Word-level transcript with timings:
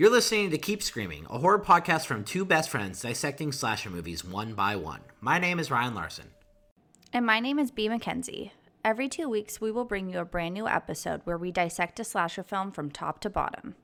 You're 0.00 0.08
listening 0.08 0.48
to 0.48 0.56
Keep 0.56 0.82
Screaming, 0.82 1.26
a 1.28 1.38
horror 1.38 1.58
podcast 1.58 2.06
from 2.06 2.24
two 2.24 2.46
best 2.46 2.70
friends 2.70 3.02
dissecting 3.02 3.52
slasher 3.52 3.90
movies 3.90 4.24
one 4.24 4.54
by 4.54 4.74
one. 4.74 5.02
My 5.20 5.38
name 5.38 5.58
is 5.58 5.70
Ryan 5.70 5.94
Larson. 5.94 6.24
And 7.12 7.26
my 7.26 7.38
name 7.38 7.58
is 7.58 7.70
B. 7.70 7.86
Mackenzie. 7.86 8.54
Every 8.82 9.10
two 9.10 9.28
weeks, 9.28 9.60
we 9.60 9.70
will 9.70 9.84
bring 9.84 10.08
you 10.08 10.20
a 10.20 10.24
brand 10.24 10.54
new 10.54 10.66
episode 10.66 11.20
where 11.24 11.36
we 11.36 11.52
dissect 11.52 12.00
a 12.00 12.04
slasher 12.04 12.42
film 12.42 12.72
from 12.72 12.90
top 12.90 13.20
to 13.20 13.28
bottom. 13.28 13.74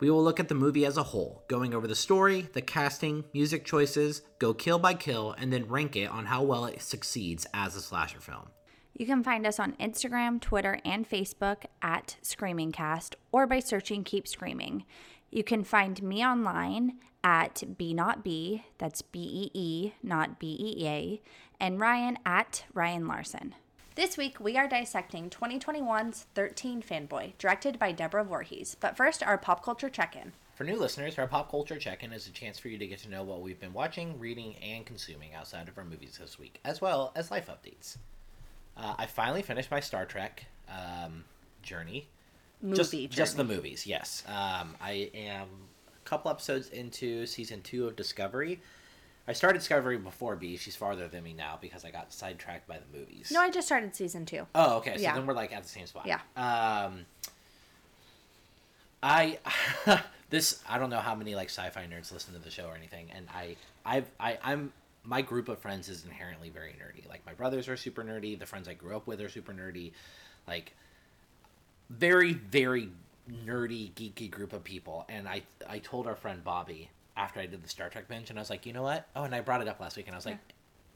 We 0.00 0.10
will 0.10 0.24
look 0.24 0.40
at 0.40 0.48
the 0.48 0.56
movie 0.56 0.84
as 0.84 0.96
a 0.96 1.04
whole, 1.04 1.44
going 1.46 1.74
over 1.74 1.86
the 1.86 1.94
story, 1.94 2.48
the 2.52 2.60
casting, 2.60 3.22
music 3.32 3.64
choices, 3.64 4.22
go 4.40 4.52
kill 4.52 4.80
by 4.80 4.94
kill, 4.94 5.36
and 5.38 5.52
then 5.52 5.68
rank 5.68 5.94
it 5.94 6.10
on 6.10 6.26
how 6.26 6.42
well 6.42 6.64
it 6.64 6.82
succeeds 6.82 7.46
as 7.54 7.76
a 7.76 7.80
slasher 7.80 8.18
film. 8.18 8.48
You 8.98 9.04
can 9.04 9.22
find 9.22 9.46
us 9.46 9.60
on 9.60 9.74
Instagram, 9.74 10.40
Twitter, 10.40 10.80
and 10.82 11.08
Facebook 11.08 11.66
at 11.82 12.16
ScreamingCast 12.22 13.14
or 13.30 13.46
by 13.46 13.60
searching 13.60 14.02
Keep 14.04 14.26
Screaming. 14.26 14.84
You 15.30 15.44
can 15.44 15.64
find 15.64 16.02
me 16.02 16.24
online 16.24 16.98
at 17.24 17.76
B 17.76 17.92
Not 17.92 18.22
B, 18.22 18.64
that's 18.78 19.02
B 19.02 19.50
E 19.54 19.58
E, 19.58 19.92
not 20.02 20.38
B 20.38 20.56
E 20.58 20.86
A, 20.86 21.20
and 21.58 21.80
Ryan 21.80 22.18
at 22.24 22.64
Ryan 22.72 23.08
Larson. 23.08 23.54
This 23.96 24.16
week, 24.16 24.38
we 24.38 24.58
are 24.58 24.68
dissecting 24.68 25.30
2021's 25.30 26.26
13 26.34 26.82
Fanboy, 26.82 27.32
directed 27.38 27.78
by 27.78 27.92
Deborah 27.92 28.24
Voorhees. 28.24 28.76
But 28.78 28.96
first, 28.96 29.22
our 29.22 29.38
pop 29.38 29.64
culture 29.64 29.88
check 29.88 30.14
in. 30.14 30.32
For 30.54 30.64
new 30.64 30.76
listeners, 30.76 31.18
our 31.18 31.26
pop 31.26 31.50
culture 31.50 31.78
check 31.78 32.04
in 32.04 32.12
is 32.12 32.26
a 32.26 32.30
chance 32.30 32.58
for 32.58 32.68
you 32.68 32.78
to 32.78 32.86
get 32.86 32.98
to 33.00 33.10
know 33.10 33.22
what 33.22 33.40
we've 33.40 33.58
been 33.58 33.72
watching, 33.72 34.18
reading, 34.18 34.54
and 34.56 34.86
consuming 34.86 35.34
outside 35.34 35.68
of 35.68 35.76
our 35.78 35.84
movies 35.84 36.18
this 36.20 36.38
week, 36.38 36.60
as 36.64 36.80
well 36.80 37.12
as 37.16 37.30
life 37.30 37.48
updates. 37.48 37.96
Uh, 38.76 38.94
I 38.98 39.06
finally 39.06 39.42
finished 39.42 39.70
my 39.70 39.80
Star 39.80 40.04
Trek 40.04 40.44
um, 40.68 41.24
journey. 41.62 42.08
Movie 42.62 42.76
just, 42.76 42.92
journey. 42.92 43.08
just 43.08 43.36
the 43.36 43.44
movies, 43.44 43.86
yes. 43.86 44.22
Um, 44.26 44.74
I 44.80 45.10
am 45.14 45.46
a 45.88 46.08
couple 46.08 46.30
episodes 46.30 46.68
into 46.70 47.26
season 47.26 47.60
two 47.62 47.86
of 47.86 47.96
Discovery. 47.96 48.60
I 49.28 49.32
started 49.32 49.58
Discovery 49.58 49.98
before 49.98 50.36
B. 50.36 50.56
She's 50.56 50.76
farther 50.76 51.08
than 51.08 51.24
me 51.24 51.32
now 51.32 51.58
because 51.60 51.84
I 51.84 51.90
got 51.90 52.12
sidetracked 52.12 52.68
by 52.68 52.78
the 52.78 52.98
movies. 52.98 53.30
No, 53.32 53.40
I 53.40 53.50
just 53.50 53.66
started 53.66 53.94
season 53.94 54.24
two. 54.24 54.46
Oh, 54.54 54.76
okay. 54.78 54.96
So 54.96 55.02
Yeah. 55.02 55.14
then 55.14 55.26
we're 55.26 55.34
like 55.34 55.52
at 55.52 55.64
the 55.64 55.68
same 55.68 55.86
spot. 55.86 56.06
Yeah. 56.06 56.20
Um, 56.36 57.06
I 59.02 59.38
this 60.30 60.62
I 60.68 60.78
don't 60.78 60.90
know 60.90 61.00
how 61.00 61.14
many 61.14 61.34
like 61.34 61.48
sci-fi 61.48 61.86
nerds 61.86 62.12
listen 62.12 62.34
to 62.34 62.40
the 62.40 62.50
show 62.50 62.66
or 62.66 62.74
anything, 62.76 63.08
and 63.14 63.26
I 63.34 63.56
I've 63.84 64.08
I 64.18 64.38
I'm 64.42 64.72
my 65.04 65.22
group 65.22 65.48
of 65.48 65.58
friends 65.58 65.88
is 65.88 66.04
inherently 66.04 66.50
very 66.50 66.70
nerdy. 66.70 67.08
Like 67.08 67.24
my 67.26 67.32
brothers 67.34 67.68
are 67.68 67.76
super 67.76 68.02
nerdy. 68.02 68.38
The 68.38 68.46
friends 68.46 68.68
I 68.68 68.74
grew 68.74 68.96
up 68.96 69.06
with 69.06 69.20
are 69.20 69.28
super 69.28 69.52
nerdy. 69.52 69.92
Like 70.48 70.74
very 71.90 72.32
very 72.32 72.90
nerdy 73.44 73.92
geeky 73.92 74.30
group 74.30 74.52
of 74.52 74.64
people. 74.64 75.04
And 75.08 75.28
I 75.28 75.42
I 75.68 75.78
told 75.78 76.06
our 76.06 76.16
friend 76.16 76.42
Bobby 76.44 76.90
after 77.16 77.40
I 77.40 77.46
did 77.46 77.62
the 77.62 77.68
Star 77.68 77.88
Trek 77.88 78.08
binge, 78.08 78.30
and 78.30 78.38
I 78.38 78.42
was 78.42 78.50
like, 78.50 78.66
you 78.66 78.72
know 78.72 78.82
what? 78.82 79.08
Oh, 79.16 79.24
and 79.24 79.34
I 79.34 79.40
brought 79.40 79.62
it 79.62 79.68
up 79.68 79.80
last 79.80 79.96
week, 79.96 80.06
and 80.06 80.14
I 80.14 80.18
was 80.18 80.26
like, 80.26 80.38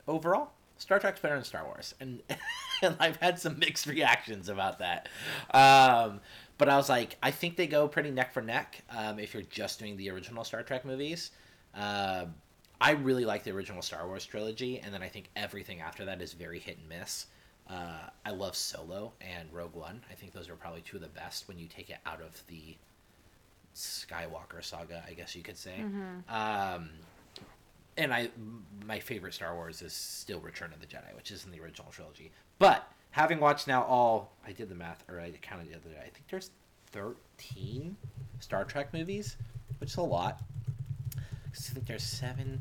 overall, 0.06 0.50
Star 0.76 0.98
Trek's 0.98 1.20
better 1.20 1.34
than 1.34 1.44
Star 1.44 1.64
Wars, 1.64 1.94
and 2.00 2.22
and 2.82 2.96
I've 3.00 3.16
had 3.16 3.38
some 3.38 3.58
mixed 3.58 3.86
reactions 3.86 4.48
about 4.48 4.78
that. 4.80 5.08
Um, 5.52 6.20
but 6.58 6.68
I 6.68 6.76
was 6.76 6.88
like, 6.88 7.16
I 7.22 7.30
think 7.30 7.56
they 7.56 7.66
go 7.66 7.88
pretty 7.88 8.10
neck 8.10 8.32
for 8.32 8.42
neck. 8.42 8.82
Um, 8.90 9.18
if 9.18 9.32
you're 9.32 9.42
just 9.44 9.78
doing 9.78 9.96
the 9.96 10.10
original 10.10 10.44
Star 10.44 10.62
Trek 10.62 10.84
movies, 10.84 11.30
Um 11.74 12.34
I 12.80 12.92
really 12.92 13.26
like 13.26 13.44
the 13.44 13.50
original 13.50 13.82
Star 13.82 14.06
Wars 14.06 14.24
trilogy, 14.24 14.80
and 14.80 14.94
then 14.94 15.02
I 15.02 15.08
think 15.08 15.28
everything 15.36 15.82
after 15.82 16.06
that 16.06 16.22
is 16.22 16.32
very 16.32 16.58
hit 16.58 16.78
and 16.78 16.88
miss. 16.88 17.26
Uh, 17.70 18.08
I 18.26 18.30
love 18.30 18.56
Solo 18.56 19.12
and 19.20 19.48
Rogue 19.52 19.74
One. 19.76 20.00
I 20.10 20.14
think 20.14 20.32
those 20.32 20.48
are 20.48 20.56
probably 20.56 20.80
two 20.80 20.96
of 20.96 21.02
the 21.02 21.08
best 21.08 21.46
when 21.46 21.58
you 21.58 21.68
take 21.68 21.88
it 21.88 21.98
out 22.04 22.20
of 22.20 22.42
the 22.48 22.76
Skywalker 23.76 24.62
saga, 24.62 25.04
I 25.08 25.12
guess 25.12 25.36
you 25.36 25.42
could 25.42 25.56
say. 25.56 25.74
Um, 26.28 26.90
and 27.96 28.12
I, 28.12 28.28
my 28.86 28.98
favorite 28.98 29.34
Star 29.34 29.54
Wars 29.54 29.82
is 29.82 29.92
still 29.92 30.40
Return 30.40 30.72
of 30.72 30.80
the 30.80 30.86
Jedi, 30.86 31.14
which 31.14 31.30
is 31.30 31.44
in 31.44 31.52
the 31.52 31.60
original 31.60 31.92
trilogy. 31.92 32.32
But 32.58 32.90
having 33.12 33.38
watched 33.38 33.68
now 33.68 33.84
all, 33.84 34.32
I 34.46 34.52
did 34.52 34.68
the 34.68 34.74
math, 34.74 35.04
or 35.08 35.20
I 35.20 35.30
counted 35.40 35.68
the 35.70 35.76
other 35.76 35.90
day. 35.90 36.00
I 36.00 36.08
think 36.08 36.24
there's 36.28 36.50
thirteen 36.88 37.96
Star 38.40 38.64
Trek 38.64 38.92
movies, 38.92 39.36
which 39.78 39.90
is 39.90 39.96
a 39.96 40.02
lot. 40.02 40.40
I 41.16 41.20
think 41.54 41.86
there's 41.86 42.02
seven 42.02 42.60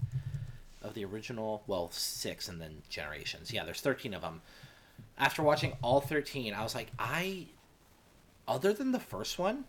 of 0.84 0.94
the 0.94 1.06
original, 1.06 1.64
well, 1.68 1.90
six, 1.92 2.48
and 2.48 2.62
then 2.62 2.81
Generations. 2.90 3.52
Yeah, 3.52 3.64
there's 3.66 3.81
thirteen 3.81 4.14
of 4.14 4.22
them. 4.22 4.42
After 5.19 5.44
watching 5.44 5.74
all 5.81 6.02
thirteen, 6.02 6.53
I 6.53 6.63
was 6.63 6.74
like, 6.74 6.88
I, 6.97 7.47
other 8.47 8.74
than 8.74 8.91
the 8.91 9.00
first 9.00 9.38
one, 9.38 9.66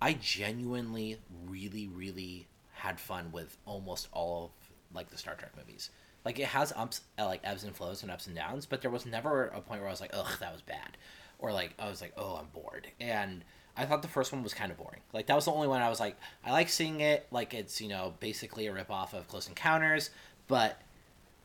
I 0.00 0.14
genuinely 0.14 1.18
really, 1.46 1.88
really 1.88 2.46
had 2.72 2.98
fun 2.98 3.30
with 3.32 3.56
almost 3.66 4.08
all 4.12 4.46
of 4.46 4.94
like 4.94 5.10
the 5.10 5.18
Star 5.18 5.34
Trek 5.34 5.52
movies. 5.56 5.90
Like 6.24 6.38
it 6.38 6.46
has 6.46 6.72
ups, 6.74 7.02
uh, 7.18 7.26
like 7.26 7.40
ebbs 7.44 7.64
and 7.64 7.76
flows 7.76 8.02
and 8.02 8.10
ups 8.10 8.26
and 8.26 8.34
downs, 8.34 8.66
but 8.66 8.82
there 8.82 8.90
was 8.90 9.06
never 9.06 9.46
a 9.46 9.60
point 9.60 9.80
where 9.80 9.88
I 9.88 9.92
was 9.92 10.00
like, 10.00 10.10
"Ugh, 10.14 10.38
that 10.40 10.52
was 10.52 10.62
bad," 10.62 10.96
or 11.38 11.52
like 11.52 11.74
I 11.78 11.88
was 11.88 12.00
like, 12.00 12.14
"Oh, 12.16 12.36
I'm 12.36 12.48
bored." 12.52 12.88
And 12.98 13.44
I 13.76 13.84
thought 13.84 14.02
the 14.02 14.08
first 14.08 14.32
one 14.32 14.42
was 14.42 14.54
kind 14.54 14.72
of 14.72 14.78
boring. 14.78 15.00
Like 15.12 15.26
that 15.26 15.34
was 15.34 15.44
the 15.44 15.52
only 15.52 15.68
one 15.68 15.82
I 15.82 15.90
was 15.90 16.00
like, 16.00 16.16
I 16.44 16.52
like 16.52 16.68
seeing 16.68 17.00
it. 17.00 17.26
Like 17.30 17.52
it's 17.52 17.80
you 17.80 17.88
know 17.88 18.14
basically 18.20 18.66
a 18.66 18.72
rip 18.72 18.90
off 18.90 19.12
of 19.12 19.28
Close 19.28 19.48
Encounters, 19.48 20.10
but 20.48 20.80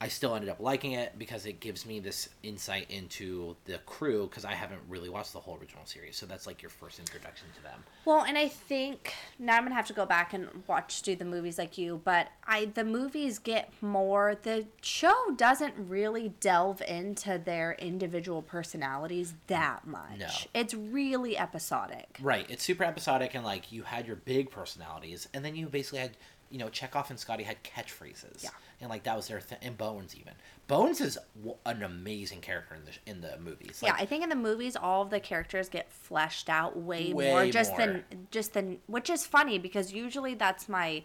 I 0.01 0.07
still 0.07 0.34
ended 0.34 0.50
up 0.50 0.59
liking 0.59 0.94
it 0.94 1.13
because 1.19 1.45
it 1.45 1.59
gives 1.59 1.85
me 1.85 2.00
this 2.00 2.28
insight 2.41 2.89
into 2.89 3.56
the 3.66 3.78
crew 3.85 4.28
because 4.28 4.45
I 4.45 4.53
haven't 4.53 4.81
really 4.89 5.09
watched 5.09 5.31
the 5.31 5.39
whole 5.39 5.59
original 5.62 5.85
series. 5.85 6.17
So 6.17 6.25
that's 6.25 6.47
like 6.47 6.63
your 6.63 6.72
first 6.72 6.97
introduction 6.97 7.45
to 7.56 7.62
them. 7.62 7.84
Well, 8.03 8.23
and 8.23 8.35
I 8.35 8.47
think 8.47 9.13
now 9.38 9.57
I'm 9.57 9.63
gonna 9.63 9.75
have 9.75 9.85
to 9.88 9.94
go 9.94 10.07
back 10.07 10.34
and 10.34 10.63
watch 10.66 11.03
do 11.03 11.16
the 11.16 11.23
movies 11.23 11.59
like 11.59 11.78
you, 11.78 12.01
but 12.03 12.29
I 12.47 12.66
the 12.66 12.84
movies 12.84 13.38
get 13.38 13.72
more. 13.79 14.35
The 14.41 14.66
show 14.81 15.13
doesn't 15.35 15.75
really 15.78 16.29
delve 16.39 16.81
into 16.81 17.38
their 17.38 17.73
individual 17.73 18.41
personalities 18.41 19.35
that 19.45 19.85
much. 19.85 20.18
No. 20.18 20.28
It's 20.56 20.73
really 20.73 21.38
episodic. 21.38 22.18
Right. 22.19 22.47
It's 22.50 22.63
super 22.63 22.85
episodic 22.85 23.35
and 23.35 23.45
like 23.45 23.72
you 23.72 23.83
had 23.83 24.07
your 24.07 24.16
big 24.16 24.50
personalities 24.50 25.29
and 25.31 25.45
then 25.45 25.56
you 25.56 25.68
basically 25.68 26.00
had 26.00 26.18
you 26.51 26.57
know 26.57 26.69
Chekhov 26.69 27.09
and 27.09 27.19
Scotty 27.19 27.44
had 27.44 27.57
catchphrases. 27.63 28.44
Yeah. 28.44 28.50
And 28.79 28.89
like 28.89 29.03
that 29.03 29.16
was 29.16 29.28
their 29.28 29.39
thing. 29.39 29.59
And 29.62 29.78
Bones 29.78 30.16
even. 30.16 30.34
Bones 30.67 31.01
is 31.01 31.17
w- 31.38 31.57
an 31.66 31.84
amazing 31.84 32.41
character 32.41 32.75
in 32.75 32.85
the 32.85 33.12
in 33.12 33.22
the 33.22 33.38
movies. 33.39 33.81
Like, 33.81 33.91
yeah, 33.91 33.97
I 34.00 34.06
think 34.06 34.23
in 34.23 34.29
the 34.29 34.35
movies 34.35 34.75
all 34.75 35.01
of 35.03 35.09
the 35.09 35.19
characters 35.19 35.69
get 35.69 35.91
fleshed 35.91 36.50
out 36.50 36.78
way, 36.78 37.13
Way 37.13 37.29
more 37.29 37.45
just 37.47 37.72
more. 37.72 37.79
than 37.79 38.03
just 38.31 38.53
than 38.53 38.78
which 38.88 39.09
is 39.09 39.25
funny 39.25 39.57
because 39.59 39.91
usually 39.94 40.34
that's 40.34 40.69
my 40.69 41.03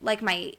like 0.00 0.22
my 0.22 0.52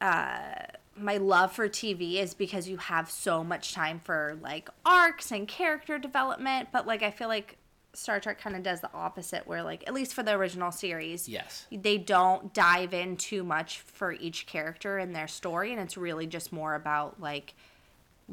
uh 0.00 0.54
my 0.96 1.16
love 1.18 1.52
for 1.52 1.68
TV 1.68 2.14
is 2.16 2.34
because 2.34 2.68
you 2.68 2.76
have 2.76 3.10
so 3.10 3.44
much 3.44 3.72
time 3.72 4.00
for 4.00 4.36
like 4.42 4.68
arcs 4.84 5.30
and 5.30 5.46
character 5.46 5.98
development, 5.98 6.70
but 6.72 6.86
like 6.86 7.02
I 7.04 7.10
feel 7.12 7.28
like 7.28 7.57
Star 7.98 8.20
Trek 8.20 8.40
kind 8.40 8.54
of 8.56 8.62
does 8.62 8.80
the 8.80 8.90
opposite 8.94 9.46
where 9.46 9.62
like 9.62 9.84
at 9.86 9.92
least 9.94 10.14
for 10.14 10.22
the 10.22 10.32
original 10.32 10.70
series, 10.70 11.28
Yes. 11.28 11.66
they 11.72 11.98
don't 11.98 12.54
dive 12.54 12.94
in 12.94 13.16
too 13.16 13.42
much 13.42 13.80
for 13.80 14.12
each 14.12 14.46
character 14.46 14.98
and 14.98 15.14
their 15.14 15.28
story 15.28 15.72
and 15.72 15.80
it's 15.80 15.96
really 15.96 16.26
just 16.26 16.52
more 16.52 16.74
about 16.74 17.20
like 17.20 17.54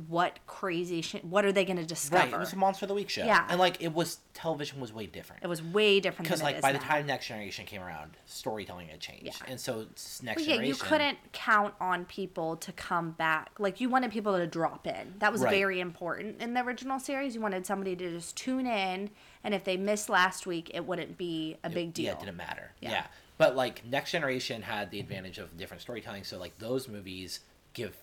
what 0.10 0.40
crazy 0.46 1.02
shit 1.02 1.24
what 1.24 1.46
are 1.46 1.54
they 1.54 1.64
going 1.64 1.78
to 1.78 1.86
discover 1.86 2.26
Right. 2.26 2.34
It 2.34 2.38
was 2.38 2.52
a 2.52 2.58
Monster 2.58 2.84
of 2.84 2.90
the 2.90 2.96
Week 2.96 3.08
show. 3.10 3.24
Yeah. 3.24 3.46
And 3.50 3.58
like 3.58 3.82
it 3.82 3.94
was 3.94 4.18
television 4.34 4.82
was 4.82 4.92
way 4.92 5.06
different. 5.06 5.42
it 5.42 5.48
was 5.48 5.64
way 5.64 6.02
different 6.02 6.28
because 6.28 6.44
like 6.44 6.60
by 6.60 6.74
the 6.74 6.80
time 6.80 7.06
Next 7.08 7.28
Generation 7.28 7.66
came 7.66 7.82
around, 7.82 8.12
storytelling 8.26 8.90
had 8.90 9.00
changed, 9.00 9.24
Yeah. 9.26 9.32
and 9.48 9.58
so 9.58 9.86
Next 9.86 10.02
Well, 10.22 10.26
yeah, 10.26 10.36
Generation. 10.56 10.66
you 10.66 10.76
couldn't 10.76 11.18
count 11.32 11.76
on 11.80 12.04
people 12.04 12.58
to 12.58 12.74
come 12.74 13.12
back. 13.12 13.52
Like 13.58 13.80
you 13.80 13.88
wanted 13.88 14.12
people 14.12 14.36
to 14.38 14.46
drop 14.46 14.86
in. 14.86 15.14
That 15.20 15.32
was 15.32 15.40
Right. 15.42 15.52
very 15.52 15.80
important 15.80 16.42
in 16.42 16.54
the 16.56 16.60
original 16.64 17.00
series. 17.00 17.34
You 17.34 17.40
wanted 17.40 17.66
somebody 17.66 17.96
to 17.96 18.12
just 18.12 18.36
tune 18.36 18.68
in, 18.68 19.12
and 19.46 19.54
if 19.54 19.64
they 19.64 19.78
missed 19.78 20.10
last 20.10 20.48
week, 20.48 20.72
it 20.74 20.86
wouldn't 20.86 21.20
be 21.20 21.56
a 21.64 21.70
big 21.70 21.94
deal. 21.94 22.06
Yeah, 22.06 22.12
it 22.14 22.20
didn't 22.20 22.36
matter. 22.36 22.72
Yeah. 22.82 22.92
Yeah. 22.92 23.06
But 23.38 23.56
like 23.56 23.86
Next 23.86 24.12
Generation 24.12 24.64
had 24.64 24.90
the 24.90 25.00
advantage 25.00 25.38
of 25.38 25.56
different 25.56 25.82
storytelling, 25.82 26.24
so 26.24 26.40
like 26.40 26.58
those 26.58 26.88
movies 26.88 27.42
give 27.74 27.96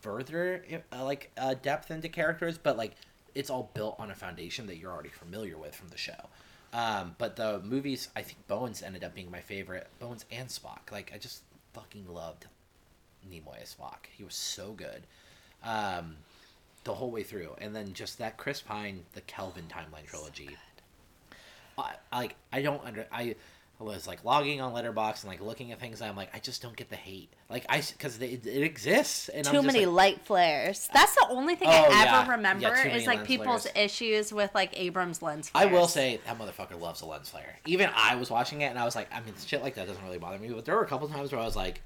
further 0.00 0.64
uh, 0.92 1.04
like 1.04 1.30
uh, 1.38 1.54
depth 1.54 1.92
into 1.92 2.08
characters, 2.08 2.58
but 2.58 2.76
like 2.76 2.96
it's 3.34 3.48
all 3.48 3.70
built 3.74 3.94
on 4.00 4.10
a 4.10 4.14
foundation 4.14 4.66
that 4.66 4.78
you're 4.78 4.90
already 4.90 5.08
familiar 5.08 5.56
with 5.56 5.74
from 5.74 5.88
the 5.88 5.96
show. 5.96 6.28
Um, 6.72 7.14
but 7.16 7.36
the 7.36 7.60
movies, 7.60 8.08
I 8.16 8.22
think 8.22 8.44
Bones 8.48 8.82
ended 8.82 9.04
up 9.04 9.14
being 9.14 9.30
my 9.30 9.40
favorite. 9.40 9.86
Bones 10.00 10.24
and 10.32 10.48
Spock, 10.48 10.90
like 10.90 11.12
I 11.14 11.18
just 11.18 11.42
fucking 11.74 12.12
loved 12.12 12.46
Nimoy 13.30 13.62
as 13.62 13.74
Spock. 13.74 14.06
He 14.10 14.24
was 14.24 14.34
so 14.34 14.72
good. 14.72 15.04
Um, 15.62 16.16
the 16.82 16.94
whole 16.94 17.10
way 17.10 17.22
through, 17.22 17.54
and 17.58 17.74
then 17.74 17.92
just 17.92 18.18
that 18.18 18.36
Chris 18.36 18.60
Pine, 18.60 19.04
the 19.12 19.20
Kelvin 19.22 19.64
timeline 19.68 20.06
trilogy. 20.06 20.56
I, 21.78 21.94
like 22.20 22.36
I 22.52 22.62
don't 22.62 22.84
under 22.84 23.06
I 23.10 23.36
was 23.78 24.08
like 24.08 24.24
logging 24.24 24.60
on 24.60 24.72
Letterboxd 24.72 25.22
and 25.22 25.30
like 25.30 25.40
looking 25.40 25.70
at 25.70 25.78
things. 25.78 26.00
And 26.00 26.10
I'm 26.10 26.16
like, 26.16 26.34
I 26.34 26.40
just 26.40 26.62
don't 26.62 26.74
get 26.74 26.90
the 26.90 26.96
hate. 26.96 27.32
Like 27.48 27.64
I 27.68 27.80
because 27.80 28.20
it, 28.20 28.44
it 28.44 28.62
exists. 28.62 29.28
And 29.28 29.46
I'm 29.46 29.54
Too 29.54 29.62
many 29.62 29.86
like, 29.86 30.16
light 30.16 30.26
flares. 30.26 30.88
That's 30.92 31.14
the 31.14 31.26
only 31.30 31.54
thing 31.54 31.68
Oh, 31.68 31.72
I 31.72 31.76
ever 31.76 31.92
yeah. 31.92 32.26
Yeah, 32.26 32.30
remember 32.30 32.70
many 32.74 32.98
is 32.98 33.06
like 33.06 33.24
people's 33.24 33.68
flares. 33.68 33.76
issues 33.92 34.32
with 34.32 34.52
like 34.54 34.78
Abrams 34.78 35.22
lens 35.22 35.50
I 35.54 35.66
will 35.66 35.86
say 35.86 36.20
that 36.26 36.38
motherfucker 36.38 36.80
loves 36.80 37.02
a 37.02 37.06
lens 37.06 37.30
flare. 37.30 37.56
Even 37.66 37.90
I 37.94 38.16
was 38.16 38.30
watching 38.30 38.62
it 38.62 38.66
and 38.66 38.78
I 38.78 38.84
was 38.84 38.96
like, 38.96 39.08
I 39.12 39.20
mean, 39.20 39.34
shit 39.46 39.62
like 39.62 39.76
that 39.76 39.86
doesn't 39.86 40.04
really 40.04 40.18
bother 40.18 40.38
me. 40.38 40.48
But 40.48 40.64
there 40.64 40.74
were 40.74 40.82
a 40.82 40.88
couple 40.88 41.08
times 41.08 41.30
where 41.30 41.40
I 41.40 41.44
was 41.44 41.56
like, 41.56 41.80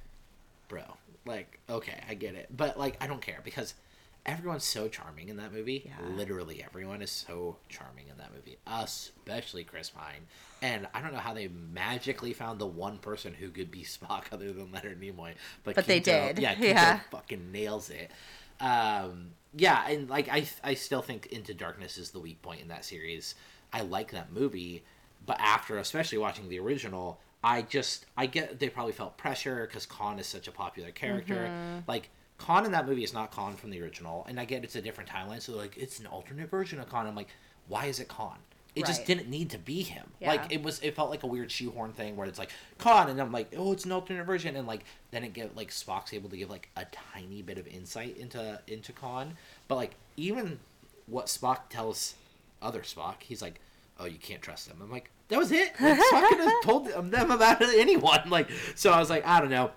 bro, 0.69 0.83
like, 1.27 1.59
okay, 1.69 2.01
I 2.09 2.15
get 2.15 2.35
it, 2.35 2.49
but 2.57 2.79
like, 2.79 2.97
I 3.03 3.07
don't 3.07 3.21
care 3.21 3.41
because 3.45 3.75
everyone's 4.27 4.65
so 4.65 4.89
charming 4.89 5.29
in 5.29 5.37
that 5.37 5.53
movie. 5.53 5.83
Yeah. 5.85 6.07
Literally, 6.17 6.63
everyone 6.65 7.03
is 7.03 7.11
so 7.11 7.57
charming 7.69 8.09
in 8.09 8.17
that 8.19 8.31
movie, 8.35 8.59
especially 8.67 9.65
Chris 9.65 9.91
Pine. 9.91 10.27
And 10.61 10.87
I 10.95 11.01
don't 11.03 11.13
know 11.13 11.19
how 11.19 11.35
they 11.35 11.49
magically 11.49 12.33
found 12.33 12.59
the 12.61 12.67
one 12.67 12.99
person 12.99 13.35
who 13.35 13.49
could 13.51 13.71
be 13.71 13.83
Spock 13.85 14.25
other 14.33 14.53
than 14.53 14.71
Leonard 14.73 15.01
Nimoy, 15.01 15.35
but 15.65 15.75
But 15.75 15.87
they 15.87 16.01
did. 16.01 16.39
Yeah, 16.39 16.55
Quinto 16.57 16.73
Yeah. 16.75 17.01
fucking 17.11 17.51
nails 17.53 17.91
it. 17.91 18.11
Um, 18.61 19.31
yeah, 19.55 19.89
and 19.89 20.09
like 20.09 20.29
I, 20.29 20.47
I 20.63 20.75
still 20.75 21.03
think 21.03 21.27
Into 21.27 21.53
Darkness 21.55 21.99
is 21.99 22.11
the 22.11 22.21
weak 22.21 22.41
point 22.43 22.61
in 22.61 22.69
that 22.69 22.85
series. 22.85 23.35
I 23.73 23.81
like 23.83 24.13
that 24.13 24.33
movie, 24.33 24.85
but 25.27 25.39
after 25.41 25.79
especially 25.79 26.19
watching 26.19 26.49
the 26.49 26.61
original, 26.61 27.19
I 27.43 27.63
just 27.63 28.07
I 28.17 28.27
get 28.27 28.61
they 28.61 28.69
probably 28.69 28.93
felt 28.93 29.17
pressure 29.19 29.67
because 29.67 29.85
Khan 29.85 30.19
is 30.21 30.27
such 30.27 30.47
a 30.47 30.53
popular 30.53 30.91
character. 30.93 31.49
Mm-hmm. 31.51 31.79
Like 31.89 32.11
Khan 32.39 32.65
in 32.65 32.73
that 32.73 32.87
movie 32.87 33.05
is 33.05 33.13
not 33.13 33.31
Khan 33.31 33.55
from 33.55 33.71
the 33.71 33.81
original, 33.83 34.27
and 34.29 34.41
I 34.41 34.45
get 34.45 34.65
it's 34.65 34.77
a 34.77 34.83
different 34.83 35.09
timeline, 35.09 35.41
so 35.41 35.57
like 35.57 35.77
it's 35.77 35.99
an 36.01 36.07
alternate 36.07 36.51
version 36.51 36.81
of 36.81 36.89
Khan. 36.89 37.07
I'm 37.07 37.15
like, 37.15 37.29
why 37.69 37.87
is 37.87 38.01
it 38.01 38.09
Khan? 38.09 38.39
It 38.75 38.87
just 38.87 39.05
didn't 39.05 39.29
need 39.29 39.51
to 39.51 39.59
be 39.59 39.83
him. 39.83 40.07
Yeah. 40.19 40.29
Like 40.31 40.51
it 40.51 40.63
was, 40.63 40.81
it 40.81 40.97
felt 40.97 41.11
like 41.11 41.25
a 41.25 41.27
weird 41.27 41.51
shoehorn 41.51 41.93
thing 41.93 42.17
where 42.17 42.27
it's 42.27 42.39
like 42.39 42.51
Khan, 42.79 43.11
and 43.11 43.21
I'm 43.21 43.31
like, 43.31 43.53
oh, 43.57 43.73
it's 43.73 43.85
an 43.85 43.93
alternate 43.93 44.25
version, 44.25 44.57
and 44.57 44.67
like 44.67 44.85
then 45.11 45.25
it 45.25 45.35
get 45.35 45.55
like 45.55 45.69
Spock's 45.69 46.15
able 46.15 46.31
to 46.31 46.37
give 46.37 46.49
like 46.49 46.71
a 46.77 46.87
tiny 47.13 47.43
bit 47.43 47.59
of 47.59 47.67
insight 47.67 48.17
into 48.17 48.59
into 48.67 48.93
Khan, 48.93 49.37
but 49.69 49.77
like 49.77 49.95
even 50.17 50.59
what 51.07 51.27
Spock 51.27 51.69
tells 51.69 52.15
other 52.63 52.81
Spock, 52.81 53.17
he's 53.21 53.43
like, 53.43 53.61
oh, 53.99 54.07
you 54.07 54.19
can't 54.19 54.41
trust 54.41 54.69
them. 54.69 54.79
I'm 54.83 54.91
like, 54.91 55.11
that 55.29 55.39
was 55.39 55.53
it. 55.53 55.73
Like, 55.81 55.99
Spock 55.99 56.29
could 56.29 56.41
have 56.41 56.63
told 56.63 56.87
them 56.87 57.31
about 57.31 57.61
it 57.61 57.79
anyone. 57.79 58.23
Like, 58.31 58.49
so 58.75 58.91
I 58.91 58.99
was 58.99 59.11
like, 59.11 59.27
I 59.27 59.41
don't 59.41 59.51
know. 59.51 59.71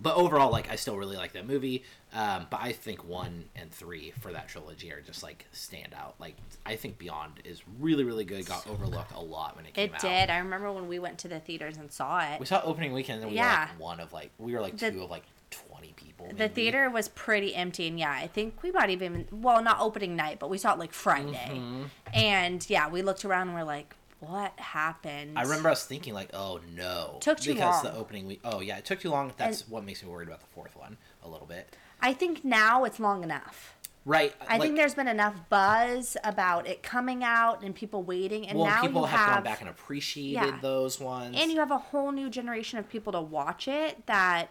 But 0.00 0.16
overall, 0.16 0.50
like 0.50 0.70
I 0.70 0.76
still 0.76 0.96
really 0.96 1.16
like 1.16 1.32
that 1.32 1.46
movie. 1.46 1.84
Um, 2.12 2.46
but 2.50 2.60
I 2.60 2.72
think 2.72 3.04
one 3.04 3.44
and 3.56 3.70
three 3.70 4.12
for 4.20 4.32
that 4.32 4.48
trilogy 4.48 4.92
are 4.92 5.00
just 5.00 5.22
like 5.22 5.46
stand 5.52 5.94
out. 5.96 6.14
Like 6.18 6.36
I 6.66 6.76
think 6.76 6.98
Beyond 6.98 7.40
is 7.44 7.62
really 7.78 8.02
really 8.04 8.24
good. 8.24 8.44
Got 8.46 8.66
overlooked 8.66 9.12
a 9.12 9.20
lot 9.20 9.56
when 9.56 9.64
it 9.66 9.74
came 9.74 9.90
It 9.90 9.94
out. 9.94 10.04
It 10.04 10.08
did. 10.08 10.30
I 10.30 10.38
remember 10.38 10.72
when 10.72 10.88
we 10.88 10.98
went 10.98 11.18
to 11.20 11.28
the 11.28 11.38
theaters 11.40 11.76
and 11.76 11.90
saw 11.92 12.20
it. 12.32 12.40
We 12.40 12.46
saw 12.46 12.60
opening 12.64 12.92
weekend, 12.92 13.22
and 13.22 13.30
we 13.30 13.36
were 13.36 13.42
Yeah. 13.44 13.68
like 13.70 13.80
one 13.80 14.00
of 14.00 14.12
like 14.12 14.30
we 14.38 14.52
were 14.54 14.60
like 14.60 14.76
The- 14.76 14.90
two 14.90 15.02
of 15.04 15.10
like 15.10 15.24
twenty 15.50 15.92
people. 15.94 16.30
the 16.36 16.48
theater 16.48 16.88
was 16.90 17.08
pretty 17.08 17.54
empty, 17.54 17.86
and 17.86 17.98
yeah, 17.98 18.10
I 18.12 18.26
think 18.26 18.62
we 18.62 18.72
might 18.72 18.90
even 18.90 19.28
well, 19.30 19.62
not 19.62 19.78
opening 19.80 20.16
night, 20.16 20.38
but 20.38 20.48
we 20.50 20.58
saw 20.58 20.72
it 20.72 20.78
like 20.78 20.92
Friday, 20.92 21.50
Mm-hmm. 21.52 21.82
and 22.14 22.68
yeah, 22.70 22.88
we 22.88 23.02
looked 23.02 23.24
around 23.24 23.48
and 23.48 23.56
we're 23.56 23.62
like, 23.64 23.94
what 24.22 24.58
happened? 24.58 25.38
I 25.38 25.42
remember 25.42 25.68
us 25.68 25.84
thinking 25.84 26.14
like, 26.14 26.30
"Oh 26.32 26.60
no!" 26.74 27.18
Took 27.20 27.40
too 27.40 27.54
because 27.54 27.84
long. 27.84 27.92
the 27.92 27.98
opening 27.98 28.26
week. 28.26 28.40
Oh 28.44 28.60
yeah, 28.60 28.78
it 28.78 28.84
took 28.84 29.00
too 29.00 29.10
long. 29.10 29.32
That's 29.36 29.68
what 29.68 29.84
makes 29.84 30.02
me 30.02 30.08
worried 30.08 30.28
about 30.28 30.40
the 30.40 30.46
fourth 30.46 30.76
one 30.76 30.96
a 31.22 31.28
little 31.28 31.46
bit. 31.46 31.76
I 32.00 32.12
think 32.12 32.44
now 32.44 32.84
it's 32.84 33.00
long 33.00 33.22
enough. 33.24 33.76
Right. 34.04 34.34
I 34.40 34.54
like, 34.54 34.62
think 34.62 34.76
there's 34.76 34.94
been 34.94 35.06
enough 35.08 35.36
buzz 35.48 36.16
about 36.24 36.66
it 36.66 36.82
coming 36.82 37.22
out 37.22 37.62
and 37.62 37.74
people 37.74 38.02
waiting, 38.02 38.48
and 38.48 38.58
well, 38.58 38.68
now 38.68 38.80
people 38.82 39.02
you 39.02 39.06
have, 39.06 39.20
have, 39.20 39.34
gone 39.36 39.44
back 39.44 39.60
and 39.60 39.70
appreciated 39.70 40.54
Yeah. 40.54 40.58
those 40.60 40.98
ones. 40.98 41.36
and 41.38 41.52
you 41.52 41.58
have 41.58 41.70
a 41.70 41.78
whole 41.78 42.10
new 42.10 42.28
generation 42.28 42.78
of 42.78 42.88
people 42.88 43.12
to 43.12 43.20
watch 43.20 43.68
it. 43.68 44.06
That 44.06 44.48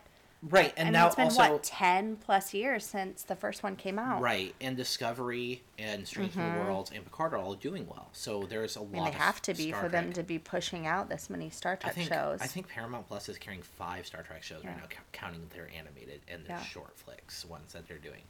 right, 0.50 0.74
and 0.78 0.88
I 0.88 0.92
mean, 0.92 0.94
now 0.94 1.08
it's 1.08 1.16
been 1.16 1.26
also 1.26 1.54
what 1.54 1.64
ten 1.64 2.16
plus 2.16 2.54
years 2.54 2.86
since 2.86 3.24
the 3.24 3.36
first 3.36 3.64
one 3.64 3.76
came 3.76 4.00
out. 4.00 4.22
Right, 4.22 4.54
and 4.62 4.76
Discovery 4.78 5.62
and 5.78 6.08
Strange 6.08 6.36
New 6.36 6.44
Worlds 6.44 6.92
and 6.94 7.04
Picard 7.04 7.34
are 7.34 7.38
all 7.38 7.54
doing 7.56 7.88
well. 7.88 8.10
So 8.14 8.44
there's 8.50 8.76
a 8.76 8.80
Mm-hmm. 8.80 8.96
Lot. 8.96 9.04
mean, 9.04 9.04
they 9.04 9.10
of 9.10 9.16
have 9.24 9.42
to 9.44 9.54
be 9.54 9.70
Star 9.70 9.82
for 9.84 9.90
them 9.90 10.14
to 10.14 10.24
be 10.24 10.40
pushing 10.40 10.88
out 10.88 11.10
this 11.10 11.30
many 11.30 11.50
Star 11.50 11.74
I 11.74 11.76
Trek 11.76 11.96
think 11.96 12.10
shows. 12.10 12.40
I 12.42 12.48
think 12.48 12.68
Paramount 12.68 13.08
Plus 13.08 13.30
is 13.30 13.38
carrying 13.38 13.62
five 13.62 14.06
Star 14.06 14.24
Trek 14.24 14.44
shows 14.44 14.64
right 14.66 14.76
now, 14.78 14.84
cou- 14.90 14.98
counting 15.12 15.42
their 15.54 15.70
animated 15.78 16.22
and 16.28 16.46
their 16.46 16.58
Yeah. 16.58 16.64
short 16.64 16.98
flicks 16.98 17.46
ones 17.46 17.74
that 17.74 17.88
they're 17.88 17.98
doing. 17.98 18.22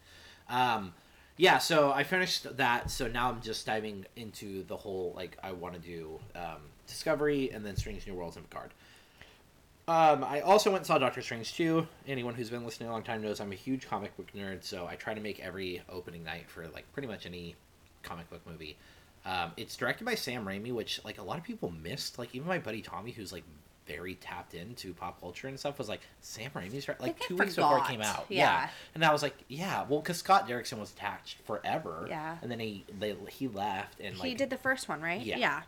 Um, 0.50 0.94
yeah, 1.38 1.58
so 1.60 1.92
I 1.92 2.04
finished 2.04 2.58
that. 2.58 2.92
So 2.92 3.08
now 3.08 3.30
I'm 3.30 3.42
just 3.42 3.66
diving 3.66 4.06
into 4.16 4.63
the 4.63 4.75
whole 4.78 5.13
like 5.16 5.38
I 5.42 5.54
want 5.54 5.74
to 5.75 5.80
do 5.80 6.19
um, 6.36 6.58
Discovery 6.88 7.50
and 7.52 7.66
then 7.66 7.75
Strange 7.78 8.06
New 8.06 8.13
Worlds 8.13 8.36
and 8.36 8.48
Picard. 8.50 8.72
Um, 9.88 10.24
I 10.24 10.42
also 10.42 10.69
went 10.69 10.81
and 10.81 10.88
saw 10.88 10.98
Doctor 10.98 11.22
Strange 11.22 11.54
2. 11.56 11.88
Anyone 12.07 12.33
who's 12.36 12.50
been 12.50 12.63
listening 12.63 12.89
a 12.89 12.92
long 12.92 13.04
time 13.04 13.22
knows 13.22 13.39
I'm 13.39 13.51
a 13.51 13.56
huge 13.56 13.88
comic 13.88 14.16
book 14.16 14.28
nerd, 14.36 14.63
so 14.63 14.88
I 14.88 14.95
try 14.95 15.13
to 15.13 15.22
make 15.22 15.39
every 15.39 15.81
opening 15.89 16.24
night 16.24 16.50
for 16.50 16.68
like 16.69 16.92
pretty 16.94 17.07
much 17.07 17.25
any 17.25 17.56
comic 18.04 18.30
book 18.30 18.42
movie. 18.48 18.78
Um, 19.25 19.51
it's 19.57 19.75
directed 19.75 20.06
by 20.06 20.16
Sam 20.16 20.45
Raimi, 20.45 20.72
which 20.72 21.04
like 21.04 21.18
a 21.19 21.24
lot 21.24 21.38
of 21.38 21.44
people 21.44 21.72
missed. 21.72 22.19
Like 22.19 22.33
even 22.36 22.48
my 22.48 22.60
buddy 22.60 22.81
Tommy, 22.81 23.12
who's 23.12 23.31
like 23.31 23.44
very 23.88 24.16
tapped 24.16 24.54
into 24.54 24.94
pop 24.94 25.19
culture 25.19 25.48
and 25.48 25.60
stuff, 25.60 25.78
was 25.78 25.89
like 25.89 26.01
Sam 26.22 26.51
Raimi's 26.56 26.88
right. 26.88 27.00
like 27.01 27.19
two 27.19 27.36
weeks 27.36 27.56
before 27.56 27.80
it 27.80 27.86
came 27.86 28.01
out. 28.01 28.25
Yeah. 28.30 28.69
and 28.95 29.04
I 29.04 29.12
was 29.12 29.22
like, 29.22 29.36
yeah, 29.48 29.86
well, 29.89 30.00
because 30.00 30.18
Scott 30.18 30.48
Derrickson 30.48 30.80
was 30.80 30.92
attached 30.92 31.39
forever. 31.45 32.06
Yeah. 32.07 32.38
and 32.42 32.50
then 32.51 32.60
he 32.60 32.86
they, 33.00 33.16
he 33.30 33.48
left 33.48 34.00
and 34.00 34.18
like 34.18 34.30
he 34.30 34.36
did 34.36 34.50
the 34.50 34.57
first 34.57 34.88
one, 34.88 35.01
right? 35.01 35.22
Yeah. 35.22 35.38
yeah. 35.38 35.62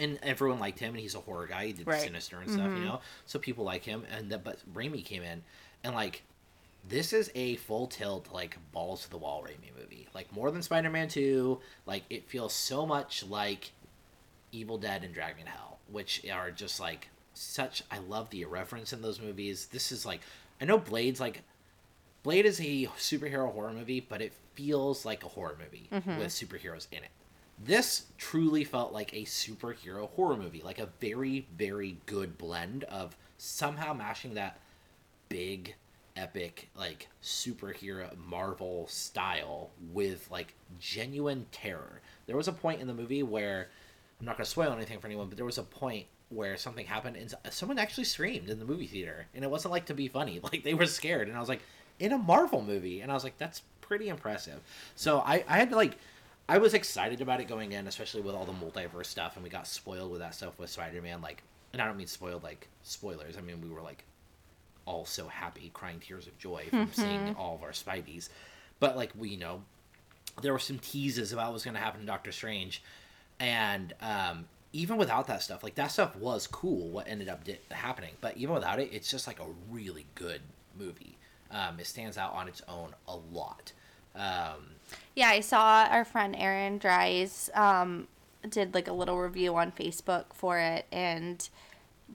And 0.00 0.18
everyone 0.22 0.58
liked 0.58 0.78
him, 0.78 0.94
and 0.94 1.00
he's 1.00 1.14
a 1.14 1.20
horror 1.20 1.46
guy. 1.46 1.66
He 1.66 1.72
did 1.72 1.86
Right. 1.86 2.00
Sinister 2.00 2.40
and 2.40 2.50
stuff, 2.50 2.66
you 2.66 2.72
mm-hmm. 2.72 2.84
know. 2.84 3.00
So 3.26 3.38
people 3.38 3.64
like 3.64 3.84
him, 3.84 4.04
and 4.10 4.30
the, 4.30 4.38
but 4.38 4.58
Raimi 4.74 5.04
came 5.04 5.22
in, 5.22 5.42
and 5.84 5.94
like, 5.94 6.22
this 6.88 7.12
is 7.12 7.30
a 7.34 7.56
full 7.56 7.86
tilt, 7.86 8.28
like 8.32 8.56
balls 8.72 9.04
to 9.04 9.10
the 9.10 9.18
wall 9.18 9.44
Raimi 9.44 9.70
movie. 9.78 10.08
Like 10.14 10.32
more 10.32 10.50
than 10.50 10.62
Spider 10.62 10.90
Man 10.90 11.08
Two. 11.08 11.60
Like 11.86 12.04
it 12.10 12.28
feels 12.28 12.54
so 12.54 12.86
much 12.86 13.24
like 13.24 13.72
Evil 14.50 14.78
Dead 14.78 15.04
and 15.04 15.14
Drag 15.14 15.36
Me 15.36 15.42
to 15.42 15.50
Hell, 15.50 15.78
which 15.90 16.24
are 16.32 16.50
just 16.50 16.80
like 16.80 17.08
such. 17.34 17.82
I 17.90 17.98
love 17.98 18.30
the 18.30 18.42
irreverence 18.42 18.92
in 18.92 19.02
those 19.02 19.20
movies. 19.20 19.66
This 19.66 19.92
is 19.92 20.06
like, 20.06 20.20
I 20.60 20.64
know 20.64 20.78
Blade's 20.78 21.20
like. 21.20 21.42
Blade 22.22 22.44
is 22.44 22.60
a 22.60 22.84
superhero 22.98 23.50
horror 23.50 23.72
movie, 23.72 24.00
but 24.00 24.20
it 24.20 24.34
feels 24.54 25.06
like 25.06 25.24
a 25.24 25.28
horror 25.28 25.56
movie 25.58 25.88
mm-hmm. 25.90 26.18
with 26.18 26.28
superheroes 26.28 26.86
in 26.92 26.98
it 26.98 27.10
this 27.62 28.06
truly 28.16 28.64
felt 28.64 28.92
like 28.92 29.12
a 29.12 29.24
superhero 29.24 30.08
horror 30.10 30.36
movie 30.36 30.62
like 30.64 30.78
a 30.78 30.88
very 31.00 31.46
very 31.56 31.98
good 32.06 32.38
blend 32.38 32.84
of 32.84 33.16
somehow 33.36 33.92
mashing 33.92 34.34
that 34.34 34.58
big 35.28 35.74
epic 36.16 36.68
like 36.76 37.08
superhero 37.22 38.16
marvel 38.16 38.86
style 38.88 39.70
with 39.92 40.28
like 40.30 40.54
genuine 40.78 41.46
terror. 41.52 42.00
There 42.26 42.36
was 42.36 42.48
a 42.48 42.52
point 42.52 42.80
in 42.80 42.86
the 42.86 42.94
movie 42.94 43.22
where 43.22 43.68
i'm 44.18 44.26
not 44.26 44.36
going 44.36 44.44
to 44.44 44.50
spoil 44.50 44.72
anything 44.72 44.98
for 44.98 45.06
anyone 45.06 45.28
but 45.28 45.36
there 45.36 45.46
was 45.46 45.58
a 45.58 45.62
point 45.62 46.06
where 46.28 46.56
something 46.56 46.86
happened 46.86 47.16
and 47.16 47.34
someone 47.52 47.78
actually 47.78 48.04
screamed 48.04 48.50
in 48.50 48.58
the 48.58 48.64
movie 48.64 48.86
theater 48.86 49.26
and 49.34 49.44
it 49.44 49.50
wasn't 49.50 49.72
like 49.72 49.86
to 49.86 49.94
be 49.94 50.08
funny. 50.08 50.40
Like 50.52 50.62
they 50.62 50.74
were 50.74 50.86
scared 50.86 51.28
and 51.28 51.36
i 51.36 51.40
was 51.40 51.48
like 51.48 51.62
in 51.98 52.12
a 52.12 52.18
marvel 52.18 52.62
movie? 52.62 53.00
And 53.00 53.10
i 53.10 53.14
was 53.14 53.24
like 53.24 53.38
that's 53.38 53.62
pretty 53.80 54.08
impressive. 54.08 54.60
So 54.94 55.20
i 55.20 55.44
i 55.48 55.58
had 55.58 55.70
to 55.70 55.76
like 55.76 55.96
I 56.50 56.58
was 56.58 56.74
excited 56.74 57.20
about 57.20 57.40
it 57.40 57.46
going 57.46 57.70
in, 57.70 57.86
especially 57.86 58.22
with 58.22 58.34
all 58.34 58.44
the 58.44 58.52
multiverse 58.52 59.06
stuff, 59.06 59.36
and 59.36 59.44
we 59.44 59.50
got 59.50 59.68
spoiled 59.68 60.10
with 60.10 60.18
that 60.18 60.34
stuff 60.34 60.58
with 60.58 60.68
Spider 60.68 61.00
Man. 61.00 61.22
Like, 61.22 61.44
and 61.72 61.80
I 61.80 61.86
don't 61.86 61.96
mean 61.96 62.08
spoiled 62.08 62.42
like 62.42 62.66
spoilers. 62.82 63.36
I 63.36 63.40
mean 63.40 63.60
we 63.60 63.68
were 63.68 63.80
like 63.80 64.02
all 64.84 65.04
so 65.04 65.28
happy, 65.28 65.70
crying 65.72 66.00
tears 66.00 66.26
of 66.26 66.36
joy 66.38 66.66
from 66.68 66.90
seeing 66.92 67.36
all 67.38 67.54
of 67.54 67.62
our 67.62 67.70
Spideys. 67.70 68.30
But 68.80 68.96
like 68.96 69.12
we 69.16 69.28
you 69.28 69.36
know, 69.36 69.62
there 70.42 70.52
were 70.52 70.58
some 70.58 70.80
teases 70.80 71.32
about 71.32 71.46
what 71.46 71.52
was 71.52 71.62
going 71.64 71.74
to 71.74 71.80
happen 71.80 72.00
to 72.00 72.06
Doctor 72.06 72.32
Strange, 72.32 72.82
and 73.38 73.94
um, 74.00 74.46
even 74.72 74.96
without 74.96 75.28
that 75.28 75.44
stuff, 75.44 75.62
like 75.62 75.76
that 75.76 75.92
stuff 75.92 76.16
was 76.16 76.48
cool. 76.48 76.88
What 76.88 77.06
ended 77.06 77.28
up 77.28 77.44
di- 77.44 77.60
happening, 77.70 78.14
but 78.20 78.36
even 78.36 78.56
without 78.56 78.80
it, 78.80 78.88
it's 78.92 79.08
just 79.08 79.28
like 79.28 79.38
a 79.38 79.46
really 79.70 80.06
good 80.16 80.40
movie. 80.76 81.16
Um, 81.52 81.78
it 81.78 81.86
stands 81.86 82.18
out 82.18 82.32
on 82.32 82.48
its 82.48 82.60
own 82.68 82.96
a 83.06 83.14
lot. 83.14 83.70
Um, 84.16 84.79
Yeah, 85.14 85.28
I 85.28 85.40
saw 85.40 85.86
our 85.90 86.04
friend 86.04 86.34
Aaron 86.38 86.78
Dries 86.78 87.50
um, 87.54 88.08
did 88.48 88.74
like 88.74 88.88
a 88.88 88.92
little 88.92 89.18
review 89.18 89.54
on 89.56 89.72
Facebook 89.72 90.26
for 90.34 90.58
it, 90.58 90.86
and 90.90 91.48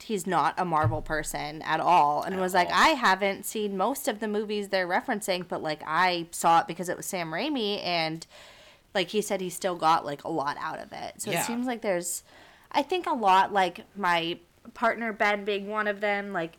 he's 0.01 0.27
not 0.27 0.53
a 0.57 0.65
Marvel 0.65 1.01
person 1.01 1.61
at 1.61 1.79
all, 1.79 2.23
and 2.23 2.35
At 2.35 2.41
was 2.41 2.53
like. 2.53 2.69
I 2.71 2.89
haven't 2.89 3.45
seen 3.45 3.77
most 3.77 4.07
of 4.07 4.19
the 4.19 4.27
movies 4.27 4.69
they're 4.69 4.87
referencing, 4.87 5.47
but 5.47 5.61
like 5.61 5.81
I 5.85 6.27
saw 6.31 6.59
it 6.61 6.67
because 6.67 6.89
it 6.89 6.97
was 6.97 7.05
Sam 7.05 7.31
Raimi, 7.31 7.83
and 7.83 8.25
like 8.93 9.09
he 9.09 9.21
said, 9.21 9.41
he 9.41 9.49
still 9.49 9.75
got 9.75 10.05
like 10.05 10.23
a 10.23 10.29
lot 10.29 10.57
out 10.59 10.79
of 10.79 10.91
it. 10.93 11.21
So 11.21 11.31
Yeah. 11.31 11.41
it 11.41 11.45
seems 11.45 11.65
like 11.67 11.81
there's, 11.81 12.23
I 12.71 12.81
think 12.81 13.07
a 13.07 13.13
lot 13.13 13.51
like 13.53 13.81
my 13.95 14.39
partner 14.73 15.13
Ben 15.13 15.45
being 15.45 15.67
one 15.67 15.87
of 15.87 16.01
them, 16.01 16.33
like 16.33 16.57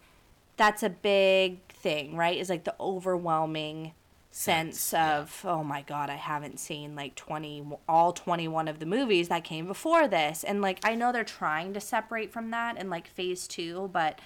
that's 0.57 0.83
a 0.83 0.91
big 0.91 1.59
thing, 1.69 2.17
right? 2.17 2.39
Is 2.39 2.49
like 2.51 2.65
the 2.65 2.75
overwhelming 2.79 3.93
sense 4.37 4.79
Sense, 4.79 4.93
yeah. 4.93 5.19
of 5.19 5.41
oh 5.47 5.65
my 5.65 5.81
god 5.83 6.11
i 6.11 6.17
haven't 6.17 6.61
seen 6.61 6.95
like 6.95 7.15
20 7.15 7.65
all 7.89 8.13
21 8.13 8.69
of 8.69 8.79
the 8.81 8.85
movies 8.87 9.29
that 9.29 9.45
came 9.45 9.67
before 9.67 10.07
this 10.07 10.45
and 10.45 10.61
like 10.61 10.79
i 10.85 10.95
know 10.95 11.11
they're 11.11 11.25
trying 11.25 11.73
to 11.73 11.81
separate 11.81 12.31
from 12.33 12.51
that 12.51 12.77
in 12.77 12.91
like 12.91 13.07
phase 13.09 13.49
two 13.49 13.89
but 13.95 14.19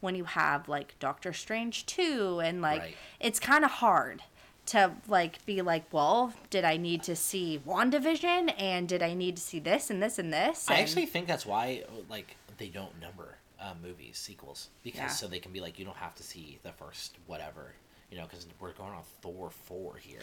when 0.00 0.14
you 0.14 0.24
have 0.24 0.66
like 0.68 0.98
doctor 0.98 1.32
strange 1.32 1.84
2 1.86 2.40
and 2.42 2.62
like 2.62 2.80
Right. 2.80 2.96
it's 3.20 3.38
kind 3.38 3.64
of 3.66 3.70
hard 3.70 4.22
to 4.66 4.92
like 5.08 5.44
be 5.44 5.60
like 5.60 5.84
well 5.92 6.32
did 6.48 6.64
i 6.64 6.78
need 6.78 7.02
to 7.02 7.14
see 7.14 7.60
wandavision 7.66 8.52
and 8.58 8.88
did 8.88 9.02
i 9.02 9.12
need 9.12 9.36
to 9.36 9.42
see 9.42 9.58
this 9.58 9.90
and 9.90 10.02
this 10.02 10.18
and 10.18 10.32
this 10.32 10.70
I 10.70 10.76
actually 10.80 11.04
think 11.06 11.26
that's 11.26 11.44
why 11.44 11.84
like 12.08 12.36
they 12.56 12.68
don't 12.68 12.98
number 13.00 13.36
um, 13.60 13.76
movies 13.82 14.16
sequels 14.18 14.70
because 14.82 14.98
Yeah. 15.00 15.06
so 15.08 15.26
they 15.26 15.38
can 15.38 15.52
be 15.52 15.60
like 15.60 15.78
you 15.78 15.84
don't 15.84 15.96
have 15.98 16.14
to 16.16 16.22
see 16.22 16.58
the 16.62 16.72
first 16.72 17.16
whatever 17.26 17.72
you 18.10 18.16
know 18.18 18.24
because 18.24 18.46
we're 18.60 18.72
going 18.72 18.92
on 18.92 19.02
Thor 19.22 19.50
four 19.50 19.96
here. 19.96 20.20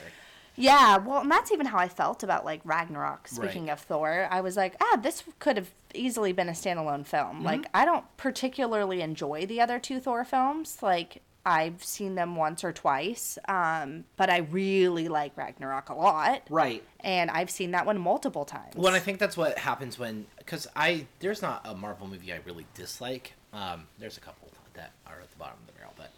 Yeah, 0.58 0.98
well, 0.98 1.22
and 1.22 1.32
that's 1.32 1.52
even 1.54 1.66
how 1.66 1.78
I 1.78 1.88
felt 1.88 2.24
about 2.24 2.44
like 2.44 2.60
Ragnarok. 2.66 3.28
Speaking 3.30 3.68
Right. 3.68 3.74
of 3.74 3.80
Thor, 3.80 4.28
I 4.30 4.42
was 4.42 4.58
like, 4.58 4.76
ah, 4.82 4.98
this 5.02 5.24
could 5.40 5.56
have 5.56 5.72
easily 5.94 6.34
been 6.34 6.50
a 6.50 6.54
standalone 6.54 7.06
film. 7.06 7.38
Mm-hmm. 7.38 7.46
Like, 7.46 7.66
I 7.74 7.86
don't 7.86 8.06
particularly 8.18 9.02
enjoy 9.02 9.46
the 9.46 9.62
other 9.62 9.80
two 9.80 10.02
Thor 10.02 10.26
films. 10.26 10.80
Like, 10.82 11.22
I've 11.46 11.82
seen 11.84 12.16
them 12.16 12.36
once 12.36 12.64
or 12.66 12.74
twice, 12.74 13.38
um, 13.48 14.04
but 14.18 14.30
I 14.30 14.40
really 14.40 15.08
like 15.08 15.36
Ragnarok 15.38 15.90
a 15.90 15.96
lot, 15.96 16.44
Right. 16.50 16.84
and 17.00 17.32
I've 17.32 17.50
seen 17.50 17.72
that 17.72 17.86
one 17.86 17.98
multiple 17.98 18.44
times. 18.46 18.76
Well, 18.76 18.88
and 18.88 18.96
I 18.96 19.00
think 19.00 19.20
that's 19.20 19.38
what 19.38 19.58
happens 19.58 19.98
when 19.98 20.28
because 20.38 20.68
I 20.76 21.08
there's 21.20 21.42
not 21.42 21.62
a 21.66 21.74
Marvel 21.74 22.08
movie 22.08 22.32
I 22.34 22.42
really 22.46 22.68
dislike. 22.76 23.34
Um, 23.54 23.88
there's 23.98 24.18
a 24.18 24.22
couple 24.22 24.50
that 24.74 24.92
are 25.08 25.20
at 25.22 25.32
the 25.32 25.38
bottom 25.38 25.58
of 25.62 25.66
the 25.68 25.74
barrel, 25.74 25.94
but 25.98 26.12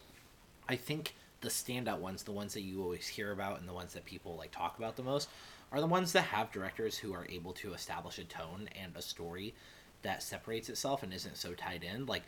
I 0.68 0.76
think 0.76 1.16
the 1.44 1.50
standout 1.50 2.00
ones, 2.00 2.24
the 2.24 2.32
ones 2.32 2.54
that 2.54 2.62
you 2.62 2.82
always 2.82 3.06
hear 3.06 3.32
about, 3.32 3.60
and 3.60 3.70
the 3.70 3.74
ones 3.74 3.94
that 3.94 4.06
people 4.06 4.36
like 4.38 4.52
talk 4.52 4.78
about 4.80 4.96
the 4.96 5.04
most, 5.04 5.30
are 5.72 5.82
the 5.82 5.88
ones 5.88 6.12
that 6.14 6.22
have 6.22 6.52
directors 6.52 6.98
who 6.98 7.14
are 7.14 7.28
able 7.30 7.52
to 7.52 7.74
establish 7.74 8.18
a 8.18 8.24
tone 8.24 8.70
and 8.82 8.96
a 8.96 9.02
story 9.02 9.54
that 10.02 10.24
separates 10.24 10.70
itself 10.70 11.04
and 11.04 11.14
isn't 11.14 11.38
so 11.38 11.54
tied 11.54 11.84
in. 11.84 12.06
Like 12.06 12.24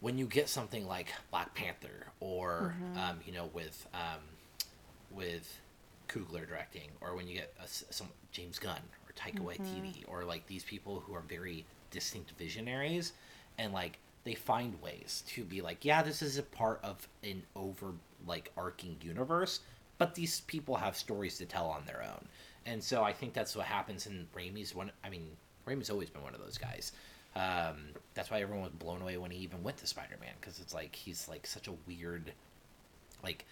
when 0.00 0.18
you 0.18 0.26
get 0.26 0.48
something 0.48 0.86
like 0.86 1.08
Black 1.30 1.54
Panther, 1.54 2.06
or 2.20 2.74
um, 2.98 3.20
you 3.24 3.32
know, 3.32 3.48
with 3.54 3.86
um, 3.94 4.20
with 5.12 5.60
Coogler 6.08 6.46
directing, 6.46 6.90
or 7.00 7.14
when 7.14 7.28
you 7.28 7.36
get 7.36 7.54
a 7.62 7.68
some 7.68 8.08
James 8.32 8.58
Gunn 8.58 8.80
or 9.06 9.12
Taika 9.14 9.40
Waititi, 9.40 10.04
or 10.08 10.24
like 10.24 10.46
these 10.48 10.64
people 10.64 11.00
who 11.06 11.14
are 11.14 11.22
very 11.28 11.64
distinct 11.92 12.32
visionaries, 12.32 13.12
and 13.58 13.72
like 13.72 13.98
they 14.24 14.34
find 14.34 14.80
ways 14.80 15.24
to 15.28 15.44
be 15.44 15.60
like, 15.60 15.84
yeah, 15.84 16.02
this 16.02 16.22
is 16.22 16.38
a 16.38 16.42
part 16.42 16.80
of 16.82 17.08
an 17.22 17.42
over 17.56 17.92
like 18.26 18.52
arcing 18.56 18.96
universe, 19.00 19.60
but 19.98 20.14
these 20.14 20.40
people 20.42 20.76
have 20.76 20.96
stories 20.96 21.38
to 21.38 21.46
tell 21.46 21.66
on 21.66 21.84
their 21.86 22.02
own, 22.02 22.26
and 22.66 22.82
so 22.82 23.02
I 23.02 23.12
think 23.12 23.32
that's 23.32 23.56
what 23.56 23.66
happens 23.66 24.06
in 24.06 24.26
Raimi's 24.34 24.74
one. 24.74 24.92
I 25.04 25.10
mean, 25.10 25.28
Raimi's 25.66 25.90
always 25.90 26.10
been 26.10 26.22
one 26.22 26.34
of 26.34 26.40
those 26.40 26.58
guys. 26.58 26.92
Um, 27.34 27.88
that's 28.14 28.30
why 28.30 28.40
everyone 28.40 28.64
was 28.64 28.72
blown 28.72 29.00
away 29.00 29.16
when 29.16 29.30
he 29.30 29.38
even 29.38 29.62
went 29.62 29.78
to 29.78 29.86
Spider 29.86 30.16
Man 30.20 30.34
because 30.40 30.60
it's 30.60 30.74
like 30.74 30.94
he's 30.94 31.28
like 31.28 31.46
such 31.46 31.66
a 31.66 31.72
weird 31.86 32.32
like 33.24 33.46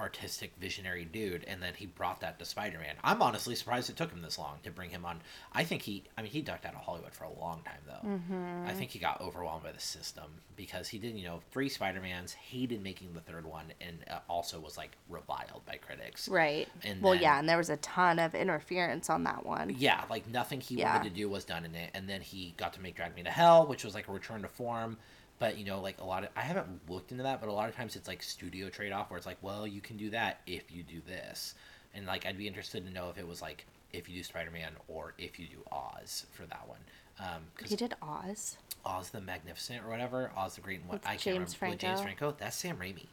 artistic 0.00 0.52
visionary 0.60 1.04
dude 1.04 1.44
and 1.44 1.62
then 1.62 1.74
he 1.76 1.86
brought 1.86 2.20
that 2.20 2.38
to 2.38 2.44
spider-man 2.44 2.94
i'm 3.04 3.20
honestly 3.22 3.54
surprised 3.54 3.88
it 3.90 3.96
took 3.96 4.10
him 4.10 4.22
this 4.22 4.38
long 4.38 4.56
to 4.62 4.70
bring 4.70 4.90
him 4.90 5.04
on 5.04 5.20
i 5.52 5.62
think 5.62 5.82
he 5.82 6.02
i 6.18 6.22
mean 6.22 6.30
he 6.30 6.40
ducked 6.42 6.64
out 6.66 6.74
of 6.74 6.80
hollywood 6.80 7.12
for 7.12 7.24
a 7.24 7.38
long 7.40 7.60
time 7.64 7.80
though 7.86 8.68
i 8.68 8.72
think 8.72 8.90
he 8.90 8.98
got 8.98 9.20
overwhelmed 9.20 9.62
by 9.62 9.70
the 9.72 9.78
system 9.80 10.24
because 10.56 10.88
he 10.88 10.98
did 10.98 11.14
you 11.16 11.24
know 11.24 11.40
three 11.52 11.68
spider-mans 11.68 12.32
hated 12.32 12.82
making 12.82 13.12
the 13.14 13.20
third 13.20 13.46
one 13.46 13.66
and 13.80 13.98
uh, 14.10 14.18
also 14.28 14.58
was 14.58 14.76
like 14.76 14.96
reviled 15.08 15.62
by 15.66 15.76
critics 15.76 16.28
right. 16.28 16.68
And 16.84 17.02
well, 17.02 17.12
then- 17.12 17.22
yeah, 17.22 17.38
and 17.38 17.48
there 17.48 17.56
was 17.58 17.70
a 17.70 17.76
ton 17.78 18.18
of 18.18 18.34
interference 18.34 19.08
on 19.10 19.24
that 19.24 19.44
one. 19.46 19.74
yeah, 19.78 20.02
like 20.10 20.26
nothing 20.28 20.60
he 20.60 20.76
Yeah. 20.76 20.94
wanted 20.96 21.10
to 21.10 21.14
do 21.14 21.28
was 21.28 21.44
done 21.44 21.64
in 21.64 21.74
it, 21.74 21.90
and 21.94 22.08
then 22.08 22.20
he 22.20 22.54
got 22.56 22.72
to 22.74 22.80
make 22.80 22.96
Drag 22.96 23.14
Me 23.14 23.22
to 23.22 23.30
Hell, 23.30 23.66
which 23.66 23.84
was 23.84 23.94
like 23.94 24.08
a 24.08 24.12
return 24.12 24.42
to 24.42 24.48
form. 24.48 24.96
But 25.40 25.58
you 25.58 25.64
know, 25.64 25.80
like 25.80 26.00
a 26.00 26.04
lot 26.04 26.22
of 26.22 26.28
I 26.36 26.42
haven't 26.42 26.68
looked 26.88 27.10
into 27.10 27.24
that, 27.24 27.40
but 27.40 27.48
a 27.48 27.52
lot 27.52 27.68
of 27.68 27.74
times 27.74 27.96
it's 27.96 28.06
like 28.06 28.22
studio 28.22 28.68
trade 28.68 28.92
off 28.92 29.10
where 29.10 29.16
it's 29.16 29.26
like, 29.26 29.38
well, 29.42 29.66
you 29.66 29.80
can 29.80 29.96
do 29.96 30.10
that 30.10 30.42
if 30.46 30.70
you 30.70 30.84
do 30.84 31.00
this, 31.08 31.54
and 31.94 32.06
like 32.06 32.26
I'd 32.26 32.38
be 32.38 32.46
interested 32.46 32.86
to 32.86 32.92
know 32.92 33.08
if 33.10 33.18
it 33.18 33.26
was 33.26 33.42
like 33.42 33.66
if 33.92 34.08
you 34.08 34.16
do 34.16 34.22
Spider 34.22 34.52
Man 34.52 34.70
or 34.86 35.14
if 35.18 35.40
you 35.40 35.46
do 35.46 35.56
Oz 35.72 36.26
for 36.30 36.44
that 36.46 36.68
one, 36.68 36.78
um, 37.18 37.42
because 37.56 37.70
He 37.70 37.76
did 37.76 37.94
Oz. 38.00 38.58
Oz 38.84 39.10
the 39.10 39.20
Magnificent 39.20 39.82
or 39.84 39.88
whatever, 39.88 40.30
Oz 40.36 40.54
the 40.54 40.60
Great 40.60 40.80
and 40.80 40.88
what 40.88 41.02
I 41.04 41.16
can't 41.16 41.20
James 41.22 41.56
remember 41.60 41.74
with 41.74 41.80
James 41.80 42.00
Franco. 42.00 42.02
Franco. 42.02 42.36
That's 42.38 42.56
Sam 42.56 42.76
Raimi, 42.76 43.06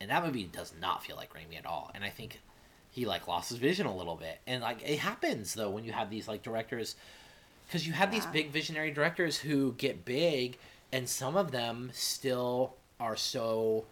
and 0.00 0.10
that 0.10 0.24
movie 0.24 0.44
does 0.44 0.72
not 0.80 1.04
feel 1.04 1.16
like 1.16 1.32
Raimi 1.34 1.58
at 1.58 1.66
all. 1.66 1.90
And 1.94 2.02
I 2.02 2.08
think 2.08 2.40
he 2.90 3.04
like 3.04 3.28
lost 3.28 3.50
his 3.50 3.58
vision 3.58 3.86
a 3.86 3.94
little 3.94 4.16
bit. 4.16 4.38
And 4.46 4.62
like 4.62 4.82
it 4.88 5.00
happens 5.00 5.52
though 5.52 5.68
when 5.70 5.84
you 5.84 5.92
have 5.92 6.08
these 6.08 6.28
like 6.28 6.42
directors, 6.42 6.96
because 7.66 7.86
you 7.86 7.92
have 7.92 8.10
these 8.10 8.24
big 8.26 8.50
visionary 8.50 8.90
directors 8.90 9.36
who 9.36 9.72
get 9.74 10.06
big, 10.06 10.58
and 10.92 11.08
some 11.08 11.36
of 11.36 11.50
them 11.50 11.90
still 11.92 12.74
are 13.00 13.16
so 13.16 13.84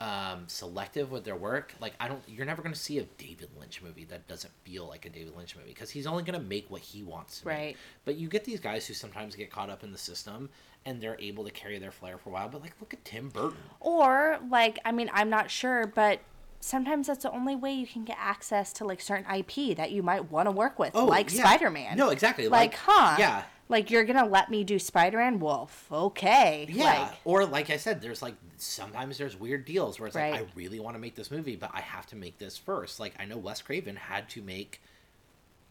um, 0.00 0.44
selective 0.46 1.10
with 1.10 1.24
their 1.24 1.34
work. 1.36 1.74
Like 1.80 1.94
I 1.98 2.06
don't, 2.08 2.22
you're 2.28 2.46
never 2.46 2.62
going 2.62 2.74
to 2.74 2.78
see 2.78 2.98
a 2.98 3.02
David 3.18 3.48
Lynch 3.58 3.82
movie 3.82 4.04
that 4.04 4.28
doesn't 4.28 4.52
feel 4.64 4.86
like 4.86 5.06
a 5.06 5.10
David 5.10 5.36
Lynch 5.36 5.56
movie 5.56 5.70
because 5.70 5.90
he's 5.90 6.06
only 6.06 6.22
going 6.22 6.38
to 6.40 6.46
make 6.46 6.70
what 6.70 6.80
he 6.82 7.02
wants 7.02 7.40
to 7.40 7.48
make. 7.48 7.56
Right. 7.56 7.76
But 8.04 8.16
you 8.16 8.28
get 8.28 8.44
these 8.44 8.60
guys 8.60 8.86
who 8.86 8.94
sometimes 8.94 9.34
get 9.34 9.50
caught 9.50 9.70
up 9.70 9.82
in 9.82 9.90
the 9.90 9.98
system 9.98 10.50
and 10.86 11.00
they're 11.00 11.16
able 11.18 11.44
to 11.44 11.50
carry 11.50 11.78
their 11.78 11.90
flair 11.90 12.16
for 12.18 12.30
a 12.30 12.32
while. 12.32 12.48
But 12.48 12.62
like, 12.62 12.74
look 12.80 12.94
at 12.94 13.04
Tim 13.04 13.28
Burton. 13.28 13.58
Or 13.80 14.38
like, 14.48 14.78
I 14.84 14.92
mean, 14.92 15.10
I'm 15.12 15.30
not 15.30 15.50
sure, 15.50 15.86
but 15.88 16.20
sometimes 16.60 17.08
that's 17.08 17.24
the 17.24 17.32
only 17.32 17.56
way 17.56 17.72
you 17.72 17.86
can 17.86 18.04
get 18.04 18.16
access 18.20 18.72
to 18.74 18.84
like 18.84 19.00
certain 19.00 19.26
IP 19.34 19.76
that 19.76 19.90
you 19.90 20.04
might 20.04 20.30
want 20.30 20.46
to 20.46 20.52
work 20.52 20.78
with, 20.78 20.94
like 20.94 21.30
Oh, 21.32 21.34
yeah. 21.34 21.44
Spider-Man. 21.44 21.96
No, 21.96 22.10
exactly. 22.10 22.46
Like, 22.46 22.74
huh? 22.74 23.16
Yeah. 23.18 23.42
Like 23.68 23.90
you're 23.90 24.04
gonna 24.04 24.26
let 24.26 24.50
me 24.50 24.64
do 24.64 24.78
Spider-Man? 24.78 25.40
Wolf? 25.40 25.86
Okay. 25.92 26.66
Yeah, 26.70 27.02
Like, 27.02 27.12
or 27.24 27.44
like 27.44 27.70
I 27.70 27.76
said, 27.76 28.00
there's 28.00 28.22
like 28.22 28.34
sometimes 28.56 29.18
there's 29.18 29.38
weird 29.38 29.64
deals 29.64 30.00
where 30.00 30.06
it's 30.06 30.16
like 30.16 30.34
I 30.34 30.46
really 30.54 30.80
want 30.80 30.96
to 30.96 31.00
make 31.00 31.14
this 31.14 31.30
movie, 31.30 31.56
but 31.56 31.70
I 31.74 31.80
have 31.80 32.06
to 32.06 32.16
make 32.16 32.38
this 32.38 32.56
first. 32.56 32.98
Like 32.98 33.14
I 33.18 33.24
know 33.26 33.36
Wes 33.36 33.60
Craven 33.60 33.96
had 33.96 34.28
to 34.30 34.42
make, 34.42 34.80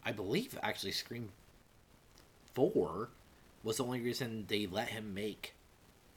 I 0.04 0.12
believe 0.12 0.56
actually 0.62 0.92
Scream 0.92 1.30
Four 2.54 3.08
was 3.64 3.78
the 3.78 3.84
only 3.84 4.00
reason 4.00 4.44
they 4.48 4.66
let 4.66 4.88
him 4.88 5.12
make 5.14 5.54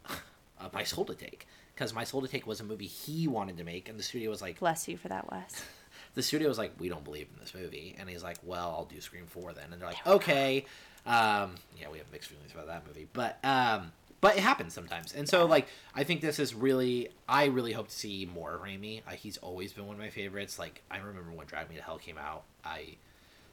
uh, 0.08 0.70
My 0.74 0.84
Soul 0.84 1.06
to 1.06 1.16
Take 1.16 1.48
because 1.74 1.94
My 1.94 2.04
Soul 2.04 2.22
to 2.22 2.28
Take 2.28 2.46
was 2.46 2.60
a 2.60 2.64
movie 2.64 2.86
he 2.86 3.28
wanted 3.28 3.58
to 3.58 3.64
make, 3.64 3.90
and 3.90 3.98
the 3.98 4.04
studio 4.04 4.30
was 4.30 4.42
like, 4.42 4.60
bless 4.60 4.88
you 4.88 4.98
for 4.98 5.08
that, 5.08 5.32
Wes. 5.32 5.64
the 6.16 6.22
studio 6.22 6.48
was 6.48 6.58
like, 6.58 6.74
we 6.80 6.90
don't 6.90 7.04
believe 7.04 7.28
in 7.34 7.40
this 7.40 7.54
movie, 7.56 7.96
and 8.00 8.08
he's 8.10 8.24
like, 8.24 8.38
well, 8.44 8.70
I'll 8.78 8.86
do 8.86 9.02
Scream 9.02 9.26
Four 9.26 9.54
then, 9.54 9.66
and 9.72 9.82
they're 9.82 9.90
like, 9.90 10.06
okay, 10.08 10.66
um, 11.06 11.56
yeah, 11.80 11.90
we 11.92 11.98
have 11.98 12.12
mixed 12.12 12.30
feelings 12.30 12.52
about 12.54 12.68
that 12.68 12.86
movie, 12.88 13.08
but 13.14 13.40
um, 13.44 13.92
but 14.22 14.38
it 14.38 14.42
happens 14.42 14.74
sometimes, 14.74 15.14
and 15.14 15.28
so 15.28 15.46
like, 15.46 15.68
I 15.96 16.04
think 16.04 16.22
this 16.22 16.40
is 16.40 16.54
really, 16.54 17.10
I 17.28 17.46
really 17.46 17.74
hope 17.74 17.88
to 17.88 17.94
see 17.94 18.30
more 18.32 18.54
of 18.54 18.62
Raimi. 18.62 19.02
Uh, 19.08 19.12
he's 19.12 19.38
always 19.38 19.74
been 19.74 19.88
one 19.88 19.96
of 19.96 20.02
my 20.02 20.10
favorites. 20.10 20.60
Like, 20.60 20.82
I 20.92 20.98
remember 20.98 21.32
when 21.32 21.48
Drag 21.48 21.70
Me 21.70 21.76
to 21.78 21.82
Hell 21.82 21.98
came 21.98 22.18
out, 22.18 22.44
I 22.64 22.96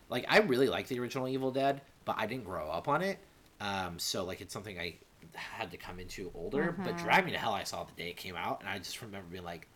like, 0.08 0.26
I 0.28 0.38
really 0.38 0.68
liked 0.68 0.88
the 0.88 1.00
original 1.00 1.28
Evil 1.28 1.50
Dead, 1.50 1.80
but 2.04 2.16
I 2.18 2.26
didn't 2.26 2.44
grow 2.44 2.68
up 2.68 2.88
on 2.88 3.02
it, 3.02 3.18
um, 3.60 3.98
so 3.98 4.24
like, 4.24 4.40
it's 4.40 4.52
something 4.52 4.78
I 4.78 4.94
had 5.34 5.70
to 5.70 5.76
come 5.76 6.00
into 6.00 6.30
older. 6.34 6.74
But 6.84 6.96
Drag 6.98 7.24
Me 7.24 7.32
to 7.32 7.38
Hell, 7.38 7.52
I 7.52 7.64
saw 7.64 7.84
the 7.84 7.92
day 7.92 8.10
it 8.10 8.16
came 8.16 8.36
out, 8.36 8.60
and 8.60 8.68
I 8.68 8.78
just 8.78 9.02
remember 9.02 9.26
being 9.30 9.44
like, 9.44 9.66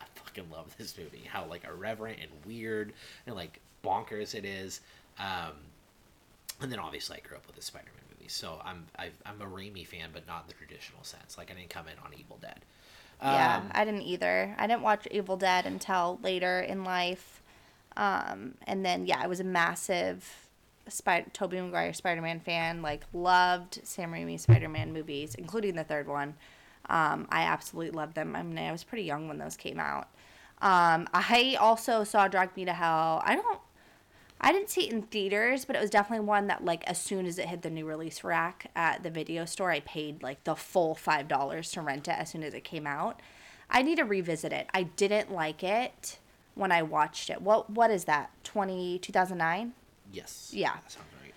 I 0.00 0.04
fucking 0.14 0.50
love 0.50 0.74
this 0.78 0.96
movie. 0.98 1.22
How 1.26 1.44
like 1.46 1.64
irreverent 1.64 2.18
and 2.20 2.30
weird 2.46 2.92
and 3.26 3.36
like 3.36 3.60
bonkers 3.84 4.34
it 4.34 4.44
is. 4.44 4.80
Um, 5.18 5.52
and 6.62 6.72
then 6.72 6.78
obviously 6.78 7.18
I 7.22 7.26
grew 7.26 7.36
up 7.36 7.46
with 7.46 7.56
the 7.56 7.62
Spider-Man 7.62 8.02
movies, 8.10 8.32
so 8.32 8.60
I'm 8.64 8.86
i 8.98 9.10
I'm 9.26 9.40
a 9.40 9.46
Raimi 9.46 9.86
fan, 9.86 10.10
but 10.12 10.26
not 10.26 10.42
in 10.42 10.48
the 10.48 10.54
traditional 10.54 11.02
sense. 11.04 11.36
Like 11.38 11.50
I 11.50 11.54
didn't 11.54 11.70
come 11.70 11.86
in 11.88 11.94
on 12.04 12.12
Evil 12.18 12.38
Dead. 12.40 12.60
yeah, 13.22 13.58
Um, 13.58 13.70
I 13.72 13.84
didn't 13.84 14.02
either. 14.02 14.54
I 14.58 14.66
didn't 14.66 14.82
watch 14.82 15.06
Evil 15.10 15.36
Dead 15.36 15.66
until 15.66 16.18
later 16.22 16.60
in 16.60 16.84
life. 16.84 17.42
Um, 17.96 18.54
and 18.66 18.84
then 18.84 19.06
yeah, 19.06 19.20
I 19.22 19.26
was 19.26 19.40
a 19.40 19.44
massive 19.44 20.48
Spider 20.88 21.26
Tobey 21.32 21.60
Maguire 21.60 21.92
Spider-Man 21.92 22.40
fan. 22.40 22.82
Like 22.82 23.04
loved 23.12 23.80
Sam 23.84 24.12
Raimi 24.12 24.38
Spider-Man 24.40 24.92
movies, 24.92 25.34
including 25.34 25.74
the 25.76 25.84
third 25.84 26.08
one. 26.08 26.34
Um, 26.88 27.28
I 27.30 27.42
absolutely 27.42 27.92
loved 27.92 28.14
them. 28.16 28.34
I 28.34 28.42
mean, 28.42 28.58
I 28.58 28.72
was 28.72 28.82
pretty 28.84 29.04
young 29.04 29.28
when 29.28 29.38
those 29.38 29.56
came 29.56 29.78
out. 29.78 30.08
Um, 30.60 31.08
I 31.12 31.56
also 31.60 32.04
saw 32.04 32.28
Drag 32.28 32.56
Me 32.56 32.64
to 32.64 32.72
Hell. 32.72 33.22
I 33.24 33.34
don't. 33.36 33.60
I 34.44 34.52
didn't 34.52 34.70
see 34.70 34.88
it 34.88 34.92
in 34.92 35.02
theaters, 35.02 35.64
but 35.64 35.76
it 35.76 35.80
was 35.80 35.90
definitely 35.90 36.26
one 36.26 36.48
that 36.48 36.64
like 36.64 36.82
as 36.84 36.98
soon 36.98 37.26
as 37.26 37.38
it 37.38 37.46
hit 37.46 37.62
the 37.62 37.70
new 37.70 37.86
release 37.86 38.24
rack 38.24 38.70
at 38.74 39.02
the 39.04 39.10
video 39.10 39.44
store, 39.44 39.70
I 39.70 39.80
paid 39.80 40.22
like 40.22 40.42
the 40.44 40.56
full 40.56 40.94
five 40.94 41.28
dollars 41.28 41.70
to 41.72 41.80
rent 41.80 42.08
it 42.08 42.18
as 42.18 42.30
soon 42.30 42.42
as 42.42 42.52
it 42.52 42.64
came 42.64 42.86
out. 42.86 43.20
I 43.70 43.82
need 43.82 43.96
to 43.96 44.04
revisit 44.04 44.52
it. 44.52 44.66
I 44.74 44.82
didn't 44.82 45.32
like 45.32 45.62
it 45.62 46.18
when 46.54 46.72
I 46.72 46.82
watched 46.82 47.30
it. 47.30 47.40
What 47.40 47.70
what 47.70 47.90
is 47.90 48.04
that? 48.04 48.30
20, 48.44 48.98
2009? 48.98 49.74
yes. 50.12 50.50
Yeah. 50.52 50.74
That 50.74 50.92
sounds 50.92 51.06
right. 51.22 51.34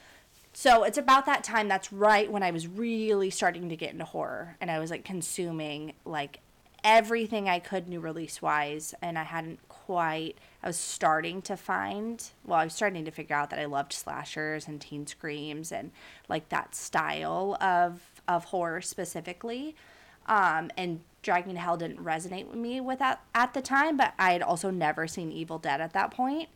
So 0.53 0.83
it's 0.83 0.97
about 0.97 1.25
that 1.25 1.43
time. 1.43 1.67
That's 1.67 1.91
right 1.91 2.31
when 2.31 2.43
I 2.43 2.51
was 2.51 2.67
really 2.67 3.29
starting 3.29 3.69
to 3.69 3.75
get 3.75 3.91
into 3.91 4.05
horror, 4.05 4.57
and 4.61 4.71
I 4.71 4.79
was 4.79 4.89
like 4.89 5.03
consuming 5.03 5.93
like 6.05 6.39
everything 6.83 7.49
I 7.49 7.59
could 7.59 7.87
new 7.87 7.99
release 7.99 8.41
wise, 8.41 8.93
and 9.01 9.17
I 9.17 9.23
hadn't 9.23 9.59
quite. 9.85 10.37
I 10.63 10.67
was 10.67 10.77
starting 10.77 11.41
to 11.43 11.55
find. 11.55 12.23
Well, 12.43 12.59
I 12.59 12.63
was 12.63 12.73
starting 12.73 13.05
to 13.05 13.11
figure 13.11 13.35
out 13.35 13.51
that 13.51 13.59
I 13.59 13.65
loved 13.65 13.93
slashers 13.93 14.67
and 14.67 14.81
teen 14.81 15.05
screams 15.05 15.71
and 15.71 15.91
like 16.27 16.49
that 16.49 16.73
style 16.75 17.57
of 17.61 18.01
of 18.27 18.45
horror 18.45 18.81
specifically. 18.81 19.75
Um, 20.27 20.71
and 20.75 21.01
Drag 21.21 21.45
Me 21.45 21.53
to 21.53 21.59
Hell 21.59 21.77
didn't 21.77 22.03
resonate 22.03 22.47
with 22.47 22.57
me 22.57 22.81
with 22.81 22.99
that 22.99 23.21
at 23.35 23.53
the 23.53 23.61
time, 23.61 23.95
but 23.95 24.13
I 24.17 24.33
had 24.33 24.41
also 24.41 24.71
never 24.71 25.07
seen 25.07 25.31
Evil 25.31 25.59
Dead 25.59 25.81
at 25.81 25.93
that 25.93 26.11
point. 26.11 26.49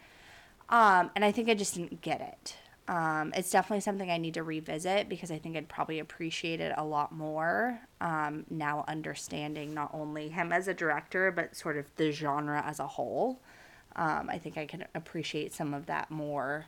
Um, 0.69 1.11
and 1.15 1.23
I 1.23 1.31
think 1.31 1.49
I 1.49 1.53
just 1.53 1.75
didn't 1.75 2.01
get 2.01 2.21
it. 2.21 2.55
Um, 2.89 3.33
it's 3.35 3.51
definitely 3.51 3.81
something 3.81 4.09
I 4.09 4.17
need 4.17 4.33
to 4.33 4.41
revisit 4.41 5.09
because 5.09 5.29
I 5.29 5.37
think 5.37 5.55
I'd 5.55 5.69
probably 5.69 5.99
appreciate 5.99 6.59
it 6.59 6.73
a 6.75 6.83
lot 6.83 7.11
more 7.11 7.79
um, 8.01 8.45
now, 8.49 8.83
understanding 8.87 9.75
not 9.75 9.91
only 9.93 10.29
him 10.29 10.51
as 10.51 10.67
a 10.67 10.73
director, 10.73 11.31
but 11.31 11.55
sort 11.55 11.77
of 11.77 11.85
the 11.97 12.11
genre 12.11 12.63
as 12.65 12.79
a 12.79 12.87
whole. 12.87 13.39
Um, 13.95 14.27
I 14.27 14.39
think 14.39 14.57
I 14.57 14.65
can 14.65 14.85
appreciate 14.95 15.53
some 15.53 15.75
of 15.75 15.85
that 15.85 16.09
more. 16.09 16.65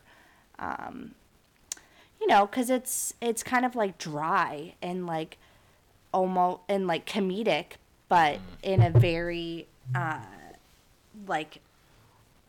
Um, 0.60 1.16
you 2.20 2.28
know, 2.28 2.46
because 2.46 2.70
it's 2.70 3.14
it's 3.20 3.42
kind 3.42 3.64
of 3.64 3.74
like 3.74 3.98
dry 3.98 4.74
and 4.80 5.08
like 5.08 5.38
almost 6.14 6.60
and 6.68 6.86
like 6.86 7.04
comedic, 7.04 7.72
but 8.08 8.38
in 8.62 8.80
a 8.80 8.90
very 8.90 9.66
uh, 9.92 10.20
like 11.26 11.58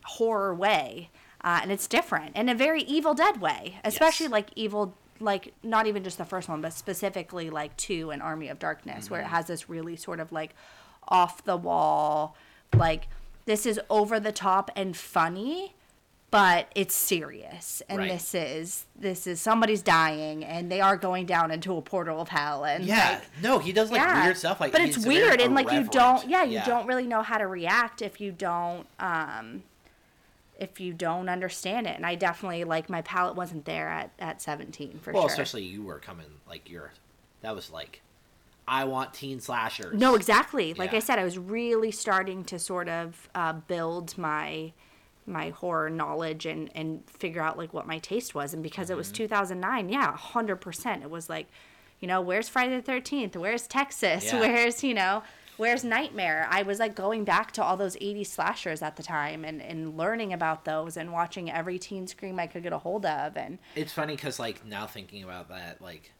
horror 0.04 0.54
way 0.54 1.10
uh, 1.44 1.60
and 1.62 1.70
it's 1.70 1.86
different 1.86 2.34
in 2.34 2.48
a 2.48 2.54
very 2.54 2.82
Evil 2.82 3.14
Dead 3.14 3.40
way, 3.40 3.78
especially 3.84 4.24
Yes. 4.24 4.32
like 4.32 4.48
Evil, 4.56 4.94
like 5.20 5.52
not 5.62 5.86
even 5.86 6.02
just 6.02 6.18
the 6.18 6.24
first 6.24 6.48
one, 6.48 6.60
but 6.60 6.72
specifically 6.72 7.50
like 7.50 7.76
two 7.76 8.10
and 8.10 8.20
Army 8.22 8.48
of 8.48 8.58
Darkness, 8.58 9.10
where 9.10 9.20
it 9.20 9.24
Mm-hmm. 9.24 9.34
has 9.36 9.46
this 9.46 9.68
really 9.68 9.94
sort 9.96 10.18
of 10.20 10.32
like 10.32 10.54
off 11.06 11.44
the 11.44 11.56
wall, 11.56 12.34
like 12.74 13.08
this 13.44 13.66
is 13.66 13.78
over 13.90 14.18
the 14.18 14.32
top 14.32 14.70
and 14.74 14.96
funny, 14.96 15.74
but 16.30 16.66
it's 16.74 16.94
serious, 16.94 17.80
and 17.88 17.98
Right. 17.98 18.10
this 18.10 18.34
is 18.34 18.86
this 18.96 19.26
is 19.26 19.40
somebody's 19.40 19.82
dying, 19.82 20.44
and 20.44 20.72
they 20.72 20.80
are 20.80 20.96
going 20.96 21.26
down 21.26 21.50
into 21.52 21.76
a 21.76 21.82
portal 21.82 22.20
of 22.20 22.28
hell, 22.30 22.64
and 22.64 22.84
Yeah, 22.84 23.20
like, 23.20 23.42
no, 23.42 23.58
he 23.60 23.72
does 23.72 23.90
like 23.92 24.00
yeah. 24.00 24.24
weird 24.24 24.36
stuff. 24.38 24.60
Like, 24.60 24.72
that. 24.72 24.78
but 24.80 24.88
it's 24.88 25.06
weird 25.06 25.40
and 25.40 25.54
like 25.54 25.70
you 25.70 25.84
don't 25.84 26.26
yeah 26.28 26.42
you 26.42 26.60
don't 26.66 26.86
really 26.88 27.06
know 27.06 27.22
how 27.22 27.38
to 27.38 27.46
react 27.46 28.02
if 28.02 28.20
you 28.20 28.32
don't 28.32 28.86
um 28.98 29.62
if 30.58 30.78
you 30.80 30.92
don't 30.92 31.28
understand 31.28 31.86
it 31.86 31.96
and 31.96 32.06
i 32.06 32.14
definitely 32.14 32.64
like 32.64 32.88
my 32.88 33.02
palate 33.02 33.34
wasn't 33.34 33.64
there 33.64 33.88
at 33.88 34.10
at 34.18 34.40
17 34.40 34.98
for 35.00 35.12
Well, 35.12 35.22
sure 35.22 35.26
Well, 35.26 35.26
especially 35.26 35.64
you 35.64 35.82
were 35.82 35.98
coming 35.98 36.26
like 36.48 36.70
you're. 36.70 36.92
That 37.42 37.54
was 37.54 37.70
like, 37.70 38.00
I 38.66 38.84
want 38.84 39.12
teen 39.12 39.40
slashers. 39.40 39.98
no 39.98 40.14
exactly 40.14 40.72
like 40.74 40.94
i 40.94 40.98
said 40.98 41.18
i 41.18 41.24
was 41.24 41.36
really 41.38 41.90
starting 41.90 42.44
to 42.44 42.58
sort 42.58 42.88
of 42.88 43.28
uh, 43.34 43.52
build 43.52 44.16
my 44.16 44.72
my 45.26 45.50
horror 45.50 45.90
knowledge 45.90 46.46
and 46.46 46.70
and 46.74 47.02
figure 47.08 47.42
out 47.42 47.58
like 47.58 47.72
what 47.74 47.86
my 47.86 47.98
taste 47.98 48.34
was 48.34 48.54
and 48.54 48.62
because 48.62 48.88
it 48.90 48.96
was 48.96 49.08
Mm-hmm. 49.08 49.14
2009 49.24 49.88
yeah 49.90 50.12
100% 50.16 51.02
it 51.02 51.10
was 51.10 51.28
like 51.28 51.46
you 52.00 52.08
know 52.08 52.20
where's 52.20 52.48
friday 52.48 52.78
the 52.80 52.92
13th 52.92 53.36
where's 53.36 53.66
texas 53.66 54.24
Yeah. 54.32 54.40
where's 54.40 54.82
you 54.84 54.94
know 54.94 55.22
where's 55.56 55.84
nightmare? 55.84 56.46
I 56.50 56.62
was 56.62 56.78
like 56.78 56.94
going 56.94 57.24
back 57.24 57.52
to 57.52 57.62
all 57.62 57.76
those 57.76 57.96
80s 57.96 58.26
slashers 58.26 58.82
at 58.82 58.96
the 58.96 59.02
time 59.02 59.44
and 59.44 59.60
and 59.62 59.96
learning 59.96 60.32
about 60.32 60.64
those 60.64 60.96
and 60.96 61.12
watching 61.12 61.50
every 61.50 61.78
teen 61.78 62.06
scream 62.06 62.38
i 62.38 62.46
could 62.46 62.62
get 62.62 62.72
a 62.72 62.78
hold 62.78 63.06
of 63.06 63.36
and 63.36 63.58
It's 63.74 63.92
funny 63.92 64.14
because 64.16 64.38
like 64.38 64.64
now 64.66 64.86
thinking 64.86 65.22
about 65.24 65.48
that, 65.48 65.80
like, 65.80 66.12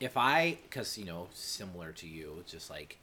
if 0.00 0.16
I, 0.16 0.58
because 0.62 0.98
you 0.98 1.04
know, 1.04 1.28
similar 1.32 1.92
to 1.92 2.06
you, 2.06 2.44
just 2.46 2.70
like 2.70 2.98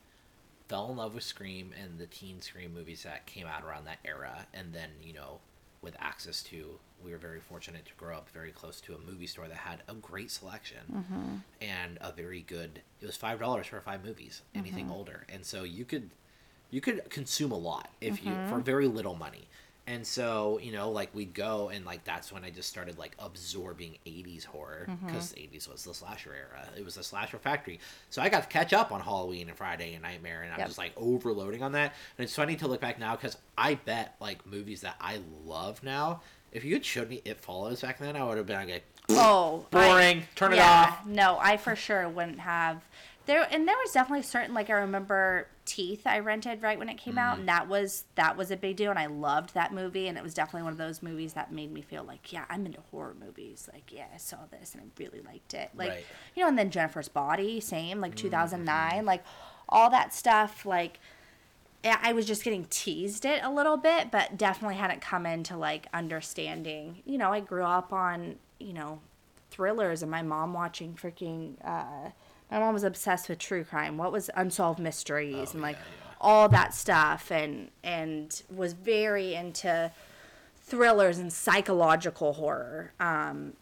fell 0.67 0.89
in 0.91 0.97
love 0.97 1.13
with 1.15 1.23
Scream 1.23 1.71
and 1.81 1.99
the 1.99 2.05
teen 2.07 2.41
Scream 2.41 2.73
movies 2.73 3.03
that 3.03 3.25
came 3.25 3.47
out 3.47 3.63
around 3.63 3.85
that 3.85 3.99
era, 4.05 4.45
and 4.53 4.73
then 4.73 4.89
you 5.03 5.13
know, 5.13 5.39
with 5.83 5.95
access 5.99 6.41
to, 6.43 6.79
we 7.03 7.11
were 7.11 7.17
very 7.17 7.39
fortunate 7.39 7.85
to 7.85 7.91
grow 7.97 8.15
up 8.15 8.29
very 8.29 8.51
close 8.51 8.79
to 8.81 8.95
a 8.95 8.97
movie 8.99 9.27
store 9.27 9.47
that 9.47 9.57
had 9.57 9.83
a 9.89 9.93
great 9.93 10.31
selection 10.31 10.79
mm-hmm. 10.91 11.35
and 11.61 11.97
a 12.01 12.11
very 12.11 12.41
good. 12.41 12.81
It 13.01 13.05
was 13.05 13.17
five 13.17 13.39
dollars 13.39 13.67
for 13.67 13.81
five 13.81 14.03
movies, 14.03 14.41
anything 14.55 14.85
mm-hmm. 14.85 14.93
older, 14.93 15.25
and 15.29 15.45
so 15.45 15.63
you 15.63 15.85
could, 15.85 16.09
you 16.71 16.81
could 16.81 17.09
consume 17.09 17.51
a 17.51 17.57
lot 17.57 17.89
if 17.99 18.23
you 18.23 18.31
for 18.31 18.37
mm-hmm. 18.37 18.61
very 18.61 18.87
little 18.87 19.15
money. 19.15 19.47
And 19.85 20.07
so, 20.07 20.59
you 20.63 20.71
know, 20.71 20.91
like 20.91 21.13
we'd 21.13 21.33
go 21.33 21.67
and 21.67 21.85
like 21.85 22.05
that's 22.05 22.31
when 22.31 22.45
I 22.45 22.49
just 22.49 22.69
started 22.69 22.97
like 22.97 23.15
absorbing 23.19 23.97
80s 24.07 24.45
horror 24.45 24.87
mm-hmm. 24.89 25.07
because 25.07 25.33
80s 25.33 25.69
was 25.69 25.83
the 25.83 25.93
slasher 25.93 26.33
era. 26.33 26.65
It 26.77 26.85
was 26.85 26.95
the 26.95 27.03
slasher 27.03 27.37
factory. 27.37 27.81
So 28.09 28.21
I 28.21 28.29
got 28.29 28.43
to 28.43 28.49
catch 28.49 28.71
up 28.71 28.93
on 28.93 29.01
Halloween 29.01 29.49
and 29.49 29.57
Friday 29.57 29.93
and 29.93 30.03
Nightmare 30.03 30.43
and 30.43 30.53
I'm 30.53 30.59
Yep. 30.59 30.67
just 30.67 30.77
like 30.77 30.93
overloading 30.95 31.61
on 31.63 31.73
that. 31.73 31.93
And 32.17 32.23
it's 32.23 32.35
funny 32.35 32.55
to 32.57 32.67
look 32.67 32.79
back 32.79 32.97
now 32.97 33.15
because 33.17 33.35
I 33.57 33.75
bet 33.75 34.15
like 34.21 34.45
movies 34.45 34.81
that 34.81 34.95
I 35.01 35.19
love 35.45 35.83
now, 35.83 36.21
if 36.53 36.63
you 36.63 36.75
had 36.75 36.85
showed 36.85 37.09
me 37.09 37.21
It 37.25 37.41
Follows 37.41 37.81
back 37.81 37.99
then, 37.99 38.15
I 38.15 38.23
would 38.23 38.37
have 38.37 38.45
been 38.45 38.69
like, 38.69 38.83
oh 39.09 39.65
I- 39.73 39.87
boring, 39.87 40.23
turn 40.35 40.53
it 40.53 40.57
yeah, 40.57 40.95
off. 40.97 41.05
No, 41.05 41.37
I 41.41 41.57
for 41.57 41.75
sure 41.75 42.07
wouldn't 42.07 42.39
have. 42.39 42.81
There 43.25 43.47
and 43.49 43.67
there 43.67 43.77
was 43.83 43.91
definitely 43.93 44.23
certain 44.23 44.53
like 44.53 44.69
I 44.69 44.73
remember 44.73 45.47
Teeth 45.65 46.01
I 46.05 46.19
rented 46.19 46.61
right 46.61 46.77
when 46.77 46.89
it 46.89 46.97
came 46.97 47.17
out, 47.17 47.37
and 47.39 47.47
that 47.47 47.69
was 47.69 48.03
that 48.15 48.35
was 48.35 48.51
a 48.51 48.57
big 48.57 48.75
deal, 48.75 48.89
and 48.89 48.99
I 48.99 49.05
loved 49.05 49.53
that 49.53 49.73
movie, 49.73 50.07
and 50.07 50.17
it 50.17 50.23
was 50.23 50.33
definitely 50.33 50.63
one 50.63 50.73
of 50.73 50.77
those 50.77 51.01
movies 51.01 51.33
that 51.33 51.51
made 51.51 51.71
me 51.71 51.81
feel 51.81 52.03
like 52.03 52.33
yeah 52.33 52.43
I'm 52.49 52.65
into 52.65 52.81
horror 52.91 53.15
movies. 53.17 53.69
Like 53.71 53.91
yeah 53.93 54.05
I 54.13 54.17
saw 54.17 54.39
this 54.51 54.73
and 54.75 54.83
I 54.83 54.85
really 55.01 55.21
liked 55.21 55.53
it. 55.53 55.69
Like 55.73 55.89
Right. 55.89 56.05
you 56.35 56.43
know, 56.43 56.49
and 56.49 56.59
then 56.59 56.69
Jennifer's 56.69 57.07
Body, 57.07 57.59
same 57.61 58.01
like 58.01 58.15
2009, 58.15 59.05
like 59.05 59.23
all 59.69 59.89
that 59.89 60.13
stuff 60.13 60.65
like. 60.65 60.99
yeah, 61.83 61.99
I 62.01 62.11
was 62.13 62.25
just 62.25 62.43
getting 62.43 62.65
teased 62.65 63.23
it 63.25 63.41
a 63.43 63.49
little 63.49 63.77
bit, 63.77 64.11
but 64.11 64.37
definitely 64.37 64.75
hadn't 64.75 65.01
come 65.01 65.25
into 65.25 65.55
like 65.57 65.87
understanding. 65.93 67.01
You 67.05 67.17
know, 67.17 67.31
I 67.31 67.39
grew 67.39 67.63
up 67.63 67.91
on, 67.93 68.35
you 68.59 68.73
know, 68.73 68.99
thrillers 69.49 70.01
and 70.01 70.11
my 70.11 70.21
mom 70.21 70.53
watching 70.53 70.93
freaking 70.93 71.53
uh 71.65 72.09
my 72.53 72.59
mom 72.59 72.73
was 72.73 72.83
obsessed 72.83 73.29
with 73.29 73.39
true 73.39 73.63
crime. 73.63 73.97
What 73.97 74.11
was 74.11 74.29
unsolved 74.35 74.79
mysteries 74.79 75.53
and 75.53 75.61
like 75.61 75.75
yeah, 75.75 75.81
yeah. 75.81 76.15
all 76.21 76.47
that 76.49 76.73
stuff 76.73 77.31
and 77.31 77.69
and 77.83 78.43
was 78.53 78.73
very 78.73 79.33
into 79.33 79.91
thrillers 80.61 81.17
and 81.17 81.33
psychological 81.33 82.33
horror. 82.33 82.93
Um 82.99 83.53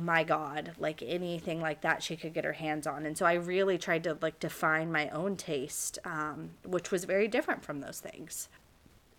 my 0.00 0.24
god 0.24 0.72
like 0.80 1.00
anything 1.00 1.60
like 1.60 1.80
that 1.80 2.02
she 2.02 2.16
could 2.16 2.34
get 2.34 2.44
her 2.44 2.54
hands 2.54 2.88
on 2.88 3.06
and 3.06 3.16
so 3.16 3.24
i 3.24 3.34
really 3.34 3.78
tried 3.78 4.02
to 4.02 4.18
like 4.20 4.40
define 4.40 4.90
my 4.90 5.08
own 5.10 5.36
taste 5.36 5.96
um, 6.04 6.50
which 6.64 6.90
was 6.90 7.04
very 7.04 7.28
different 7.28 7.64
from 7.64 7.78
those 7.78 8.00
things 8.00 8.48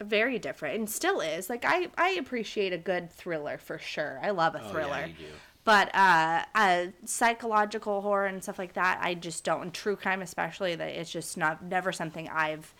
very 0.01 0.37
different 0.37 0.75
and 0.75 0.89
still 0.89 1.21
is 1.21 1.49
like 1.49 1.63
i 1.65 1.87
i 1.97 2.09
appreciate 2.19 2.73
a 2.73 2.77
good 2.77 3.09
thriller 3.09 3.57
for 3.57 3.77
sure 3.79 4.19
i 4.21 4.29
love 4.29 4.53
a 4.53 4.59
Oh, 4.59 4.65
yeah, 4.65 4.71
thriller 4.71 5.05
you 5.07 5.13
do. 5.13 5.31
But 5.63 5.93
uh, 5.95 6.43
uh 6.55 6.85
psychological 7.05 8.01
horror 8.01 8.25
and 8.25 8.41
stuff 8.43 8.57
like 8.59 8.73
that 8.73 8.99
i 9.01 9.13
just 9.13 9.43
don't 9.43 9.61
and 9.61 9.73
true 9.73 9.95
crime 9.95 10.21
especially 10.21 10.75
that 10.75 10.89
it's 10.89 11.11
just 11.11 11.37
not 11.37 11.63
never 11.63 11.91
something 11.91 12.27
i've 12.29 12.73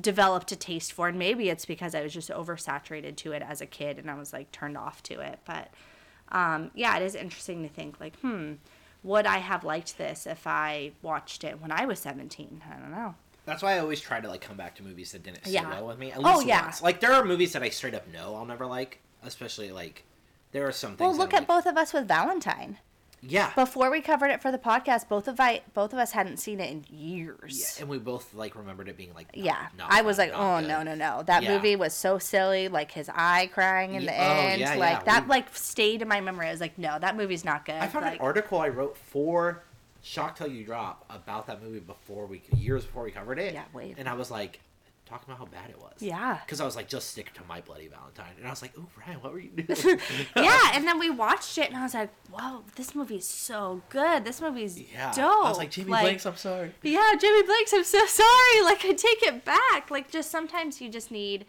developed 0.00 0.50
a 0.52 0.56
taste 0.56 0.92
for 0.92 1.08
and 1.08 1.18
maybe 1.18 1.48
it's 1.50 1.64
because 1.66 1.94
i 1.94 2.02
was 2.02 2.12
just 2.14 2.30
oversaturated 2.30 3.16
to 3.16 3.32
it 3.32 3.42
as 3.42 3.60
a 3.60 3.66
kid 3.66 3.98
and 3.98 4.10
i 4.10 4.14
was 4.14 4.32
like 4.32 4.50
turned 4.52 4.76
off 4.78 5.02
to 5.02 5.20
it 5.20 5.38
but 5.44 5.68
um, 6.30 6.70
yeah, 6.74 6.96
it 6.96 7.02
is 7.02 7.14
interesting 7.14 7.62
to 7.62 7.68
think 7.68 8.00
like, 8.00 8.16
hmm, 8.20 8.52
would 9.02 9.26
I 9.26 9.36
have 9.36 9.64
liked 9.64 9.98
this 9.98 10.26
if 10.26 10.46
I 10.46 10.92
watched 11.02 11.44
it 11.44 11.60
when 11.60 11.70
I 11.70 11.84
was 11.84 11.98
17? 11.98 12.62
I 12.66 12.80
don't 12.80 12.90
know. 12.90 13.14
That's 13.44 13.62
why 13.62 13.74
I 13.74 13.80
always 13.80 14.00
try 14.00 14.18
to 14.18 14.28
like 14.28 14.40
come 14.40 14.56
back 14.56 14.74
to 14.76 14.82
movies 14.82 15.12
that 15.12 15.22
didn't 15.22 15.44
sit 15.44 15.52
Yeah. 15.52 15.68
well 15.68 15.88
with 15.88 15.98
me. 15.98 16.10
At 16.10 16.20
Oh, 16.24 16.36
least 16.36 16.46
yeah. 16.46 16.62
once. 16.62 16.80
Like 16.80 17.00
there 17.00 17.12
are 17.12 17.22
movies 17.22 17.52
that 17.52 17.62
I 17.62 17.68
straight 17.68 17.92
up 17.92 18.10
know 18.10 18.34
I'll 18.34 18.46
never 18.46 18.64
like, 18.64 19.00
especially 19.22 19.72
like 19.72 20.04
there 20.52 20.66
are 20.66 20.72
some 20.72 20.90
things. 20.96 21.00
Well, 21.00 21.16
look 21.16 21.34
at 21.34 21.40
like, 21.40 21.48
both 21.48 21.66
of 21.66 21.76
us 21.76 21.92
with 21.92 22.06
Valentine. 22.08 22.78
Yeah. 23.24 23.52
Before 23.54 23.88
we 23.88 24.00
covered 24.00 24.30
it 24.32 24.42
for 24.42 24.50
the 24.50 24.58
podcast, 24.58 25.08
both 25.08 25.28
of 25.28 25.38
I 25.38 25.62
both 25.74 25.92
of 25.92 25.98
us 26.00 26.10
hadn't 26.10 26.38
seen 26.38 26.58
it 26.58 26.70
in 26.72 26.84
years. 26.90 27.56
yeah, 27.76 27.82
and 27.82 27.88
we 27.88 27.98
both 27.98 28.34
like 28.34 28.56
remembered 28.56 28.88
it 28.88 28.96
being 28.96 29.14
like. 29.14 29.28
not- 29.36 29.44
Yeah, 29.44 29.66
not 29.78 29.92
I 29.92 30.02
was 30.02 30.16
fun, 30.16 30.28
like, 30.30 30.36
oh, 30.36 30.40
not 30.40 30.56
oh 30.56 30.60
good." 30.60 30.68
no, 30.68 30.82
no, 30.82 30.94
no! 30.96 31.22
That 31.22 31.44
Yeah. 31.44 31.54
movie 31.54 31.76
was 31.76 31.94
so 31.94 32.18
silly. 32.18 32.66
Like 32.66 32.90
his 32.90 33.08
eye 33.08 33.48
crying 33.54 33.94
in 33.94 34.02
Ye- 34.02 34.08
the 34.08 34.14
oh, 34.14 34.24
end, 34.24 34.60
yeah, 34.60 34.74
like 34.74 34.98
yeah, 34.98 35.02
that, 35.04 35.24
we- 35.24 35.28
like 35.30 35.54
stayed 35.56 36.02
in 36.02 36.08
my 36.08 36.20
memory. 36.20 36.48
I 36.48 36.50
was 36.50 36.60
like, 36.60 36.76
no, 36.78 36.98
that 36.98 37.16
movie's 37.16 37.44
not 37.44 37.64
good. 37.64 37.76
I 37.76 37.86
found 37.86 38.04
like, 38.06 38.14
an 38.14 38.20
article 38.20 38.58
I 38.58 38.70
wrote 38.70 38.96
for 38.96 39.62
Shock 40.02 40.36
Till 40.36 40.48
You 40.48 40.64
Drop 40.64 41.04
about 41.08 41.46
that 41.46 41.62
movie 41.62 41.78
before 41.78 42.26
we 42.26 42.42
years 42.56 42.84
before 42.84 43.04
we 43.04 43.12
covered 43.12 43.38
it. 43.38 43.54
Yeah, 43.54 43.62
wait. 43.72 43.94
And 43.98 44.08
I 44.08 44.14
was 44.14 44.32
like, 44.32 44.58
talking 45.12 45.34
about 45.34 45.38
how 45.38 45.52
bad 45.60 45.70
it 45.70 45.78
was. 45.78 45.94
Yeah. 46.00 46.38
Because 46.44 46.60
I 46.60 46.64
was 46.64 46.76
like, 46.76 46.88
just 46.88 47.10
stick 47.10 47.32
to 47.34 47.40
my 47.48 47.60
bloody 47.60 47.88
Valentine, 47.88 48.32
and 48.38 48.46
I 48.46 48.50
was 48.50 48.62
like, 48.62 48.72
oh 48.78 48.86
Brian, 48.96 49.20
what 49.20 49.32
were 49.32 49.38
you 49.38 49.50
doing? 49.50 50.00
yeah, 50.36 50.70
and 50.74 50.86
then 50.86 50.98
we 50.98 51.10
watched 51.10 51.58
it, 51.58 51.68
and 51.68 51.76
I 51.76 51.82
was 51.82 51.94
like, 51.94 52.10
whoa, 52.30 52.64
this 52.76 52.94
movie 52.94 53.16
is 53.16 53.26
so 53.26 53.82
good. 53.88 54.24
This 54.24 54.40
movie's 54.40 54.80
yeah. 54.80 55.12
dope. 55.12 55.46
I 55.46 55.48
was 55.48 55.58
like, 55.58 55.70
Jimmy 55.70 55.88
Blanks, 55.88 56.26
I'm 56.26 56.36
sorry. 56.36 56.72
Yeah, 56.82 57.14
Jimmy 57.20 57.42
Blanks, 57.42 57.72
I'm 57.72 57.84
so 57.84 58.04
sorry. 58.06 58.62
Like, 58.64 58.84
I 58.84 58.92
take 58.92 59.22
it 59.22 59.44
back. 59.44 59.90
Like, 59.90 60.10
just 60.10 60.30
sometimes 60.30 60.80
you 60.80 60.88
just 60.88 61.10
need, 61.10 61.46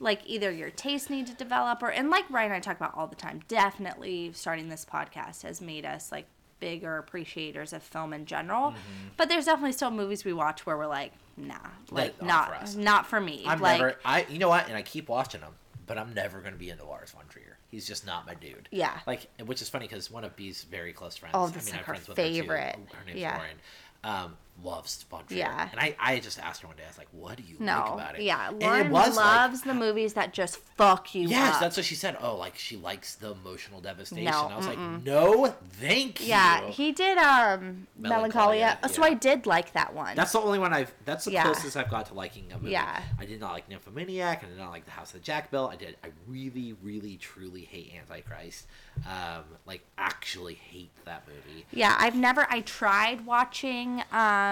like, 0.00 0.20
either 0.26 0.50
your 0.50 0.70
taste 0.70 1.10
need 1.10 1.26
to 1.28 1.34
develop, 1.34 1.82
or, 1.82 1.90
and 1.90 2.10
like 2.10 2.28
Ryan 2.30 2.52
and 2.52 2.56
I 2.56 2.60
talk 2.60 2.76
about 2.76 2.96
all 2.96 3.06
the 3.06 3.16
time, 3.16 3.40
definitely 3.48 4.32
starting 4.34 4.68
this 4.68 4.84
podcast 4.84 5.42
has 5.42 5.60
made 5.60 5.84
us, 5.84 6.12
like, 6.12 6.26
bigger 6.60 6.98
appreciators 6.98 7.72
of 7.72 7.82
film 7.82 8.12
in 8.12 8.26
general. 8.26 8.74
But 9.16 9.28
there's 9.28 9.44
definitely 9.44 9.72
still 9.72 9.90
movies 9.90 10.24
we 10.24 10.32
watch 10.32 10.66
where 10.66 10.76
we're 10.76 10.86
like, 10.86 11.12
nah, 11.36 11.54
like 11.90 12.14
aren't 12.20 12.22
not 12.22 12.68
for 12.70 12.78
not 12.78 13.06
for 13.06 13.20
me. 13.20 13.44
I'm 13.46 13.60
like 13.60 13.78
never. 13.80 13.96
I 14.04 14.26
you 14.28 14.38
know 14.38 14.48
what? 14.48 14.66
And 14.68 14.76
I 14.76 14.82
keep 14.82 15.08
watching 15.08 15.40
them, 15.40 15.54
but 15.86 15.98
I'm 15.98 16.14
never 16.14 16.40
going 16.40 16.52
to 16.52 16.58
be 16.58 16.70
into 16.70 16.84
Lars 16.84 17.10
von 17.10 17.24
Trier. 17.28 17.58
He's 17.70 17.86
just 17.86 18.06
not 18.06 18.26
my 18.26 18.34
dude. 18.34 18.68
Yeah. 18.70 18.98
Like, 19.06 19.26
which 19.44 19.60
is 19.60 19.68
funny 19.68 19.86
because 19.86 20.10
one 20.10 20.24
of 20.24 20.34
B's 20.36 20.64
very 20.64 20.92
close 20.92 21.16
friends. 21.16 21.34
Oh, 21.36 21.48
that's 21.48 21.68
I 21.68 21.72
mean, 21.72 21.74
I'm 21.74 21.78
her 21.80 21.84
friends 21.84 22.08
with 22.08 22.16
her, 22.16 22.22
favorite. 22.22 22.76
Her 22.92 23.04
name's 23.06 23.18
Yeah. 23.20 23.36
Lauren. 23.36 23.56
Um, 24.04 24.36
loves 24.62 25.04
Trier. 25.08 25.24
Yeah. 25.30 25.68
And 25.70 25.80
I, 25.80 25.94
I 25.98 26.18
just 26.20 26.38
asked 26.38 26.62
her 26.62 26.68
one 26.68 26.76
day. 26.76 26.82
I 26.84 26.88
was 26.88 26.98
like, 26.98 27.08
"What 27.12 27.36
do 27.36 27.42
you 27.42 27.56
like 27.58 27.76
about 27.94 28.14
it?" 28.18 28.22
yeah, 28.22 28.48
And 28.48 28.60
Lauren 28.60 28.86
it 28.86 28.90
was 28.92 29.16
like- 29.16 29.24
loves 29.26 29.62
the 29.62 29.74
movies 29.74 30.14
that 30.14 30.32
just 30.32 30.56
fuck 30.76 31.14
you 31.14 31.28
Yes, 31.28 31.54
up. 31.54 31.60
that's 31.60 31.76
what 31.76 31.86
she 31.86 31.94
said. 31.94 32.16
Oh, 32.20 32.36
like 32.36 32.56
she 32.56 32.76
likes 32.76 33.14
the 33.16 33.32
emotional 33.32 33.80
devastation. 33.80 34.24
No, 34.24 34.48
I 34.48 34.56
was 34.56 34.66
like, 34.66 34.78
no, 34.78 35.54
thank 35.80 36.20
you. 36.20 36.26
yeah, 36.28 36.66
he 36.68 36.92
did 36.92 37.18
um 37.18 37.86
Melancholia. 37.98 38.78
Melancholia, 38.82 38.88
So. 38.88 39.02
I 39.02 39.14
did 39.14 39.46
like 39.46 39.72
that 39.72 39.94
one. 39.94 40.16
That's 40.16 40.32
the 40.32 40.40
only 40.40 40.58
one 40.58 40.72
I've. 40.72 40.92
That's 41.04 41.24
the 41.26 41.32
Yeah. 41.32 41.44
closest 41.44 41.76
I've 41.76 41.90
got 41.90 42.06
to 42.06 42.14
liking 42.14 42.50
a 42.52 42.56
movie. 42.58 42.70
Yeah. 42.72 43.02
I 43.18 43.24
did 43.26 43.40
not 43.40 43.52
like 43.52 43.68
Nymphomaniac. 43.68 44.42
And 44.42 44.52
I 44.52 44.54
did 44.54 44.60
not 44.62 44.70
like 44.70 44.84
The 44.84 44.90
House 44.92 45.08
of 45.14 45.20
the 45.20 45.24
Jack 45.24 45.50
Bill. 45.50 45.68
I 45.68 45.76
did. 45.76 45.96
I 46.04 46.08
really, 46.26 46.74
really, 46.82 47.16
truly 47.16 47.62
hate 47.62 47.92
Antichrist. 47.98 48.66
Um, 49.06 49.44
like 49.66 49.82
actually 49.98 50.54
hate 50.54 50.90
that 51.04 51.22
movie. 51.28 51.66
Yeah, 51.72 51.94
I've 51.98 52.16
never. 52.16 52.46
I 52.50 52.60
tried 52.60 53.26
watching 53.26 54.02
um, 54.12 54.45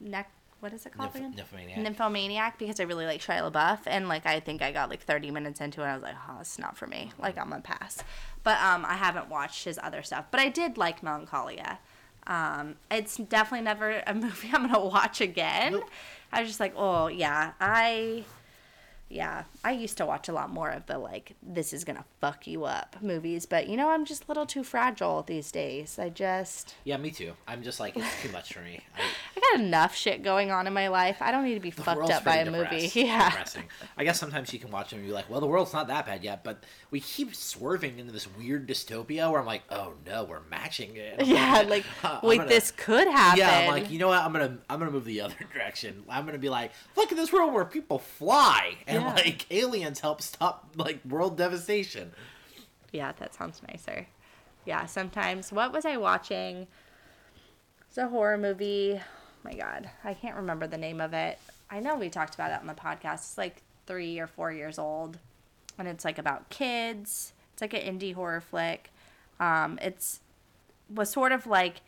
neck. 0.00 0.30
What 0.60 0.72
is 0.72 0.86
it 0.86 0.92
called 0.92 1.12
Nymph- 1.14 1.16
again? 1.16 1.34
Nymphomaniac. 1.34 1.78
Nymphomaniac 1.78 2.58
because 2.58 2.78
I 2.78 2.84
really 2.84 3.04
like 3.04 3.20
Shia 3.20 3.50
LaBeouf 3.50 3.80
and 3.86 4.08
like 4.08 4.26
I 4.26 4.38
think 4.38 4.62
I 4.62 4.70
got 4.70 4.90
like 4.90 5.02
30 5.02 5.32
minutes 5.32 5.60
into 5.60 5.80
it 5.80 5.84
and 5.84 5.90
I 5.92 5.94
was 5.94 6.02
like, 6.04 6.14
oh, 6.28 6.38
it's 6.40 6.56
not 6.58 6.76
for 6.76 6.86
me. 6.86 7.10
Like 7.18 7.36
I'm 7.36 7.48
gonna 7.50 7.62
pass. 7.62 8.04
But 8.44 8.60
um, 8.60 8.84
I 8.84 8.94
haven't 8.94 9.28
watched 9.28 9.64
his 9.64 9.78
other 9.82 10.02
stuff. 10.04 10.26
But 10.30 10.38
I 10.40 10.48
did 10.48 10.78
like 10.78 11.02
Melancholia. 11.02 11.78
Um, 12.28 12.76
it's 12.90 13.16
definitely 13.16 13.64
never 13.64 14.02
a 14.06 14.14
movie 14.24 14.50
I'm 14.52 14.68
gonna 14.68 14.84
watch 14.84 15.20
again. 15.20 15.72
Nope. 15.72 15.90
I 16.32 16.40
was 16.40 16.48
just 16.50 16.60
like, 16.60 16.74
oh 16.76 17.08
yeah, 17.08 17.52
I. 17.60 18.24
Yeah, 19.12 19.44
I 19.62 19.72
used 19.72 19.98
to 19.98 20.06
watch 20.06 20.28
a 20.28 20.32
lot 20.32 20.48
more 20.50 20.70
of 20.70 20.86
the 20.86 20.96
like 20.98 21.34
this 21.42 21.72
is 21.74 21.84
gonna 21.84 22.04
fuck 22.20 22.46
you 22.46 22.64
up 22.64 22.96
movies, 23.02 23.44
but 23.44 23.68
you 23.68 23.76
know 23.76 23.90
I'm 23.90 24.06
just 24.06 24.24
a 24.24 24.26
little 24.28 24.46
too 24.46 24.64
fragile 24.64 25.22
these 25.22 25.52
days. 25.52 25.98
I 25.98 26.08
just 26.08 26.74
yeah, 26.84 26.96
me 26.96 27.10
too. 27.10 27.34
I'm 27.46 27.62
just 27.62 27.78
like 27.78 27.94
it's 27.96 28.22
too 28.22 28.30
much 28.32 28.54
for 28.54 28.60
me. 28.60 28.80
I, 28.96 29.02
I 29.36 29.40
got 29.40 29.60
enough 29.60 29.94
shit 29.94 30.22
going 30.22 30.50
on 30.50 30.66
in 30.66 30.72
my 30.72 30.88
life. 30.88 31.18
I 31.20 31.30
don't 31.30 31.44
need 31.44 31.54
to 31.54 31.60
be 31.60 31.70
fucked 31.70 32.10
up 32.10 32.24
by 32.24 32.36
a 32.38 32.50
movie. 32.50 32.90
Yeah. 33.02 33.28
depressing. 33.30 33.64
I 33.98 34.04
guess 34.04 34.18
sometimes 34.18 34.52
you 34.52 34.58
can 34.58 34.70
watch 34.70 34.90
them 34.90 35.00
and 35.00 35.08
be 35.08 35.12
like, 35.12 35.28
well, 35.28 35.40
the 35.40 35.46
world's 35.46 35.72
not 35.74 35.88
that 35.88 36.06
bad 36.06 36.24
yet, 36.24 36.42
but 36.42 36.64
we 36.90 37.00
keep 37.00 37.34
swerving 37.34 37.98
into 37.98 38.12
this 38.12 38.26
weird 38.38 38.66
dystopia 38.68 39.30
where 39.30 39.40
I'm 39.40 39.46
like, 39.46 39.62
oh 39.70 39.92
no, 40.06 40.24
we're 40.24 40.40
matching 40.50 40.96
it. 40.96 41.16
I'm 41.20 41.26
Yeah, 41.32 41.64
like 41.68 41.84
I'm 42.02 42.20
wait, 42.22 42.36
gonna- 42.38 42.48
this 42.48 42.70
could 42.70 43.08
happen. 43.08 43.40
Yeah, 43.40 43.58
I'm 43.58 43.68
like, 43.68 43.90
you 43.90 43.98
know 43.98 44.08
what? 44.08 44.22
I'm 44.22 44.32
gonna 44.32 44.56
I'm 44.70 44.78
gonna 44.78 44.90
move 44.90 45.04
the 45.04 45.20
other 45.20 45.34
direction. 45.52 46.04
I'm 46.08 46.24
gonna 46.24 46.38
be 46.38 46.48
like, 46.48 46.72
look 46.96 47.10
at 47.12 47.18
this 47.18 47.30
world 47.32 47.52
where 47.52 47.64
people 47.66 47.98
fly 47.98 48.76
and 48.86 49.01
Yeah. 49.06 49.14
like 49.14 49.46
aliens 49.50 50.00
help 50.00 50.22
stop 50.22 50.70
like 50.76 51.00
world 51.04 51.36
devastation. 51.36 52.12
yeah, 52.92 53.12
that 53.18 53.34
sounds 53.34 53.60
nicer. 53.68 54.06
Yeah, 54.64 54.86
sometimes. 54.86 55.50
What 55.52 55.72
was 55.72 55.84
I 55.84 55.96
watching? 55.96 56.66
It's 57.88 57.98
a 57.98 58.08
horror 58.08 58.38
movie. 58.38 58.98
Oh 59.00 59.04
my 59.44 59.54
God, 59.54 59.90
I 60.04 60.14
can't 60.14 60.36
remember 60.36 60.66
the 60.66 60.78
name 60.78 61.00
of 61.00 61.12
it. 61.12 61.38
I 61.70 61.80
know 61.80 61.96
we 61.96 62.08
talked 62.10 62.34
about 62.34 62.50
it 62.52 62.60
on 62.60 62.66
the 62.66 62.74
podcast. 62.74 63.14
It's 63.14 63.38
like 63.38 63.62
three 63.86 64.18
or 64.18 64.26
four 64.26 64.52
years 64.52 64.78
old, 64.78 65.18
and 65.78 65.88
it's 65.88 66.04
like 66.04 66.18
about 66.18 66.48
kids. 66.48 67.32
It's 67.52 67.60
like 67.62 67.74
an 67.74 67.80
indie 67.98 68.14
horror 68.14 68.40
flick. 68.40 68.90
Um, 69.40 69.78
it's 69.82 70.20
was 70.88 71.10
sort 71.10 71.32
of 71.32 71.46
like 71.46 71.80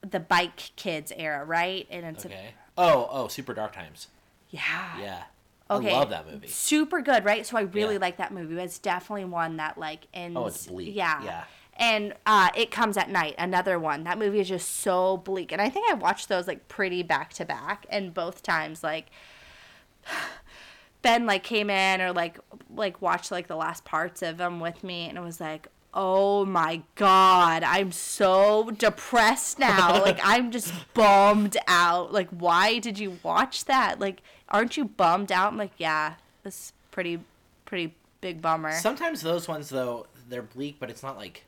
the 0.00 0.20
bike 0.20 0.72
kids 0.76 1.12
era, 1.16 1.44
right? 1.44 1.86
And 1.90 2.04
it's 2.04 2.26
Okay. 2.26 2.54
Oh, 2.76 3.08
oh, 3.10 3.28
Super 3.28 3.54
Dark 3.54 3.72
Times. 3.74 4.08
yeah, 4.50 4.98
Yeah. 4.98 5.22
Okay. 5.70 5.94
I 5.94 5.98
love 5.98 6.10
that 6.10 6.26
movie. 6.30 6.48
Super 6.48 7.00
good, 7.00 7.24
right? 7.24 7.46
So 7.46 7.56
I 7.56 7.62
really 7.62 7.94
Yeah. 7.94 8.00
like 8.00 8.16
that 8.18 8.32
movie. 8.32 8.58
It's 8.60 8.78
definitely 8.78 9.24
one 9.24 9.56
that 9.56 9.78
like 9.78 10.06
ends. 10.12 10.36
Oh, 10.36 10.46
it's 10.46 10.66
bleak. 10.66 10.94
Yeah. 10.94 11.22
Yeah. 11.24 11.44
And 11.76 12.14
uh, 12.26 12.50
it 12.54 12.70
comes 12.70 12.96
at 12.96 13.10
night. 13.10 13.34
Another 13.38 13.78
one. 13.78 14.04
That 14.04 14.18
movie 14.18 14.38
is 14.40 14.48
just 14.48 14.68
so 14.76 15.16
bleak, 15.16 15.50
and 15.50 15.60
I 15.60 15.68
think 15.70 15.90
I 15.90 15.94
watched 15.94 16.28
those 16.28 16.46
like 16.46 16.68
pretty 16.68 17.02
back 17.02 17.32
to 17.34 17.44
back, 17.44 17.86
and 17.90 18.14
both 18.14 18.42
times 18.42 18.84
like 18.84 19.06
Ben 21.02 21.26
like 21.26 21.42
came 21.42 21.68
in 21.70 22.00
or 22.00 22.12
like 22.12 22.38
like 22.74 23.02
watched 23.02 23.30
like 23.30 23.46
the 23.46 23.56
last 23.56 23.84
parts 23.84 24.22
of 24.22 24.36
them 24.38 24.60
with 24.60 24.84
me, 24.84 25.08
and 25.08 25.18
it 25.18 25.22
was 25.22 25.40
like. 25.40 25.68
Oh 25.96 26.44
my 26.44 26.82
god, 26.96 27.62
I'm 27.62 27.92
so 27.92 28.70
depressed 28.70 29.58
now. 29.60 30.02
like 30.02 30.18
I'm 30.22 30.50
just 30.50 30.72
bummed 30.92 31.56
out. 31.68 32.12
Like 32.12 32.28
why 32.30 32.78
did 32.80 32.98
you 32.98 33.18
watch 33.22 33.64
that? 33.66 34.00
Like 34.00 34.20
aren't 34.48 34.76
you 34.76 34.84
bummed 34.86 35.30
out? 35.30 35.52
I'm 35.52 35.58
like, 35.58 35.72
yeah, 35.78 36.14
this 36.42 36.72
pretty 36.90 37.20
pretty 37.64 37.94
big 38.20 38.42
bummer. 38.42 38.72
Sometimes 38.72 39.20
those 39.22 39.46
ones 39.46 39.68
though, 39.68 40.06
they're 40.28 40.42
bleak, 40.42 40.76
but 40.80 40.90
it's 40.90 41.02
not 41.02 41.16
like 41.16 41.44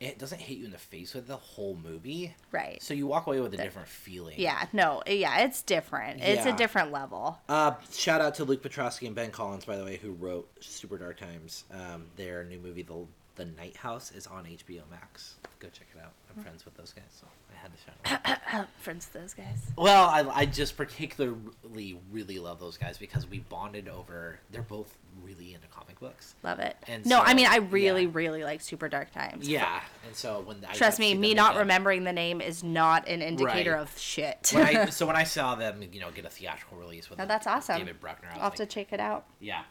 it 0.00 0.18
doesn't 0.18 0.40
hit 0.40 0.56
you 0.56 0.64
in 0.64 0.70
the 0.70 0.78
face 0.78 1.12
with 1.12 1.26
the 1.26 1.36
whole 1.36 1.78
movie. 1.84 2.34
right. 2.52 2.82
So 2.82 2.94
you 2.94 3.06
walk 3.06 3.26
away 3.26 3.38
with 3.40 3.52
a 3.52 3.58
different 3.58 3.86
feeling. 3.86 4.36
Yeah, 4.38 4.64
no, 4.72 5.02
yeah, 5.06 5.40
it's 5.40 5.60
different. 5.60 6.22
It's 6.22 6.46
a 6.46 6.52
different 6.52 6.90
level. 6.90 7.38
Uh, 7.50 7.72
shout 7.92 8.22
out 8.22 8.34
to 8.36 8.44
Luke 8.44 8.62
Piotrowski 8.62 9.06
and 9.06 9.14
Ben 9.14 9.30
Collins, 9.30 9.66
by 9.66 9.76
the 9.76 9.84
way, 9.84 9.98
who 9.98 10.12
wrote 10.12 10.48
Super 10.60 10.96
Dark 10.96 11.18
Times. 11.20 11.64
Um, 11.70 12.06
their 12.16 12.44
new 12.44 12.58
movie, 12.58 12.82
The 12.82 13.06
The 13.40 13.46
Night 13.46 13.74
House, 13.78 14.12
is 14.12 14.26
on 14.26 14.44
HBO 14.44 14.82
Max. 14.90 15.36
Go 15.60 15.68
check 15.72 15.86
it 15.94 15.98
out. 15.98 16.12
I'm 16.28 16.34
mm-hmm. 16.34 16.42
friends 16.42 16.66
with 16.66 16.76
those 16.76 16.92
guys, 16.92 17.04
so 17.08 17.26
I 17.50 17.56
had 17.56 17.70
to 17.72 17.78
shout 17.82 18.42
out. 18.52 18.68
Friends 18.80 19.08
with 19.10 19.22
those 19.22 19.32
guys. 19.32 19.72
Well, 19.78 20.10
I, 20.10 20.28
I 20.40 20.44
just 20.44 20.76
particularly 20.76 21.98
really 22.12 22.38
love 22.38 22.60
those 22.60 22.76
guys 22.76 22.98
because 22.98 23.26
we 23.26 23.38
bonded 23.38 23.88
over. 23.88 24.38
They're 24.50 24.60
both 24.60 24.94
really 25.24 25.54
into 25.54 25.68
comic 25.68 25.98
books. 26.00 26.34
Love 26.42 26.58
it. 26.58 26.76
And 26.86 27.06
no, 27.06 27.20
I 27.20 27.32
mean 27.32 27.46
I 27.46 27.56
really, 27.56 28.02
yeah. 28.02 28.10
really 28.12 28.44
like 28.44 28.60
Super 28.60 28.90
Dark 28.90 29.10
Times. 29.10 29.48
Yeah, 29.48 29.80
and 30.06 30.14
so 30.14 30.42
when 30.42 30.58
I 30.68 30.74
Trust 30.74 30.98
me, 30.98 31.14
me 31.14 31.32
not 31.32 31.52
again- 31.52 31.60
remembering 31.60 32.04
the 32.04 32.12
name 32.12 32.42
is 32.42 32.62
not 32.62 33.08
an 33.08 33.22
indicator 33.22 33.72
Right. 33.72 33.80
of 33.80 33.98
shit. 33.98 34.50
When 34.52 34.66
I, 34.66 34.84
so 34.90 35.06
when 35.06 35.16
I 35.16 35.24
saw 35.24 35.54
them, 35.54 35.82
you 35.90 36.00
know, 36.00 36.10
get 36.10 36.26
a 36.26 36.30
theatrical 36.30 36.76
release 36.76 37.08
with 37.08 37.18
Oh, 37.18 37.24
that's 37.24 37.46
awesome. 37.46 37.78
David 37.78 38.00
Bruckner, 38.00 38.28
I'll 38.34 38.40
have 38.40 38.54
to 38.56 38.66
check 38.66 38.92
it 38.92 39.00
out. 39.00 39.24
yeah, 39.40 39.62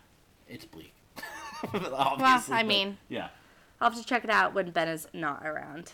it's 0.48 0.66
bleak. 0.66 0.96
Well, 1.74 2.16
I 2.50 2.64
mean, 2.64 2.98
yeah. 3.10 3.28
I'll 3.82 3.90
have 3.90 4.00
to 4.00 4.06
check 4.06 4.24
it 4.24 4.30
out 4.30 4.54
when 4.54 4.72
Ben 4.72 4.88
is 4.88 5.08
not 5.14 5.46
around. 5.46 5.94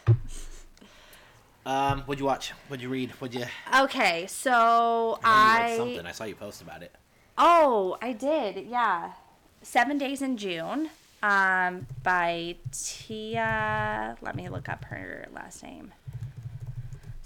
Um, 1.65 2.01
what'd 2.01 2.19
you 2.19 2.25
watch? 2.25 2.51
What'd 2.67 2.81
you 2.81 2.89
read? 2.89 3.11
What'd 3.19 3.39
you? 3.39 3.45
Okay, 3.81 4.27
so 4.27 5.19
I, 5.23 5.73
I 5.73 5.77
something. 5.77 6.05
I 6.05 6.11
saw 6.11 6.23
you 6.25 6.35
post 6.35 6.61
about 6.61 6.83
it. 6.83 6.93
Oh, 7.37 7.97
I 8.01 8.13
did. 8.13 8.67
Yeah. 8.67 9.13
Seven 9.61 9.97
Days 9.97 10.21
in 10.21 10.37
June 10.37 10.89
um, 11.23 11.87
by 12.03 12.55
Tia. 12.71 14.15
Let 14.21 14.35
me 14.35 14.47
look 14.49 14.69
up 14.69 14.85
her 14.85 15.27
last 15.33 15.63
name. 15.63 15.91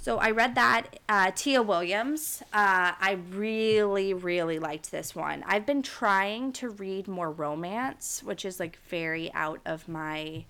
So 0.09 0.17
I 0.17 0.31
read 0.31 0.55
that. 0.55 0.99
Uh, 1.07 1.29
Tia 1.35 1.61
Williams. 1.61 2.41
Uh, 2.51 2.97
I 2.99 3.19
really, 3.29 4.15
really 4.15 4.57
liked 4.57 4.89
this 4.89 5.15
one. 5.15 5.43
I've 5.45 5.67
been 5.67 5.83
trying 5.83 6.51
to 6.53 6.69
read 6.69 7.07
more 7.07 7.29
romance, 7.29 8.23
which 8.23 8.43
is 8.43 8.59
like 8.59 8.79
very 8.89 9.31
out 9.33 9.59
of 9.67 9.87
my 9.87 10.45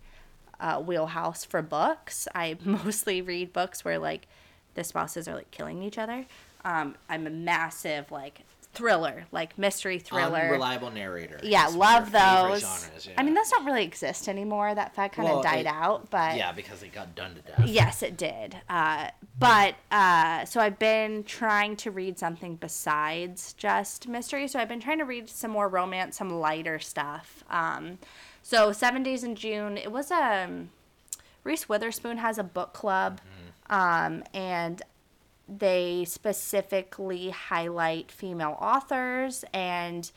uh, 0.62 0.80
wheelhouse 0.80 1.44
for 1.44 1.62
books. 1.62 2.26
I 2.34 2.56
mostly 2.64 3.22
read 3.22 3.52
books 3.52 3.84
where 3.84 4.00
like 4.00 4.28
the 4.76 4.84
spouses 4.86 5.28
are 5.28 5.36
like 5.36 5.52
killing 5.52 5.84
each 5.84 5.98
other. 5.98 6.26
Um, 6.64 6.96
I'm 7.10 7.28
a 7.28 7.30
massive 7.30 8.14
like 8.14 8.44
thriller, 8.80 9.26
like 9.34 9.58
mystery 9.58 10.00
thriller. 10.00 10.38
Unreliable 10.40 10.90
narrator. 10.90 11.38
Yeah, 11.44 11.68
love 11.68 12.08
of 12.08 12.14
your 12.14 12.22
favorite 12.22 12.50
those. 12.52 12.62
genres, 12.62 13.06
yeah. 13.08 13.14
I 13.18 13.24
mean, 13.24 13.34
those 13.34 13.50
don't 13.50 13.66
really 13.66 13.84
exist 13.84 14.30
anymore. 14.30 14.74
That 14.74 14.96
fact 14.96 15.16
kind 15.16 15.28
of 15.28 15.34
Well, 15.36 15.44
died 15.44 15.60
it- 15.62 15.68
out, 15.68 16.10
but 16.10 16.38
yeah, 16.38 16.54
because 16.54 16.82
it 16.82 16.94
got 16.94 17.14
done 17.14 17.36
to 17.36 17.42
death. 17.42 17.68
Yes, 17.68 18.02
it 18.02 18.16
did. 18.16 18.56
Uh, 18.70 19.10
but 19.38 19.76
uh, 19.92 20.46
so 20.46 20.62
I've 20.62 20.80
been 20.80 21.26
trying 21.26 21.76
to 21.78 21.92
read 21.92 22.18
something 22.18 22.56
besides 22.56 23.52
just 23.54 24.08
mystery. 24.08 24.48
So 24.48 24.60
I've 24.60 24.70
been 24.70 24.80
trying 24.80 25.00
to 25.00 25.06
read 25.06 25.30
some 25.30 25.52
more 25.52 25.68
romance, 25.68 26.18
some 26.18 26.30
lighter 26.30 26.80
stuff. 26.80 27.44
Um, 27.50 28.00
so 28.42 28.72
Seven 28.72 29.04
Days 29.04 29.24
in 29.26 29.36
June. 29.36 29.78
It 29.78 29.92
was 29.92 30.10
um, 30.10 30.70
Reese 31.44 31.68
Witherspoon 31.68 32.18
has 32.20 32.38
a 32.38 32.44
book 32.44 32.72
club, 32.74 33.20
um, 33.70 34.24
and 34.34 34.82
they 35.58 36.06
specifically 36.06 37.30
highlight 37.32 38.12
female 38.12 38.58
authors 38.62 39.44
and 39.54 40.12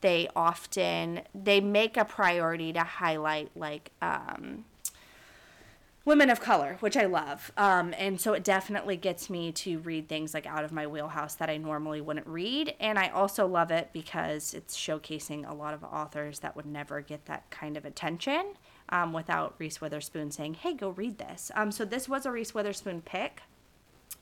they 0.00 0.28
often 0.36 1.22
they 1.34 1.60
make 1.60 1.96
a 1.96 2.04
priority 2.04 2.72
to 2.72 2.80
highlight 2.80 3.50
like 3.56 3.90
um, 4.00 4.64
women 6.04 6.30
of 6.30 6.40
color, 6.40 6.76
which 6.80 6.96
I 6.96 7.04
love. 7.04 7.52
Um, 7.56 7.94
and 7.98 8.20
so 8.20 8.32
it 8.32 8.44
definitely 8.44 8.96
gets 8.96 9.28
me 9.28 9.52
to 9.52 9.78
read 9.80 10.08
things 10.08 10.32
like 10.32 10.46
out 10.46 10.64
of 10.64 10.72
my 10.72 10.86
wheelhouse 10.86 11.34
that 11.34 11.50
I 11.50 11.56
normally 11.58 12.00
wouldn't 12.00 12.26
read. 12.26 12.74
And 12.80 12.98
I 12.98 13.08
also 13.08 13.46
love 13.46 13.70
it 13.70 13.90
because 13.92 14.54
it's 14.54 14.76
showcasing 14.76 15.48
a 15.48 15.54
lot 15.54 15.74
of 15.74 15.84
authors 15.84 16.38
that 16.40 16.56
would 16.56 16.66
never 16.66 17.00
get 17.02 17.26
that 17.26 17.50
kind 17.50 17.76
of 17.76 17.84
attention. 17.84 18.54
um, 18.90 19.12
without 19.12 19.54
Reese 19.58 19.80
Witherspoon 19.80 20.30
saying, 20.30 20.54
"Hey, 20.54 20.74
go 20.74 20.90
read 20.90 21.18
this." 21.18 21.50
Um, 21.54 21.70
so 21.70 21.84
this 21.84 22.08
was 22.08 22.26
a 22.26 22.30
Reese 22.30 22.54
Witherspoon 22.54 23.02
pick. 23.02 23.42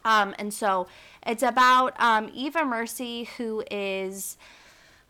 Um, 0.05 0.35
and 0.39 0.53
so 0.53 0.87
it's 1.27 1.43
about 1.43 2.01
um, 2.01 2.31
Eva 2.33 2.65
Mercy, 2.65 3.25
who 3.37 3.65
is 3.71 4.37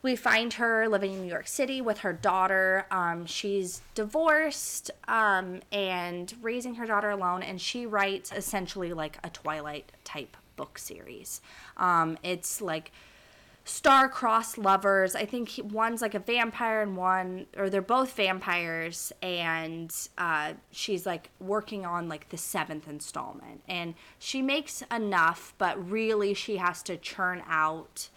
we 0.03 0.15
find 0.15 0.53
her 0.55 0.89
living 0.89 1.15
in 1.15 1.23
New 1.23 1.29
York 1.29 1.49
City 1.49 1.81
with 1.81 1.99
her 1.99 2.13
daughter. 2.13 2.87
Um, 2.91 3.27
she's 3.27 3.83
divorced 3.95 4.91
um, 5.09 5.61
and 5.73 6.33
raising 6.41 6.77
her 6.77 6.87
daughter 6.87 7.11
alone, 7.11 7.43
and 7.43 7.61
she 7.61 7.87
writes 7.87 8.31
essentially 8.33 8.93
like 8.93 9.19
a 9.25 9.31
Twilight 9.31 9.91
type 10.05 10.37
book 10.55 10.79
series. 10.79 11.41
Um, 11.77 12.19
it's 12.23 12.61
like 12.61 12.93
star-crossed 13.67 14.57
lovers. 14.57 15.17
I 15.17 15.25
think 15.25 15.49
he, 15.49 15.63
one's 15.63 16.01
like 16.01 16.15
a 16.15 16.21
vampire 16.21 16.83
and 16.83 16.97
one, 16.97 17.47
or 17.57 17.69
they're 17.69 17.83
both 17.83 18.13
vampires, 18.13 19.13
and 19.21 19.93
uh, 20.17 20.53
she's 20.71 21.05
like 21.05 21.31
working 21.41 21.85
on 21.85 22.09
like 22.09 22.29
the 22.29 22.37
seventh 22.37 22.89
installment, 22.89 23.63
and 23.69 23.95
she 24.21 24.41
makes 24.41 24.85
enough, 24.95 25.53
but 25.59 25.91
really 25.91 26.33
she 26.33 26.59
has 26.59 26.81
to 26.85 26.97
churn 26.97 27.43
out 27.49 28.09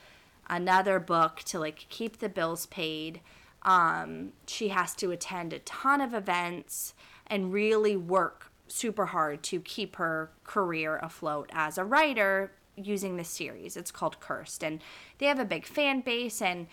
another 0.48 1.00
book 1.00 1.40
to 1.46 1.60
like 1.60 1.88
keep 1.90 2.20
the 2.20 2.30
bills 2.30 2.68
paid. 2.68 3.20
Um, 3.64 4.34
she 4.46 4.70
has 4.70 4.96
to 4.98 5.10
attend 5.12 5.52
a 5.52 5.60
ton 5.60 6.00
of 6.00 6.14
events 6.14 6.94
and 7.26 7.52
really 7.52 7.98
work 7.98 8.52
super 8.68 9.08
hard 9.08 9.42
to 9.42 9.60
keep 9.62 9.96
her 9.96 10.30
career 10.44 10.98
afloat 10.98 11.50
as 11.54 11.80
a 11.80 11.84
writer 11.84 12.52
using 12.86 13.18
this 13.18 13.30
series. 13.30 13.78
It's 13.78 13.92
called 13.92 14.20
Cursed, 14.20 14.64
and 14.64 14.82
they 15.18 15.26
have 15.28 15.40
a 15.40 15.46
big 15.46 15.66
fan 15.66 16.02
base 16.02 16.42
and 16.42 16.68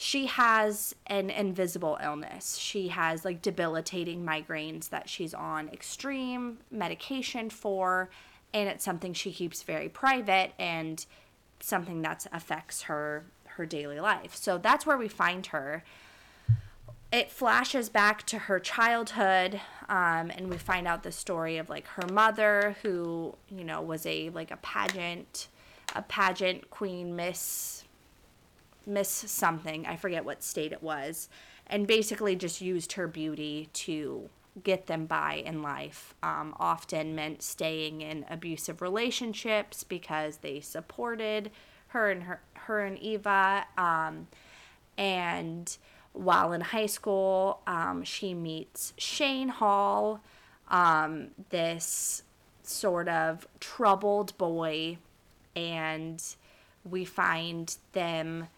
she 0.00 0.26
has 0.26 0.94
an 1.08 1.28
invisible 1.28 1.98
illness. 2.00 2.56
She 2.56 2.86
has 2.88 3.24
like 3.24 3.42
debilitating 3.42 4.24
migraines 4.24 4.90
that 4.90 5.08
she's 5.08 5.34
on 5.34 5.68
extreme 5.70 6.58
medication 6.70 7.50
for, 7.50 8.08
and 8.54 8.68
it's 8.68 8.84
something 8.84 9.12
she 9.12 9.32
keeps 9.32 9.64
very 9.64 9.88
private 9.88 10.52
and 10.56 11.04
something 11.58 12.02
that 12.02 12.26
affects 12.32 12.82
her 12.82 13.24
her 13.44 13.66
daily 13.66 13.98
life. 13.98 14.36
So 14.36 14.56
that's 14.56 14.86
where 14.86 14.96
we 14.96 15.08
find 15.08 15.46
her. 15.46 15.82
It 17.10 17.30
flashes 17.30 17.88
back 17.88 18.24
to 18.26 18.38
her 18.38 18.60
childhood, 18.60 19.60
um, 19.88 20.30
and 20.30 20.50
we 20.50 20.58
find 20.58 20.86
out 20.86 21.02
the 21.02 21.12
story 21.12 21.56
of 21.56 21.70
like 21.70 21.86
her 21.88 22.06
mother, 22.12 22.76
who 22.82 23.34
you 23.48 23.64
know 23.64 23.80
was 23.80 24.04
a 24.04 24.28
like 24.30 24.50
a 24.50 24.58
pageant, 24.58 25.48
a 25.94 26.02
pageant 26.02 26.68
queen, 26.68 27.16
Miss 27.16 27.84
Miss 28.86 29.08
something. 29.08 29.86
I 29.86 29.96
forget 29.96 30.26
what 30.26 30.42
state 30.42 30.72
it 30.72 30.82
was, 30.82 31.30
and 31.66 31.86
basically 31.86 32.36
just 32.36 32.60
used 32.60 32.92
her 32.92 33.08
beauty 33.08 33.70
to 33.72 34.28
get 34.62 34.86
them 34.86 35.06
by 35.06 35.34
in 35.46 35.62
life. 35.62 36.14
Um, 36.22 36.54
often 36.60 37.14
meant 37.14 37.42
staying 37.42 38.02
in 38.02 38.26
abusive 38.28 38.82
relationships 38.82 39.82
because 39.82 40.38
they 40.38 40.60
supported 40.60 41.50
her 41.88 42.10
and 42.10 42.24
her 42.24 42.40
her 42.52 42.84
and 42.84 42.98
Eva. 42.98 43.64
Um, 43.78 44.26
and 44.98 45.78
while 46.18 46.52
in 46.52 46.60
high 46.60 46.86
school, 46.86 47.60
um, 47.66 48.02
she 48.02 48.34
meets 48.34 48.92
Shane 48.98 49.48
Hall, 49.48 50.20
um, 50.68 51.28
this 51.50 52.24
sort 52.64 53.08
of 53.08 53.46
troubled 53.60 54.36
boy, 54.36 54.98
and 55.54 56.22
we 56.88 57.04
find 57.04 57.76
them. 57.92 58.48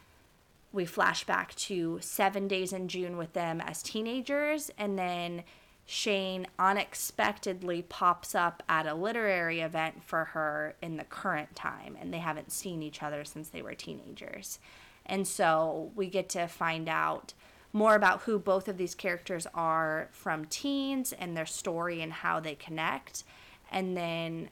We 0.73 0.87
flash 0.87 1.25
back 1.25 1.55
to 1.57 1.99
seven 2.01 2.49
days 2.49 2.73
in 2.73 2.89
June 2.89 3.17
with 3.17 3.35
them 3.35 3.61
as 3.61 3.83
teenagers, 3.83 4.71
and 4.79 4.99
then 4.99 5.43
Shane 5.85 6.47
unexpectedly 6.59 7.83
pops 7.83 8.35
up 8.35 8.63
at 8.69 8.87
a 8.87 8.95
literary 8.95 9.61
event 9.61 10.03
for 10.05 10.27
her 10.27 10.77
in 10.81 10.97
the 10.97 11.05
current 11.05 11.55
time, 11.55 11.97
and 12.01 12.15
they 12.15 12.19
haven't 12.19 12.53
seen 12.53 12.83
each 12.83 13.03
other 13.03 13.25
since 13.25 13.49
they 13.49 13.61
were 13.61 13.75
teenagers. 13.75 14.61
And 15.05 15.27
so 15.27 15.91
we 15.97 16.09
get 16.09 16.29
to 16.31 16.47
find 16.47 16.89
out 16.89 17.35
more 17.73 17.95
about 17.95 18.23
who 18.23 18.39
both 18.39 18.69
of 18.69 18.77
these 18.77 18.95
characters 18.95 19.47
are 19.55 20.09
from 20.11 20.45
teens 20.47 21.13
and 21.13 21.37
their 21.37 21.47
story 21.47 22.03
and 22.03 22.13
how 22.13 22.41
they 22.41 22.55
connect. 22.55 23.25
And 23.71 23.97
then 23.97 24.51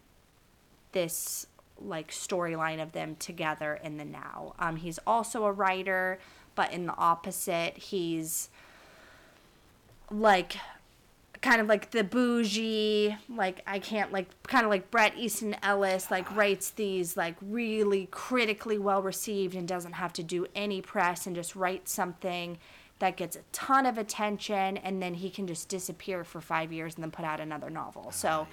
this 0.92 1.46
like 1.80 2.10
storyline 2.10 2.82
of 2.82 2.92
them 2.92 3.16
together 3.16 3.78
in 3.82 3.96
the 3.96 4.04
now. 4.04 4.54
Um, 4.58 4.76
he's 4.76 4.98
also 5.06 5.44
a 5.44 5.52
writer, 5.52 6.18
but 6.54 6.72
in 6.72 6.86
the 6.86 6.94
opposite, 6.96 7.76
he's 7.76 8.48
like 10.10 10.56
kind 11.40 11.60
of 11.60 11.68
like 11.68 11.90
the 11.90 12.02
bougie, 12.02 13.16
like 13.28 13.62
I 13.66 13.78
can't 13.78 14.12
like 14.12 14.28
kind 14.44 14.64
of 14.64 14.70
like 14.70 14.90
Bret 14.90 15.16
Easton 15.16 15.56
Ellis 15.62 16.10
like 16.10 16.34
writes 16.34 16.70
these 16.70 17.16
like 17.16 17.36
really 17.40 18.08
critically 18.10 18.78
well 18.78 19.02
received 19.02 19.54
and 19.54 19.66
doesn't 19.66 19.94
have 19.94 20.12
to 20.14 20.22
do 20.22 20.46
any 20.54 20.80
press 20.80 21.26
and 21.26 21.36
just 21.36 21.54
writes 21.54 21.92
something 21.92 22.58
that 22.98 23.16
gets 23.16 23.36
a 23.36 23.40
ton 23.52 23.86
of 23.86 23.96
attention 23.98 24.76
and 24.78 25.00
then 25.02 25.14
he 25.14 25.30
can 25.30 25.46
just 25.46 25.68
disappear 25.68 26.24
for 26.24 26.40
5 26.40 26.72
years 26.72 26.94
and 26.96 27.04
then 27.04 27.10
put 27.10 27.24
out 27.24 27.40
another 27.40 27.70
novel. 27.70 28.10
So 28.10 28.46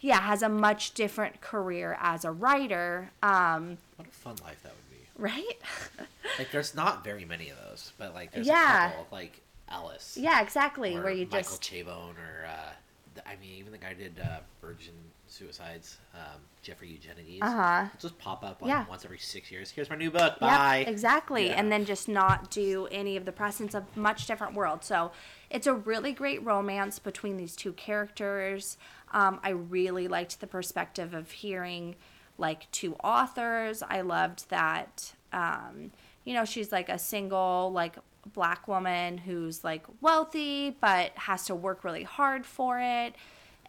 yeah, 0.00 0.20
has 0.20 0.42
a 0.42 0.48
much 0.48 0.92
different 0.94 1.40
career 1.40 1.96
as 2.00 2.24
a 2.24 2.30
writer. 2.32 3.10
Um, 3.22 3.78
What 3.96 4.08
a 4.08 4.10
fun 4.10 4.36
life 4.44 4.62
that 4.64 4.72
would 4.72 4.90
be. 4.90 5.06
right? 5.18 5.58
Like, 6.38 6.50
there's 6.50 6.74
not 6.74 7.04
very 7.04 7.24
many 7.24 7.50
of 7.50 7.56
those, 7.68 7.92
but 7.98 8.12
like, 8.14 8.32
there's 8.32 8.46
Yeah. 8.46 8.88
a 8.88 8.90
couple 8.90 9.06
like 9.12 9.40
Ellis. 9.70 10.16
yeah, 10.20 10.42
exactly. 10.42 10.94
Where 10.98 11.10
you 11.12 11.24
just 11.26 11.32
Michael 11.32 11.58
just 11.58 11.62
Chabon, 11.62 12.14
or 12.18 12.46
uh, 12.46 13.20
I 13.24 13.36
mean, 13.40 13.54
even 13.58 13.70
the 13.70 13.78
guy 13.78 13.94
did 13.94 14.18
uh, 14.18 14.38
Virgin 14.60 14.94
Suicides, 15.34 15.98
um, 16.14 16.40
Jeffrey 16.62 16.88
Eugenides. 16.88 17.42
Uh-huh. 17.42 17.86
Just 17.98 18.16
pop 18.18 18.44
up 18.44 18.62
like 18.62 18.68
Yeah. 18.68 18.86
once 18.88 19.04
every 19.04 19.18
six 19.18 19.50
years. 19.50 19.70
Here's 19.70 19.90
my 19.90 19.96
new 19.96 20.10
book. 20.10 20.32
Yep, 20.34 20.40
Bye. 20.40 20.84
exactly. 20.86 21.46
Yeah. 21.48 21.54
And 21.58 21.72
then 21.72 21.84
just 21.84 22.08
not 22.08 22.50
do 22.50 22.86
any 22.90 23.16
of 23.16 23.24
the 23.24 23.32
presence 23.32 23.74
of 23.74 23.96
much 23.96 24.26
different 24.26 24.54
world. 24.54 24.84
So 24.84 25.10
it's 25.50 25.66
a 25.66 25.74
really 25.74 26.12
great 26.12 26.42
romance 26.44 26.98
between 26.98 27.36
these 27.36 27.56
two 27.56 27.72
characters. 27.72 28.78
Um, 29.12 29.40
I 29.42 29.50
really 29.50 30.08
liked 30.08 30.40
the 30.40 30.46
perspective 30.46 31.14
of 31.14 31.30
hearing 31.30 31.96
like 32.38 32.70
two 32.70 32.94
authors. 33.02 33.82
I 33.82 34.00
loved 34.02 34.48
that, 34.50 35.14
um, 35.32 35.90
you 36.24 36.34
know, 36.34 36.44
she's 36.44 36.70
like 36.72 36.88
a 36.88 36.98
single, 36.98 37.70
like 37.72 37.96
black 38.32 38.66
woman 38.66 39.18
who's 39.18 39.62
like 39.62 39.84
wealthy 40.00 40.74
but 40.80 41.10
has 41.16 41.44
to 41.44 41.54
work 41.54 41.84
really 41.84 42.04
hard 42.04 42.46
for 42.46 42.80
it 42.80 43.14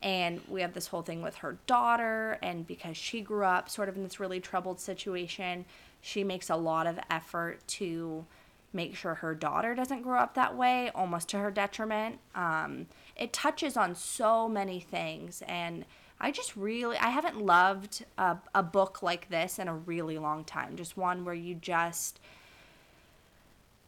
and 0.06 0.40
we 0.48 0.62
have 0.62 0.74
this 0.74 0.88
whole 0.88 1.02
thing 1.02 1.24
with 1.24 1.36
her 1.38 1.58
daughter 1.66 2.38
and 2.44 2.66
because 2.68 2.96
she 2.96 3.20
grew 3.20 3.44
up 3.44 3.70
sort 3.70 3.90
of 3.90 3.98
in 3.98 4.04
this 4.04 4.20
really 4.20 4.40
troubled 4.40 4.80
situation 4.80 5.66
she 6.00 6.24
makes 6.24 6.50
a 6.50 6.56
lot 6.56 6.86
of 6.86 7.00
effort 7.10 7.60
to 7.68 8.24
make 8.72 8.96
sure 8.96 9.16
her 9.16 9.34
daughter 9.34 9.74
doesn't 9.74 10.04
grow 10.04 10.20
up 10.20 10.36
that 10.36 10.56
way 10.56 10.92
almost 10.94 11.30
to 11.30 11.38
her 11.38 11.50
detriment. 11.50 12.20
Um, 12.36 12.88
it 13.16 13.34
touches 13.34 13.78
on 13.78 13.96
so 13.96 14.48
many 14.48 14.80
things 14.80 15.42
and 15.48 15.86
i 16.20 16.32
just 16.32 16.56
really 16.56 16.98
i 16.98 17.10
haven't 17.10 17.42
loved 17.42 18.06
a, 18.18 18.38
a 18.54 18.64
book 18.64 19.02
like 19.02 19.30
this 19.30 19.60
in 19.60 19.68
a 19.68 19.76
really 19.76 20.18
long 20.18 20.44
time 20.44 20.76
just 20.76 20.96
one 20.96 21.26
where 21.26 21.36
you 21.36 21.56
just 21.56 22.20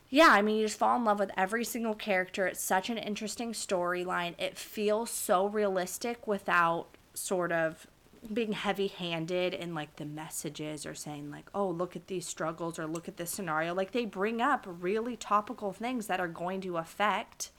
yeah, 0.10 0.30
I 0.30 0.42
mean, 0.42 0.58
you 0.58 0.66
just 0.66 0.80
fall 0.80 0.96
in 0.96 1.04
love 1.04 1.20
with 1.20 1.32
every 1.36 1.66
single 1.66 1.96
character. 1.96 2.48
It's 2.48 2.62
such 2.62 2.90
an 2.90 2.98
interesting 2.98 3.52
storyline. 3.52 4.36
It 4.40 4.58
feels 4.58 5.10
so 5.10 5.48
realistic 5.48 6.28
without 6.28 6.88
sort 7.14 7.52
of 7.52 7.88
being 8.32 8.54
heavy 8.54 8.88
handed 8.88 9.54
in 9.54 9.74
like 9.74 9.98
the 9.98 10.06
messages 10.06 10.86
or 10.86 10.96
saying, 10.96 11.30
like, 11.30 11.50
oh, 11.54 11.70
look 11.70 11.96
at 11.96 12.08
these 12.08 12.26
struggles 12.26 12.80
or 12.80 12.88
look 12.88 13.08
at 13.08 13.18
this 13.18 13.32
scenario. 13.32 13.74
Like, 13.74 13.92
they 13.92 14.06
bring 14.06 14.42
up 14.42 14.66
really 14.68 15.18
topical 15.18 15.74
things 15.74 16.08
that 16.08 16.20
are 16.20 16.28
going 16.28 16.62
to 16.62 16.78
affect 16.78 17.52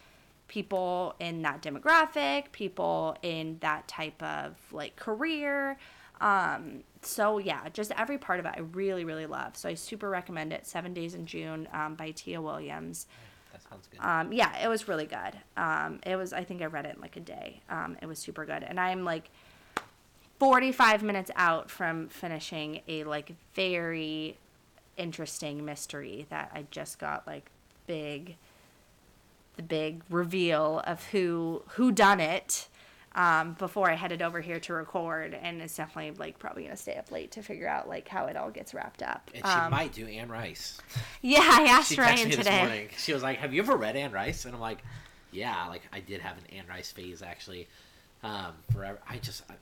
people 0.49 1.15
in 1.21 1.43
that 1.43 1.63
demographic, 1.63 2.51
people 2.53 3.17
in 3.23 3.59
that 3.61 3.87
type 3.87 4.23
of 4.23 4.57
like 4.73 4.97
career. 4.97 5.79
Um, 6.21 6.83
so 7.03 7.39
yeah, 7.39 7.69
just 7.73 7.93
every 7.93 8.19
part 8.19 8.41
of 8.41 8.47
it 8.47 8.53
I 8.57 8.61
really, 8.61 9.05
really 9.05 9.27
love. 9.27 9.57
So 9.57 9.69
I 9.69 9.75
super 9.75 10.09
recommend 10.09 10.53
it. 10.53 10.67
Seven 10.67 10.95
Days 10.95 11.15
in 11.15 11.27
June 11.27 11.69
um, 11.73 11.95
by 11.95 12.11
Tia 12.11 12.41
Williams. 12.41 13.07
That 13.53 13.63
sounds 13.63 13.87
good. 13.87 14.01
Um, 14.01 14.33
yeah, 14.33 14.57
it 14.63 14.69
was 14.69 14.89
really 14.89 15.07
good. 15.07 15.39
Um, 15.57 16.01
it 16.05 16.17
was, 16.17 16.33
I 16.33 16.45
think 16.45 16.63
I 16.63 16.67
read 16.67 16.87
it 16.87 16.97
in 16.97 17.01
like 17.01 17.17
a 17.17 17.21
day. 17.21 17.61
Um, 17.71 17.97
it 18.03 18.07
was 18.07 18.19
super 18.19 18.45
good. 18.45 18.63
And 18.63 18.79
I'm 18.79 19.05
like 19.05 19.31
45 20.39 21.03
minutes 21.03 21.31
out 21.37 21.71
from 21.71 22.09
finishing 22.09 22.81
a 22.89 23.05
like 23.05 23.33
very 23.55 24.37
interesting 24.97 25.65
mystery 25.65 26.27
that 26.31 26.51
I 26.55 26.67
just 26.71 26.99
got 26.99 27.27
like 27.27 27.51
big, 27.87 28.37
the 29.57 29.63
big 29.63 30.03
reveal 30.11 30.83
of 30.87 31.07
who, 31.07 31.63
who 31.71 31.93
done 31.93 32.21
it. 32.21 32.69
Um, 33.15 33.55
before 33.55 33.91
I 33.91 33.95
headed 33.95 34.23
over 34.23 34.41
here 34.41 34.61
to 34.61 34.73
record, 34.75 35.35
and 35.35 35.61
it's 35.63 35.75
definitely 35.77 36.13
like 36.19 36.39
probably 36.39 36.65
gonna 36.65 36.77
stay 36.77 36.95
up 36.97 37.11
late 37.11 37.33
to 37.33 37.43
figure 37.43 37.67
out 37.67 37.89
like 37.89 38.07
how 38.07 38.27
it 38.27 38.37
all 38.37 38.51
gets 38.51 38.75
wrapped 38.75 39.03
up. 39.03 39.31
and 39.35 39.45
she 39.45 39.51
Um, 39.51 39.71
might 39.71 39.93
do 39.93 40.07
Anne 40.07 40.29
Rice. 40.29 40.79
yeah, 41.23 41.41
I 41.43 41.63
asked 41.69 41.91
She 41.95 42.01
Ryan 42.01 42.31
today. 42.31 42.59
morning. 42.59 42.89
She 42.97 43.13
was 43.15 43.23
like, 43.23 43.39
"Have 43.39 43.53
you 43.55 43.63
ever 43.63 43.77
read 43.77 43.97
Anne 43.97 44.13
Rice?" 44.13 44.45
And 44.45 44.55
I'm 44.55 44.61
like, 44.61 44.79
yeah, 45.33 45.67
like 45.69 45.83
I 45.93 46.01
did 46.01 46.21
have 46.21 46.37
an 46.39 46.45
Anne 46.57 46.67
Rice 46.69 46.93
phase 46.93 47.23
actually. 47.23 47.67
Um, 48.23 48.53
forever, 48.73 48.99
I 49.09 49.17
just. 49.19 49.43
I, 49.51 49.55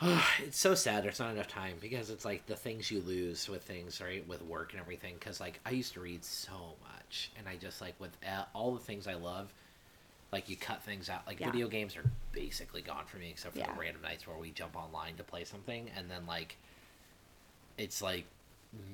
it's 0.40 0.58
so 0.58 0.74
sad 0.74 1.04
there's 1.04 1.20
not 1.20 1.30
enough 1.32 1.46
time 1.48 1.76
because 1.80 2.10
it's 2.10 2.24
like 2.24 2.44
the 2.46 2.56
things 2.56 2.90
you 2.90 3.00
lose 3.02 3.48
with 3.48 3.62
things 3.62 4.00
right 4.00 4.26
with 4.26 4.42
work 4.42 4.72
and 4.72 4.80
everything 4.80 5.14
because 5.14 5.38
like 5.38 5.60
i 5.64 5.70
used 5.70 5.92
to 5.92 6.00
read 6.00 6.24
so 6.24 6.74
much 6.92 7.30
and 7.38 7.46
i 7.48 7.54
just 7.54 7.80
like 7.80 7.94
with 8.00 8.10
all 8.52 8.72
the 8.74 8.80
things 8.80 9.06
i 9.06 9.14
love 9.14 9.52
like 10.32 10.48
you 10.48 10.56
cut 10.56 10.82
things 10.82 11.08
out 11.10 11.26
like 11.26 11.38
Yeah. 11.40 11.50
video 11.50 11.68
games 11.68 11.94
are 11.96 12.04
basically 12.32 12.80
gone 12.82 13.04
for 13.06 13.18
me 13.18 13.30
except 13.30 13.54
for 13.54 13.60
Yeah. 13.60 13.72
the 13.72 13.78
random 13.78 14.02
nights 14.02 14.26
where 14.26 14.36
we 14.38 14.50
jump 14.50 14.74
online 14.76 15.16
to 15.16 15.22
play 15.24 15.44
something 15.44 15.90
and 15.94 16.10
then 16.10 16.26
like 16.26 16.56
it's 17.78 18.00
like 18.02 18.24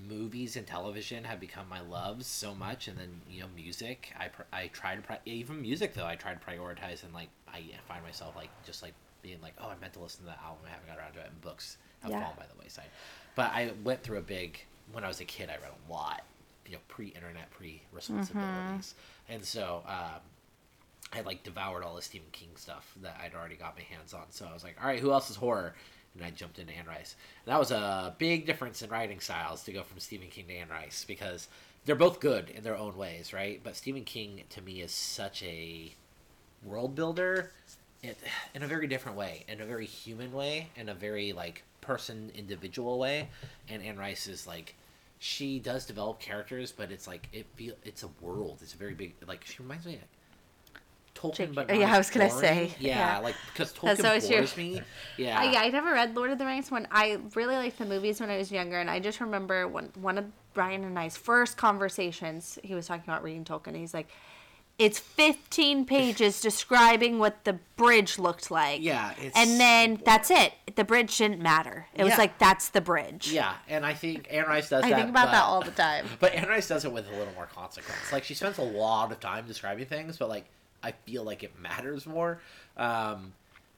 movies 0.09 0.57
and 0.57 0.67
television 0.67 1.23
have 1.23 1.39
become 1.39 1.69
my 1.69 1.81
loves 1.81 2.27
so 2.27 2.53
much 2.55 2.89
and 2.89 2.99
then 2.99 3.21
you 3.31 3.41
know 3.41 3.47
music 3.55 4.13
i 4.19 4.27
pr- 4.27 4.43
i 4.53 4.67
try 4.69 4.97
to 4.97 5.03
pri- 5.03 5.21
even 5.25 5.63
music 5.63 5.95
though 5.95 6.07
i 6.07 6.17
try 6.17 6.35
to 6.35 6.41
prioritize 6.41 7.05
and 7.05 7.15
like 7.15 7.29
i 7.47 7.63
find 7.87 8.03
myself 8.03 8.35
like 8.35 8.51
just 8.67 8.83
like 8.83 8.93
being 9.23 9.41
like 9.41 9.55
oh 9.61 9.69
i 9.69 9.77
meant 9.81 9.93
to 9.93 10.01
listen 10.01 10.21
to 10.21 10.27
that 10.27 10.41
album 10.45 10.59
i 10.67 10.71
haven't 10.71 10.89
got 10.89 10.99
around 10.99 11.13
to 11.13 11.21
it 11.21 11.27
and 11.29 11.41
books 11.41 11.77
have 12.03 12.11
Yeah. 12.11 12.21
fallen 12.23 12.37
by 12.37 12.47
the 12.53 12.59
wayside 12.61 12.87
but 13.37 13.53
i 13.53 13.71
went 13.85 14.03
through 14.03 14.19
a 14.19 14.23
big 14.23 14.59
when 14.91 15.05
i 15.05 15.09
was 15.09 15.21
a 15.21 15.25
kid 15.25 15.49
i 15.49 15.55
read 15.55 15.71
a 15.89 15.93
lot 15.93 16.25
you 16.67 16.73
know 16.73 16.79
pre-internet 16.89 17.49
pre-responsibilities 17.51 18.95
and 19.29 19.45
so 19.45 19.85
um 19.87 20.21
I 21.13 21.21
like 21.23 21.43
devoured 21.43 21.83
all 21.83 21.97
the 21.97 22.03
Stephen 22.03 22.29
King 22.33 22.51
stuff 22.57 22.95
that 23.03 23.21
I'd 23.23 23.35
already 23.35 23.57
got 23.57 23.77
my 23.77 23.83
hands 23.83 24.13
on. 24.13 24.25
So 24.31 24.47
I 24.49 24.53
was 24.53 24.63
like, 24.63 24.77
all 24.81 24.87
right, 24.87 25.01
who 25.01 25.13
else 25.13 25.31
is 25.31 25.37
horror? 25.37 25.75
And 26.15 26.25
I 26.25 26.31
jumped 26.31 26.59
into 26.59 26.73
Anne 26.73 26.87
Rice. 26.87 27.17
And 27.45 27.53
that 27.53 27.59
was 27.59 27.71
a 27.71 28.15
big 28.19 28.47
difference 28.47 28.83
in 28.83 28.91
writing 28.91 29.21
styles 29.21 29.65
to 29.65 29.73
go 29.73 29.83
from 29.83 30.01
Stephen 30.01 30.29
King 30.29 30.47
to 30.49 30.55
Anne 30.55 30.69
Rice 30.69 31.05
because 31.07 31.49
they're 31.85 31.95
both 31.95 32.21
good 32.21 32.51
in 32.51 32.65
their 32.65 32.77
own 32.77 32.97
ways, 32.97 33.33
right? 33.33 33.61
But 33.63 33.77
Stephen 33.77 34.05
King 34.05 34.43
to 34.51 34.61
me 34.61 34.83
is 34.83 34.93
such 34.93 35.43
a 35.43 35.95
world 36.63 36.95
builder 36.95 37.53
in 38.03 38.63
a 38.63 38.67
very 38.67 38.87
different 38.87 39.17
way, 39.17 39.45
in 39.49 39.61
a 39.61 39.67
very 39.67 39.87
human 39.87 40.33
way, 40.33 40.69
in 40.77 40.89
a 40.89 40.95
very 40.95 41.33
like 41.33 41.63
person 41.81 42.31
individual 42.35 42.99
way. 42.99 43.29
And 43.69 43.83
Anne 43.83 43.97
Rice 43.97 44.27
is 44.27 44.47
like 44.47 44.75
she 45.19 45.59
does 45.59 45.87
develop 45.87 46.21
characters, 46.21 46.73
but 46.73 46.91
it's 46.91 47.07
like 47.07 47.29
it 47.33 47.47
feel 47.57 47.75
it's 47.85 48.03
a 48.03 48.09
world. 48.21 48.59
It's 48.63 48.75
a 48.75 48.77
very 48.77 48.95
big 48.95 49.15
like 49.27 49.45
she 49.45 49.63
reminds 49.63 49.87
me 49.87 49.95
of 49.95 50.01
Tolkien, 51.19 51.37
Jake- 51.37 51.55
but 51.55 51.77
yeah, 51.77 51.95
I 51.95 51.99
was 51.99 52.11
gonna 52.11 52.29
boring. 52.29 52.41
say, 52.41 52.75
yeah, 52.81 53.15
yeah. 53.15 53.19
like 53.19 53.35
because 53.53 53.73
That's 53.73 54.01
Tolkien 54.01 54.05
always 54.09 54.31
your- 54.31 54.39
bores 54.41 54.57
me. 54.57 54.83
Yeah, 55.17 55.41
Uh, 55.41 55.51
yeah, 55.51 55.61
I 55.63 55.69
never 55.71 55.93
read 55.93 56.15
Lord 56.15 56.31
of 56.31 56.39
the 56.39 56.47
Rings 56.47 56.71
when 56.71 56.87
I 56.93 57.19
really 57.35 57.57
liked 57.57 57.79
the 57.79 57.87
movies 57.87 58.21
when 58.21 58.31
I 58.31 58.37
was 58.39 58.53
younger, 58.53 58.79
and 58.79 58.89
I 58.89 59.01
just 59.01 59.21
remember 59.21 59.67
when 59.67 59.87
one 60.01 60.17
of 60.19 60.27
Brian 60.55 60.85
and 60.85 60.99
I's 60.99 61.17
first 61.17 61.57
conversations, 61.57 62.59
he 62.63 62.75
was 62.75 62.87
talking 62.87 63.05
about 63.05 63.23
reading 63.25 63.45
Tolkien. 63.45 63.75
He's 63.77 63.93
like, 63.95 64.09
"It's 64.79 64.99
15 65.01 65.85
pages 65.87 66.41
describing 66.49 67.19
what 67.19 67.43
the 67.45 67.55
bridge 67.77 68.19
looked 68.19 68.51
like." 68.51 68.81
Yeah, 68.81 69.13
it's 69.21 69.37
and 69.37 69.59
then 69.59 69.97
so 69.97 70.03
that's 70.05 70.31
it. 70.31 70.53
The 70.77 70.85
bridge 70.85 71.17
didn't 71.19 71.41
matter. 71.41 71.87
It 71.95 72.05
was 72.05 72.17
like 72.17 72.39
that's 72.39 72.69
the 72.69 72.81
bridge. 72.81 73.33
Yeah, 73.33 73.55
and 73.69 73.85
I 73.85 73.95
think 73.95 74.29
Anne 74.31 74.47
Rice 74.47 74.69
does 74.69 74.85
I 74.85 74.91
that. 74.91 74.97
think 74.97 75.11
about 75.11 75.33
that 75.33 75.43
all 75.43 75.63
the 75.63 75.73
time. 75.73 76.07
But 76.21 76.35
Anne 76.35 76.49
Rice 76.49 76.69
does 76.69 76.85
it 76.85 76.93
with 76.93 77.09
a 77.09 77.11
little 77.11 77.35
more 77.35 77.47
consequence. 77.47 78.13
Like 78.13 78.23
she 78.23 78.35
spends 78.35 78.59
a 78.59 78.63
lot 78.63 79.11
of 79.11 79.19
time 79.19 79.47
describing 79.49 79.87
things, 79.87 80.17
but 80.17 80.29
like 80.29 80.45
I 80.83 80.93
feel 80.93 81.25
like 81.25 81.43
it 81.43 81.59
matters 81.59 82.07
more. 82.07 82.41
Um, 82.77 83.33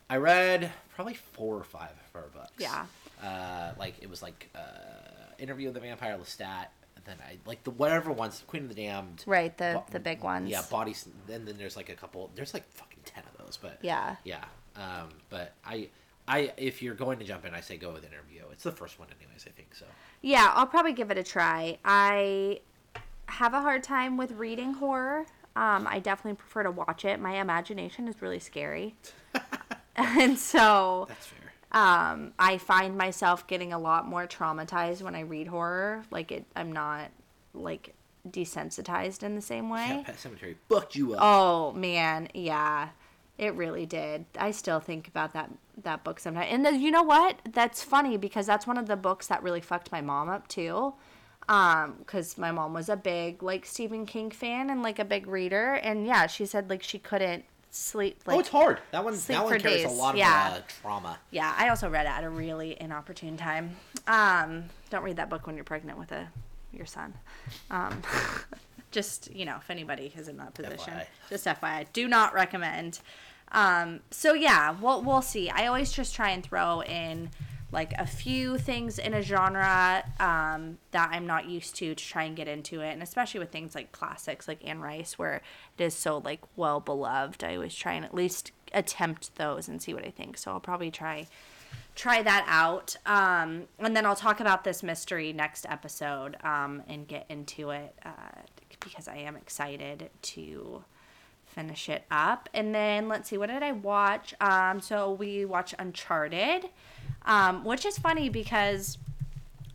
I 0.09 0.17
read 0.17 0.73
probably 0.95 1.15
four 1.15 1.57
or 1.57 1.65
five 1.65 1.91
of 1.91 2.21
her 2.21 2.29
books. 2.35 2.53
Yeah. 2.59 2.87
Uh, 3.23 3.73
like 3.79 3.95
it 4.01 4.11
was 4.11 4.23
like 4.23 4.49
uh, 4.55 4.61
Interview 5.39 5.67
with 5.69 5.75
the 5.75 5.81
Vampire 5.81 6.17
Lestat, 6.19 6.67
and 6.97 7.05
then 7.05 7.17
I 7.27 7.37
like 7.47 7.65
the 7.65 7.71
whatever 7.71 8.11
ones, 8.13 8.43
Queen 8.47 8.65
of 8.65 8.69
the 8.69 8.75
Damned. 8.75 9.25
Right, 9.27 9.57
the 9.57 9.73
Bo- 9.87 9.93
the 9.93 10.01
big 10.01 10.23
ones. 10.23 10.51
Yeah, 10.51 10.63
Bodies. 10.71 11.07
Then 11.27 11.45
then 11.45 11.57
there's 11.59 11.77
like 11.77 11.89
a 11.89 11.95
couple. 11.95 12.31
There's 12.35 12.53
like 12.55 12.71
fucking 12.73 13.01
ten 13.05 13.25
of 13.33 13.45
those, 13.45 13.57
but 13.61 13.79
Yeah. 13.83 14.17
yeah. 14.25 14.45
Um, 14.77 15.09
but 15.29 15.53
I, 15.67 15.89
I 16.29 16.53
if 16.57 16.81
you're 16.83 16.95
going 16.95 17.19
to 17.19 17.25
jump 17.25 17.45
in, 17.45 17.55
I 17.55 17.61
say 17.61 17.77
go 17.77 17.93
with 17.93 18.05
Interview. 18.05 18.43
It's 18.53 18.65
the 18.65 18.73
first 18.73 18.99
one, 18.99 19.09
anyways. 19.21 19.45
I 19.47 19.51
think 19.51 19.75
so. 19.75 19.87
Yeah, 20.23 20.51
I'll 20.55 20.67
probably 20.67 20.93
give 20.93 21.11
it 21.11 21.19
a 21.19 21.23
try. 21.23 21.79
I 21.85 22.61
have 23.27 23.55
a 23.55 23.61
hard 23.61 23.83
time 23.83 24.17
with 24.17 24.33
reading 24.33 24.75
horror. 24.75 25.27
Um, 25.57 25.87
I 25.89 25.99
definitely 25.99 26.37
prefer 26.37 26.63
to 26.63 26.71
watch 26.71 27.05
it. 27.05 27.21
My 27.21 27.41
imagination 27.41 28.09
is 28.09 28.23
really 28.23 28.39
scary. 28.39 28.95
and 29.97 30.39
so 30.39 31.07
That's 31.09 31.27
fair. 31.27 31.53
um, 31.73 32.33
I 32.39 32.59
find 32.59 32.97
myself 32.97 33.47
getting 33.47 33.73
a 33.73 33.79
lot 33.79 34.07
more 34.07 34.27
traumatized 34.27 35.03
when 35.03 35.15
I 35.15 35.21
read 35.21 35.49
horror. 35.49 36.05
Like 36.11 36.33
it 36.33 36.45
I'm 36.55 36.73
not 36.73 37.11
like 37.53 37.95
desensitized 38.29 39.23
in 39.23 39.35
the 39.35 39.43
same 39.43 39.69
way. 39.71 39.87
Yeah, 39.89 40.03
Pet 40.03 40.17
Sematary 40.17 40.57
booked 40.69 40.95
you 40.95 41.15
up. 41.15 41.21
Oh 41.21 41.73
man, 41.73 42.29
yeah, 42.33 42.91
it 43.39 43.55
really 43.55 43.87
did. 43.87 44.27
I 44.39 44.51
still 44.53 44.81
think 44.81 45.09
about 45.09 45.33
that 45.33 45.51
that 45.83 46.05
book 46.05 46.21
sometimes. 46.21 46.49
And 46.51 46.65
then, 46.65 46.81
you 46.81 46.91
know 46.91 47.03
what? 47.03 47.39
That's 47.51 47.83
funny 47.83 48.17
because 48.17 48.47
that's 48.47 48.67
one 48.67 48.79
of 48.79 48.87
the 48.87 48.97
books 48.97 49.27
that 49.29 49.43
really 49.43 49.61
fucked 49.61 49.91
my 49.91 50.01
mom 50.01 50.29
up 50.29 50.47
too. 50.49 50.95
Um, 51.51 51.97
because 51.99 52.39
my 52.39 52.53
mom 52.53 52.75
was 52.75 52.89
a 52.89 52.97
big 52.97 53.43
like 53.43 53.67
Stephen 53.67 54.07
King 54.07 54.31
fan 54.31 54.71
and 54.71 54.85
like 54.85 55.01
a 55.01 55.05
big 55.05 55.27
reader, 55.27 55.75
and 55.75 56.07
yeah, 56.07 56.29
she 56.29 56.47
said 56.47 56.71
like 56.71 56.81
she 56.81 57.01
couldn't 57.01 57.45
sleep. 57.73 58.21
Like, 58.25 58.37
oh, 58.37 58.41
it's 58.41 58.49
hard. 58.49 58.79
That 58.93 59.05
one. 59.05 59.17
That 59.27 59.45
one 59.45 59.59
carries 59.59 59.85
a 59.85 59.89
days, 59.89 59.99
lot 59.99 60.15
of 60.15 60.19
yeah. 60.19 60.59
uh, 60.59 60.61
trauma. 60.81 61.19
yeah, 61.33 61.53
I 61.59 61.69
also 61.69 61.91
read 61.91 62.07
it 62.07 62.11
at 62.11 62.23
a 62.23 62.31
really 62.31 62.81
inopportune 62.81 63.37
time. 63.37 63.75
Um, 64.07 64.67
don't 64.91 65.03
read 65.03 65.17
that 65.17 65.29
book 65.29 65.49
when 65.49 65.57
you're 65.57 65.65
pregnant 65.65 65.99
with 65.99 66.13
a 66.13 66.29
your 66.73 66.87
son. 66.87 67.15
Um, 67.69 68.01
just 68.93 69.35
you 69.35 69.45
know, 69.45 69.57
if 69.57 69.71
anybody 69.71 70.13
is 70.17 70.29
in 70.29 70.37
that 70.37 70.55
position, 70.55 70.95
FYI. 70.95 71.07
just 71.31 71.47
FYI, 71.47 71.87
do 71.93 72.07
not 72.07 72.33
recommend. 72.33 73.01
Um, 73.51 74.01
so 74.13 74.35
yeah, 74.35 74.77
we'll 74.81 75.03
we'll 75.03 75.23
see. 75.23 75.51
I 75.51 75.67
always 75.67 75.91
just 75.91 76.15
try 76.15 76.31
and 76.31 76.45
throw 76.45 76.83
in 76.85 77.31
like 77.73 77.93
a 77.99 78.07
few 78.07 78.59
things 78.59 78.99
in 78.99 79.15
a 79.15 79.23
genre 79.23 80.05
um, 80.19 80.79
that 80.91 81.11
I'm 81.13 81.27
not 81.27 81.49
used 81.49 81.77
to 81.77 81.95
to 81.95 82.05
try 82.05 82.25
and 82.25 82.37
get 82.37 82.49
into 82.49 82.81
it, 82.81 82.93
and 82.93 83.03
especially 83.03 83.41
with 83.41 83.51
things 83.51 83.75
like 83.75 83.93
classics 83.93 84.49
like 84.49 84.67
Anne 84.67 84.81
Rice, 84.81 85.19
where 85.19 85.43
it 85.79 85.83
is 85.83 85.95
so 85.95 86.19
like 86.19 86.41
well 86.57 86.81
beloved. 86.81 87.45
I 87.45 87.55
always 87.57 87.75
try 87.75 87.93
and 87.93 88.05
at 88.05 88.15
least 88.15 88.53
attempt 88.73 89.35
those 89.37 89.69
and 89.69 89.81
see 89.81 89.95
what 89.95 90.05
I 90.05 90.11
think. 90.11 90.39
So 90.39 90.53
I'll 90.53 90.61
probably 90.61 90.91
try 90.91 91.27
try 91.95 92.23
that 92.23 92.45
out. 92.49 92.97
Um, 93.07 93.65
and 93.79 93.95
then 93.95 94.07
I'll 94.07 94.17
talk 94.17 94.41
about 94.41 94.65
this 94.65 94.83
mystery 94.83 95.33
next 95.33 95.67
episode 95.69 96.37
um, 96.43 96.83
and 96.89 97.07
get 97.07 97.27
into 97.29 97.71
it 97.71 97.95
uh, 98.05 98.41
because 98.81 99.07
I 99.09 99.17
am 99.17 99.37
excited 99.37 100.11
to 100.23 100.85
finish 101.47 101.89
it 101.89 102.05
up. 102.11 102.49
And 102.55 102.75
then 102.75 103.09
let's 103.09 103.29
see, 103.29 103.37
what 103.37 103.51
did 103.51 103.63
I 103.63 103.73
watch? 103.73 104.35
Um, 104.41 104.81
so 104.81 105.13
we 105.13 105.45
watched 105.45 105.75
Uncharted, 105.79 106.69
um, 107.25 107.65
which 107.65 107.85
is 107.85 107.99
funny 107.99 108.29
because. 108.29 108.99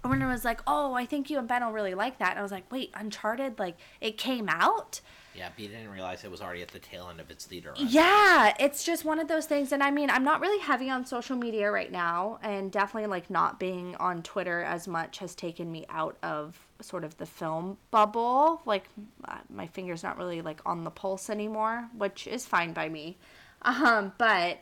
Werner 0.03 0.27
was 0.27 0.45
like, 0.45 0.62
"Oh, 0.67 0.93
I 0.93 1.08
think 1.08 1.31
you 1.31 1.39
and 1.39 1.47
Ben 1.47 1.65
will 1.65 1.71
really 1.71 1.95
like 1.95 2.19
that." 2.19 2.29
And 2.29 2.39
I 2.39 2.43
was 2.43 2.51
like, 2.51 2.71
"Wait, 2.71 2.91
Uncharted? 2.93 3.58
Like 3.58 3.75
it 3.99 4.19
came 4.19 4.47
out?" 4.47 5.01
Yeah, 5.36 5.49
but 5.53 5.62
you 5.62 5.69
didn't 5.69 5.89
realize 5.89 6.23
it 6.23 6.31
was 6.31 6.41
already 6.41 6.62
at 6.62 6.69
the 6.69 6.79
tail 6.79 7.08
end 7.10 7.19
of 7.19 7.29
its 7.29 7.45
theater 7.45 7.73
run. 7.77 7.88
Yeah, 7.89 8.53
it's 8.60 8.84
just 8.84 9.03
one 9.03 9.19
of 9.19 9.27
those 9.27 9.45
things. 9.45 9.71
And 9.73 9.84
I 9.84 9.91
mean, 9.91 10.10
I'm 10.10 10.23
not 10.23 10.39
really 10.39 10.60
heavy 10.60 10.89
on 10.89 11.05
social 11.05 11.36
media 11.36 11.69
right 11.69 11.91
now, 11.91 12.39
and 12.41 12.71
definitely 12.71 13.10
like 13.10 13.29
not 13.29 13.60
being 13.60 13.95
on 13.97 14.23
Twitter 14.23 14.62
as 14.62 14.88
much 14.88 15.17
has 15.17 15.36
taken 15.36 15.71
me 15.71 15.86
out 15.89 16.17
of 16.23 16.58
sort 16.81 17.03
of 17.03 17.17
the 17.17 17.25
film 17.25 17.77
bubble. 17.91 18.62
Like, 18.65 18.86
uh, 19.25 19.39
my 19.49 19.67
finger's 19.67 20.03
not 20.03 20.17
really 20.17 20.41
like 20.41 20.62
on 20.65 20.84
the 20.84 20.91
pulse 20.91 21.29
anymore, 21.29 21.89
which 21.97 22.27
is 22.27 22.45
fine 22.45 22.71
by 22.71 22.88
me. 22.88 23.17
Um, 23.63 24.13
but 24.17 24.60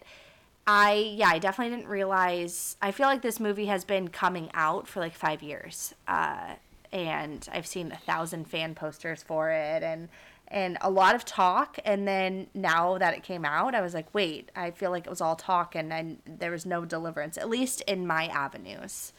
I, 0.65 0.93
yeah, 1.17 1.29
I 1.29 1.39
definitely 1.39 1.75
didn't 1.75 1.89
realize. 1.89 2.77
I 2.81 2.91
feel 2.91 3.07
like 3.07 3.21
this 3.21 3.39
movie 3.39 3.65
has 3.65 3.83
been 3.83 4.07
coming 4.07 4.49
out 4.53 4.87
for 4.87 4.99
like 5.01 5.13
five 5.13 5.43
years. 5.43 5.93
Uh, 6.07 6.55
and 6.93 7.49
I've 7.51 7.65
seen 7.65 7.91
a 7.91 7.97
thousand 7.97 8.47
fan 8.47 8.75
posters 8.75 9.23
for 9.23 9.49
it 9.49 9.83
and 9.83 10.07
and 10.49 10.77
a 10.81 10.89
lot 10.91 11.15
of 11.15 11.25
talk 11.25 11.79
and 11.83 12.07
then 12.07 12.47
now 12.53 12.99
that 12.99 13.15
it 13.15 13.23
came 13.23 13.43
out 13.43 13.73
I 13.73 13.81
was 13.81 13.95
like 13.95 14.13
wait 14.13 14.51
I 14.55 14.69
feel 14.71 14.91
like 14.91 15.07
it 15.07 15.09
was 15.09 15.19
all 15.19 15.35
talk 15.35 15.73
and, 15.75 15.91
and 15.91 16.19
there 16.25 16.51
was 16.51 16.65
no 16.65 16.85
deliverance 16.85 17.37
at 17.37 17.49
least 17.49 17.81
in 17.81 18.05
my 18.05 18.27
avenues 18.27 19.11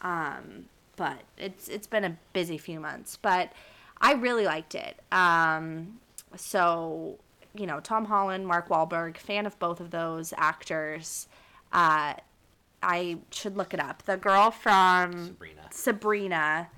um, 0.00 0.66
but 0.94 1.18
it's 1.36 1.68
it's 1.68 1.88
been 1.88 2.04
a 2.04 2.16
busy 2.32 2.56
few 2.56 2.78
months 2.78 3.18
but 3.20 3.52
I 4.00 4.12
really 4.12 4.44
liked 4.44 4.76
it 4.76 5.00
um, 5.10 5.98
so 6.36 7.18
you 7.54 7.66
know 7.66 7.80
Tom 7.80 8.04
Holland 8.06 8.46
Mark 8.46 8.68
Wahlberg 8.68 9.16
fan 9.16 9.46
of 9.46 9.58
both 9.58 9.80
of 9.80 9.90
those 9.90 10.32
actors 10.36 11.28
uh, 11.72 12.14
I 12.82 13.18
should 13.30 13.56
look 13.56 13.74
it 13.74 13.80
up 13.80 14.04
the 14.04 14.16
girl 14.16 14.50
from 14.50 15.36
Sabrina. 15.36 15.62
Sabrina 15.70 16.68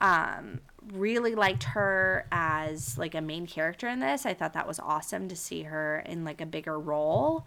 um 0.00 0.60
really 0.94 1.34
liked 1.34 1.64
her 1.64 2.26
as 2.30 2.96
like 2.96 3.14
a 3.14 3.20
main 3.20 3.46
character 3.46 3.88
in 3.88 3.98
this. 3.98 4.24
I 4.24 4.34
thought 4.34 4.52
that 4.52 4.68
was 4.68 4.78
awesome 4.78 5.26
to 5.28 5.34
see 5.36 5.62
her 5.62 6.00
in 6.06 6.24
like 6.24 6.40
a 6.40 6.46
bigger 6.46 6.78
role. 6.78 7.44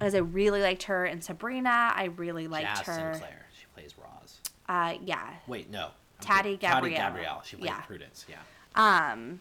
As 0.00 0.14
I 0.14 0.18
really 0.18 0.60
liked 0.60 0.84
her 0.84 1.04
in 1.06 1.20
Sabrina. 1.20 1.92
I 1.94 2.04
really 2.16 2.48
liked 2.48 2.78
Jaz 2.78 2.84
her. 2.86 3.12
Sinclair. 3.14 3.46
She 3.56 3.66
plays 3.74 3.94
Roz. 3.98 4.40
Uh 4.68 4.94
yeah. 5.04 5.34
Wait, 5.46 5.70
no. 5.70 5.90
Tati 6.20 6.56
Gabrielle. 6.56 6.96
Gabrielle. 6.96 7.42
She 7.44 7.56
plays 7.56 7.66
Yeah. 7.66 7.80
Prudence. 7.82 8.26
Yeah. 8.28 8.38
Um 8.74 9.40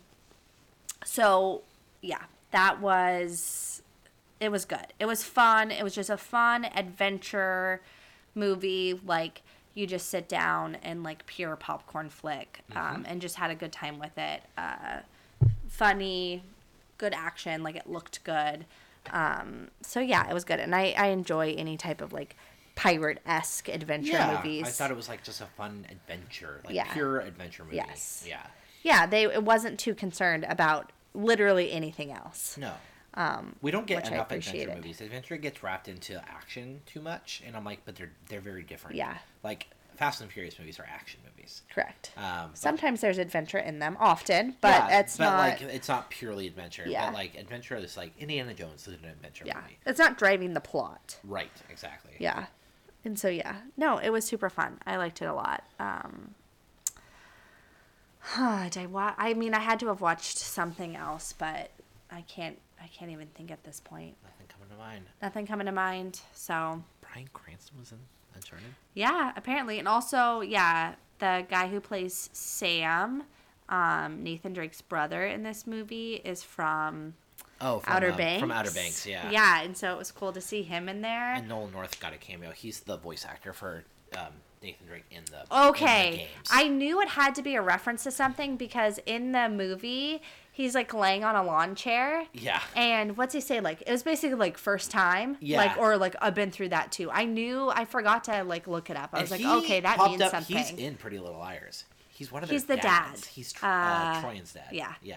so 1.03 1.63
yeah. 2.01 2.23
that 2.51 2.81
was 2.81 3.81
it 4.39 4.51
was 4.51 4.65
good. 4.65 4.93
It 4.99 5.05
was 5.05 5.23
fun. 5.23 5.71
It 5.71 5.83
was 5.83 5.93
just 5.93 6.09
a 6.09 6.17
fun 6.17 6.65
adventure 6.65 7.81
movie. 8.35 8.99
Like 9.05 9.41
you 9.75 9.85
just 9.85 10.07
sit 10.09 10.29
down 10.29 10.75
and 10.75 11.03
like 11.03 11.25
pure 11.25 11.55
popcorn 11.55 12.09
flick, 12.09 12.61
um, 12.75 13.05
and 13.07 13.21
just 13.21 13.35
had 13.35 13.51
a 13.51 13.55
good 13.55 13.71
time 13.71 13.99
with 13.99 14.17
it. 14.17 14.43
Uh, 14.57 14.99
funny, 15.67 16.43
good 16.97 17.13
action. 17.13 17.63
Like 17.63 17.75
it 17.75 17.89
looked 17.89 18.23
good. 18.23 18.65
Um, 19.11 19.69
so 19.81 19.99
yeah, 19.99 20.29
it 20.29 20.33
was 20.33 20.43
good, 20.43 20.59
and 20.59 20.73
I 20.73 20.93
I 20.97 21.07
enjoy 21.07 21.53
any 21.57 21.77
type 21.77 22.01
of 22.01 22.13
like 22.13 22.35
pirate 22.75 23.19
esque 23.25 23.67
adventure 23.67 24.13
yeah, 24.13 24.37
movies. 24.37 24.65
I 24.65 24.69
thought 24.69 24.91
it 24.91 24.95
was 24.95 25.09
like 25.09 25.23
just 25.23 25.41
a 25.41 25.45
fun 25.57 25.85
adventure, 25.91 26.61
like 26.63 26.73
Yeah. 26.73 26.91
pure 26.93 27.19
adventure 27.19 27.65
movie. 27.65 27.75
Yes. 27.75 28.23
Yeah. 28.25 28.45
yeah, 28.83 29.05
they 29.05 29.23
it 29.25 29.43
wasn't 29.43 29.79
too 29.79 29.93
concerned 29.93 30.45
about 30.47 30.91
literally 31.13 31.71
anything 31.71 32.11
else. 32.11 32.57
No. 32.57 32.73
Um, 33.15 33.55
We 33.61 33.71
don't 33.71 33.87
get 33.87 34.07
enough 34.07 34.31
adventure 34.31 34.73
movies. 34.75 35.01
Adventure 35.01 35.37
gets 35.37 35.63
wrapped 35.63 35.87
into 35.87 36.17
action 36.29 36.81
too 36.85 37.01
much, 37.01 37.41
and 37.45 37.55
I'm 37.55 37.65
like, 37.65 37.79
but 37.85 37.95
they're 37.95 38.11
they're 38.29 38.39
very 38.41 38.63
different. 38.63 38.95
Yeah. 38.97 39.17
Like 39.43 39.67
Fast 39.95 40.21
and 40.21 40.31
Furious 40.31 40.57
movies 40.59 40.79
are 40.79 40.85
action 40.89 41.19
movies. 41.25 41.63
correct. 41.73 42.11
Um, 42.15 42.51
Sometimes 42.53 43.01
there's 43.01 43.17
adventure 43.17 43.57
in 43.57 43.79
them, 43.79 43.97
often, 43.99 44.55
but 44.61 44.69
yeah, 44.89 44.99
it's 44.99 45.17
but 45.17 45.25
not. 45.25 45.37
like 45.39 45.61
it's 45.63 45.89
not 45.89 46.09
purely 46.09 46.47
adventure. 46.47 46.85
Yeah. 46.87 47.07
But 47.07 47.15
like 47.15 47.35
adventure 47.35 47.75
is 47.75 47.97
like 47.97 48.13
Indiana 48.19 48.53
Jones 48.53 48.87
is 48.87 48.93
an 48.93 49.09
adventure 49.09 49.43
yeah, 49.45 49.55
movie. 49.61 49.77
it's 49.85 49.99
not 49.99 50.17
driving 50.17 50.53
the 50.53 50.61
plot. 50.61 51.17
Right. 51.23 51.51
Exactly. 51.69 52.13
Yeah, 52.19 52.45
and 53.03 53.17
so 53.19 53.27
yeah, 53.27 53.57
no, 53.75 53.97
it 53.97 54.11
was 54.11 54.23
super 54.23 54.49
fun. 54.49 54.79
I 54.85 54.95
liked 54.97 55.21
it 55.21 55.25
a 55.25 55.33
lot. 55.33 55.63
Um, 55.79 56.35
did 58.35 58.77
I 58.77 58.85
wa- 58.85 59.15
I 59.17 59.33
mean, 59.33 59.53
I 59.53 59.59
had 59.59 59.79
to 59.81 59.87
have 59.87 60.01
watched 60.01 60.37
something 60.37 60.95
else, 60.95 61.33
but 61.37 61.71
I 62.11 62.21
can't. 62.21 62.57
I 62.81 62.87
can't 62.87 63.11
even 63.11 63.27
think 63.35 63.51
at 63.51 63.63
this 63.63 63.79
point. 63.81 64.15
Nothing 64.23 64.47
coming 64.47 64.69
to 64.69 64.75
mind. 64.77 65.05
Nothing 65.21 65.47
coming 65.47 65.65
to 65.65 65.71
mind. 65.73 66.21
So 66.33 66.81
Bryan 67.01 67.29
Cranston 67.33 67.77
was 67.77 67.91
in 67.91 67.97
Uncharted. 68.33 68.67
Yeah, 68.93 69.33
apparently. 69.35 69.79
And 69.79 69.87
also, 69.87 70.39
yeah, 70.41 70.95
the 71.19 71.45
guy 71.49 71.67
who 71.67 71.81
plays 71.81 72.29
Sam, 72.31 73.23
um, 73.67 74.23
Nathan 74.23 74.53
Drake's 74.53 74.81
brother 74.81 75.25
in 75.25 75.43
this 75.43 75.67
movie, 75.67 76.15
is 76.23 76.41
from 76.41 77.15
Oh, 77.61 77.79
from, 77.79 77.93
Outer 77.93 78.11
um, 78.11 78.17
Banks. 78.17 78.39
From 78.39 78.51
Outer 78.51 78.71
Banks, 78.71 79.05
yeah. 79.05 79.29
Yeah, 79.29 79.61
and 79.61 79.75
so 79.75 79.91
it 79.91 79.97
was 79.97 80.11
cool 80.11 80.31
to 80.31 80.39
see 80.41 80.63
him 80.63 80.87
in 80.87 81.01
there. 81.01 81.33
And 81.33 81.49
Nolan 81.49 81.71
North 81.73 81.99
got 81.99 82.13
a 82.13 82.17
cameo. 82.17 82.51
He's 82.51 82.79
the 82.79 82.95
voice 82.97 83.25
actor 83.25 83.51
for 83.51 83.83
um, 84.17 84.31
Nathan 84.61 84.87
Drake 84.87 85.05
in 85.11 85.23
the 85.31 85.39
in 85.41 85.47
the 85.49 85.67
Okay. 85.69 86.27
I 86.51 86.67
knew 86.67 87.01
it 87.01 87.09
had 87.09 87.33
to 87.35 87.41
be 87.41 87.55
a 87.55 87.61
reference 87.61 88.03
to 88.03 88.11
something 88.11 88.57
because 88.57 88.99
in 89.05 89.31
the 89.31 89.47
movie, 89.49 90.21
he's 90.51 90.75
like 90.75 90.93
laying 90.93 91.23
on 91.23 91.35
a 91.35 91.43
lawn 91.43 91.75
chair. 91.75 92.25
Yeah. 92.33 92.59
And 92.75 93.15
what's 93.15 93.33
he 93.33 93.39
say? 93.41 93.61
Like, 93.61 93.81
it 93.87 93.91
was 93.91 94.03
basically 94.03 94.35
like 94.35 94.57
first 94.57 94.91
time. 94.91 95.37
Yeah. 95.39 95.57
Like, 95.57 95.77
or 95.77 95.95
like, 95.97 96.15
I've 96.21 96.35
been 96.35 96.51
through 96.51 96.69
that 96.69 96.91
too. 96.91 97.09
I 97.09 97.25
knew, 97.25 97.69
I 97.69 97.85
forgot 97.85 98.25
to 98.25 98.43
like 98.43 98.67
look 98.67 98.89
it 98.89 98.97
up. 98.97 99.11
I 99.13 99.19
And 99.19 99.29
was 99.29 99.31
like, 99.31 99.45
okay, 99.63 99.79
that 99.79 99.97
means 99.97 100.21
up- 100.21 100.31
something. 100.31 100.57
He's 100.57 100.71
in 100.71 100.95
Pretty 100.95 101.19
Little 101.19 101.39
Liars. 101.39 101.85
He's 102.09 102.31
one 102.31 102.43
of 102.43 102.49
their 102.49 102.55
He's 102.55 102.65
the 102.65 102.75
dads. 102.75 103.21
dad. 103.21 103.29
He's 103.29 103.53
uh, 103.63 103.65
Uh, 103.67 104.21
Troyan's 104.21 104.51
dad. 104.51 104.65
yeah. 104.73 104.93
Yeah. 105.01 105.15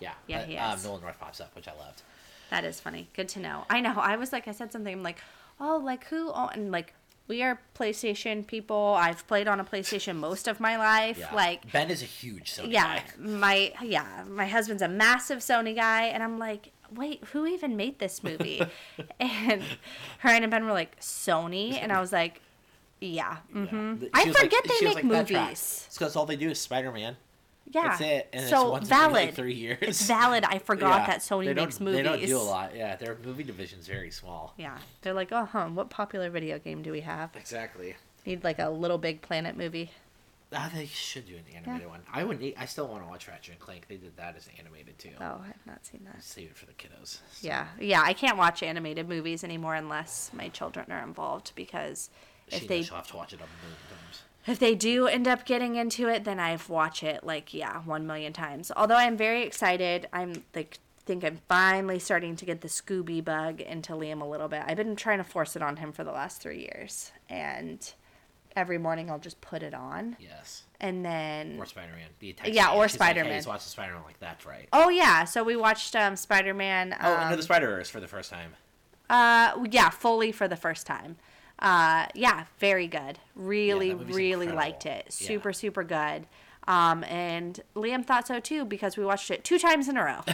Yeah. 0.00 0.12
Yeah, 0.26 0.38
But, 0.40 0.48
he 0.48 0.56
Um. 0.58 0.82
Nolan 0.82 1.00
North 1.00 1.18
pops 1.18 1.40
up, 1.40 1.54
which 1.56 1.66
I 1.68 1.72
loved. 1.78 2.02
That 2.50 2.64
is 2.64 2.78
funny. 2.78 3.08
Good 3.14 3.30
to 3.30 3.40
know. 3.40 3.64
I 3.70 3.80
know. 3.80 3.94
I 3.98 4.16
was 4.16 4.32
like, 4.32 4.46
I 4.46 4.52
said 4.52 4.70
something. 4.70 4.92
I'm 4.92 5.02
like, 5.02 5.22
oh, 5.58 5.78
like 5.82 6.04
who? 6.08 6.30
Oh, 6.34 6.50
and 6.52 6.70
like, 6.70 6.92
we 7.28 7.42
are 7.42 7.60
PlayStation 7.74 8.46
people. 8.46 8.94
I've 8.98 9.26
played 9.26 9.48
on 9.48 9.60
a 9.60 9.64
PlayStation 9.64 10.16
most 10.16 10.48
of 10.48 10.60
my 10.60 10.76
life. 10.76 11.18
Yeah. 11.18 11.34
Like, 11.34 11.70
Ben 11.72 11.90
is 11.90 12.02
a 12.02 12.06
huge 12.06 12.52
Sony 12.52 12.72
yeah, 12.72 12.98
guy. 12.98 13.04
my 13.18 13.72
yeah, 13.82 14.24
my 14.28 14.46
husband's 14.46 14.82
a 14.82 14.88
massive 14.88 15.38
Sony 15.38 15.74
guy, 15.74 16.04
and 16.06 16.22
I'm 16.22 16.38
like, 16.38 16.70
wait, 16.94 17.22
who 17.32 17.46
even 17.46 17.76
made 17.76 17.98
this 17.98 18.22
movie? 18.22 18.62
and 19.20 19.62
her 20.18 20.28
and 20.28 20.50
Ben 20.50 20.64
were 20.66 20.72
like, 20.72 20.98
Sony, 21.00 21.74
and 21.80 21.92
I 21.92 22.00
was 22.00 22.12
like, 22.12 22.40
yeah. 23.00 23.36
hmm 23.52 23.96
Th- 23.98 24.10
I 24.14 24.24
like- 24.24 24.36
forget 24.36 24.66
she 24.66 24.84
they 24.84 24.86
make 24.86 24.94
like, 24.96 25.04
movies. 25.04 25.84
It's 25.86 25.98
because 25.98 26.16
all 26.16 26.26
they 26.26 26.36
do 26.36 26.50
is 26.50 26.60
Spider 26.60 26.92
Man. 26.92 27.16
Yeah, 27.70 27.88
That's 27.88 28.00
it. 28.02 28.28
And 28.32 28.48
so 28.48 28.62
it's 28.62 28.70
once 28.72 28.88
valid. 28.88 29.06
every 29.16 29.26
like 29.26 29.34
three 29.34 29.54
years. 29.54 29.78
It's 29.82 30.02
valid. 30.06 30.44
I 30.44 30.58
forgot 30.58 31.00
Yeah. 31.02 31.06
that 31.06 31.20
Sony 31.20 31.54
makes 31.54 31.80
movies. 31.80 31.96
They 31.96 32.02
don't 32.02 32.24
do 32.26 32.36
a 32.36 32.38
lot. 32.38 32.74
Yeah, 32.76 32.96
their 32.96 33.16
movie 33.24 33.44
division's 33.44 33.86
very 33.86 34.10
small. 34.10 34.52
Yeah, 34.58 34.76
they're 35.00 35.14
like, 35.14 35.32
oh, 35.32 35.46
huh, 35.50 35.68
what 35.68 35.88
popular 35.88 36.28
video 36.28 36.58
game 36.58 36.82
do 36.82 36.92
we 36.92 37.00
have? 37.00 37.30
Exactly. 37.34 37.94
Need 38.26 38.44
like 38.44 38.58
a 38.58 38.68
Little 38.68 38.98
Big 38.98 39.22
Planet 39.22 39.56
movie. 39.56 39.90
Ah, 40.54 40.70
they 40.74 40.84
should 40.84 41.26
do 41.26 41.34
an 41.34 41.44
animated 41.56 41.88
one. 41.88 42.00
I 42.12 42.24
would. 42.24 42.38
Need, 42.38 42.56
I 42.58 42.66
still 42.66 42.86
want 42.86 43.02
to 43.02 43.08
watch 43.08 43.26
Ratchet 43.26 43.52
and 43.52 43.58
Clank. 43.58 43.88
They 43.88 43.96
did 43.96 44.14
that 44.18 44.36
as 44.36 44.50
animated 44.58 44.98
too. 44.98 45.12
Oh, 45.18 45.40
I've 45.42 45.66
not 45.66 45.86
seen 45.86 46.02
that. 46.04 46.22
Save 46.22 46.50
it 46.50 46.56
for 46.58 46.66
the 46.66 46.72
kiddos. 46.72 47.20
Yeah, 47.40 47.68
yeah, 47.80 48.02
I 48.04 48.12
can't 48.12 48.36
watch 48.36 48.62
animated 48.62 49.08
movies 49.08 49.44
anymore 49.44 49.76
unless 49.76 50.30
my 50.34 50.48
children 50.48 50.92
are 50.92 51.02
involved 51.02 51.52
because 51.54 52.10
if 52.48 52.60
knows 52.60 52.68
they 52.68 52.82
she'll 52.82 52.96
have 52.96 53.06
to 53.08 53.16
watch 53.16 53.32
it 53.32 53.36
a 53.36 53.48
million 53.64 53.78
times. 53.88 54.22
If 54.46 54.58
they 54.58 54.74
do 54.74 55.06
end 55.06 55.28
up 55.28 55.44
getting 55.44 55.76
into 55.76 56.08
it, 56.08 56.24
then 56.24 56.40
I've 56.40 56.68
watched 56.68 57.02
it 57.02 57.24
like 57.24 57.52
yeah, 57.54 57.80
one 57.84 58.06
million 58.06 58.32
times. 58.32 58.72
Although 58.76 58.96
I'm 58.96 59.16
very 59.16 59.42
excited, 59.42 60.08
I'm 60.12 60.44
like 60.54 60.78
think 61.04 61.24
I'm 61.24 61.40
finally 61.48 61.98
starting 61.98 62.36
to 62.36 62.44
get 62.44 62.60
the 62.60 62.68
Scooby 62.68 63.24
bug 63.24 63.60
into 63.60 63.92
Liam 63.92 64.20
a 64.22 64.24
little 64.24 64.48
bit. 64.48 64.62
I've 64.66 64.76
been 64.76 64.94
trying 64.96 65.18
to 65.18 65.24
force 65.24 65.56
it 65.56 65.62
on 65.62 65.76
him 65.78 65.92
for 65.92 66.04
the 66.04 66.12
last 66.12 66.40
three 66.40 66.60
years, 66.60 67.10
and 67.28 67.92
every 68.54 68.78
morning 68.78 69.10
I'll 69.10 69.18
just 69.18 69.40
put 69.40 69.62
it 69.64 69.74
on, 69.74 70.16
Yes. 70.20 70.62
and 70.80 71.04
then 71.04 71.56
Or 71.58 71.66
Spider 71.66 71.92
Man. 71.92 72.34
Yeah, 72.44 72.72
or 72.72 72.86
Spider-Man. 72.86 73.30
Hey, 73.30 73.36
he's 73.36 73.46
watching 73.46 73.66
Spider 73.68 73.94
Man. 73.94 74.02
Like 74.04 74.20
that's 74.20 74.46
right. 74.46 74.68
oh 74.72 74.88
yeah, 74.90 75.24
so 75.24 75.42
we 75.42 75.56
watched 75.56 75.96
um, 75.96 76.14
Spider 76.16 76.54
Man. 76.54 76.94
Oh, 77.02 77.14
um, 77.16 77.22
Into 77.24 77.36
the 77.36 77.42
Spider 77.42 77.66
Verse 77.66 77.88
for 77.88 77.98
the 78.00 78.08
first 78.08 78.30
time. 78.30 78.52
Uh, 79.10 79.64
yeah, 79.70 79.90
fully 79.90 80.32
for 80.32 80.46
the 80.48 80.56
first 80.56 80.86
time. 80.86 81.16
Uh, 81.58 82.06
yeah, 82.14 82.44
very 82.58 82.86
good. 82.88 83.18
Really, 83.36 83.94
movie's 83.94 84.16
really 84.16 84.46
incredible. 84.46 84.56
liked 84.56 84.86
it. 84.86 85.04
Yeah. 85.06 85.26
Super, 85.28 85.52
super 85.52 85.84
good. 85.84 86.26
Um, 86.68 87.02
and 87.04 87.60
Liam 87.74 88.04
thought 88.04 88.26
so 88.28 88.38
too 88.40 88.64
because 88.64 88.96
we 88.96 89.04
watched 89.04 89.30
it 89.30 89.44
two 89.44 89.58
times 89.58 89.88
in 89.88 89.96
a 89.96 90.04
row. 90.04 90.20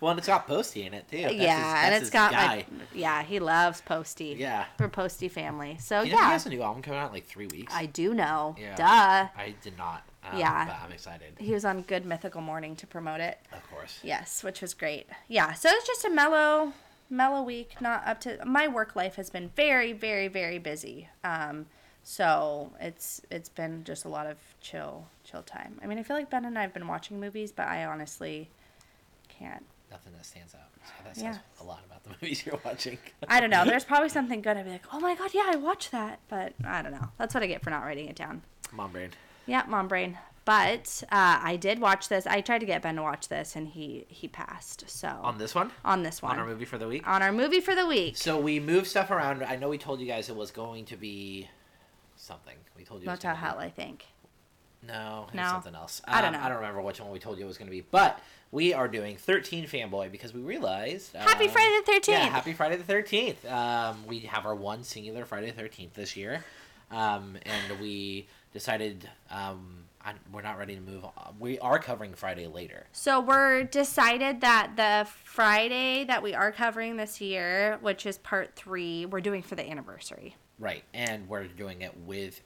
Well, 0.00 0.10
and 0.10 0.18
it's 0.18 0.26
got 0.28 0.46
Posty 0.46 0.84
in 0.84 0.94
it 0.94 1.08
too. 1.08 1.22
That's 1.22 1.32
his- 1.34 1.42
yeah, 1.42 1.84
and 1.84 1.92
that's 1.92 1.96
it's 1.96 2.00
his 2.08 2.10
got 2.10 2.32
guy. 2.32 2.46
like, 2.56 2.66
yeah, 2.94 3.22
he 3.22 3.38
loves 3.40 3.80
Posty. 3.80 4.36
Yeah. 4.38 4.64
we're 4.78 4.88
Posty 4.88 5.28
family. 5.28 5.76
So 5.80 6.02
You 6.02 6.12
know, 6.12 6.18
he 6.18 6.24
has 6.24 6.46
a 6.46 6.50
new 6.50 6.62
album 6.62 6.82
coming 6.82 6.98
out 7.00 7.08
in 7.08 7.12
like 7.14 7.26
three 7.26 7.46
weeks. 7.46 7.72
I 7.74 7.86
do 7.86 8.12
know. 8.14 8.54
Yeah. 8.60 8.74
Duh. 8.76 9.28
I 9.40 9.54
did 9.62 9.76
not. 9.78 10.02
Um, 10.24 10.38
Yeah. 10.38 10.66
But 10.66 10.76
I'm 10.84 10.92
excited. 10.92 11.34
He 11.38 11.52
was 11.52 11.64
on 11.64 11.82
Good 11.82 12.04
Mythical 12.06 12.40
Morning 12.40 12.76
to 12.76 12.86
promote 12.86 13.20
it. 13.20 13.38
Of 13.52 13.68
course. 13.70 13.98
Yes, 14.02 14.42
which 14.44 14.60
was 14.60 14.74
great. 14.74 15.06
Yeah, 15.28 15.52
so 15.54 15.68
it's 15.72 15.86
just 15.86 16.04
a 16.04 16.10
mellow, 16.10 16.72
mellow 17.10 17.42
week. 17.42 17.80
Not 17.80 18.06
up 18.06 18.20
to 18.22 18.44
my 18.44 18.68
work 18.68 18.94
life 18.96 19.16
has 19.16 19.30
been 19.30 19.50
very, 19.56 19.92
very, 19.92 20.28
very 20.28 20.58
busy. 20.58 21.08
Um, 21.24 21.66
so 22.02 22.72
it's 22.80 23.20
it's 23.30 23.48
been 23.48 23.84
just 23.84 24.04
a 24.04 24.08
lot 24.08 24.26
of 24.26 24.38
chill, 24.60 25.06
chill 25.24 25.42
time. 25.42 25.78
I 25.82 25.86
mean, 25.86 25.98
I 25.98 26.02
feel 26.02 26.16
like 26.16 26.30
Ben 26.30 26.44
and 26.44 26.58
I 26.58 26.62
have 26.62 26.72
been 26.74 26.88
watching 26.88 27.20
movies, 27.20 27.52
but 27.52 27.66
I 27.68 27.84
honestly 27.84 28.48
can't. 29.28 29.64
Nothing 29.90 30.12
that 30.16 30.26
stands 30.26 30.54
out. 30.54 30.60
So 30.84 30.92
that 31.04 31.16
Yeah. 31.22 31.38
a 31.60 31.64
lot 31.64 31.80
about 31.86 32.04
the 32.04 32.10
movies 32.22 32.44
you're 32.46 32.60
watching. 32.64 32.98
I 33.28 33.40
don't 33.40 33.50
know. 33.50 33.64
There's 33.64 33.84
probably 33.92 34.08
something 34.08 34.40
good. 34.42 34.56
I'd 34.56 34.64
be 34.64 34.70
like, 34.70 34.84
oh 34.92 35.00
my 35.00 35.14
god, 35.14 35.30
yeah, 35.34 35.44
I 35.46 35.56
watched 35.56 35.92
that, 35.92 36.20
but 36.28 36.52
I 36.64 36.82
don't 36.82 36.92
know. 36.92 37.08
That's 37.18 37.34
what 37.34 37.42
I 37.42 37.46
get 37.46 37.62
for 37.62 37.70
not 37.70 37.82
writing 37.84 38.08
it 38.08 38.16
down. 38.16 38.42
Mom 38.72 38.92
brain. 38.92 39.10
Yeah, 39.46 39.64
mom 39.66 39.88
brain. 39.88 40.18
But 40.48 41.02
uh, 41.12 41.40
I 41.42 41.56
did 41.56 41.78
watch 41.78 42.08
this. 42.08 42.26
I 42.26 42.40
tried 42.40 42.60
to 42.60 42.66
get 42.66 42.80
Ben 42.80 42.96
to 42.96 43.02
watch 43.02 43.28
this, 43.28 43.54
and 43.54 43.68
he 43.68 44.06
he 44.08 44.28
passed. 44.28 44.88
So 44.88 45.08
On 45.22 45.36
this 45.36 45.54
one? 45.54 45.70
on 45.84 46.02
this 46.02 46.22
one, 46.22 46.32
On 46.32 46.38
our 46.38 46.46
movie 46.46 46.64
for 46.64 46.78
the 46.78 46.88
week? 46.88 47.06
on 47.06 47.20
our 47.20 47.32
movie 47.32 47.60
for 47.60 47.74
the 47.74 47.86
week. 47.86 48.16
So 48.16 48.40
we 48.40 48.58
moved 48.58 48.86
stuff 48.86 49.10
around. 49.10 49.42
I 49.42 49.56
know 49.56 49.68
we 49.68 49.76
told 49.76 50.00
you 50.00 50.06
guys 50.06 50.30
it 50.30 50.36
was 50.36 50.50
going 50.50 50.86
to 50.86 50.96
be 50.96 51.48
something. 52.16 52.56
We 52.78 52.84
told 52.84 53.02
you 53.02 53.06
Motel 53.06 53.34
be- 53.34 53.40
Hell, 53.40 53.58
I 53.58 53.68
think. 53.68 54.06
No, 54.82 55.26
No? 55.34 55.48
something 55.48 55.74
else. 55.74 56.00
I 56.06 56.22
don't 56.22 56.34
Um, 56.34 56.40
know. 56.40 56.46
I 56.46 56.48
don't 56.48 56.58
remember 56.58 56.80
which 56.80 56.98
one 56.98 57.10
we 57.10 57.18
told 57.18 57.36
you 57.38 57.44
it 57.44 57.48
was 57.48 57.58
going 57.58 57.66
to 57.66 57.70
be. 57.70 57.82
But 57.82 58.18
we 58.50 58.72
are 58.72 58.88
doing 58.88 59.18
13 59.18 59.66
Fanboy 59.66 60.10
because 60.10 60.32
we 60.32 60.40
realized. 60.40 61.14
Happy 61.14 61.44
um, 61.44 61.50
Friday 61.50 61.80
the 61.84 61.92
13th. 61.92 62.08
Yeah, 62.08 62.20
happy 62.28 62.54
Friday 62.54 62.76
the 62.76 62.90
13th. 62.90 63.44
Um, 63.52 64.06
we 64.06 64.20
have 64.20 64.46
our 64.46 64.54
one 64.54 64.82
singular 64.82 65.26
Friday 65.26 65.50
the 65.50 65.60
13th 65.62 65.92
this 65.92 66.16
year. 66.16 66.42
Um, 66.90 67.36
and 67.44 67.80
we 67.80 68.28
decided 68.54 69.10
um, 69.30 69.84
I, 70.08 70.14
we're 70.32 70.42
not 70.42 70.58
ready 70.58 70.74
to 70.74 70.80
move 70.80 71.04
on. 71.04 71.34
We 71.38 71.58
are 71.58 71.78
covering 71.78 72.14
Friday 72.14 72.46
later. 72.46 72.86
So 72.92 73.20
we're 73.20 73.64
decided 73.64 74.40
that 74.40 74.72
the 74.76 75.06
Friday 75.24 76.04
that 76.04 76.22
we 76.22 76.34
are 76.34 76.50
covering 76.50 76.96
this 76.96 77.20
year, 77.20 77.78
which 77.82 78.06
is 78.06 78.16
part 78.18 78.54
three, 78.56 79.04
we're 79.04 79.20
doing 79.20 79.42
for 79.42 79.54
the 79.54 79.68
anniversary. 79.68 80.34
Right. 80.58 80.82
And 80.94 81.28
we're 81.28 81.44
doing 81.46 81.82
it 81.82 81.94
with, 82.06 82.40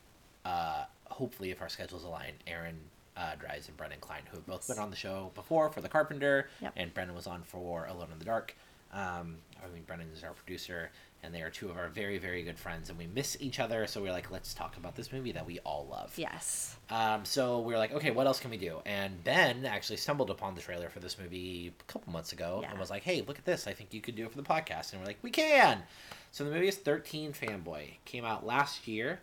uh, 0.45 0.85
hopefully, 1.07 1.51
if 1.53 1.63
our 1.63 1.69
schedules 1.69 2.03
align, 2.05 2.33
Aaron 2.49 2.79
uh, 3.17 3.37
Dries 3.39 3.69
and 3.69 3.77
Brendan 3.77 4.01
Klein, 4.01 4.23
who 4.31 4.39
have 4.39 4.47
both 4.47 4.67
been 4.67 4.79
on 4.79 4.91
the 4.91 4.97
show 4.97 5.31
before 5.37 5.71
for 5.71 5.81
The 5.81 5.89
Carpenter, 5.89 6.49
Yep. 6.61 6.73
and 6.77 6.93
Brendan 6.93 7.15
was 7.15 7.27
on 7.29 7.43
for 7.43 7.87
Alone 7.87 8.09
in 8.13 8.19
the 8.19 8.25
Dark. 8.25 8.57
Um, 8.93 9.37
I 9.65 9.73
mean, 9.73 9.85
Brennan 9.87 10.09
is 10.13 10.25
our 10.25 10.33
producer, 10.33 10.91
and 11.23 11.33
they 11.35 11.43
are 11.43 11.51
two 11.51 11.71
of 11.71 11.77
our 11.77 11.89
very, 11.89 12.19
very 12.19 12.43
good 12.43 12.59
friends, 12.59 12.89
and 12.91 12.99
we 12.99 13.07
miss 13.07 13.37
each 13.41 13.61
other. 13.61 13.87
So 13.87 14.03
we're 14.03 14.11
like, 14.13 14.31
let's 14.31 14.55
talk 14.55 14.77
about 14.77 14.97
this 14.97 15.13
movie 15.13 15.33
that 15.33 15.47
we 15.47 15.59
all 15.61 15.87
love. 15.91 16.13
Yes. 16.17 16.77
Um, 16.91 17.25
so 17.25 17.61
we 17.61 17.75
are 17.75 17.79
like, 17.79 17.93
okay, 17.93 18.11
what 18.11 18.27
else 18.27 18.41
can 18.41 18.51
we 18.51 18.57
do? 18.57 18.79
And 18.85 19.23
Ben 19.23 19.65
actually 19.65 19.99
stumbled 19.99 20.31
upon 20.31 20.55
the 20.55 20.61
trailer 20.61 20.89
for 20.91 20.99
this 21.01 21.19
movie 21.19 21.73
a 21.79 21.93
couple 21.93 22.13
months 22.13 22.33
ago 22.33 22.61
Yeah. 22.63 22.71
and 22.71 22.79
was 22.79 22.91
like, 22.91 23.03
hey, 23.05 23.23
look 23.27 23.39
at 23.39 23.45
this. 23.45 23.67
I 23.67 23.73
think 23.73 23.95
you 23.95 24.01
could 24.01 24.17
do 24.17 24.25
it 24.27 24.31
for 24.33 24.37
the 24.37 24.43
podcast. 24.49 24.93
And 24.93 25.01
we're 25.01 25.07
like, 25.07 25.19
we 25.23 25.31
can. 25.31 25.83
So 26.33 26.45
the 26.45 26.51
movie 26.51 26.69
is 26.69 26.77
13 26.77 27.33
Fanboy. 27.33 27.95
Came 28.05 28.25
out 28.25 28.45
last 28.45 28.89
year. 28.89 29.21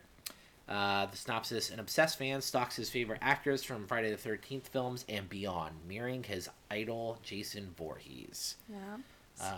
Uh, 0.70 1.08
the 1.08 1.18
synopsis 1.18 1.72
An 1.72 1.80
obsessed 1.80 2.20
fan 2.20 2.42
stalks 2.42 2.76
his 2.76 2.92
favorite 2.92 3.18
actors 3.24 3.64
from 3.64 3.88
Friday 3.88 4.12
the 4.12 4.18
13th 4.30 4.68
films 4.68 5.04
and 5.10 5.28
beyond, 5.28 5.74
mirroring 5.88 6.24
his 6.24 6.48
idol 6.70 7.18
Jason 7.24 7.74
Voorhees. 7.76 8.56
Yeah. 8.72 8.98
Um, 9.42 9.56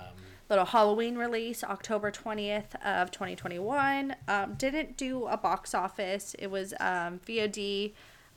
Little 0.49 0.65
Halloween 0.65 1.17
release, 1.17 1.63
October 1.63 2.11
20th 2.11 2.75
of 2.85 3.09
2021. 3.11 4.15
Um, 4.27 4.55
didn't 4.55 4.97
do 4.97 5.25
a 5.27 5.37
box 5.37 5.73
office. 5.73 6.35
It 6.37 6.47
was 6.47 6.73
um, 6.81 7.21
VOD. 7.25 7.93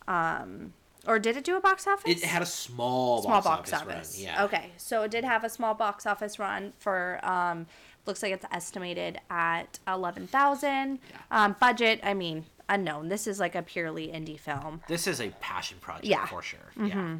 Um, 0.07 0.75
or 1.09 1.19
did 1.19 1.37
it 1.37 1.43
do 1.45 1.57
a 1.57 1.61
box 1.61 1.87
office? 1.89 2.23
it 2.23 2.25
had 2.25 2.41
a 2.41 2.47
small, 2.47 3.23
small 3.23 3.43
box, 3.43 3.71
box 3.71 3.73
office, 3.73 3.85
office. 3.97 4.17
run. 4.19 4.25
Yeah. 4.27 4.45
Okay, 4.45 4.71
so 4.77 5.03
it 5.03 5.11
did 5.11 5.25
have 5.25 5.43
a 5.45 5.51
small 5.51 5.75
box 5.75 6.07
office 6.07 6.39
run 6.39 6.73
for. 6.79 7.19
Um, 7.25 7.67
looks 8.07 8.23
like 8.23 8.33
it's 8.33 8.45
estimated 8.53 9.19
at 9.29 9.79
eleven 9.89 10.27
thousand. 10.27 11.01
Yeah. 11.11 11.45
Um, 11.45 11.57
budget, 11.61 12.01
I 12.03 12.15
mean, 12.15 12.45
unknown. 12.69 13.09
This 13.09 13.27
is 13.27 13.41
like 13.41 13.55
a 13.55 13.63
purely 13.63 14.09
indie 14.09 14.39
film. 14.39 14.83
This 14.89 15.07
is 15.07 15.21
a 15.21 15.31
passion 15.41 15.79
project 15.81 16.07
Yeah. 16.07 16.27
for 16.27 16.43
sure. 16.43 16.61
Yeah. 16.81 17.17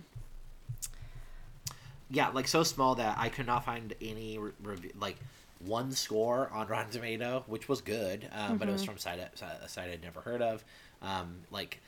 Yeah, 2.11 2.29
like 2.29 2.49
so 2.49 2.63
small 2.63 2.95
that 2.97 3.17
I 3.19 3.29
could 3.29 3.47
not 3.47 3.65
find 3.65 3.95
any 4.01 4.39
re- 4.39 4.53
review, 4.63 4.93
like 4.99 5.17
one 5.61 5.93
score 5.93 6.51
on 6.53 6.67
Rotten 6.69 6.91
Tomato, 6.91 7.45
which 7.47 7.69
was 7.69 7.81
good, 7.81 8.29
um, 8.33 8.59
but 8.59 8.69
it 8.69 8.73
was 8.73 8.85
from 8.85 8.99
site 8.99 9.19
a 9.19 9.69
site 9.69 9.91
I'd 9.91 10.03
never 10.03 10.21
heard 10.21 10.43
of. 10.43 10.65
Um, 11.03 11.39
like 11.51 11.81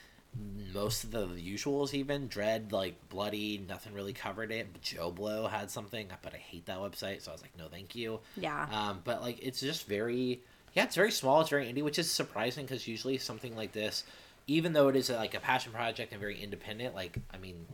most 0.73 1.05
of 1.05 1.11
the 1.11 1.27
usuals, 1.27 1.95
even 1.95 2.29
Dread, 2.29 2.73
like 2.73 3.09
Bloody, 3.09 3.65
nothing 3.69 3.95
really 3.95 4.13
covered 4.13 4.53
it. 4.53 4.81
JoBlo 4.83 5.51
had 5.51 5.71
something, 5.71 6.09
but 6.23 6.35
I 6.35 6.39
hate 6.39 6.67
that 6.67 6.79
website, 6.79 7.23
so 7.23 7.31
I 7.31 7.35
was 7.35 7.43
like, 7.43 7.57
no, 7.59 7.69
thank 7.69 7.95
you. 7.95 8.21
Yeah. 8.37 8.67
Um, 8.71 9.01
but 9.05 9.23
like 9.23 9.39
it's 9.43 9.61
just 9.61 9.87
very, 9.87 10.43
yeah, 10.75 10.85
it's 10.85 10.97
very 10.97 11.11
small. 11.11 11.41
It's 11.41 11.51
very 11.51 11.73
indie, 11.73 11.83
which 11.83 11.99
is 11.99 12.11
surprising 12.11 12.67
because 12.67 12.87
usually 12.87 13.19
something 13.19 13.57
like 13.57 13.73
this, 13.73 14.05
even 14.47 14.73
though 14.73 14.89
it 14.89 14.97
is 14.97 15.11
like 15.11 15.35
a 15.35 15.41
passion 15.41 15.73
project 15.73 16.13
and 16.13 16.21
very 16.21 16.41
independent, 16.41 16.95
like 16.95 17.19
I 17.33 17.39
mean, 17.39 17.67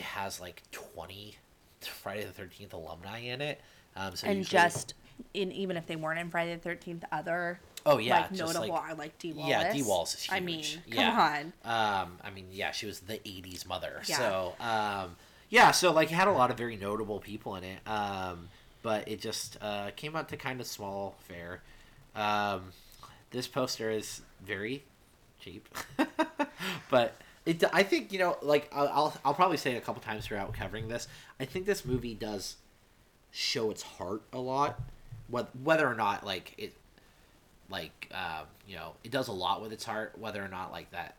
it 0.00 0.04
has 0.04 0.40
like 0.40 0.62
twenty 0.72 1.36
Friday 1.82 2.24
the 2.24 2.32
Thirteenth 2.32 2.72
alumni 2.72 3.18
in 3.18 3.42
it. 3.42 3.60
Um, 3.94 4.16
so 4.16 4.26
and 4.26 4.38
usually- 4.38 4.50
just 4.50 4.94
in 5.34 5.52
even 5.52 5.76
if 5.76 5.86
they 5.86 5.96
weren't 5.96 6.18
in 6.18 6.30
Friday 6.30 6.54
the 6.54 6.60
Thirteenth, 6.60 7.04
other 7.12 7.60
oh 7.84 7.98
yeah, 7.98 8.22
like 8.22 8.32
notable 8.32 8.68
like, 8.68 8.72
are 8.72 8.94
like 8.94 9.18
Dee 9.18 9.32
Wallace. 9.32 9.50
yeah, 9.50 9.72
Dee 9.72 9.82
Wallace 9.82 10.14
is 10.14 10.22
huge. 10.22 10.34
I 10.34 10.40
mean, 10.40 10.64
come 10.90 10.98
yeah. 10.98 11.52
on. 11.64 12.02
Um, 12.02 12.18
I 12.24 12.30
mean, 12.30 12.46
yeah, 12.50 12.70
she 12.70 12.86
was 12.86 13.00
the 13.00 13.18
'80s 13.18 13.66
mother. 13.66 14.00
Yeah. 14.06 14.16
So, 14.16 14.54
um, 14.58 15.16
yeah, 15.50 15.70
so 15.70 15.92
like 15.92 16.10
it 16.10 16.14
had 16.14 16.28
a 16.28 16.32
lot 16.32 16.50
of 16.50 16.56
very 16.56 16.76
notable 16.76 17.20
people 17.20 17.56
in 17.56 17.64
it. 17.64 17.86
Um, 17.86 18.48
but 18.82 19.06
it 19.06 19.20
just 19.20 19.58
uh, 19.60 19.90
came 19.96 20.16
out 20.16 20.30
to 20.30 20.38
kind 20.38 20.62
of 20.62 20.66
small 20.66 21.14
fare. 21.28 21.60
Um, 22.16 22.72
this 23.32 23.46
poster 23.46 23.90
is 23.90 24.22
very 24.42 24.82
cheap, 25.40 25.68
but 26.90 27.20
it. 27.50 27.64
I 27.72 27.82
think 27.82 28.12
you 28.12 28.18
know, 28.18 28.36
like 28.42 28.70
I'll 28.72 28.88
I'll, 28.88 29.16
I'll 29.24 29.34
probably 29.34 29.56
say 29.56 29.74
it 29.74 29.78
a 29.78 29.80
couple 29.80 30.02
times 30.02 30.26
throughout 30.26 30.52
covering 30.52 30.88
this. 30.88 31.08
I 31.38 31.44
think 31.44 31.66
this 31.66 31.84
movie 31.84 32.14
does 32.14 32.56
show 33.30 33.70
its 33.70 33.82
heart 33.82 34.22
a 34.32 34.38
lot, 34.38 34.80
whether 35.28 35.48
whether 35.62 35.86
or 35.86 35.94
not 35.94 36.24
like 36.24 36.54
it 36.58 36.74
like 37.70 38.10
um, 38.12 38.46
you 38.66 38.76
know 38.76 38.94
it 39.04 39.10
does 39.10 39.28
a 39.28 39.32
lot 39.32 39.62
with 39.62 39.72
its 39.72 39.84
heart 39.84 40.14
whether 40.18 40.44
or 40.44 40.48
not 40.48 40.72
like 40.72 40.90
that 40.90 41.16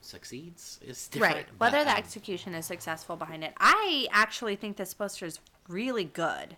succeeds 0.00 0.80
is 0.86 1.08
different 1.08 1.34
Right. 1.34 1.46
but, 1.58 1.72
Whether 1.72 1.84
the 1.84 1.92
um, 1.92 1.96
execution 1.96 2.54
is 2.54 2.66
successful 2.66 3.16
behind 3.16 3.44
it. 3.44 3.52
I 3.58 4.08
actually 4.10 4.56
think 4.56 4.76
this 4.76 4.94
poster 4.94 5.26
is 5.26 5.38
really 5.68 6.04
good. 6.04 6.56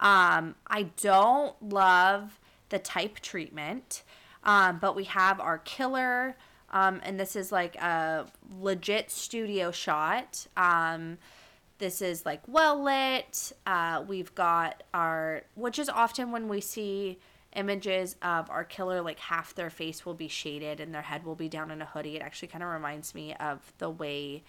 Um, 0.00 0.54
I 0.66 0.84
don't 1.00 1.60
love 1.62 2.38
the 2.68 2.78
type 2.78 3.20
treatment, 3.20 4.02
um, 4.44 4.78
but 4.78 4.94
we 4.94 5.04
have 5.04 5.40
our 5.40 5.58
killer, 5.58 6.36
um, 6.70 7.00
and 7.02 7.18
this 7.18 7.36
is 7.36 7.50
like 7.50 7.76
a 7.76 8.26
legit 8.60 9.10
studio 9.10 9.70
shot. 9.70 10.46
Um, 10.56 11.18
this 11.78 12.02
is 12.02 12.26
like 12.26 12.40
well 12.46 12.82
lit. 12.82 13.52
Uh, 13.66 14.04
we've 14.06 14.34
got 14.34 14.82
our, 14.92 15.42
which 15.54 15.78
is 15.78 15.88
often 15.88 16.32
when 16.32 16.48
we 16.48 16.60
see 16.60 17.18
images 17.56 18.16
of 18.22 18.50
our 18.50 18.64
killer, 18.64 19.00
like 19.00 19.18
half 19.18 19.54
their 19.54 19.70
face 19.70 20.04
will 20.04 20.14
be 20.14 20.28
shaded 20.28 20.80
and 20.80 20.94
their 20.94 21.02
head 21.02 21.24
will 21.24 21.34
be 21.34 21.48
down 21.48 21.70
in 21.70 21.80
a 21.80 21.86
hoodie. 21.86 22.16
It 22.16 22.22
actually 22.22 22.48
kind 22.48 22.62
of 22.62 22.70
reminds 22.70 23.14
me 23.14 23.34
of 23.34 23.72
the 23.78 23.90
way 23.90 24.42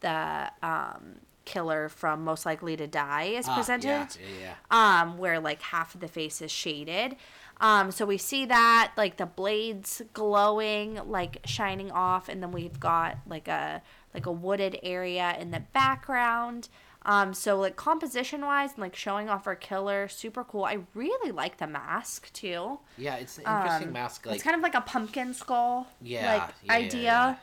the 0.00 0.50
um, 0.62 1.16
killer 1.44 1.88
from 1.88 2.24
Most 2.24 2.46
Likely 2.46 2.76
to 2.76 2.86
Die 2.86 3.24
is 3.24 3.46
ah, 3.48 3.56
presented 3.56 3.86
yeah, 3.88 4.06
yeah, 4.20 4.54
yeah. 4.70 5.02
um, 5.02 5.18
where 5.18 5.40
like 5.40 5.60
half 5.60 5.94
of 5.94 6.00
the 6.00 6.08
face 6.08 6.40
is 6.40 6.50
shaded. 6.50 7.16
Um, 7.60 7.90
so 7.90 8.06
we 8.06 8.16
see 8.16 8.46
that 8.46 8.92
like 8.96 9.18
the 9.18 9.26
blades 9.26 10.00
glowing, 10.14 10.98
like 11.06 11.38
shining 11.44 11.90
off, 11.90 12.28
and 12.28 12.42
then 12.42 12.52
we've 12.52 12.80
got 12.80 13.18
like 13.26 13.48
a 13.48 13.82
like 14.14 14.26
a 14.26 14.32
wooded 14.32 14.78
area 14.82 15.36
in 15.38 15.50
the 15.50 15.60
background. 15.72 16.68
Um, 17.02 17.32
so 17.32 17.58
like 17.58 17.76
composition 17.76 18.42
wise 18.44 18.70
and 18.72 18.80
like 18.80 18.94
showing 18.96 19.28
off 19.30 19.46
our 19.46 19.56
killer, 19.56 20.08
super 20.08 20.44
cool. 20.44 20.64
I 20.64 20.80
really 20.94 21.32
like 21.32 21.58
the 21.58 21.66
mask 21.66 22.32
too. 22.32 22.78
yeah 22.98 23.16
it's 23.16 23.38
an 23.38 23.44
interesting 23.44 23.88
Um, 23.88 23.92
mask 23.94 24.26
like 24.26 24.34
it's 24.36 24.44
kind 24.44 24.56
of 24.56 24.62
like 24.62 24.74
a 24.74 24.82
pumpkin 24.82 25.32
skull 25.34 25.86
Yeah, 26.02 26.32
like 26.34 26.54
yeah, 26.62 26.76
yeah, 26.78 26.86
idea. 26.86 27.38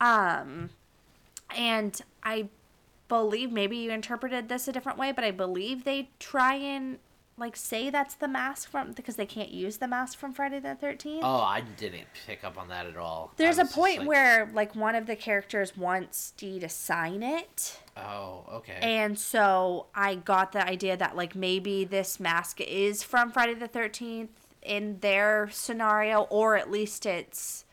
Um, 0.00 0.70
and 1.56 2.00
I 2.22 2.48
believe 3.08 3.52
maybe 3.52 3.76
you 3.76 3.90
interpreted 3.90 4.48
this 4.48 4.66
a 4.68 4.72
different 4.72 4.98
way, 4.98 5.12
but 5.12 5.24
I 5.24 5.30
believe 5.30 5.84
they 5.84 6.08
try 6.18 6.54
and 6.54 6.98
like 7.38 7.56
say 7.56 7.88
that's 7.90 8.14
the 8.16 8.28
mask 8.28 8.70
from 8.70 8.92
because 8.92 9.16
they 9.16 9.26
can't 9.26 9.50
use 9.50 9.78
the 9.78 9.88
mask 9.88 10.18
from 10.18 10.32
Friday 10.32 10.60
the 10.60 10.74
Thirteenth. 10.74 11.22
oh 11.24 11.40
i 11.40 11.62
didn't 11.78 12.06
pick 12.26 12.44
up 12.44 12.58
on 12.58 12.68
that 12.68 12.86
at 12.86 12.96
all 12.96 13.32
There's 13.36 13.58
a 13.58 13.64
point 13.64 14.00
like, 14.00 14.08
where 14.08 14.50
like 14.52 14.76
one 14.76 14.94
of 14.94 15.06
the 15.06 15.16
characters 15.16 15.76
wants 15.76 16.32
Dee 16.36 16.60
to 16.60 16.68
sign 16.68 17.22
it. 17.22 17.80
oh 17.96 18.44
okay 18.52 18.78
And 18.82 19.18
so 19.18 19.86
I 19.94 20.14
got 20.16 20.52
the 20.52 20.66
idea 20.66 20.96
that 20.96 21.16
like 21.16 21.34
maybe 21.34 21.84
this 21.84 22.20
mask 22.20 22.60
is 22.60 23.02
from 23.02 23.32
Friday 23.32 23.54
the 23.54 23.68
13th 23.68 24.28
in 24.62 24.98
their 25.00 25.48
scenario, 25.50 26.20
or 26.30 26.56
at 26.56 26.70
least 26.70 27.04
it's 27.06 27.64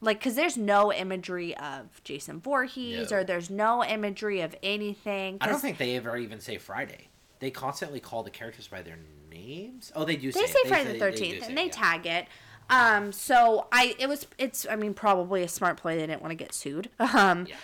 like 0.00 0.18
because 0.20 0.36
there's 0.36 0.56
no 0.56 0.92
imagery 0.92 1.56
of 1.56 2.04
Jason 2.04 2.40
Voorhees 2.40 3.10
No. 3.10 3.16
or 3.18 3.24
there's 3.24 3.50
no 3.50 3.82
imagery 3.82 4.40
of 4.42 4.54
anything. 4.62 5.38
i 5.40 5.46
don't 5.48 5.58
think 5.60 5.78
they 5.78 5.96
ever 5.96 6.16
even 6.16 6.38
say 6.40 6.58
friday 6.58 7.08
they 7.38 7.50
constantly 7.50 8.00
call 8.00 8.22
the 8.22 8.30
characters 8.30 8.68
by 8.68 8.82
their 8.82 8.98
names 9.30 9.92
oh 9.94 10.04
they 10.04 10.16
do 10.16 10.32
they 10.32 10.46
say, 10.46 10.62
say. 10.62 10.68
Friday 10.68 10.92
the 10.92 10.98
Thirteenth 10.98 11.42
and 11.42 11.52
it, 11.52 11.56
they 11.56 11.66
yeah. 11.66 11.72
tag 11.72 12.06
it. 12.06 12.26
Um, 12.68 13.12
so 13.12 13.68
I 13.70 13.94
it 13.98 14.08
was 14.08 14.26
it's 14.38 14.66
I 14.68 14.76
mean 14.76 14.94
probably 14.94 15.42
a 15.42 15.48
smart 15.48 15.76
play. 15.76 15.96
They 15.96 16.06
didn't 16.06 16.22
want 16.22 16.32
to 16.32 16.36
get 16.36 16.52
sued. 16.52 16.90
Um, 17.00 17.46
yeah 17.48 17.56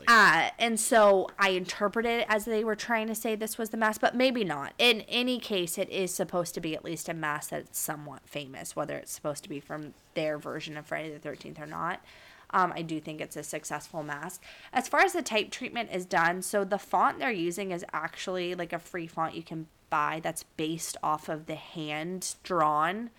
obviously 0.00 0.06
Uh, 0.08 0.50
and 0.58 0.78
so 0.78 1.28
I 1.38 1.50
interpreted 1.50 2.20
it 2.20 2.26
as 2.28 2.44
they 2.44 2.64
were 2.64 2.76
trying 2.76 3.06
to 3.08 3.14
say 3.14 3.34
this 3.34 3.58
was 3.58 3.70
the 3.70 3.76
mask, 3.76 4.00
but 4.00 4.14
maybe 4.14 4.44
not. 4.44 4.72
In 4.78 5.02
any 5.02 5.38
case, 5.38 5.78
it 5.78 5.88
is 5.90 6.14
supposed 6.14 6.54
to 6.54 6.60
be 6.60 6.74
at 6.74 6.84
least 6.84 7.08
a 7.08 7.14
mask 7.14 7.50
that's 7.50 7.78
somewhat 7.78 8.22
famous, 8.26 8.74
whether 8.76 8.96
it's 8.96 9.12
supposed 9.12 9.42
to 9.44 9.48
be 9.48 9.60
from 9.60 9.94
their 10.14 10.38
version 10.38 10.76
of 10.76 10.86
Friday 10.86 11.16
the 11.16 11.28
13th 11.28 11.60
or 11.60 11.66
not. 11.66 12.00
Um, 12.52 12.72
I 12.74 12.82
do 12.82 13.00
think 13.00 13.20
it's 13.20 13.36
a 13.36 13.42
successful 13.42 14.02
mask. 14.02 14.42
As 14.72 14.88
far 14.88 15.00
as 15.00 15.12
the 15.12 15.22
type 15.22 15.50
treatment 15.50 15.90
is 15.92 16.04
done, 16.04 16.42
so 16.42 16.64
the 16.64 16.78
font 16.78 17.18
they're 17.18 17.30
using 17.30 17.70
is 17.70 17.84
actually 17.92 18.54
like 18.54 18.72
a 18.72 18.78
free 18.78 19.06
font 19.06 19.34
you 19.34 19.42
can 19.42 19.66
buy 19.88 20.20
that's 20.22 20.44
based 20.56 20.96
off 21.02 21.28
of 21.28 21.46
the 21.46 21.56
hand 21.56 22.34
drawn 22.42 23.10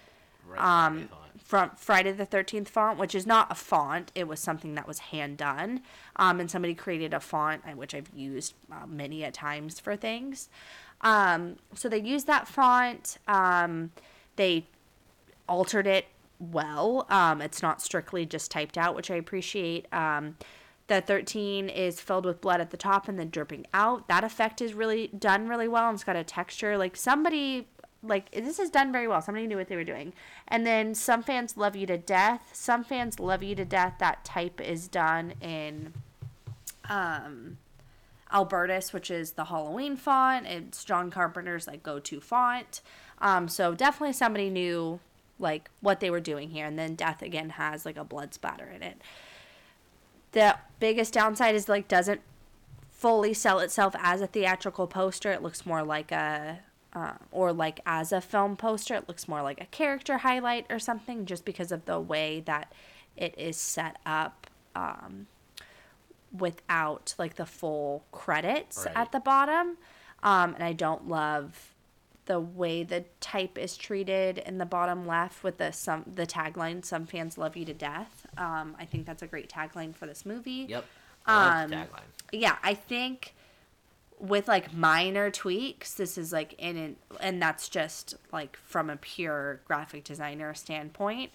right, 0.47 0.85
um, 0.85 1.09
Friday 1.09 1.21
from 1.37 1.71
Friday 1.75 2.11
the 2.11 2.25
13th 2.25 2.67
font, 2.67 2.99
which 2.99 3.15
is 3.15 3.25
not 3.25 3.51
a 3.51 3.55
font. 3.55 4.11
It 4.15 4.27
was 4.27 4.39
something 4.39 4.75
that 4.75 4.87
was 4.87 4.99
hand 4.99 5.37
done. 5.37 5.81
Um, 6.15 6.39
and 6.39 6.49
somebody 6.49 6.73
created 6.73 7.13
a 7.13 7.19
font, 7.19 7.61
uh, 7.67 7.71
which 7.71 7.93
I've 7.93 8.09
used 8.15 8.53
uh, 8.71 8.85
many 8.87 9.23
a 9.23 9.31
times 9.31 9.79
for 9.79 9.95
things. 9.95 10.49
Um, 11.01 11.57
so 11.73 11.89
they 11.89 11.99
used 11.99 12.27
that 12.27 12.47
font. 12.47 13.17
Um, 13.27 13.91
they 14.35 14.65
altered 15.49 15.87
it 15.87 16.05
well. 16.41 17.05
Um, 17.09 17.41
it's 17.41 17.61
not 17.61 17.81
strictly 17.81 18.25
just 18.25 18.51
typed 18.51 18.77
out, 18.77 18.95
which 18.95 19.11
I 19.11 19.15
appreciate. 19.15 19.91
Um, 19.93 20.35
the 20.87 20.99
13 20.99 21.69
is 21.69 22.01
filled 22.01 22.25
with 22.25 22.41
blood 22.41 22.59
at 22.59 22.71
the 22.71 22.77
top 22.77 23.07
and 23.07 23.17
then 23.17 23.29
dripping 23.29 23.65
out. 23.73 24.07
That 24.07 24.23
effect 24.23 24.61
is 24.61 24.73
really 24.73 25.07
done 25.07 25.47
really 25.47 25.67
well 25.67 25.87
and 25.87 25.95
it's 25.95 26.03
got 26.03 26.15
a 26.15 26.23
texture. 26.23 26.77
Like 26.77 26.97
somebody, 26.97 27.67
like 28.03 28.31
this 28.31 28.59
is 28.59 28.69
done 28.69 28.91
very 28.91 29.07
well. 29.07 29.21
Somebody 29.21 29.47
knew 29.47 29.57
what 29.57 29.69
they 29.69 29.75
were 29.75 29.83
doing. 29.83 30.11
And 30.47 30.65
then 30.65 30.93
some 30.95 31.23
fans 31.23 31.55
love 31.55 31.75
you 31.75 31.85
to 31.87 31.97
death. 31.97 32.49
Some 32.51 32.83
fans 32.83 33.19
love 33.19 33.43
you 33.43 33.55
to 33.55 33.63
death. 33.63 33.95
That 33.99 34.25
type 34.25 34.59
is 34.59 34.87
done 34.87 35.35
in, 35.39 35.93
um, 36.89 37.57
Albertus, 38.33 38.93
which 38.93 39.11
is 39.11 39.31
the 39.31 39.45
Halloween 39.45 39.95
font. 39.95 40.47
It's 40.47 40.83
John 40.83 41.11
Carpenter's 41.11 41.67
like 41.67 41.83
go-to 41.83 42.19
font. 42.19 42.81
Um, 43.19 43.47
so 43.47 43.75
definitely 43.75 44.13
somebody 44.13 44.49
knew 44.49 44.99
like 45.41 45.69
what 45.81 45.99
they 45.99 46.09
were 46.09 46.19
doing 46.19 46.49
here. 46.51 46.65
And 46.65 46.77
then 46.77 46.95
Death 46.95 47.21
again 47.21 47.51
has 47.51 47.85
like 47.85 47.97
a 47.97 48.03
blood 48.03 48.33
splatter 48.33 48.65
in 48.69 48.83
it. 48.83 49.01
The 50.31 50.57
biggest 50.79 51.13
downside 51.13 51.55
is 51.55 51.67
like 51.67 51.87
doesn't 51.87 52.21
fully 52.91 53.33
sell 53.33 53.59
itself 53.59 53.95
as 53.99 54.21
a 54.21 54.27
theatrical 54.27 54.87
poster. 54.87 55.31
It 55.31 55.41
looks 55.41 55.65
more 55.65 55.83
like 55.83 56.11
a 56.11 56.59
uh, 56.93 57.13
or 57.31 57.51
like 57.53 57.79
as 57.85 58.11
a 58.11 58.21
film 58.21 58.55
poster. 58.55 58.95
It 58.95 59.07
looks 59.07 59.27
more 59.27 59.41
like 59.41 59.59
a 59.61 59.65
character 59.65 60.19
highlight 60.19 60.65
or 60.69 60.79
something, 60.79 61.25
just 61.25 61.43
because 61.45 61.71
of 61.71 61.85
the 61.85 61.99
way 61.99 62.41
that 62.45 62.71
it 63.17 63.33
is 63.37 63.57
set 63.57 63.97
up. 64.05 64.47
Um, 64.75 65.27
without 66.37 67.13
like 67.17 67.35
the 67.35 67.45
full 67.45 68.05
credits 68.11 68.85
Right. 68.85 68.95
at 68.95 69.11
the 69.11 69.19
bottom. 69.19 69.77
Um, 70.23 70.53
and 70.55 70.63
I 70.63 70.73
don't 70.73 71.07
love 71.09 71.70
the 72.31 72.39
way 72.39 72.81
the 72.81 73.03
type 73.19 73.57
is 73.57 73.75
treated 73.75 74.37
in 74.37 74.57
the 74.57 74.65
bottom 74.65 75.05
left 75.05 75.43
with 75.43 75.57
the 75.57 75.73
some 75.73 76.05
the 76.15 76.25
tagline 76.25 76.85
"Some 76.85 77.05
fans 77.05 77.37
love 77.37 77.57
you 77.57 77.65
to 77.65 77.73
death." 77.73 78.25
Um, 78.37 78.73
I 78.79 78.85
think 78.85 79.05
that's 79.05 79.21
a 79.21 79.27
great 79.27 79.49
tagline 79.49 79.93
for 79.93 80.05
this 80.05 80.25
movie. 80.25 80.65
Yep. 80.69 80.85
I 81.25 81.63
Um, 81.63 81.71
tagline. 81.71 81.89
Yeah, 82.31 82.55
I 82.63 82.73
think 82.73 83.33
with 84.17 84.47
like 84.47 84.73
minor 84.73 85.29
tweaks, 85.29 85.93
this 85.93 86.17
is 86.17 86.31
like 86.31 86.53
in 86.53 86.77
it, 86.77 86.97
and 87.19 87.41
that's 87.41 87.67
just 87.67 88.15
like 88.31 88.55
from 88.55 88.89
a 88.89 88.95
pure 88.95 89.59
graphic 89.65 90.05
designer 90.05 90.53
standpoint. 90.53 91.31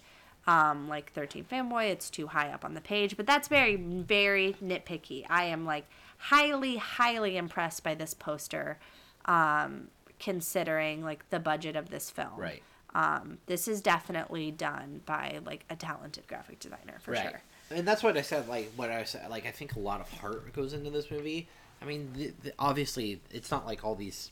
Um, 0.47 0.87
like 0.87 1.11
13 1.11 1.43
Fanboy, 1.43 1.91
it's 1.91 2.09
too 2.09 2.25
high 2.27 2.49
up 2.49 2.65
on 2.65 2.73
the 2.73 2.81
page, 2.81 3.17
but 3.17 3.27
that's 3.27 3.49
very, 3.49 3.75
very 3.75 4.55
nitpicky. 4.63 5.25
I 5.29 5.43
am 5.43 5.63
like 5.63 5.85
highly, 6.17 6.77
highly 6.77 7.37
impressed 7.37 7.83
by 7.83 7.93
this 7.93 8.15
poster, 8.15 8.79
um, 9.25 9.89
considering 10.19 11.03
like 11.03 11.29
the 11.29 11.39
budget 11.39 11.75
of 11.75 11.89
this 11.89 12.09
film. 12.09 12.37
Right. 12.37 12.63
Um, 12.95 13.37
this 13.45 13.67
is 13.67 13.81
definitely 13.81 14.51
done 14.51 15.01
by 15.05 15.39
like 15.45 15.65
a 15.69 15.75
talented 15.75 16.27
graphic 16.27 16.59
designer 16.59 16.97
for 17.01 17.11
right. 17.11 17.29
sure. 17.29 17.41
And 17.69 17.87
that's 17.87 18.01
what 18.01 18.17
I 18.17 18.21
said. 18.21 18.47
Like 18.47 18.71
what 18.75 18.89
I 18.89 19.03
said. 19.03 19.29
Like 19.29 19.45
I 19.45 19.51
think 19.51 19.75
a 19.75 19.79
lot 19.79 20.01
of 20.01 20.09
heart 20.19 20.53
goes 20.53 20.73
into 20.73 20.89
this 20.89 21.11
movie. 21.11 21.47
I 21.81 21.85
mean, 21.85 22.11
the, 22.15 22.33
the, 22.43 22.53
obviously, 22.57 23.21
it's 23.29 23.51
not 23.51 23.65
like 23.65 23.83
all 23.83 23.95
these 23.95 24.31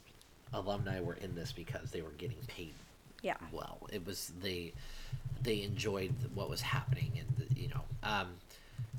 alumni 0.53 0.99
were 0.99 1.15
in 1.15 1.35
this 1.35 1.51
because 1.51 1.91
they 1.91 2.01
were 2.01 2.13
getting 2.17 2.37
paid 2.47 2.73
Yeah. 3.21 3.35
well. 3.51 3.79
It 3.91 4.05
was 4.05 4.31
they 4.41 4.73
they 5.41 5.61
enjoyed 5.61 6.13
what 6.33 6.49
was 6.49 6.61
happening, 6.61 7.11
and 7.19 7.57
you 7.57 7.67
know, 7.67 7.81
um, 8.03 8.29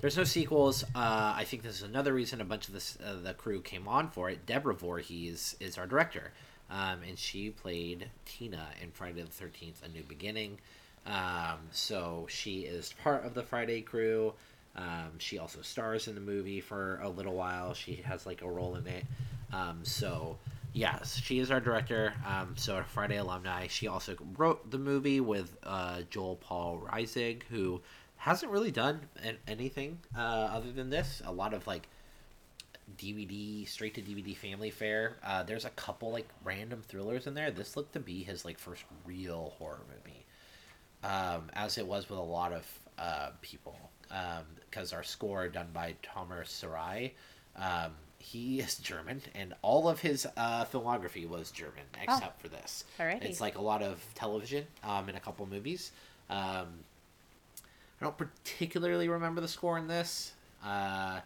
there's 0.01 0.17
no 0.17 0.25
sequels. 0.25 0.85
Uh, 0.95 1.35
I 1.37 1.45
think 1.45 1.63
this 1.63 1.77
is 1.77 1.83
another 1.83 2.13
reason 2.13 2.41
a 2.41 2.45
bunch 2.45 2.69
of 2.69 2.75
this 2.75 2.99
uh, 3.05 3.17
the 3.23 3.35
crew 3.35 3.61
came 3.61 3.89
on 3.89 4.11
for 4.11 4.31
it. 4.31 4.47
Deborah 4.47 4.75
Voorhees 4.75 5.57
is 5.61 5.79
our 5.79 5.87
director, 5.87 6.33
um, 6.71 7.01
and 7.07 7.19
she 7.19 7.51
played 7.51 8.11
Tina 8.25 8.67
in 8.83 8.91
Friday 8.91 9.23
the 9.23 9.29
Thirteenth: 9.29 9.83
A 9.85 9.89
New 9.89 10.03
Beginning. 10.03 10.59
Um, 11.07 11.59
so 11.71 12.27
she 12.29 12.61
is 12.63 12.93
part 13.03 13.25
of 13.25 13.35
the 13.35 13.43
Friday 13.43 13.81
crew. 13.81 14.33
Um, 14.77 15.19
she 15.19 15.39
also 15.39 15.63
stars 15.63 16.09
in 16.09 16.15
the 16.15 16.21
movie 16.21 16.61
for 16.61 16.99
a 17.03 17.09
little 17.09 17.35
while. 17.35 17.75
She 17.75 17.97
has 17.97 18.27
like 18.27 18.43
a 18.43 18.49
role 18.49 18.75
in 18.75 18.87
it. 18.87 19.05
Um, 19.53 19.81
so 19.85 20.39
yes, 20.73 21.17
she 21.23 21.39
is 21.39 21.51
our 21.51 21.61
director. 21.61 22.13
Um, 22.27 22.55
so 22.57 22.77
a 22.77 22.85
Friday 22.85 23.17
alumni. 23.17 23.69
She 23.69 23.89
also 23.89 24.17
wrote 24.37 24.71
the 24.71 24.79
movie 24.79 25.21
with 25.21 25.57
uh, 25.63 26.03
Joel 26.11 26.37
Paul 26.37 26.87
Reisig, 26.93 27.45
who 27.45 27.81
hasn't 28.17 28.51
really 28.51 28.71
done 28.71 29.01
an- 29.23 29.39
anything 29.47 29.99
uh, 30.17 30.21
other 30.21 30.73
than 30.73 30.91
this. 30.91 31.23
A 31.25 31.33
lot 31.33 31.55
of 31.55 31.67
like 31.67 31.89
DVD 32.99 33.67
straight 33.69 33.95
to 33.95 34.01
DVD 34.01 34.37
family 34.37 34.71
fare. 34.71 35.17
Uh, 35.25 35.43
there's 35.43 35.65
a 35.65 35.71
couple 35.71 36.11
like 36.11 36.29
random 36.45 36.83
thrillers 36.87 37.27
in 37.27 37.35
there. 37.35 37.51
This 37.51 37.77
looked 37.77 37.93
to 37.95 38.01
be 38.01 38.23
his 38.23 38.45
like 38.45 38.59
first 38.59 38.85
real 39.05 39.55
horror 39.59 39.81
movie, 39.89 40.25
um, 41.03 41.51
as 41.55 41.79
it 41.79 41.87
was 41.87 42.09
with 42.09 42.19
a 42.19 42.23
lot 42.23 42.53
of 42.53 42.79
uh, 42.99 43.31
people. 43.43 43.77
Because 44.71 44.93
our 44.93 45.03
score 45.03 45.49
done 45.49 45.69
by 45.73 45.95
Tomer 46.03 46.47
Sarai, 46.47 47.15
um, 47.57 47.93
he 48.19 48.61
is 48.61 48.77
German, 48.77 49.23
and 49.35 49.55
all 49.63 49.89
of 49.89 50.01
his 50.01 50.27
uh, 50.37 50.65
filmography 50.65 51.29
was 51.29 51.51
German 51.51 51.85
except 52.01 52.41
for 52.41 52.49
this. 52.49 52.85
Alrighty. 52.99 53.25
It's 53.25 53.41
like 53.41 53.57
a 53.57 53.63
lot 53.63 53.83
of 53.83 54.05
television 54.15 54.67
um, 54.85 55.09
and 55.09 55.17
a 55.17 55.21
couple 55.21 55.47
movies. 55.47 55.93
Um, 56.31 56.67
I 58.01 58.05
don't 58.05 58.17
particularly 58.17 59.09
remember 59.09 59.41
the 59.41 59.49
score 59.49 59.79
in 59.79 59.87
this, 59.87 60.33
uh, 60.65 61.21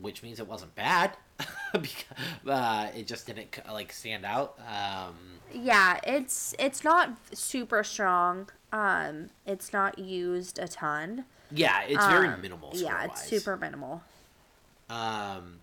which 0.00 0.22
means 0.22 0.40
it 0.40 0.46
wasn't 0.48 0.74
bad. 0.74 1.16
because, 1.72 2.04
uh, 2.48 2.90
it 2.94 3.06
just 3.06 3.26
didn't 3.26 3.58
like 3.70 3.92
stand 3.92 4.24
out. 4.24 4.58
Um, 4.60 5.14
Yeah, 5.52 5.98
it's 6.04 6.54
it's 6.58 6.84
not 6.84 7.16
super 7.32 7.82
strong. 7.84 8.48
Um, 8.72 9.30
it's 9.46 9.72
not 9.72 9.98
used 9.98 10.58
a 10.58 10.68
ton. 10.68 11.24
yeah, 11.50 11.82
it's 11.82 12.06
very 12.06 12.28
Um, 12.28 12.40
minimal. 12.40 12.70
Yeah, 12.74 13.04
it's 13.04 13.24
super 13.24 13.56
minimal. 13.56 14.02
Um, 14.88 15.60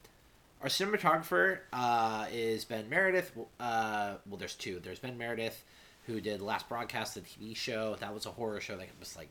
our 0.61 0.67
cinematographer 0.67 1.59
uh, 1.71 2.25
is 2.31 2.65
Ben 2.65 2.89
Meredith. 2.89 3.31
Uh, 3.59 4.15
well, 4.27 4.37
there's 4.37 4.55
two. 4.55 4.79
There's 4.83 4.99
Ben 4.99 5.17
Meredith, 5.17 5.63
who 6.07 6.19
did 6.19 6.41
Last 6.41 6.67
Broadcast, 6.67 7.15
the 7.15 7.21
TV 7.21 7.55
show. 7.55 7.95
That 7.99 8.13
was 8.13 8.25
a 8.25 8.31
horror 8.31 8.59
show 8.59 8.75
that 8.77 8.87
was 8.99 9.15
like, 9.15 9.29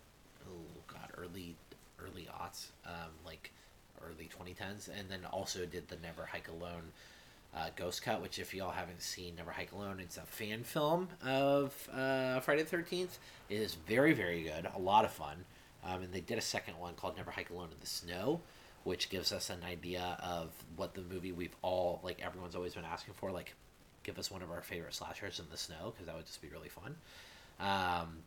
oh 0.48 0.82
god, 0.86 1.10
early, 1.16 1.56
early 2.02 2.28
aughts, 2.40 2.68
um, 2.86 3.10
like 3.26 3.52
early 4.08 4.28
2010s, 4.28 4.88
and 4.88 5.08
then 5.10 5.20
also 5.32 5.66
did 5.66 5.88
the 5.88 5.96
Never 5.96 6.24
Hike 6.26 6.48
Alone. 6.48 6.92
Uh, 7.56 7.70
Ghost 7.76 8.02
Cut, 8.02 8.20
which 8.20 8.38
if 8.38 8.52
y'all 8.54 8.70
haven't 8.70 9.00
seen 9.00 9.36
Never 9.36 9.50
Hike 9.50 9.72
Alone, 9.72 10.00
it's 10.00 10.18
a 10.18 10.22
fan 10.22 10.64
film 10.64 11.08
of 11.24 11.88
uh, 11.92 12.40
Friday 12.40 12.62
the 12.62 12.68
Thirteenth. 12.68 13.18
It 13.48 13.56
is 13.56 13.74
very 13.74 14.12
very 14.12 14.42
good, 14.42 14.68
a 14.76 14.78
lot 14.78 15.06
of 15.06 15.10
fun, 15.10 15.44
um, 15.82 16.02
and 16.02 16.12
they 16.12 16.20
did 16.20 16.36
a 16.36 16.42
second 16.42 16.78
one 16.78 16.92
called 16.94 17.16
Never 17.16 17.30
Hike 17.30 17.48
Alone 17.48 17.68
in 17.72 17.80
the 17.80 17.86
Snow, 17.86 18.42
which 18.84 19.08
gives 19.08 19.32
us 19.32 19.48
an 19.48 19.60
idea 19.64 20.18
of 20.22 20.50
what 20.76 20.94
the 20.94 21.00
movie 21.00 21.32
we've 21.32 21.56
all 21.62 22.00
like 22.04 22.20
everyone's 22.22 22.54
always 22.54 22.74
been 22.74 22.84
asking 22.84 23.14
for 23.14 23.30
like 23.32 23.54
give 24.02 24.18
us 24.18 24.30
one 24.30 24.42
of 24.42 24.50
our 24.50 24.60
favorite 24.62 24.94
slashers 24.94 25.38
in 25.38 25.46
the 25.50 25.56
snow 25.56 25.90
because 25.92 26.06
that 26.06 26.14
would 26.16 26.26
just 26.26 26.40
be 26.40 26.48
really 26.48 26.68
fun 26.68 26.96
um, 27.60 28.18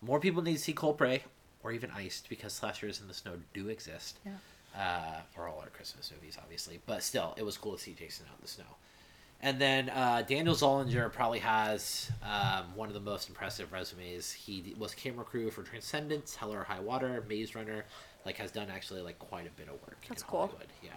more 0.00 0.18
people 0.18 0.42
need 0.42 0.54
to 0.54 0.58
see 0.62 0.72
cold 0.72 0.96
prey 0.98 1.22
or 1.62 1.72
even 1.72 1.90
iced 1.90 2.28
because 2.28 2.52
slashers 2.52 3.00
in 3.00 3.08
the 3.08 3.14
snow 3.14 3.32
do 3.52 3.68
exist 3.68 4.18
Yeah. 4.24 4.32
Uh, 4.76 5.20
for 5.34 5.48
all 5.48 5.60
our 5.60 5.68
christmas 5.68 6.10
movies 6.14 6.36
obviously 6.42 6.80
but 6.86 7.02
still 7.02 7.34
it 7.36 7.44
was 7.44 7.56
cool 7.56 7.72
to 7.72 7.78
see 7.78 7.92
jason 7.92 8.26
out 8.28 8.36
in 8.38 8.42
the 8.42 8.48
snow 8.48 8.64
and 9.44 9.60
then 9.60 9.90
uh, 9.90 10.22
Daniel 10.26 10.54
Zollinger 10.54 11.12
probably 11.12 11.40
has 11.40 12.10
um, 12.22 12.64
one 12.74 12.88
of 12.88 12.94
the 12.94 13.00
most 13.00 13.28
impressive 13.28 13.70
resumes. 13.74 14.32
He 14.32 14.74
was 14.78 14.94
camera 14.94 15.22
crew 15.22 15.50
for 15.50 15.62
Transcendence, 15.62 16.34
Hell 16.34 16.50
or 16.50 16.64
High 16.64 16.80
Water, 16.80 17.22
Maze 17.28 17.54
Runner. 17.54 17.84
Like 18.24 18.38
has 18.38 18.50
done 18.50 18.68
actually 18.70 19.02
like 19.02 19.18
quite 19.18 19.46
a 19.46 19.50
bit 19.50 19.66
of 19.68 19.74
work. 19.82 19.98
That's 20.08 20.22
cool. 20.22 20.46
Hollywood. 20.46 20.68
Yeah. 20.82 20.92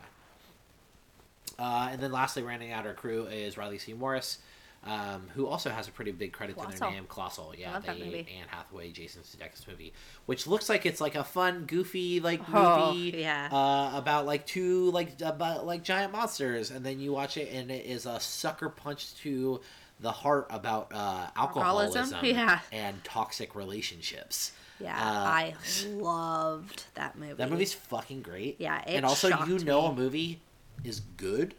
Uh, 1.59 1.89
and 1.91 2.01
then 2.01 2.13
lastly, 2.13 2.41
rounding 2.41 2.71
out 2.71 2.87
our 2.87 2.93
crew 2.93 3.25
is 3.25 3.57
Riley 3.57 3.79
C. 3.79 3.91
Morris, 3.91 4.37
um, 4.83 5.27
who 5.35 5.47
also 5.47 5.69
has 5.69 5.87
a 5.87 5.91
pretty 5.91 6.11
big 6.11 6.31
credit 6.31 6.53
to 6.53 6.61
Colossal. 6.61 6.79
their 6.79 6.91
name, 6.91 7.05
Colossal. 7.09 7.53
Yeah, 7.57 7.73
love 7.73 7.85
that 7.85 7.97
the 7.99 8.05
movie. 8.05 8.19
Anne 8.39 8.47
Hathaway, 8.47 8.91
Jason 8.91 9.21
Sudeikis 9.23 9.67
movie, 9.67 9.91
which 10.27 10.47
looks 10.47 10.69
like 10.69 10.85
it's 10.85 11.01
like 11.01 11.15
a 11.15 11.23
fun, 11.23 11.65
goofy 11.65 12.19
like 12.19 12.41
Oh, 12.53 12.93
movie 12.93 13.17
yeah. 13.19 13.49
uh, 13.51 13.97
about 13.97 14.25
like 14.25 14.45
two 14.45 14.91
like 14.91 15.19
about 15.21 15.65
like 15.65 15.83
giant 15.83 16.11
monsters, 16.13 16.71
and 16.71 16.85
then 16.85 16.99
you 16.99 17.11
watch 17.11 17.37
it 17.37 17.51
and 17.51 17.69
it 17.71 17.85
is 17.85 18.05
a 18.05 18.19
sucker 18.19 18.69
punch 18.69 19.15
to 19.17 19.59
the 19.99 20.11
heart 20.11 20.45
about 20.51 20.91
uh, 20.93 21.27
alcoholism, 21.35 22.03
Alcoholism? 22.13 22.19
Yeah. 22.25 22.59
and 22.71 23.03
toxic 23.03 23.55
relationships. 23.55 24.51
Yeah, 24.79 24.95
Uh, 24.95 25.23
I 25.25 25.53
loved 26.01 26.85
that 26.93 27.17
movie. 27.17 27.33
That 27.33 27.49
movie's 27.49 27.73
fucking 27.73 28.21
great. 28.21 28.57
Yeah, 28.59 28.81
and 28.85 29.05
also 29.05 29.27
you 29.45 29.59
know 29.59 29.81
me. 29.81 29.87
a 29.87 29.93
movie 29.93 30.39
is 30.83 30.99
good 30.99 31.55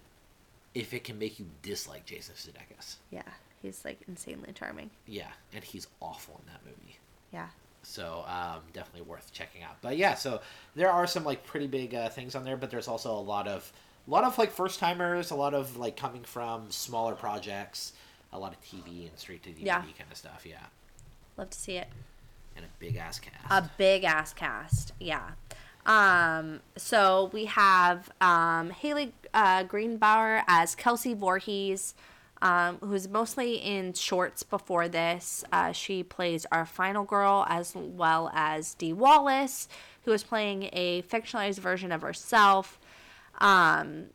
if 0.79 0.95
it 0.95 1.05
can 1.05 1.19
make 1.19 1.39
you 1.41 1.47
dislike 1.63 2.07
Jason 2.07 2.35
Sudeikis. 2.37 2.97
Yeah, 3.11 3.23
he's 3.61 3.85
like 3.85 4.01
insanely 4.07 4.53
charming. 4.53 4.91
Yeah, 5.07 5.29
and 5.53 5.65
he's 5.65 5.89
awful 6.01 6.41
in 6.47 6.53
that 6.53 6.61
movie. 6.65 6.97
Yeah. 7.33 7.49
So 7.83 8.25
um, 8.29 8.61
definitely 8.73 9.03
worth 9.03 9.33
checking 9.33 9.63
out. 9.63 9.77
But 9.83 9.97
yeah, 9.97 10.15
so 10.15 10.41
there 10.75 10.91
are 10.91 11.07
some 11.07 11.25
like 11.25 11.45
pretty 11.47 11.67
big 11.67 11.95
uh, 11.95 12.09
things 12.11 12.35
on 12.35 12.45
there, 12.45 12.57
but 12.57 12.71
there's 12.71 12.89
also 12.89 13.13
a 13.13 13.21
lot 13.21 13.49
of 13.49 13.73
a 14.07 14.11
lot 14.11 14.25
of 14.25 14.39
like 14.39 14.51
first 14.53 14.79
timers, 14.79 15.31
a 15.31 15.35
lot 15.35 15.55
of 15.55 15.77
like 15.77 15.97
coming 15.97 16.23
from 16.23 16.71
smaller 16.71 17.15
projects, 17.15 17.93
a 18.33 18.39
lot 18.39 18.53
of 18.53 18.61
TV 18.63 19.09
and 19.09 19.19
straight 19.19 19.43
to 19.45 19.51
DVD 19.51 19.65
Yeah. 19.67 19.81
kind 19.81 20.11
of 20.11 20.17
stuff. 20.17 20.45
Yeah, 20.47 20.57
Love 21.37 21.51
to 21.51 21.59
see 21.59 21.77
it. 21.77 21.89
and 22.57 22.65
a 22.65 22.69
big 22.79 22.97
ass 22.97 23.19
cast. 23.19 23.37
A 23.51 23.71
big 23.79 24.05
ass 24.05 24.33
cast. 24.33 24.93
Yeah. 25.01 25.31
Um, 25.89 26.61
so 26.77 27.31
we 27.33 27.47
have 27.47 28.11
um, 28.21 28.71
Haley 28.71 29.15
uh, 29.33 29.65
Greenbauer 29.65 30.45
as 30.47 30.75
Kelsey 30.75 31.15
Voorhees, 31.15 31.95
um, 32.43 32.77
who's 32.81 33.09
mostly 33.09 33.55
in 33.57 33.95
shorts 33.95 34.43
before 34.43 34.87
this. 34.87 35.45
Uh, 35.51 35.73
she 35.73 36.03
plays 36.03 36.45
our 36.53 36.67
final 36.67 37.05
girl 37.05 37.47
as 37.49 37.75
well 37.75 38.31
as 38.35 38.75
Dee 38.75 38.93
Wallace, 38.93 39.67
who 40.05 40.13
is 40.13 40.23
playing 40.23 40.69
a 40.75 41.03
fictionalized 41.03 41.59
version 41.59 41.91
of 41.91 42.03
herself. 42.03 42.79
Um, 43.41 44.09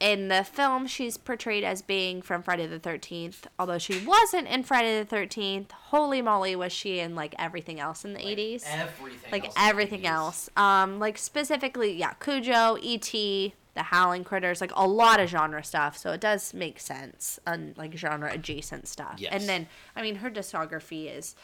in 0.00 0.28
the 0.28 0.42
film, 0.44 0.86
she's 0.86 1.16
portrayed 1.18 1.62
as 1.62 1.82
being 1.82 2.22
from 2.22 2.42
Friday 2.42 2.66
the 2.66 2.80
13th, 2.80 3.42
although 3.58 3.78
she 3.78 4.02
wasn't 4.04 4.48
in 4.48 4.62
Friday 4.62 5.02
the 5.02 5.14
13th. 5.16 5.70
Holy 5.72 6.22
moly, 6.22 6.56
was 6.56 6.72
she 6.72 6.98
in 7.00 7.14
like 7.14 7.34
everything 7.38 7.78
else 7.78 8.04
in 8.04 8.14
the 8.14 8.20
80s? 8.20 8.64
Everything. 8.66 9.30
like 9.30 9.44
else 9.46 9.54
everything 9.58 10.00
80s. 10.02 10.06
else. 10.06 10.50
Um, 10.56 10.98
like 10.98 11.18
specifically, 11.18 11.92
yeah, 11.92 12.14
Cujo, 12.14 12.78
E.T., 12.80 13.54
The 13.74 13.82
Howling 13.82 14.24
Critters, 14.24 14.60
like 14.62 14.72
a 14.74 14.86
lot 14.88 15.20
of 15.20 15.28
genre 15.28 15.62
stuff. 15.62 15.96
So 15.98 16.12
it 16.12 16.20
does 16.20 16.54
make 16.54 16.80
sense, 16.80 17.38
and 17.46 17.76
like 17.76 17.94
genre 17.96 18.32
adjacent 18.32 18.88
stuff. 18.88 19.16
Yes. 19.18 19.32
And 19.32 19.42
then, 19.48 19.68
I 19.94 20.00
mean, 20.02 20.16
her 20.16 20.30
discography 20.30 21.14
is 21.14 21.36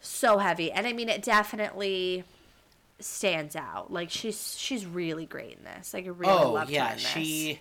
so 0.00 0.38
heavy, 0.38 0.70
and 0.70 0.86
I 0.86 0.92
mean, 0.92 1.08
it 1.08 1.22
definitely 1.22 2.24
stands 3.00 3.56
out. 3.56 3.92
Like 3.92 4.08
she's 4.10 4.56
she's 4.58 4.86
really 4.86 5.26
great 5.26 5.58
in 5.58 5.64
this. 5.64 5.92
Like 5.92 6.04
I 6.06 6.10
really 6.10 6.32
Oh 6.32 6.52
loved 6.52 6.70
her 6.70 6.74
yeah, 6.74 6.90
in 6.90 6.94
this. 6.98 7.06
she. 7.06 7.60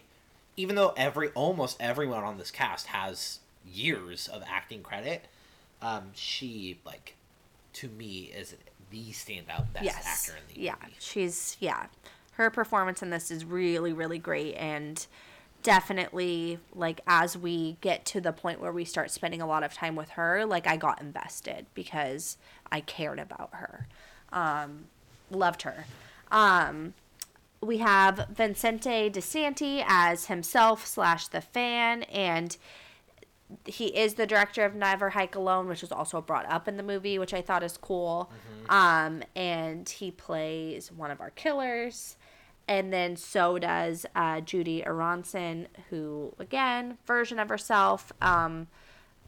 Even 0.55 0.75
though 0.75 0.93
every 0.95 1.29
almost 1.29 1.77
everyone 1.79 2.23
on 2.23 2.37
this 2.37 2.51
cast 2.51 2.87
has 2.87 3.39
years 3.65 4.27
of 4.27 4.43
acting 4.47 4.83
credit, 4.83 5.25
um, 5.81 6.11
she 6.13 6.79
like, 6.85 7.15
to 7.73 7.87
me 7.87 8.31
is 8.35 8.55
the 8.91 9.05
standout 9.11 9.73
best 9.73 9.85
yes, 9.85 10.05
actor 10.05 10.37
in 10.37 10.53
the 10.53 10.61
yeah, 10.61 10.75
movie. 10.83 10.95
she's 10.99 11.57
yeah, 11.59 11.87
her 12.33 12.49
performance 12.49 13.01
in 13.01 13.09
this 13.09 13.31
is 13.31 13.43
really 13.45 13.93
really 13.93 14.19
great 14.19 14.53
and 14.55 15.07
definitely 15.63 16.59
like 16.75 16.99
as 17.07 17.37
we 17.37 17.77
get 17.81 18.05
to 18.05 18.19
the 18.19 18.33
point 18.33 18.59
where 18.59 18.71
we 18.71 18.83
start 18.83 19.09
spending 19.09 19.41
a 19.41 19.47
lot 19.47 19.63
of 19.63 19.73
time 19.73 19.95
with 19.95 20.09
her 20.09 20.45
like 20.45 20.67
i 20.67 20.75
got 20.75 21.01
invested 21.01 21.65
because 21.73 22.37
i 22.71 22.81
cared 22.81 23.17
about 23.17 23.49
her. 23.53 23.87
Um 24.31 24.85
loved 25.31 25.61
her. 25.63 25.85
Um 26.31 26.93
we 27.63 27.77
have 27.79 28.27
vincente 28.29 29.09
disanti 29.09 29.83
as 29.87 30.25
himself 30.25 30.85
slash 30.85 31.27
the 31.27 31.41
fan 31.41 32.03
and 32.03 32.57
he 33.65 33.87
is 33.87 34.15
the 34.15 34.25
director 34.25 34.65
of 34.65 34.75
Never 34.75 35.11
Hike 35.11 35.35
Alone, 35.35 35.67
which 35.67 35.81
was 35.81 35.91
also 35.91 36.21
brought 36.21 36.51
up 36.51 36.67
in 36.67 36.77
the 36.77 36.83
movie, 36.83 37.19
which 37.19 37.33
I 37.33 37.41
thought 37.41 37.63
is 37.63 37.77
cool. 37.77 38.31
Um, 38.69 39.23
and 39.35 39.87
he 39.87 40.11
plays 40.11 40.91
one 40.91 41.11
of 41.11 41.21
our 41.21 41.29
killers. 41.31 42.17
And 42.67 42.93
then 42.93 43.15
so 43.15 43.59
does 43.59 44.05
uh, 44.15 44.39
Judie 44.41 44.85
Aronson, 44.85 45.67
who, 45.89 46.33
again, 46.39 46.97
version 47.05 47.37
of 47.37 47.49
herself, 47.49 48.13
um, 48.21 48.67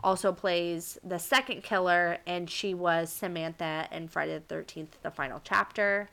also 0.03 0.31
plays 0.31 0.97
the 1.03 1.19
second 1.19 1.63
killer. 1.63 2.19
And 2.25 2.49
she 2.49 2.73
was 2.73 3.11
Samantha 3.11 3.87
in 3.91 4.07
Friday 4.07 4.41
the 4.47 4.55
13th, 4.55 5.01
the 5.03 5.11
final 5.11 5.41
chapter. 5.43 6.09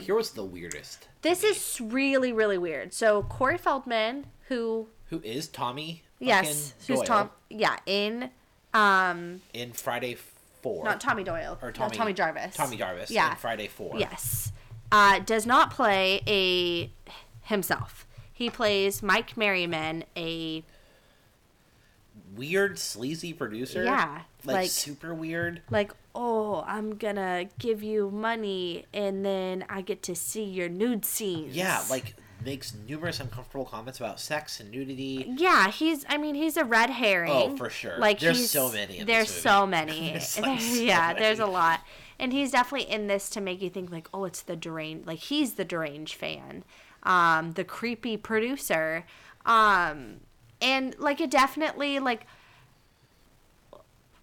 Here 0.00 0.14
was 0.14 0.30
the 0.32 0.44
weirdest. 0.44 1.08
This 1.22 1.44
is 1.44 1.80
really, 1.80 2.32
really 2.32 2.58
weird. 2.58 2.92
So 2.92 3.22
Corey 3.22 3.58
Feldman, 3.58 4.26
who, 4.48 4.88
Who 5.10 5.20
is 5.22 5.48
Tommy? 5.48 6.02
yes, 6.18 6.74
who's 6.86 6.98
Doyle 6.98 7.06
Tom, 7.06 7.30
yeah, 7.48 7.76
in 7.86 8.30
um, 8.74 9.40
in 9.52 9.72
Friday 9.72 10.16
Four? 10.62 10.84
not 10.84 11.00
Tommy 11.00 11.24
Doyle, 11.24 11.58
or 11.62 11.68
no, 11.68 11.72
Tommy, 11.72 11.96
Tommy 11.96 12.12
Jarvis. 12.12 12.56
Tommy 12.56 12.76
Jarvis. 12.76 13.10
Yeah. 13.10 13.30
in 13.32 13.36
Friday 13.36 13.68
Four. 13.68 13.98
Yes. 13.98 14.52
Uh, 14.90 15.18
does 15.20 15.46
not 15.46 15.70
play 15.70 16.20
a 16.26 16.90
himself. 17.42 18.06
He 18.32 18.48
plays 18.50 19.02
Mike 19.02 19.36
Merriman, 19.36 20.04
a 20.16 20.64
Weird, 22.38 22.78
sleazy 22.78 23.32
producer. 23.32 23.84
Yeah, 23.84 24.22
like, 24.44 24.54
like- 24.54 24.70
super 24.70 25.12
weird. 25.14 25.62
like, 25.70 25.92
oh, 26.14 26.64
I'm 26.66 26.96
gonna 26.96 27.48
give 27.58 27.82
you 27.82 28.10
money 28.10 28.86
and 28.94 29.24
then 29.24 29.64
I 29.68 29.82
get 29.82 30.02
to 30.04 30.14
see 30.14 30.44
your 30.44 30.68
nude 30.68 31.04
scenes. 31.04 31.54
Yeah, 31.54 31.82
like 31.90 32.14
makes 32.44 32.74
numerous 32.86 33.20
uncomfortable 33.20 33.64
comments 33.64 33.98
about 33.98 34.20
sex 34.20 34.60
and 34.60 34.70
nudity. 34.70 35.26
Yeah, 35.36 35.70
he's. 35.70 36.04
I 36.08 36.18
mean, 36.18 36.34
he's 36.34 36.56
a 36.56 36.64
red 36.64 36.90
herring. 36.90 37.32
Oh, 37.32 37.56
for 37.56 37.68
sure. 37.70 37.98
Like 37.98 38.20
There's 38.20 38.50
so 38.50 38.70
many 38.70 39.02
there's 39.02 39.30
so 39.30 39.66
many. 39.66 40.10
There's, 40.12 40.38
like, 40.40 40.60
so 40.60 40.80
yeah, 40.80 41.14
there's 41.14 41.40
a 41.40 41.46
lot, 41.46 41.80
and 42.18 42.32
he's 42.32 42.52
definitely 42.52 42.90
in 42.90 43.06
this 43.06 43.28
to 43.30 43.40
make 43.40 43.60
you 43.60 43.70
think 43.70 43.90
like, 43.90 44.08
oh, 44.14 44.24
it's 44.24 44.42
the 44.42 44.56
deranged. 44.56 45.06
Like 45.06 45.18
he's 45.18 45.54
the 45.54 45.64
deranged 45.64 46.14
fan, 46.14 46.64
um, 47.02 47.52
the 47.52 47.64
creepy 47.64 48.16
producer, 48.16 49.04
um, 49.44 50.20
and 50.60 50.98
like 50.98 51.20
it 51.20 51.30
definitely 51.30 51.98
like 51.98 52.26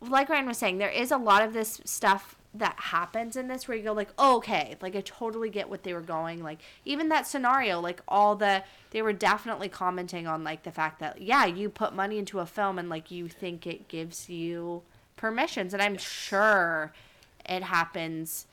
like 0.02 0.30
Ryan 0.30 0.48
was 0.48 0.58
saying, 0.58 0.78
there 0.78 0.90
is 0.90 1.12
a 1.12 1.18
lot 1.18 1.42
of 1.42 1.54
this 1.54 1.82
stuff 1.86 2.36
that 2.54 2.76
happens 2.80 3.36
in 3.36 3.48
this 3.48 3.68
where 3.68 3.76
you 3.76 3.84
go 3.84 3.92
like, 3.92 4.14
oh, 4.18 4.38
okay, 4.38 4.76
like 4.82 4.96
I 4.96 5.02
totally 5.02 5.50
get 5.50 5.70
what 5.70 5.84
they 5.84 5.94
were 5.94 6.02
going. 6.02 6.42
Like 6.42 6.60
even 6.86 7.10
that 7.10 7.28
scenario, 7.28 7.80
like 7.80 8.02
all 8.08 8.36
the 8.36 8.64
they 8.92 9.02
were 9.02 9.14
definitely 9.14 9.70
commenting 9.70 10.26
on 10.28 10.44
like 10.44 10.64
the 10.64 10.72
fact 10.72 11.00
that 11.00 11.22
yeah, 11.22 11.46
you 11.46 11.70
put 11.70 11.94
money 11.94 12.18
into 12.18 12.40
a 12.40 12.46
film 12.46 12.80
and 12.80 12.90
like 12.90 13.12
you 13.12 13.28
think 13.28 13.68
it 13.68 13.88
gives 13.88 14.30
you 14.30 14.84
permissions, 15.18 15.74
and 15.74 15.82
I'm 15.82 15.98
sure 15.98 16.94
it 17.48 17.64
happens 17.64 18.48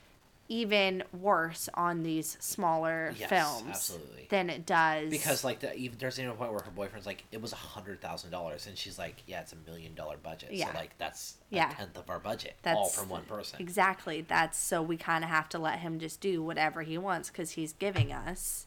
even 0.53 1.03
worse 1.19 1.69
on 1.73 2.03
these 2.03 2.37
smaller 2.39 3.15
Yes, 3.19 3.31
films 3.31 3.71
absolutely. 3.71 4.27
than 4.29 4.51
it 4.51 4.67
does 4.67 5.09
Because 5.09 5.45
like 5.45 5.61
the, 5.61 5.75
even 5.75 5.97
there's 5.99 6.19
even 6.19 6.31
a 6.31 6.35
point 6.35 6.51
where 6.53 6.61
her 6.61 6.71
boyfriend's 6.71 7.07
like, 7.07 7.25
it 7.33 7.41
was 7.41 7.53
a 7.55 7.57
hundred 7.57 8.03
thousand 8.03 8.31
dollars, 8.31 8.67
and 8.67 8.77
she's 8.77 8.99
like, 8.99 9.23
yeah, 9.27 9.41
it's 9.41 9.55
a 9.55 9.57
million 9.71 9.95
dollar 9.95 10.19
budget. 10.19 10.51
Yeah. 10.53 10.71
So 10.71 10.79
like 10.79 10.97
that's 10.99 11.37
Yeah. 11.49 11.71
a 11.71 11.75
tenth 11.75 11.97
of 11.97 12.11
our 12.11 12.19
budget, 12.19 12.55
That's 12.63 12.77
all 12.77 12.89
from 12.89 13.09
one 13.09 13.23
person. 13.23 13.61
Exactly. 13.63 14.21
That's 14.21 14.59
so 14.59 14.83
we 14.83 14.99
kind 14.99 15.25
of 15.25 15.31
have 15.31 15.49
to 15.51 15.59
let 15.59 15.79
him 15.79 15.99
just 15.99 16.21
do 16.21 16.43
whatever 16.43 16.83
he 16.83 16.99
wants 16.99 17.31
because 17.31 17.53
he's 17.53 17.73
giving 17.73 18.13
us 18.13 18.67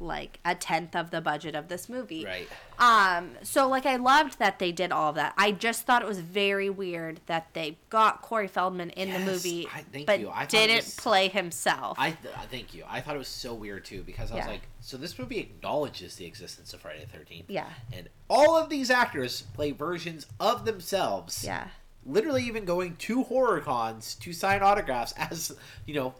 like 0.00 0.40
a 0.44 0.54
tenth 0.54 0.96
of 0.96 1.10
the 1.10 1.20
budget 1.20 1.54
of 1.54 1.68
this 1.68 1.88
movie. 1.88 2.24
Right. 2.24 2.48
Um. 2.78 3.32
So 3.42 3.68
like 3.68 3.84
I 3.84 3.96
loved 3.96 4.38
that 4.38 4.58
they 4.58 4.72
did 4.72 4.90
all 4.92 5.10
of 5.10 5.14
that. 5.16 5.34
I 5.36 5.52
just 5.52 5.84
thought 5.84 6.00
it 6.02 6.08
was 6.08 6.18
very 6.20 6.70
weird 6.70 7.20
that 7.26 7.48
they 7.52 7.76
got 7.90 8.22
Corey 8.22 8.48
Feldman 8.48 8.90
in 8.90 9.12
the 9.12 9.18
movie, 9.18 9.68
I- 9.72 10.04
but 10.06 10.18
you. 10.20 10.30
I 10.30 10.46
didn't 10.46 10.76
was- 10.86 10.94
play 10.96 11.28
himself. 11.28 11.98
I 12.00 12.12
th- 12.12 12.34
thank 12.50 12.72
you. 12.74 12.84
I 12.88 13.00
thought 13.02 13.14
it 13.14 13.18
was 13.18 13.28
so 13.28 13.52
weird 13.52 13.84
too 13.84 14.02
because 14.02 14.32
I 14.32 14.36
was 14.36 14.46
like, 14.46 14.62
so 14.80 14.96
this 14.96 15.18
movie 15.18 15.38
acknowledges 15.38 16.16
the 16.16 16.24
existence 16.24 16.72
of 16.72 16.80
Friday 16.80 17.04
the 17.04 17.18
Thirteenth. 17.18 17.50
Yeah. 17.50 17.68
And 17.92 18.08
all 18.28 18.56
of 18.56 18.70
these 18.70 18.90
actors 18.90 19.42
play 19.54 19.72
versions 19.72 20.26
of 20.40 20.64
themselves. 20.64 21.44
yeah. 21.44 21.68
Literally, 22.06 22.44
even 22.44 22.64
going 22.64 22.96
to 22.96 23.24
horror 23.24 23.60
cons 23.60 24.14
to 24.16 24.32
sign 24.32 24.62
autographs 24.62 25.12
as 25.18 25.52
you 25.84 25.92
know, 25.94 26.14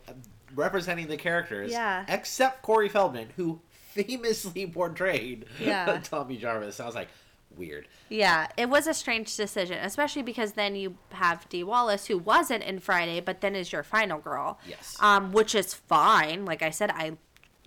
representing 0.55 1.07
the 1.09 1.17
characters. 1.17 1.71
Yeah. 1.73 2.05
Except 2.07 2.61
Corey 2.61 2.91
Feldman, 2.91 3.29
who 3.37 3.61
famously 3.93 4.67
portrayed 4.67 5.47
Yeah. 5.61 6.01
Tommy 6.05 6.37
Jarvis. 6.37 6.81
I 6.81 6.87
was 6.87 6.95
like, 6.95 7.09
weird. 7.57 7.89
Yeah, 8.09 8.49
it 8.57 8.69
was 8.69 8.87
a 8.87 8.95
strange 8.95 9.37
decision, 9.37 9.79
especially 9.83 10.23
because 10.23 10.53
then 10.53 10.77
you 10.77 10.97
have 11.13 11.49
Dee 11.49 11.65
Wallace, 11.65 12.07
who 12.07 12.19
wasn't 12.19 12.63
in 12.65 12.79
Friday, 12.79 13.21
but 13.21 13.41
then 13.41 13.55
is 13.55 13.73
your 13.73 13.83
final 13.83 14.19
girl. 14.19 14.59
Yes. 14.67 14.97
Um, 15.01 15.33
which 15.33 15.55
is 15.55 15.75
fine. 15.75 16.45
Like 16.45 16.63
I 16.63 16.71
said, 16.71 16.91
I 16.91 17.17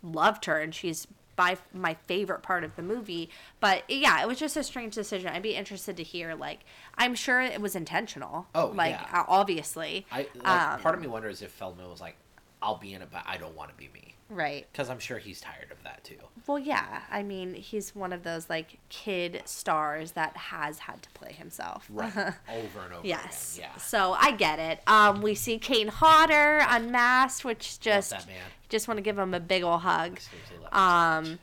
loved 0.01 0.45
her, 0.45 0.59
and 0.59 0.73
she's 0.73 1.07
by 1.35 1.57
my 1.73 1.95
favorite 2.07 2.43
part 2.43 2.63
of 2.63 2.75
the 2.75 2.81
movie. 2.81 3.29
But 3.59 3.83
yeah, 3.89 4.21
it 4.21 4.27
was 4.27 4.39
just 4.39 4.55
a 4.55 4.63
strange 4.63 4.93
decision. 4.93 5.29
I'd 5.29 5.41
be 5.41 5.55
interested 5.55 5.97
to 5.97 6.03
hear. 6.03 6.35
Like, 6.35 6.59
I'm 6.97 7.15
sure 7.15 7.41
it 7.41 7.59
was 7.59 7.75
intentional. 7.75 8.47
Oh, 8.53 8.67
like 8.67 8.91
yeah. 8.91 9.25
obviously. 9.27 10.05
I 10.11 10.27
like, 10.35 10.47
Um, 10.47 10.79
part 10.79 10.95
of 10.95 11.01
me 11.01 11.07
wonders 11.07 11.41
if 11.41 11.51
Feldman 11.51 11.89
was 11.89 12.01
like, 12.01 12.15
I'll 12.61 12.77
be 12.77 12.93
in 12.93 13.01
it, 13.01 13.09
but 13.11 13.23
I 13.25 13.37
don't 13.37 13.55
want 13.55 13.71
to 13.71 13.75
be 13.75 13.89
me. 13.93 14.12
Right. 14.29 14.67
Because 14.71 14.89
I'm 14.89 14.99
sure 14.99 15.17
he's 15.17 15.39
tired 15.41 15.71
of 15.71 15.81
that 15.83 16.03
too. 16.03 16.17
Well, 16.47 16.59
yeah. 16.59 17.01
I 17.11 17.23
mean, 17.23 17.53
he's 17.53 17.95
one 17.95 18.11
of 18.13 18.23
those 18.23 18.49
like 18.49 18.79
kid 18.89 19.41
stars 19.45 20.11
that 20.11 20.35
has 20.35 20.79
had 20.79 21.01
to 21.03 21.09
play 21.11 21.31
himself. 21.33 21.87
Right. 21.89 22.11
over 22.17 22.79
and 22.85 22.93
over 22.93 23.07
Yes. 23.07 23.57
again. 23.57 23.69
Yeah. 23.73 23.81
So 23.81 24.13
I 24.13 24.31
get 24.31 24.59
it. 24.59 24.81
Um, 24.87 25.21
we 25.21 25.35
see 25.35 25.57
Kane 25.59 25.87
Hodder 25.87 26.65
unmasked, 26.67 27.45
which 27.45 27.79
just 27.79 28.09
that 28.11 28.27
man. 28.27 28.35
just 28.69 28.87
want 28.87 28.97
to 28.97 29.01
give 29.01 29.17
him 29.17 29.33
a 29.33 29.39
big 29.39 29.63
ol' 29.63 29.77
hug. 29.77 30.19
Seriously 30.19 30.57
love 30.57 30.63
him 30.63 30.69
so 30.71 30.77
much. 30.79 31.27
Um, 31.33 31.39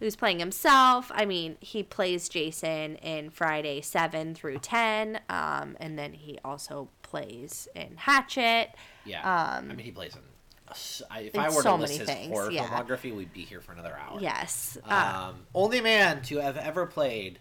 who's 0.00 0.16
playing 0.16 0.38
himself? 0.40 1.10
I 1.14 1.24
mean, 1.24 1.56
he 1.60 1.82
plays 1.82 2.28
Jason 2.28 2.96
in 2.96 3.30
Friday 3.30 3.80
seven 3.80 4.34
through 4.34 4.58
ten. 4.58 5.20
Um, 5.28 5.76
and 5.80 5.98
then 5.98 6.12
he 6.12 6.38
also 6.44 6.88
plays 7.02 7.68
in 7.74 7.96
Hatchet. 7.96 8.70
Yeah. 9.04 9.20
Um, 9.22 9.70
I 9.70 9.74
mean, 9.74 9.78
he 9.84 9.90
plays 9.92 10.14
in. 10.14 10.20
I- 11.10 11.20
If 11.20 11.34
in 11.34 11.40
I 11.40 11.46
were 11.48 11.62
so 11.62 11.76
to 11.76 11.82
list 11.82 11.98
his 11.98 12.08
things, 12.08 12.28
horror 12.32 12.50
yeah. 12.50 12.66
filmography, 12.66 13.14
we'd 13.14 13.32
be 13.32 13.44
here 13.44 13.60
for 13.60 13.72
another 13.72 13.96
hour. 13.96 14.18
Yes. 14.20 14.78
Uh, 14.88 15.28
Um, 15.32 15.46
only 15.54 15.80
man 15.80 16.22
to 16.22 16.38
have 16.38 16.56
ever 16.56 16.86
played 16.86 17.38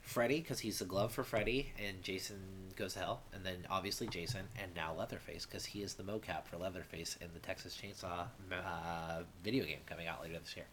Freddy, 0.00 0.40
because 0.40 0.58
he's 0.60 0.78
the 0.80 0.84
glove 0.84 1.12
for 1.12 1.22
Freddy, 1.22 1.72
and 1.78 2.02
Jason 2.02 2.40
Goes 2.76 2.94
to 2.94 3.00
Hell, 3.00 3.22
and 3.32 3.44
then 3.44 3.66
obviously 3.70 4.06
Jason, 4.08 4.48
and 4.60 4.74
now 4.74 4.92
Leatherface, 4.94 5.46
because 5.46 5.64
he 5.66 5.82
is 5.82 5.94
the 5.94 6.02
mocap 6.02 6.46
for 6.46 6.56
Leatherface 6.56 7.16
in 7.20 7.28
the 7.32 7.38
Texas 7.40 7.78
Chainsaw 7.80 8.26
uh, 8.52 9.22
video 9.44 9.64
game 9.64 9.80
coming 9.86 10.08
out 10.08 10.20
later 10.22 10.38
this 10.38 10.56
year. 10.56 10.66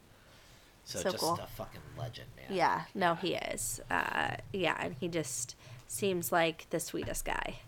So, 0.85 0.99
So 0.99 1.11
just 1.11 1.21
cool. 1.23 1.33
a 1.43 1.45
fucking 1.47 1.81
legend, 1.97 2.29
man. 2.37 2.45
yeah. 2.55 2.85
No, 2.95 3.13
he 3.15 3.35
is. 3.35 3.81
Uh, 3.91 4.37
yeah, 4.53 4.77
and 4.79 4.95
he 4.99 5.07
just 5.09 5.55
seems 5.87 6.31
like 6.31 6.65
the 6.69 6.79
sweetest 6.79 7.25
guy. 7.25 7.59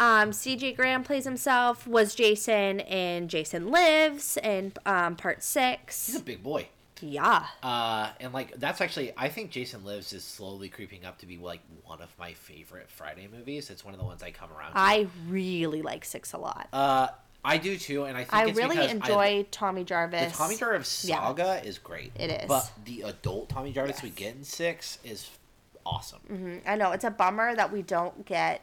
Um, 0.00 0.30
CJ 0.32 0.74
Graham 0.76 1.04
plays 1.04 1.24
himself. 1.24 1.86
Was 1.86 2.14
Jason 2.14 2.80
in 2.80 3.28
Jason 3.28 3.68
Lives 3.70 4.36
in 4.42 4.72
um, 4.86 5.14
part 5.14 5.42
six. 5.44 6.06
He's 6.06 6.16
a 6.16 6.20
big 6.22 6.42
boy. 6.42 6.66
Yeah. 7.02 7.46
Uh, 7.62 8.10
and 8.18 8.32
like 8.34 8.56
that's 8.58 8.80
actually 8.80 9.12
I 9.16 9.28
think 9.28 9.50
Jason 9.50 9.84
Lives 9.84 10.12
is 10.12 10.24
slowly 10.24 10.68
creeping 10.68 11.04
up 11.04 11.18
to 11.18 11.26
be 11.26 11.36
like 11.36 11.60
one 11.84 12.00
of 12.02 12.14
my 12.18 12.32
favorite 12.32 12.90
Friday 12.90 13.28
movies. 13.30 13.70
It's 13.70 13.84
one 13.84 13.94
of 13.94 14.00
the 14.00 14.06
ones 14.06 14.22
I 14.22 14.30
come 14.32 14.50
around. 14.52 14.72
to. 14.72 14.78
I 14.78 15.06
really 15.28 15.82
like 15.82 16.04
Six 16.04 16.32
a 16.32 16.38
lot. 16.38 16.68
Uh, 16.72 17.08
I 17.42 17.56
do 17.56 17.78
too, 17.78 18.04
and 18.04 18.16
I 18.18 18.24
think 18.24 18.34
I 18.34 18.46
it's 18.48 18.58
really 18.58 18.86
enjoy 18.88 19.22
I, 19.40 19.46
Tommy 19.50 19.82
Jarvis. 19.84 20.32
the 20.32 20.36
Tommy 20.36 20.56
Jarvis 20.56 21.04
Yeah. 21.06 21.16
saga 21.20 21.62
is 21.66 21.78
great. 21.78 22.12
It 22.18 22.30
is. 22.42 22.48
but 22.48 22.70
the 22.84 23.02
adult 23.02 23.48
Tommy 23.48 23.72
Jarvis 23.72 24.02
we 24.02 24.10
get 24.10 24.34
in 24.34 24.44
six 24.44 24.98
is 25.04 25.30
awesome. 25.86 26.20
Mhm. 26.30 26.60
I 26.66 26.76
know 26.76 26.92
it's 26.92 27.04
a 27.04 27.10
bummer 27.10 27.54
that 27.54 27.72
we 27.72 27.80
don't 27.80 28.26
get 28.26 28.60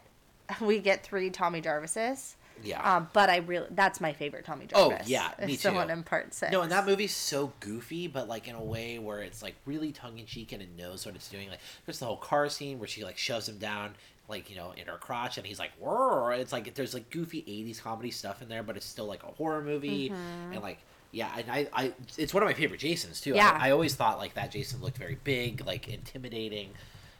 we 0.61 0.79
get 0.79 1.03
three 1.03 1.29
Tommy 1.29 1.61
Jarvises. 1.61 2.35
Yeah. 2.63 2.95
Um, 2.95 3.07
but 3.13 3.29
I 3.29 3.37
really 3.37 3.67
that's 3.71 4.01
my 4.01 4.13
favorite 4.13 4.45
Tommy 4.45 4.65
Jarvis. 4.65 5.01
Oh, 5.01 5.03
yeah, 5.05 5.31
me 5.45 5.55
the 5.55 5.69
too. 5.69 5.75
one 5.75 5.89
in 5.89 6.03
part 6.03 6.33
six. 6.33 6.51
No, 6.51 6.61
and 6.61 6.71
that 6.71 6.85
movie's 6.85 7.13
so 7.13 7.53
goofy, 7.59 8.07
but 8.07 8.27
like 8.27 8.47
in 8.47 8.55
a 8.55 8.63
way 8.63 8.97
where 8.99 9.19
it's 9.19 9.43
like 9.43 9.55
really 9.65 9.91
tongue 9.91 10.17
in 10.17 10.25
cheek 10.25 10.51
and 10.51 10.61
it 10.61 10.69
knows 10.75 11.05
what 11.05 11.15
it's 11.15 11.29
doing. 11.29 11.49
Like 11.49 11.59
there's 11.85 11.99
the 11.99 12.05
whole 12.05 12.17
car 12.17 12.49
scene 12.49 12.79
where 12.79 12.87
she 12.87 13.03
like 13.03 13.17
shoves 13.17 13.47
him 13.47 13.59
down, 13.59 13.93
like 14.27 14.49
you 14.49 14.55
know, 14.55 14.73
in 14.75 14.87
her 14.87 14.97
crotch, 14.97 15.37
and 15.37 15.45
he's 15.45 15.59
like, 15.59 15.71
"Whoa!" 15.79 16.29
It's 16.29 16.51
like 16.51 16.73
there's 16.73 16.95
like 16.95 17.09
goofy 17.11 17.43
'80s 17.43 17.81
comedy 17.81 18.11
stuff 18.11 18.41
in 18.41 18.49
there, 18.49 18.63
but 18.63 18.75
it's 18.75 18.87
still 18.87 19.05
like 19.05 19.23
a 19.23 19.27
horror 19.27 19.61
movie, 19.61 20.11
and 20.51 20.61
like 20.61 20.79
yeah, 21.11 21.31
and 21.37 21.49
I, 21.49 21.67
I, 21.73 21.93
it's 22.17 22.33
one 22.33 22.43
of 22.43 22.47
my 22.47 22.53
favorite 22.53 22.79
Jasons 22.79 23.21
too. 23.21 23.33
Yeah. 23.33 23.57
I, 23.59 23.69
I 23.69 23.71
always 23.71 23.95
thought 23.95 24.17
like 24.17 24.33
that 24.33 24.51
Jason 24.51 24.81
looked 24.81 24.97
very 24.97 25.17
big, 25.23 25.65
like 25.65 25.87
intimidating. 25.87 26.69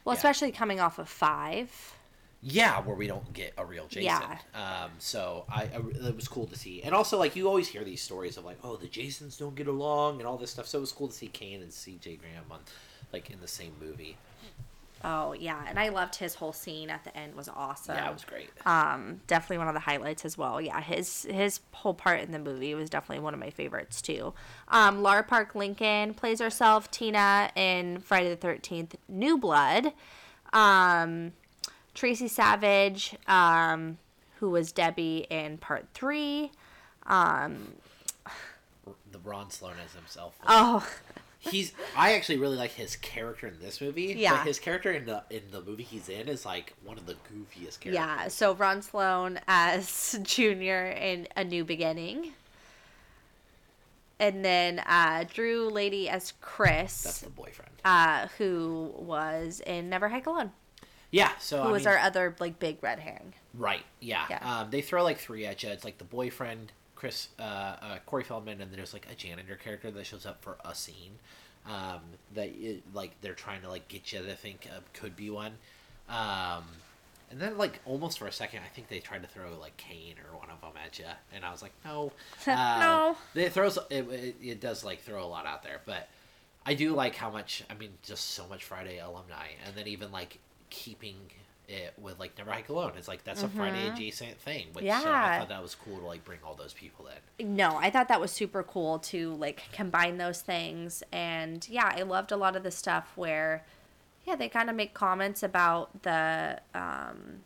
well, 0.04 0.14
yeah. 0.14 0.18
especially 0.18 0.52
coming 0.52 0.80
off 0.80 1.00
of 1.00 1.08
five. 1.08 1.94
Yeah, 2.42 2.80
where 2.82 2.96
we 2.96 3.08
don't 3.08 3.34
get 3.34 3.54
a 3.58 3.66
real 3.66 3.88
Jason. 3.88 4.04
Yeah. 4.04 4.38
Um, 4.54 4.92
so 5.00 5.46
I, 5.50 5.64
I 5.64 6.08
it 6.08 6.16
was 6.16 6.28
cool 6.28 6.46
to 6.48 6.56
see, 6.58 6.82
and 6.84 6.94
also 6.94 7.18
like 7.18 7.36
you 7.36 7.48
always 7.48 7.68
hear 7.68 7.84
these 7.84 8.02
stories 8.02 8.38
of 8.38 8.46
like, 8.46 8.60
oh, 8.64 8.76
the 8.78 8.88
Jasons 8.88 9.38
don't 9.38 9.56
get 9.56 9.68
along 9.68 10.20
and 10.20 10.28
all 10.28 10.38
this 10.38 10.52
stuff. 10.52 10.68
So 10.68 10.78
it 10.78 10.82
was 10.82 10.92
cool 10.92 11.08
to 11.08 11.14
see 11.14 11.28
Kane 11.28 11.62
and 11.62 11.74
C.J. 11.74 12.18
Graham 12.18 12.44
on 12.52 12.60
like 13.12 13.30
in 13.32 13.40
the 13.42 13.48
same 13.48 13.74
movie. 13.82 14.18
Oh 15.04 15.34
yeah, 15.34 15.64
and 15.68 15.80
I 15.80 15.90
loved 15.90 16.16
his 16.16 16.34
whole 16.36 16.54
scene 16.54 16.90
at 16.90 17.04
the 17.04 17.16
end 17.16 17.36
was 17.36 17.48
awesome. 17.50 17.96
yeah, 17.96 18.10
it 18.10 18.14
was 18.14 18.24
great. 18.26 18.50
um 18.66 19.22
definitely 19.28 19.60
one 19.60 19.68
of 19.68 19.76
the 19.76 19.80
highlights 19.80 20.26
as 20.26 20.38
well 20.40 20.60
yeah 20.60 20.82
his 20.82 21.28
his 21.30 21.60
whole 21.72 21.94
part 21.94 22.22
in 22.22 22.32
the 22.32 22.40
movie 22.40 22.74
was 22.74 22.90
definitely 22.90 23.24
one 23.24 23.34
of 23.36 23.40
my 23.40 23.52
favorites 23.52 24.02
too 24.02 24.34
um 24.70 25.04
lar 25.04 25.22
park 25.22 25.54
lincoln 25.54 26.16
plays 26.16 26.40
herself 26.40 26.90
tina 26.90 27.52
in 27.56 28.00
friday 28.00 28.34
the 28.34 28.48
13th 28.48 28.94
new 29.08 29.38
blood 29.38 29.94
um 30.52 31.32
tracie 31.98 32.28
savage 32.28 33.16
um 33.28 33.98
who 34.40 34.50
was 34.52 34.72
debbie 34.72 35.26
in 35.30 35.58
part 35.58 35.86
three 35.94 36.52
um 37.08 37.74
the 39.12 39.20
Ron 39.20 39.50
Sloan 39.50 39.74
as 39.84 39.94
himself. 39.94 40.38
oh 40.48 40.88
He's 41.40 41.72
I 41.96 42.14
actually 42.14 42.38
really 42.40 42.58
like 42.58 42.72
his 42.72 42.96
character 42.98 43.48
in 43.48 43.60
this 43.62 43.80
movie. 43.80 44.16
Yeah. 44.18 44.44
his 44.44 44.60
character 44.60 44.92
in 44.92 45.06
the 45.06 45.24
in 45.30 45.44
the 45.52 45.62
movie 45.62 45.84
he's 45.84 46.10
in 46.10 46.28
is 46.28 46.46
like 46.46 46.74
one 46.84 46.98
of 46.98 47.06
the 47.06 47.14
goofiest 47.14 47.80
characters. 47.80 47.94
yeah 47.94 48.28
so 48.28 48.54
ron 48.54 48.82
sloan 48.82 49.40
as 49.48 50.20
junior 50.24 50.88
in 50.88 51.28
a 51.36 51.44
new 51.44 51.64
beginning 51.66 52.34
and 54.20 54.44
then 54.44 54.80
uh, 54.80 55.26
Drew 55.32 55.70
Lady 55.70 56.10
as 56.10 56.34
Chris. 56.42 57.04
That's 57.04 57.20
the 57.22 57.30
boyfriend. 57.30 57.72
uh, 57.86 58.28
who 58.40 58.92
was 58.98 59.62
in 59.66 59.90
Never 59.90 60.10
Hike 60.10 60.26
Alone, 60.26 60.52
Yeah, 61.18 61.32
so 61.40 61.62
who 61.62 61.70
I 61.70 61.72
was 61.72 61.84
mean, 61.84 61.94
our 61.94 61.98
other 62.00 62.36
like 62.40 62.60
big 62.60 62.82
red 62.82 63.00
herring. 63.00 63.34
Right. 63.54 63.84
Yeah. 64.00 64.26
Yeah. 64.30 64.60
Um, 64.60 64.70
they 64.70 64.82
throw 64.82 65.04
like 65.04 65.18
three 65.18 65.46
at 65.46 65.64
you. 65.64 65.70
It's 65.70 65.84
like 65.84 65.98
the 65.98 66.04
boyfriend, 66.04 66.72
Chris, 66.96 67.30
uh, 67.40 67.42
uh, 67.42 67.98
Corey 68.06 68.24
Feldman, 68.24 68.62
and 68.62 68.72
then 68.72 68.78
there's 68.78 68.94
like 68.94 69.08
a 69.12 69.16
janitor 69.16 69.56
character 69.56 69.90
that 69.92 70.06
shows 70.06 70.26
up 70.26 70.42
for 70.42 70.58
a 70.64 70.74
scene. 70.76 71.20
Um, 71.66 72.00
that 72.34 72.48
it, 72.50 72.84
like 72.94 73.12
they're 73.22 73.34
trying 73.34 73.62
to 73.62 73.70
like 73.70 73.88
get 73.88 74.14
you 74.14 74.20
to 74.20 74.36
think 74.36 74.68
uh, 74.74 74.80
could 74.94 75.16
be 75.16 75.30
one. 75.30 75.54
Um, 76.08 76.64
and 77.30 77.42
then 77.42 77.58
like 77.58 77.80
almost 77.86 78.20
for 78.20 78.28
a 78.28 78.32
second, 78.32 78.62
I 78.66 78.70
think 78.70 78.88
they 78.88 79.00
tried 79.00 79.22
to 79.24 79.28
throw 79.28 79.58
like 79.60 79.76
Kane 79.76 80.16
or 80.32 80.38
one 80.38 80.50
of 80.50 80.62
them 80.62 80.72
at 80.84 80.98
you, 80.98 81.06
and 81.34 81.44
I 81.44 81.52
was 81.52 81.62
like, 81.62 81.74
no, 81.84 82.12
Uh, 82.46 82.52
No. 83.36 83.42
It 83.42 83.52
throws 83.52 83.78
it, 83.90 84.08
it. 84.10 84.36
It 84.42 84.62
does 84.62 84.84
like 84.86 85.02
throw 85.02 85.24
a 85.24 85.28
lot 85.28 85.46
out 85.46 85.64
there, 85.64 85.82
but 85.86 86.08
I 86.66 86.74
do 86.74 86.94
like 86.94 87.16
how 87.16 87.30
much. 87.30 87.64
I 87.70 87.74
mean, 87.74 87.90
just 88.04 88.32
so 88.32 88.48
much 88.48 88.64
Friday 88.64 89.00
alumni, 89.00 89.48
and 89.66 89.76
then 89.76 89.88
even 89.88 90.12
like 90.12 90.40
keeping 90.70 91.16
it 91.68 91.94
with 92.02 92.18
like 92.20 92.38
Never 92.38 92.52
Hike 92.52 92.70
Alone. 92.70 92.94
It's 92.98 93.08
like 93.10 93.24
that's 93.26 93.44
a 93.44 93.50
Friday 93.50 93.88
adjacent 93.90 94.40
thing. 94.40 94.68
Which, 94.74 94.86
so 94.86 94.92
I 94.92 94.94
Mm-hmm. 94.96 95.40
Thought 95.40 95.50
that 95.50 95.62
was 95.62 95.76
cool 95.76 95.98
to 96.00 96.06
like 96.06 96.24
bring 96.24 96.40
all 96.46 96.56
those 96.56 96.74
people 96.74 97.08
in. 97.40 97.56
No, 97.56 97.76
I 97.78 97.90
thought 97.90 98.08
that 98.08 98.22
was 98.22 98.32
super 98.32 98.64
cool 98.64 99.00
to 99.00 99.34
like 99.36 99.64
combine 99.74 100.18
those 100.18 100.42
things. 100.42 101.04
And 101.12 101.68
yeah, 101.70 101.92
I 101.96 102.04
loved 102.04 102.32
a 102.32 102.38
lot 102.38 102.56
of 102.56 102.64
the 102.64 102.72
stuff 102.72 103.12
where, 103.16 103.66
yeah, 104.26 104.36
they 104.38 104.48
kind 104.48 104.70
of 104.70 104.76
make 104.78 104.94
comments 104.94 105.44
about 105.44 106.04
the 106.04 106.62
um, 106.74 107.42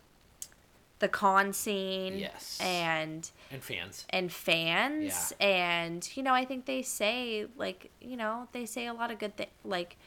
the 0.99 1.07
con 1.07 1.51
scene. 1.51 2.19
Yes. 2.19 2.59
And 2.61 3.28
And 3.51 3.63
fans. 3.63 4.05
and 4.11 4.32
fans 4.32 5.34
and 5.41 6.07
you 6.15 6.22
know 6.24 6.34
i 6.34 6.45
think 6.45 6.65
they 6.65 6.82
say 6.84 7.47
like 7.57 7.89
you 7.99 8.15
know 8.15 8.47
they 8.51 8.65
say 8.67 8.86
a 8.86 8.93
lot 8.93 9.09
of 9.11 9.17
good 9.19 9.36
things 9.36 9.49
like 9.65 9.97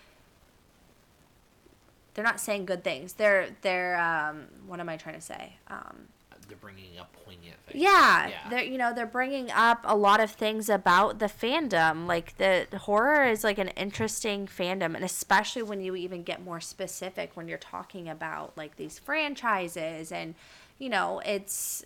they're 2.14 2.24
not 2.24 2.40
saying 2.40 2.64
good 2.64 2.82
things 2.84 3.14
they're 3.14 3.48
they're 3.62 4.00
um 4.00 4.44
what 4.66 4.80
am 4.80 4.88
i 4.88 4.96
trying 4.96 5.14
to 5.16 5.20
say 5.20 5.54
um 5.68 6.08
They're 6.48 6.56
bringing 6.58 6.98
up 7.00 7.10
poignant 7.24 7.56
things. 7.66 7.82
yeah, 7.82 8.28
Yeah. 8.28 8.48
they're 8.50 8.64
you 8.64 8.76
know 8.78 8.92
they're 8.94 9.06
bringing 9.06 9.50
up 9.50 9.80
a 9.84 9.96
lot 9.96 10.20
of 10.20 10.30
things 10.30 10.68
about 10.68 11.18
the 11.18 11.26
fandom. 11.26 12.06
Like 12.06 12.36
the 12.36 12.66
horror 12.82 13.24
is 13.24 13.42
like 13.42 13.58
an 13.58 13.68
interesting 13.68 14.46
fandom, 14.46 14.94
and 14.94 15.02
especially 15.04 15.62
when 15.62 15.80
you 15.80 15.96
even 15.96 16.22
get 16.22 16.44
more 16.44 16.60
specific 16.60 17.30
when 17.34 17.48
you're 17.48 17.56
talking 17.76 18.08
about 18.10 18.52
like 18.58 18.76
these 18.76 18.98
franchises, 18.98 20.12
and 20.12 20.34
you 20.78 20.90
know 20.90 21.20
it's 21.24 21.84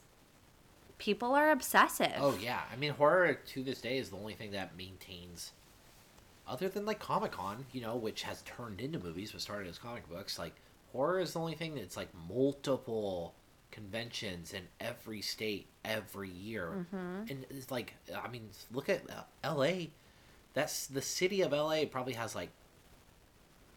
people 0.98 1.34
are 1.34 1.50
obsessive. 1.52 2.12
Oh 2.18 2.36
yeah, 2.42 2.60
I 2.72 2.76
mean 2.76 2.90
horror 2.90 3.34
to 3.34 3.62
this 3.62 3.80
day 3.80 3.98
is 3.98 4.10
the 4.10 4.16
only 4.16 4.34
thing 4.34 4.50
that 4.52 4.76
maintains, 4.76 5.52
other 6.48 6.68
than 6.68 6.84
like 6.86 6.98
Comic 6.98 7.32
Con, 7.32 7.66
you 7.72 7.80
know, 7.80 7.96
which 7.96 8.22
has 8.22 8.42
turned 8.42 8.80
into 8.80 8.98
movies 8.98 9.32
but 9.32 9.40
started 9.40 9.68
as 9.68 9.78
comic 9.78 10.08
books. 10.08 10.38
Like 10.38 10.54
horror 10.92 11.20
is 11.20 11.32
the 11.34 11.40
only 11.40 11.54
thing 11.54 11.74
that's 11.74 11.96
like 11.96 12.08
multiple 12.28 13.34
conventions 13.70 14.54
in 14.54 14.62
every 14.80 15.20
state 15.20 15.66
every 15.84 16.30
year, 16.30 16.70
Mm-hmm. 16.92 17.30
and 17.30 17.46
it's 17.50 17.70
like 17.70 17.94
I 18.24 18.28
mean, 18.28 18.48
look 18.72 18.88
at 18.88 19.02
uh, 19.10 19.22
L.A. 19.44 19.90
That's 20.54 20.86
the 20.86 21.02
city 21.02 21.42
of 21.42 21.52
L.A. 21.52 21.86
probably 21.86 22.14
has 22.14 22.34
like 22.34 22.48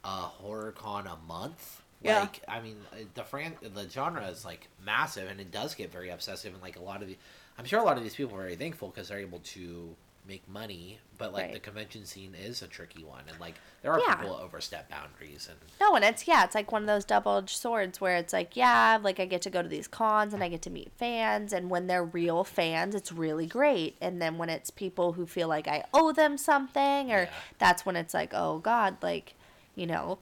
a 0.04 0.08
horror 0.10 0.72
con 0.72 1.08
a 1.08 1.18
month. 1.28 1.82
Yeah. 2.02 2.22
Like 2.22 2.42
I 2.48 2.62
mean, 2.62 2.78
uh, 2.92 2.98
the 3.14 3.24
fran 3.24 3.54
the 3.62 3.88
genre 3.90 4.26
is 4.28 4.44
like 4.46 4.68
massive, 4.84 5.30
and 5.30 5.40
it 5.40 5.52
does 5.52 5.76
get 5.76 5.92
very 5.92 6.10
obsessive. 6.10 6.54
And 6.54 6.62
like 6.64 6.78
a 6.78 6.82
lot 6.82 7.02
of 7.04 7.08
the, 7.08 7.18
I'm 7.60 7.66
sure 7.66 7.80
a 7.80 7.84
lot 7.84 7.98
of 7.98 8.04
these 8.04 8.16
people 8.16 8.36
are 8.36 8.42
very 8.42 8.56
thankful 8.56 8.88
because 8.90 9.10
they're 9.10 9.20
able 9.20 9.40
to 9.40 9.96
make 10.28 10.48
money. 10.48 11.00
But 11.18 11.34
like 11.34 11.44
Right. 11.46 11.54
the 11.54 11.60
convention 11.60 12.06
scene 12.06 12.34
is 12.36 12.62
a 12.64 12.68
tricky 12.68 13.04
one, 13.04 13.24
and 13.30 13.40
like 13.40 13.56
there 13.82 13.92
are 13.92 14.00
Yeah. 14.00 14.16
people 14.16 14.36
overstep 14.36 14.90
boundaries, 14.90 15.48
and 15.50 15.60
No, 15.80 15.96
and 15.96 16.04
it's 16.06 16.28
yeah, 16.28 16.44
it's 16.44 16.56
like 16.56 16.72
one 16.72 16.84
of 16.84 16.88
those 16.88 17.06
double-edged 17.06 17.56
swords 17.58 18.02
where 18.02 18.16
it's 18.16 18.34
like, 18.34 18.56
yeah, 18.56 18.98
like 19.02 19.20
I 19.20 19.26
get 19.26 19.42
to 19.44 19.50
go 19.50 19.62
to 19.62 19.68
these 19.70 19.88
cons 19.88 20.34
and 20.34 20.44
I 20.44 20.48
get 20.50 20.62
to 20.64 20.70
meet 20.70 20.92
fans, 20.98 21.54
and 21.54 21.70
when 21.70 21.88
they're 21.88 22.04
real 22.04 22.44
fans, 22.44 22.96
it's 22.96 23.12
really 23.12 23.46
great. 23.48 23.96
And 24.02 24.22
then 24.22 24.38
when 24.38 24.50
it's 24.50 24.70
people 24.72 25.14
who 25.14 25.26
feel 25.28 25.48
like 25.48 25.68
I 25.68 25.84
owe 25.94 26.12
them 26.12 26.38
something, 26.38 27.12
or 27.12 27.24
Yeah. 27.24 27.30
that's 27.60 27.86
when 27.86 27.96
it's 27.96 28.14
like, 28.14 28.34
oh 28.34 28.58
God, 28.60 28.98
like, 29.02 29.36
you 29.76 29.86
know, 29.86 30.18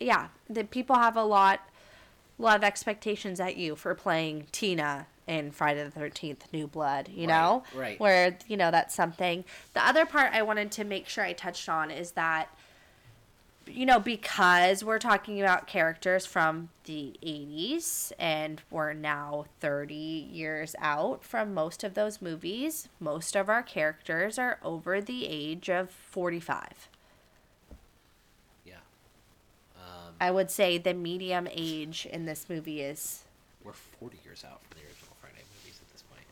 yeah, 0.00 0.28
the 0.48 0.64
people 0.64 0.96
have 0.96 1.16
a 1.16 1.24
lot, 1.24 1.60
a 2.38 2.42
lot 2.42 2.56
of 2.56 2.64
expectations 2.64 3.40
at 3.40 3.56
you 3.56 3.76
for 3.76 3.94
playing 3.94 4.46
Tina 4.52 5.06
in 5.26 5.50
Friday 5.50 5.82
the 5.84 5.90
Thirteenth: 5.90 6.46
New 6.52 6.66
Blood. 6.66 7.08
You 7.08 7.26
Right, 7.26 7.28
know, 7.28 7.62
right. 7.72 8.00
Where 8.00 8.38
you 8.46 8.56
know 8.56 8.70
that's 8.70 8.94
something. 8.94 9.44
The 9.74 9.86
other 9.86 10.06
part 10.06 10.32
I 10.32 10.42
wanted 10.42 10.70
to 10.72 10.84
make 10.84 11.08
sure 11.08 11.24
I 11.24 11.32
touched 11.32 11.68
on 11.68 11.90
is 11.90 12.12
that 12.12 12.48
you 13.68 13.84
know, 13.84 13.98
because 13.98 14.84
we're 14.84 15.00
talking 15.00 15.40
about 15.40 15.66
characters 15.66 16.24
from 16.24 16.68
the 16.84 17.16
80s 17.20 18.12
and 18.16 18.62
we're 18.70 18.92
now 18.92 19.46
30 19.60 19.94
years 19.96 20.76
out 20.78 21.24
from 21.24 21.52
most 21.52 21.82
of 21.82 21.94
those 21.94 22.22
movies, 22.22 22.88
most 23.00 23.34
of 23.34 23.48
our 23.48 23.64
characters 23.64 24.38
are 24.38 24.58
over 24.62 25.00
the 25.00 25.26
age 25.26 25.68
of 25.68 25.90
45. 25.90 26.88
yeah, 28.64 28.74
um, 29.76 30.14
I 30.20 30.30
would 30.30 30.50
say 30.50 30.78
the 30.78 30.94
medium 30.94 31.48
age 31.50 32.06
in 32.10 32.24
this 32.24 32.46
movie 32.48 32.80
is. 32.82 33.24
we're 33.64 33.72
40 33.72 34.18
years 34.24 34.44
out 34.44 34.62
from 34.64 34.78
the 34.78 34.86
original 34.86 35.16
Friday 35.20 35.42
movies 35.58 35.80
at 35.82 35.92
this 35.92 36.02
point. 36.02 36.26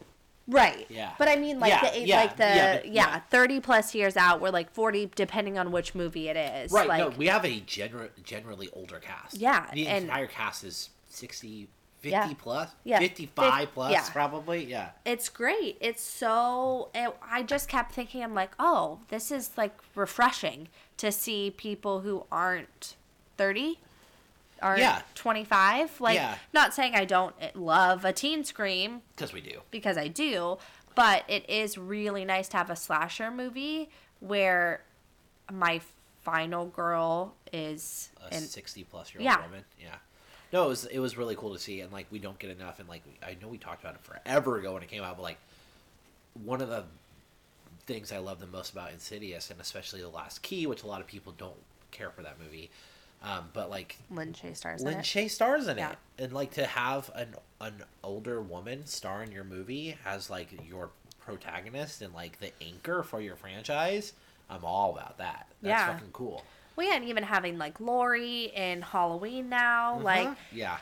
Right. 0.46 0.86
Yeah. 0.90 1.12
But 1.18 1.28
I 1.28 1.36
mean, 1.36 1.58
like 1.58 1.70
Yeah, 1.70 1.90
the 1.90 2.00
yeah, 2.00 2.16
like 2.20 2.36
the 2.36 2.42
yeah, 2.44 2.76
but- 2.76 2.86
yeah. 2.92 3.20
thirty 3.30 3.60
plus 3.60 3.94
years 3.94 4.16
out. 4.16 4.40
We're 4.40 4.50
like 4.50 4.70
forty, 4.72 5.10
depending 5.14 5.58
on 5.58 5.72
which 5.72 5.94
movie 5.94 6.28
it 6.28 6.36
is. 6.36 6.70
Right. 6.70 6.86
Like, 6.88 6.98
no, 6.98 7.08
we 7.10 7.26
have 7.28 7.44
a 7.44 7.60
gener- 7.62 8.10
generally 8.22 8.68
older 8.74 8.98
cast. 8.98 9.36
Yeah, 9.38 9.66
The 9.72 9.86
and- 9.88 10.04
entire 10.04 10.26
cast 10.26 10.62
is 10.64 10.90
60, 11.08 11.68
50 12.00 12.10
Yeah. 12.10 12.32
plus, 12.38 12.70
Yeah, 12.84 12.98
55 12.98 13.60
fif- 13.60 13.72
plus, 13.74 14.10
probably. 14.10 14.64
Yeah, 14.64 14.90
it's 15.06 15.28
great. 15.30 15.78
It's 15.80 16.02
so. 16.02 16.90
It, 16.94 17.14
I 17.22 17.42
just 17.42 17.68
kept 17.68 17.92
thinking, 17.92 18.22
I'm 18.22 18.34
like, 18.34 18.50
oh, 18.58 18.98
this 19.08 19.30
is 19.30 19.52
like 19.56 19.74
refreshing 19.94 20.68
to 20.98 21.10
see 21.10 21.50
people 21.50 22.00
who 22.00 22.26
aren't 22.30 22.96
30 23.38 23.78
or 24.64 24.78
Yeah. 24.78 25.02
25. 25.14 26.00
Like, 26.00 26.16
Yeah. 26.16 26.38
not 26.52 26.72
saying 26.74 26.94
I 26.94 27.04
don't 27.04 27.34
love 27.54 28.04
a 28.04 28.12
teen 28.12 28.42
scream 28.44 29.02
because 29.14 29.32
we 29.32 29.40
do. 29.40 29.60
because 29.70 29.96
I 29.98 30.08
do, 30.08 30.58
but 30.94 31.24
it 31.28 31.48
is 31.50 31.76
really 31.76 32.24
nice 32.24 32.48
to 32.48 32.56
have 32.56 32.70
a 32.70 32.76
slasher 32.76 33.30
movie 33.30 33.90
where 34.20 34.82
my 35.52 35.80
final 36.22 36.64
girl 36.66 37.34
is 37.52 38.08
A 38.30 38.34
in 38.36 38.40
60 38.42 38.84
plus 38.84 39.12
year 39.12 39.20
old 39.20 39.24
Yeah. 39.26 39.42
woman. 39.42 39.64
Yeah. 39.78 39.96
No, 40.52 40.64
it 40.64 40.68
was 40.68 40.84
it 40.86 40.98
was 41.00 41.16
really 41.16 41.34
cool 41.36 41.52
to 41.52 41.58
see, 41.58 41.80
and 41.80 41.92
like 41.92 42.06
we 42.10 42.18
don't 42.18 42.38
get 42.38 42.48
enough, 42.50 42.78
and 42.78 42.88
like 42.88 43.02
I 43.22 43.36
know 43.42 43.48
we 43.48 43.58
talked 43.58 43.82
about 43.82 43.96
it 43.96 44.00
forever 44.02 44.58
ago 44.58 44.72
when 44.74 44.82
it 44.82 44.88
came 44.88 45.02
out, 45.02 45.16
but 45.16 45.22
like 45.22 45.38
one 46.44 46.60
of 46.62 46.68
the 46.68 46.84
things 47.86 48.12
I 48.12 48.18
love 48.18 48.40
the 48.40 48.46
most 48.46 48.72
about 48.72 48.92
Insidious, 48.92 49.50
and 49.50 49.60
especially 49.60 50.00
the 50.00 50.08
Last 50.08 50.42
Key, 50.42 50.66
which 50.66 50.82
a 50.82 50.86
lot 50.86 51.00
of 51.02 51.06
people 51.06 51.34
don't 51.36 51.56
care 51.90 52.08
for 52.10 52.22
that 52.22 52.40
movie, 52.40 52.70
um, 53.24 53.48
but 53.52 53.70
like 53.70 53.96
Lin 54.10 54.32
Shaye 54.32 54.56
stars 54.56 54.82
in 54.82 54.88
it. 54.88 54.98
Shaye 54.98 55.28
stars 55.30 55.66
in 55.66 55.78
Yeah. 55.78 55.90
it, 55.92 55.98
and 56.18 56.32
like 56.32 56.52
to 56.52 56.66
have 56.66 57.10
an 57.14 57.34
an 57.60 57.82
older 58.02 58.40
woman 58.40 58.86
star 58.86 59.22
in 59.22 59.32
your 59.32 59.44
movie 59.44 59.96
as 60.04 60.28
like 60.30 60.48
your 60.68 60.90
protagonist 61.20 62.02
and 62.02 62.12
like 62.14 62.38
the 62.38 62.52
anchor 62.62 63.02
for 63.02 63.20
your 63.20 63.36
franchise, 63.36 64.12
I'm 64.50 64.64
all 64.64 64.92
about 64.92 65.18
that. 65.18 65.46
That's 65.62 65.70
Yeah. 65.80 65.92
fucking 65.94 66.10
cool. 66.12 66.44
We 66.76 66.92
and 66.92 67.04
even 67.04 67.22
having 67.22 67.56
like 67.56 67.80
Lori 67.80 68.44
in 68.54 68.82
Halloween 68.82 69.48
now, 69.48 69.98
like 70.00 70.26
Uh-huh. 70.26 70.34
yeah, 70.52 70.78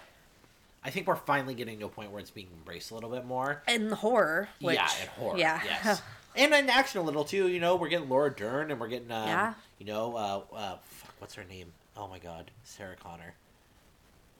I 0.82 0.90
think 0.90 1.06
we're 1.06 1.14
finally 1.16 1.54
getting 1.54 1.78
to 1.80 1.86
a 1.86 1.88
point 1.88 2.10
where 2.10 2.20
it's 2.20 2.30
being 2.30 2.48
embraced 2.52 2.90
a 2.90 2.94
little 2.94 3.10
bit 3.10 3.24
more. 3.24 3.62
in 3.68 3.90
horror. 3.92 4.48
Which, 4.60 4.74
yeah, 4.76 4.88
and 5.00 5.08
horror. 5.10 5.38
Yeah. 5.38 5.60
Yes. 5.64 6.02
and 6.34 6.52
in 6.54 6.68
action 6.70 7.00
a 7.00 7.04
little 7.04 7.24
too. 7.24 7.46
You 7.48 7.60
know, 7.60 7.76
we're 7.76 7.88
getting 7.90 8.08
Laura 8.08 8.34
Dern, 8.34 8.70
and 8.72 8.80
we're 8.80 8.88
getting 8.88 9.12
um, 9.12 9.28
Yeah. 9.28 9.54
You 9.78 9.86
know, 9.86 10.16
uh, 10.16 10.40
uh, 10.56 10.78
fuck, 10.82 11.14
what's 11.18 11.34
her 11.34 11.44
name? 11.44 11.72
Oh 11.96 12.08
my 12.08 12.18
god, 12.18 12.50
Sarah 12.64 12.96
Connor. 12.96 13.34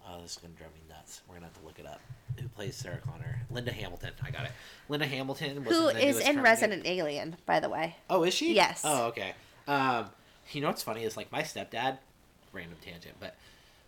Oh, 0.08 0.20
this 0.22 0.32
is 0.32 0.38
gonna 0.38 0.54
drive 0.54 0.72
me 0.72 0.80
nuts. 0.88 1.20
We're 1.28 1.34
gonna 1.34 1.46
have 1.46 1.58
to 1.60 1.64
look 1.66 1.78
it 1.78 1.86
up. 1.86 2.00
Who 2.40 2.48
plays 2.48 2.74
Sarah 2.74 2.98
Connor? 3.04 3.40
Linda 3.50 3.72
Hamilton. 3.72 4.10
I 4.22 4.30
got 4.30 4.44
it. 4.46 4.52
Linda 4.88 5.06
Hamilton. 5.06 5.64
Was 5.64 5.76
Who 5.76 5.88
in 5.88 5.96
is 5.98 6.16
in 6.16 6.22
Terminator- 6.22 6.42
Resident 6.42 6.86
Alien, 6.86 7.36
by 7.46 7.60
the 7.60 7.68
way? 7.68 7.96
Oh, 8.10 8.24
is 8.24 8.34
she? 8.34 8.54
Yes. 8.54 8.82
Oh, 8.84 9.06
okay. 9.08 9.34
Um, 9.68 10.06
you 10.50 10.60
know 10.60 10.68
what's 10.68 10.82
funny 10.82 11.04
is 11.04 11.16
like 11.16 11.30
my 11.30 11.42
stepdad, 11.42 11.98
random 12.52 12.78
tangent, 12.84 13.14
but 13.20 13.36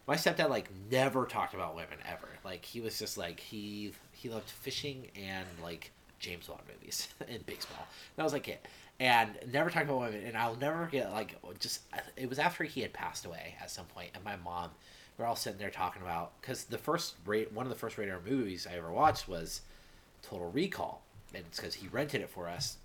my 0.07 0.15
stepdad 0.15 0.51
like 0.51 0.69
never 0.91 1.25
talked 1.27 1.55
about 1.55 1.75
women 1.75 1.99
ever. 2.09 2.29
Like 2.45 2.65
he 2.65 2.81
was 2.81 2.99
just 2.99 3.17
like 3.19 3.41
he 3.41 3.93
he 4.12 4.29
loved 4.29 4.49
fishing 4.51 5.09
and 5.17 5.47
like 5.62 5.91
James 6.21 6.47
Bond 6.47 6.61
movies 6.73 7.09
and 7.29 7.45
baseball. 7.47 7.87
That 8.17 8.23
was 8.23 8.33
like 8.33 8.47
it, 8.47 8.65
and 9.01 9.30
never 9.53 9.70
talked 9.70 9.86
about 9.86 10.01
women. 10.01 10.22
And 10.24 10.36
I'll 10.36 10.57
never 10.57 10.86
get 10.86 11.11
like 11.12 11.36
just 11.59 11.80
it 12.16 12.28
was 12.28 12.38
after 12.38 12.64
he 12.64 12.80
had 12.82 12.92
passed 12.92 13.24
away 13.24 13.57
at 13.61 13.70
some 13.70 13.86
point, 13.86 14.11
and 14.14 14.24
my 14.24 14.36
mom. 14.36 14.70
We're 15.16 15.26
all 15.26 15.36
sitting 15.36 15.61
there 15.61 15.70
talking 15.70 16.03
about 16.03 16.32
because 16.40 16.64
the 16.64 16.76
first 16.76 17.14
rate 17.24 17.53
one 17.53 17.66
of 17.66 17.70
the 17.70 17.78
first 17.78 17.97
radar 17.99 18.18
movies 18.28 18.66
I 18.68 18.76
ever 18.76 18.90
watched 18.90 19.28
was 19.28 19.61
Total 20.22 20.51
Recall, 20.51 21.03
and 21.32 21.45
it's 21.47 21.61
because 21.61 21.74
he 21.74 21.86
rented 21.86 22.20
it 22.20 22.30
for 22.30 22.49
us 22.49 22.78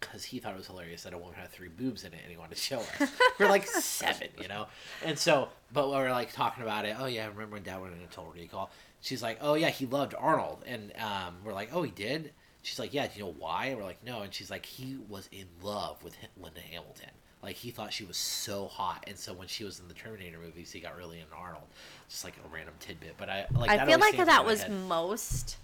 because 0.00 0.24
he 0.24 0.38
thought 0.38 0.54
it 0.54 0.58
was 0.58 0.66
hilarious 0.66 1.02
that 1.02 1.12
a 1.12 1.18
woman 1.18 1.34
had 1.34 1.50
three 1.50 1.68
boobs 1.68 2.04
in 2.04 2.12
it 2.12 2.20
and 2.22 2.30
he 2.30 2.36
wanted 2.36 2.54
to 2.54 2.60
show 2.60 2.80
us. 2.80 3.10
we're 3.38 3.48
like 3.48 3.66
seven, 3.68 4.28
you 4.40 4.48
know? 4.48 4.66
And 5.04 5.18
so, 5.18 5.48
but 5.72 5.88
we 5.88 5.94
we're 5.94 6.10
like 6.10 6.32
talking 6.32 6.62
about 6.62 6.84
it. 6.84 6.96
Oh, 6.98 7.06
yeah, 7.06 7.24
I 7.24 7.28
remember 7.28 7.56
when 7.56 7.62
dad 7.62 7.80
went 7.80 7.94
in 7.94 8.00
a 8.00 8.06
total 8.06 8.32
recall. 8.32 8.70
She's 9.02 9.22
like, 9.22 9.38
oh, 9.40 9.54
yeah, 9.54 9.68
he 9.68 9.86
loved 9.86 10.14
Arnold. 10.18 10.62
And 10.66 10.92
um, 10.98 11.36
we're 11.44 11.52
like, 11.52 11.70
oh, 11.72 11.82
he 11.82 11.90
did? 11.90 12.32
She's 12.62 12.78
like, 12.78 12.92
yeah, 12.92 13.06
do 13.06 13.12
you 13.18 13.24
know 13.24 13.34
why? 13.38 13.66
And 13.66 13.78
we're 13.78 13.84
like, 13.84 14.04
no. 14.04 14.22
And 14.22 14.32
she's 14.32 14.50
like, 14.50 14.66
he 14.66 14.98
was 15.08 15.28
in 15.32 15.46
love 15.62 16.02
with 16.02 16.16
Linda 16.40 16.60
Hamilton. 16.60 17.10
Like, 17.42 17.56
he 17.56 17.70
thought 17.70 17.92
she 17.92 18.04
was 18.04 18.18
so 18.18 18.66
hot. 18.66 19.04
And 19.06 19.18
so 19.18 19.32
when 19.32 19.48
she 19.48 19.64
was 19.64 19.80
in 19.80 19.88
the 19.88 19.94
Terminator 19.94 20.38
movies, 20.38 20.70
he 20.70 20.80
got 20.80 20.96
really 20.96 21.20
into 21.20 21.34
Arnold. 21.34 21.64
Just 22.08 22.24
like 22.24 22.34
a 22.44 22.54
random 22.54 22.74
tidbit. 22.78 23.14
But 23.16 23.30
I 23.30 23.46
like 23.54 23.70
I 23.70 23.78
that 23.78 23.86
feel 23.86 23.98
like 23.98 24.16
that 24.16 24.44
was 24.44 24.62
head. 24.62 24.72
most 24.72 25.56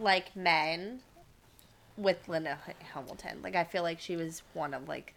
like 0.00 0.34
men 0.34 1.00
with 1.96 2.28
Linda 2.28 2.58
Hamilton. 2.94 3.40
Like 3.42 3.54
I 3.54 3.64
feel 3.64 3.82
like 3.82 4.00
she 4.00 4.16
was 4.16 4.42
one 4.54 4.74
of 4.74 4.88
like 4.88 5.14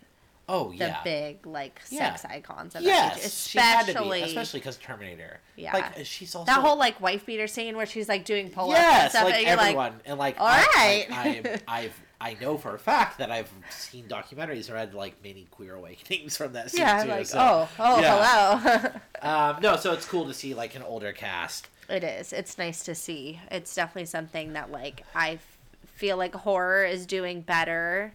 Oh, 0.50 0.72
yeah 0.72 0.88
the 1.04 1.10
big 1.10 1.48
like 1.48 1.80
Yeah. 1.90 2.16
sex 2.16 2.26
icons 2.34 2.76
of 2.76 2.82
Yes, 2.82 3.54
that 3.54 3.88
age. 3.88 3.96
to 3.96 4.02
be, 4.02 4.08
Especially 4.10 4.22
especially 4.24 4.60
because 4.60 4.78
Terminator. 4.78 5.40
Yeah. 5.56 5.74
like 5.74 6.06
she's 6.06 6.36
also 6.36 6.46
that 6.52 6.60
whole 6.62 6.78
like 6.78 7.00
wife 7.00 7.26
beater 7.26 7.48
scene 7.48 7.78
where 7.78 7.86
she's 7.86 8.10
like 8.10 8.26
doing 8.26 8.50
pull 8.50 8.72
ups 8.72 8.80
and 8.80 8.84
yes, 8.88 9.12
stuff. 9.12 9.24
like 9.26 9.36
and 9.36 9.60
everyone, 9.60 10.00
and 10.06 10.20
like 10.20 10.40
"All 10.40 10.48
I, 10.48 10.66
right." 10.76 11.08
I, 11.12 11.60
I, 11.68 11.80
I've 11.84 12.02
I 12.20 12.38
know 12.42 12.58
for 12.58 12.74
a 12.76 12.80
fact 12.80 13.18
that 13.20 13.32
I've 13.32 13.50
seen 13.70 14.06
documentaries 14.08 14.70
or 14.72 14.78
had 14.78 14.94
like 14.94 15.22
many 15.24 15.48
queer 15.52 15.76
awakenings 15.76 16.36
from 16.38 16.54
that 16.54 16.72
scene 16.72 16.82
yeah, 16.82 17.04
too. 17.04 17.10
like 17.10 17.26
so, 17.26 17.38
oh 17.40 17.70
oh 17.80 18.00
yeah. 18.02 18.60
hello. 18.60 18.90
Um, 19.22 19.62
no, 19.62 19.78
so 19.78 19.94
it's 19.94 20.06
cool 20.06 20.26
to 20.26 20.34
see 20.34 20.54
like 20.54 20.76
an 20.76 20.84
older 20.84 21.14
cast. 21.14 21.70
It 21.90 22.04
is. 22.04 22.34
It's 22.34 22.58
nice 22.58 22.84
to 22.84 22.94
see. 22.96 23.40
It's 23.50 23.74
definitely 23.74 24.06
something 24.08 24.52
that 24.54 24.70
like 24.72 25.04
I 25.16 25.32
f- 25.34 25.58
feel 25.86 26.18
like 26.18 26.36
horror 26.36 26.84
is 26.84 27.06
doing 27.06 27.40
better 27.42 28.12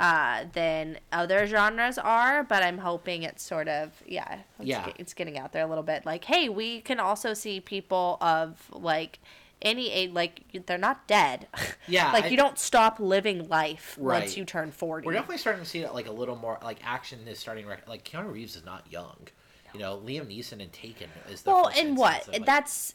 uh, 0.00 0.44
than 0.54 0.98
other 1.12 1.46
genres 1.46 1.98
are, 1.98 2.42
but 2.42 2.62
I'm 2.62 2.78
hoping 2.78 3.22
it's 3.22 3.42
sort 3.42 3.68
of 3.68 3.92
yeah, 4.06 4.38
it's, 4.58 4.66
Yeah. 4.68 4.88
ge- 4.88 4.94
it's 4.98 5.14
getting 5.14 5.38
out 5.38 5.52
there 5.52 5.62
a 5.62 5.68
little 5.68 5.84
bit. 5.84 6.04
Like, 6.06 6.24
hey, 6.24 6.48
we 6.48 6.80
can 6.80 6.98
also 6.98 7.34
see 7.34 7.60
people 7.60 8.16
of 8.20 8.58
like 8.72 9.18
any 9.62 9.90
age, 9.92 10.10
like 10.12 10.40
they're 10.66 10.78
not 10.78 11.06
dead. 11.06 11.46
Yeah, 11.86 12.12
like 12.12 12.24
I- 12.24 12.28
you 12.28 12.36
don't 12.36 12.58
stop 12.58 12.98
living 13.00 13.48
life 13.48 13.96
Right. 14.00 14.20
once 14.22 14.36
you 14.36 14.44
turn 14.44 14.70
forty. 14.72 15.06
We're 15.06 15.12
definitely 15.12 15.38
starting 15.38 15.62
to 15.62 15.68
see 15.68 15.80
it 15.80 15.92
like 15.92 16.06
a 16.06 16.12
little 16.12 16.36
more 16.36 16.58
like 16.62 16.78
action 16.84 17.18
is 17.28 17.38
starting. 17.38 17.66
Rec- 17.66 17.86
like 17.88 18.04
Keanu 18.04 18.32
Reeves 18.32 18.56
is 18.56 18.64
not 18.64 18.90
young. 18.90 19.28
You 19.74 19.80
know, 19.80 19.98
Liam 20.04 20.26
Neeson 20.26 20.60
and 20.62 20.72
Taken 20.72 21.08
is 21.30 21.42
the 21.42 21.50
well, 21.50 21.68
and 21.76 21.96
what? 21.96 22.22
of, 22.26 22.32
like- 22.32 22.46
That's 22.46 22.94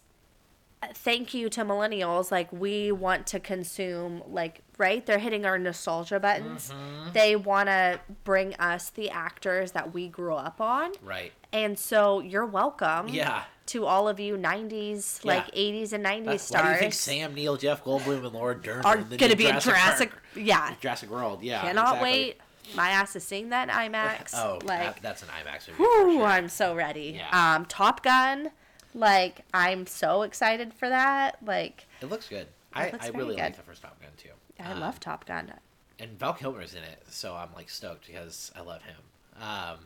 thank 0.94 1.34
you 1.34 1.50
to 1.50 1.62
millennials. 1.64 2.32
Like 2.32 2.52
we 2.52 2.92
want 2.92 3.28
to 3.28 3.40
consume, 3.40 4.24
like 4.28 4.62
right? 4.78 5.06
They're 5.06 5.20
hitting 5.20 5.46
our 5.46 5.58
nostalgia 5.58 6.20
buttons. 6.20 6.72
Mm-hmm. 6.72 7.12
They 7.14 7.36
want 7.36 7.70
to 7.70 8.00
bring 8.24 8.54
us 8.56 8.90
the 8.90 9.10
actors 9.10 9.72
that 9.72 9.94
we 9.94 10.08
grew 10.08 10.36
up 10.36 10.60
on, 10.62 10.92
right. 11.04 11.32
and 11.54 11.78
so 11.80 12.20
you're 12.20 12.46
welcome. 12.46 13.10
Yeah. 13.10 13.44
To 13.70 13.86
all 13.88 14.08
of 14.08 14.20
you 14.20 14.38
'90s, 14.38 15.26
like 15.26 15.50
'80s 15.56 15.92
and 15.92 16.06
'90s 16.06 16.26
That's, 16.26 16.44
stars 16.44 16.64
why 16.64 16.70
do 16.70 16.74
you 16.76 16.80
think 16.82 16.94
Sam 16.94 17.34
Neill, 17.34 17.58
Jeff 17.58 17.84
Goldblum, 17.84 18.24
and 18.24 18.34
Laura 18.34 18.54
Dern 18.62 18.86
are 18.86 18.98
going 18.98 19.32
to 19.32 19.36
be 19.36 19.48
in 19.48 19.60
Jurassic. 19.60 20.12
Park- 20.12 20.24
Yeah, 20.36 20.76
Jurassic 20.80 21.10
World? 21.10 21.42
Yeah. 21.42 21.62
cannot 21.62 21.96
exactly. 21.96 22.12
wait. 22.12 22.38
My 22.76 22.90
ass 22.90 23.16
is 23.16 23.24
seeing 23.24 23.50
that 23.50 23.70
in 23.70 23.74
IMAX. 23.94 24.36
Oh, 24.36 24.60
like 24.66 25.02
that's 25.02 25.24
an 25.24 25.30
IMAX 25.30 25.68
movie. 25.68 25.78
Whew, 25.80 26.14
sure. 26.18 26.26
I'm 26.28 26.48
so 26.48 26.76
ready. 26.76 27.16
Yeah. 27.18 27.56
Um, 27.56 27.66
Top 27.66 28.04
Gun, 28.04 28.52
like 28.96 29.42
I'm 29.54 29.86
so 29.86 30.24
excited 30.24 30.74
for 30.74 30.90
that. 30.90 31.38
Like 31.46 31.86
It 32.02 32.08
looks 32.10 32.28
good. 32.28 32.48
I, 32.74 32.90
looks 32.90 33.06
I 33.06 33.10
really 33.10 33.36
good. 33.36 33.42
like 33.44 33.56
the 33.56 33.62
first 33.62 33.84
Top 33.84 34.02
Gun 34.02 34.10
too. 34.18 34.30
I 34.60 34.72
Um, 34.72 34.80
love 34.80 35.00
Top 35.00 35.26
Gun. 35.26 35.54
and 36.00 36.18
Val 36.20 36.34
Kilmer's 36.34 36.74
in 36.74 36.84
it, 36.84 37.04
so 37.10 37.36
I'm 37.36 37.50
like 37.56 37.70
stoked 37.70 38.08
because 38.08 38.52
I 38.56 38.62
love 38.62 38.82
him. 38.82 38.96
Um, 39.42 39.80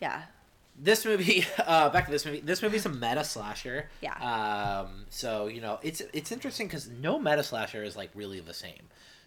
Yeah, 0.00 0.22
this 0.78 1.04
movie, 1.04 1.44
uh, 1.66 1.88
back 1.90 2.04
to 2.06 2.10
this 2.12 2.26
movie. 2.26 2.40
This 2.40 2.60
movie's 2.62 2.84
a 2.86 2.90
meta 2.90 3.24
slasher. 3.24 3.88
Yeah. 4.02 4.14
Um, 4.18 5.06
so 5.10 5.46
you 5.46 5.60
know, 5.60 5.78
it's 5.82 6.02
it's 6.12 6.30
interesting 6.32 6.66
because 6.66 6.88
no 6.88 7.18
meta 7.18 7.42
slasher 7.42 7.82
is 7.82 7.96
like 7.96 8.10
really 8.14 8.40
the 8.40 8.54
same. 8.54 8.82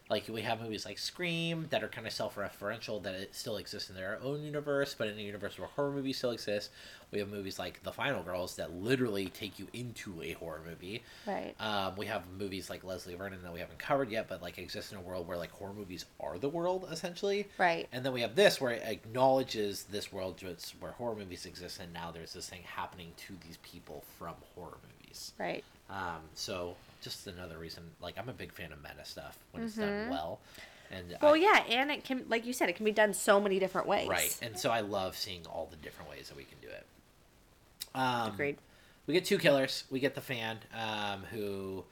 Like 0.10 0.28
we 0.28 0.42
have 0.42 0.60
movies 0.60 0.86
like 0.86 0.98
Scream 0.98 1.68
that 1.70 1.84
are 1.84 1.88
kind 1.88 2.08
of 2.08 2.14
self-referential 2.14 3.04
that 3.04 3.14
it 3.14 3.36
still 3.36 3.58
exists 3.58 3.90
in 3.90 3.96
their 3.96 4.20
own 4.24 4.42
universe, 4.42 4.96
but 4.98 5.08
in 5.08 5.20
a 5.20 5.22
universe 5.22 5.60
where 5.60 5.68
horror 5.68 5.92
movies 5.92 6.18
still 6.18 6.32
exist. 6.32 6.72
We 7.12 7.20
have 7.20 7.30
movies 7.30 7.58
like 7.58 7.82
The 7.84 7.92
Final 7.92 8.22
Girls 8.24 8.56
that 8.56 8.74
literally 8.74 9.28
take 9.28 9.60
you 9.60 9.68
into 9.74 10.22
a 10.22 10.34
horror 10.34 10.62
movie. 10.68 11.04
right. 11.26 11.56
Um, 11.60 11.96
we 11.96 12.06
have 12.08 12.24
movies 12.38 12.70
like 12.70 12.84
Leslie 12.84 13.16
Vernon 13.16 13.42
that 13.44 13.54
we 13.54 13.60
haven't 13.60 13.80
covered 13.80 14.10
yet, 14.10 14.28
but 14.28 14.42
like 14.42 14.58
exist 14.58 14.92
in 14.92 14.98
a 14.98 15.02
world 15.02 15.28
where 15.28 15.38
like 15.38 15.52
horror 15.52 15.74
movies 15.74 16.06
are 16.20 16.38
the 16.38 16.50
world 16.50 16.88
essentially. 16.92 17.48
Right. 17.58 17.88
And 17.92 18.04
then 18.04 18.14
we 18.14 18.22
have 18.22 18.36
this 18.36 18.60
where 18.60 18.72
it 18.72 18.84
acknowledges 18.86 19.84
this 19.84 20.12
world 20.12 20.42
where 20.80 20.92
horror 20.94 21.16
movies 21.16 21.46
exist, 21.46 21.80
and 21.80 21.94
now 21.94 22.12
there's 22.12 22.34
this 22.34 22.50
thing 22.50 22.62
happening 22.64 23.12
to 23.18 23.34
these 23.46 23.58
people 23.58 24.04
from 24.18 24.34
horror 24.56 24.78
movies. 24.84 25.34
Right. 25.38 25.64
Um, 25.90 26.22
so 26.34 26.76
just 27.02 27.28
another 27.28 27.58
reason, 27.58 27.84
like 28.02 28.18
I'm 28.18 28.30
a 28.30 28.34
big 28.34 28.52
fan 28.52 28.72
of 28.72 28.82
meta 28.82 29.04
stuff 29.06 29.38
when 29.52 29.64
it's 29.64 29.76
done 29.76 30.10
well. 30.10 30.40
And 30.92 31.10
Mm-hmm. 31.12 31.24
Well, 31.26 31.36
I- 31.36 31.38
yeah, 31.38 31.64
and 31.70 31.92
it 31.92 32.04
can, 32.04 32.26
like 32.30 32.46
you 32.48 32.54
said, 32.54 32.68
it 32.70 32.76
can 32.76 32.84
be 32.86 32.92
done 32.92 33.14
so 33.14 33.40
many 33.40 33.60
different 33.60 33.88
ways. 33.88 34.08
right. 34.08 34.36
And 34.42 34.58
so 34.58 34.72
I 34.72 34.80
love 34.82 35.16
seeing 35.16 35.42
all 35.46 35.68
the 35.70 35.78
different 35.78 36.10
ways 36.10 36.30
that 36.30 36.36
we 36.38 36.44
can 36.46 36.58
do 36.62 36.68
it. 36.68 36.86
Um, 37.94 38.34
Agreed. 38.34 38.58
we 39.08 39.14
get 39.14 39.26
two 39.26 39.38
killers. 39.38 39.84
We 39.90 40.00
get 40.00 40.16
the 40.16 40.22
fan, 40.22 40.58
um, 40.76 41.24
who 41.32 41.84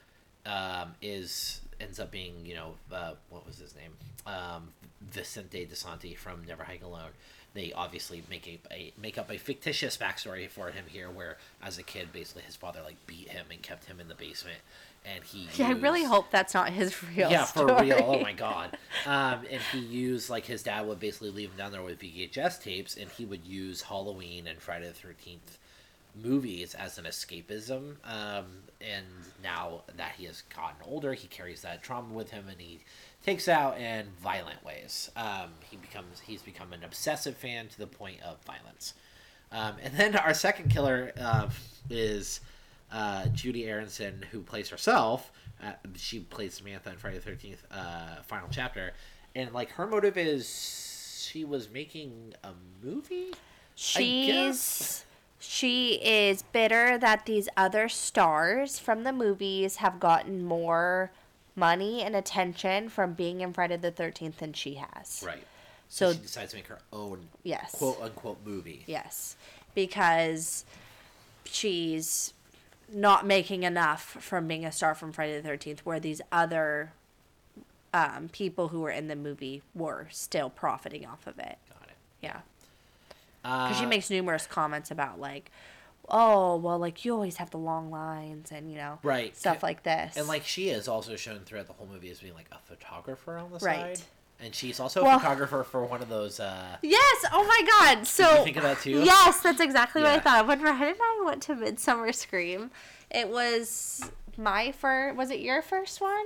um, 0.45 0.95
is 1.01 1.61
ends 1.79 1.99
up 1.99 2.09
being 2.09 2.33
you 2.45 2.55
know 2.55 2.73
uh, 2.91 3.13
what 3.29 3.45
was 3.45 3.59
his 3.59 3.75
name 3.75 3.91
um, 4.25 4.69
Vicente 5.01 5.67
DiSanti 5.71 6.17
from 6.17 6.43
Never 6.47 6.63
Hike 6.63 6.83
Alone. 6.83 7.11
They 7.53 7.71
obviously 7.73 8.23
make 8.29 8.47
a, 8.47 8.59
a 8.73 8.93
make 9.01 9.17
up 9.17 9.31
a 9.31 9.37
fictitious 9.37 9.97
backstory 9.97 10.49
for 10.49 10.69
him 10.69 10.85
here, 10.87 11.09
where 11.09 11.37
as 11.63 11.77
a 11.77 11.83
kid, 11.83 12.11
basically 12.13 12.43
his 12.43 12.55
father 12.55 12.79
like 12.83 12.95
beat 13.07 13.29
him 13.29 13.45
and 13.51 13.61
kept 13.61 13.85
him 13.85 13.99
in 13.99 14.07
the 14.07 14.15
basement, 14.15 14.59
and 15.05 15.23
he. 15.23 15.47
Yeah, 15.55 15.69
I 15.69 15.71
really 15.71 16.03
hope 16.03 16.31
that's 16.31 16.53
not 16.53 16.69
his 16.69 17.01
real 17.03 17.29
yeah, 17.29 17.45
story. 17.45 17.69
for 17.69 17.83
real. 17.83 18.03
Oh 18.03 18.19
my 18.19 18.33
god. 18.33 18.77
Um, 19.05 19.41
and 19.49 19.61
he 19.71 19.79
used 19.79 20.29
like 20.29 20.45
his 20.45 20.63
dad 20.63 20.87
would 20.87 20.99
basically 20.99 21.31
leave 21.31 21.51
him 21.51 21.57
down 21.57 21.71
there 21.71 21.83
with 21.83 21.99
VHS 21.99 22.61
tapes, 22.61 22.97
and 22.97 23.09
he 23.09 23.25
would 23.25 23.45
use 23.45 23.81
Halloween 23.83 24.47
and 24.47 24.59
Friday 24.59 24.87
the 24.87 24.93
Thirteenth 24.93 25.57
movies 26.21 26.73
as 26.73 26.97
an 26.97 27.05
escapism. 27.05 27.95
Um, 28.03 28.45
and 28.81 29.05
now 29.43 29.83
that 29.95 30.13
he 30.17 30.25
has 30.25 30.41
gotten 30.55 30.77
older, 30.85 31.13
he 31.13 31.27
carries 31.27 31.61
that 31.61 31.81
trauma 31.81 32.13
with 32.13 32.31
him, 32.31 32.45
and 32.49 32.59
he 32.59 32.79
takes 33.25 33.47
out 33.47 33.77
in 33.79 34.07
violent 34.21 34.63
ways. 34.63 35.11
Um, 35.15 35.51
he 35.69 35.77
becomes 35.77 36.19
he's 36.21 36.41
become 36.41 36.73
an 36.73 36.83
obsessive 36.83 37.37
fan 37.37 37.67
to 37.69 37.77
the 37.77 37.87
point 37.87 38.21
of 38.23 38.37
violence. 38.43 38.93
Um, 39.51 39.75
and 39.81 39.93
then 39.95 40.15
our 40.15 40.33
second 40.33 40.69
killer 40.69 41.13
uh, 41.19 41.49
is 41.89 42.41
uh, 42.91 43.25
Judie 43.25 43.67
Aronson, 43.67 44.25
who 44.31 44.41
plays 44.41 44.69
herself. 44.69 45.31
Uh, 45.61 45.73
she 45.95 46.19
plays 46.19 46.55
Samantha 46.55 46.91
in 46.91 46.97
Friday 46.97 47.17
the 47.17 47.23
Thirteenth 47.23 47.63
uh, 47.71 48.21
final 48.23 48.47
chapter, 48.51 48.93
and 49.35 49.51
like 49.53 49.71
her 49.71 49.87
motive 49.87 50.17
is 50.17 51.27
she 51.27 51.43
was 51.43 51.69
making 51.69 52.33
a 52.43 52.51
movie. 52.83 53.33
She's 53.75 55.05
she 55.39 55.95
is 55.95 56.41
bitter 56.41 56.97
that 56.97 57.25
these 57.25 57.47
other 57.55 57.89
stars 57.89 58.79
from 58.79 59.03
the 59.03 59.13
movies 59.13 59.77
have 59.77 59.99
gotten 59.99 60.43
more 60.43 61.11
money 61.55 62.01
and 62.01 62.15
attention 62.15 62.89
from 62.89 63.13
being 63.13 63.41
in 63.41 63.53
Friday 63.53 63.77
the 63.77 63.91
Thirteenth 63.91 64.39
than 64.39 64.53
she 64.53 64.75
has. 64.75 65.23
Right. 65.25 65.43
So 65.89 66.11
she 66.11 66.19
decides 66.19 66.51
to 66.51 66.57
make 66.57 66.67
her 66.67 66.79
own 66.91 67.27
yes, 67.43 67.71
quote 67.71 68.01
unquote 68.01 68.39
movie. 68.45 68.83
yes, 68.87 69.35
because 69.73 70.65
she's 71.45 72.33
not 72.91 73.25
making 73.25 73.63
enough 73.63 74.01
from 74.19 74.47
being 74.47 74.65
a 74.65 74.71
star 74.71 74.95
from 74.95 75.11
Friday 75.11 75.37
the 75.41 75.47
Thirteenth, 75.47 75.85
where 75.85 75.99
these 75.99 76.21
other 76.31 76.93
um, 77.93 78.29
people 78.31 78.69
who 78.69 78.81
were 78.81 78.91
in 78.91 79.07
the 79.07 79.15
movie 79.15 79.61
were 79.73 80.07
still 80.11 80.49
profiting 80.49 81.05
off 81.05 81.25
of 81.27 81.37
it. 81.39 81.57
Got 81.69 81.87
it. 81.89 81.95
Yeah. 82.21 82.39
Uh, 83.45 83.67
because 83.67 83.79
she 83.79 83.85
makes 83.85 84.09
numerous 84.09 84.45
comments 84.47 84.91
about 84.91 85.19
like 85.19 85.51
oh 86.09 86.55
well 86.55 86.79
like 86.79 87.03
you 87.03 87.13
always 87.13 87.35
have 87.37 87.49
the 87.51 87.57
long 87.57 87.91
lines 87.91 88.51
and 88.51 88.69
you 88.71 88.77
know 88.77 88.97
Right. 89.03 89.35
stuff 89.35 89.61
like 89.61 89.83
this 89.83 90.15
and 90.15 90.25
like 90.27 90.45
she 90.45 90.69
is 90.69 90.87
also 90.87 91.15
shown 91.17 91.39
throughout 91.41 91.67
the 91.67 91.73
whole 91.73 91.85
movie 91.87 92.09
as 92.09 92.19
being 92.21 92.33
like 92.33 92.47
a 92.51 92.57
photographer 92.65 93.37
on 93.37 93.51
the 93.51 93.59
Right. 93.59 93.97
side. 93.97 94.05
And 94.39 94.53
she's 94.53 94.79
also 94.79 95.03
a 95.03 95.13
photographer 95.19 95.63
for 95.63 95.83
one 95.85 96.01
of 96.01 96.09
those. 96.09 96.39
Uh, 96.39 96.77
yes 96.81 97.25
oh 97.33 97.43
my 97.45 97.61
god 97.95 98.05
so 98.05 98.43
think 98.43 98.57
of 98.57 98.63
that 98.63 98.79
too? 98.81 99.03
yes 99.03 99.39
that's 99.41 99.59
exactly 99.59 100.01
what 100.03 100.11
i 100.11 100.15
Yeah. 100.15 100.19
thought 100.21 100.47
when 100.47 100.61
Ryan 100.61 100.89
and 100.89 100.97
i 101.01 101.23
went 101.25 101.41
to 101.43 101.55
midsummer 101.55 102.11
scream 102.11 102.69
it 103.09 103.29
was 103.29 104.09
my 104.37 104.71
first 104.71 105.15
was 105.17 105.31
it 105.31 105.39
your 105.39 105.61
first 105.61 105.99
one 106.01 106.25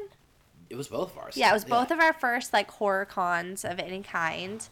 it 0.70 0.76
was 0.76 0.88
both 0.90 1.12
of 1.14 1.18
ours. 1.18 1.38
yeah 1.38 1.50
it 1.52 1.54
was 1.54 1.64
both 1.66 1.90
of 1.92 2.00
our 2.00 2.14
first 2.14 2.52
like 2.54 2.70
horror 2.72 3.06
cons 3.06 3.64
of 3.64 3.80
any 3.80 4.02
kind 4.02 4.68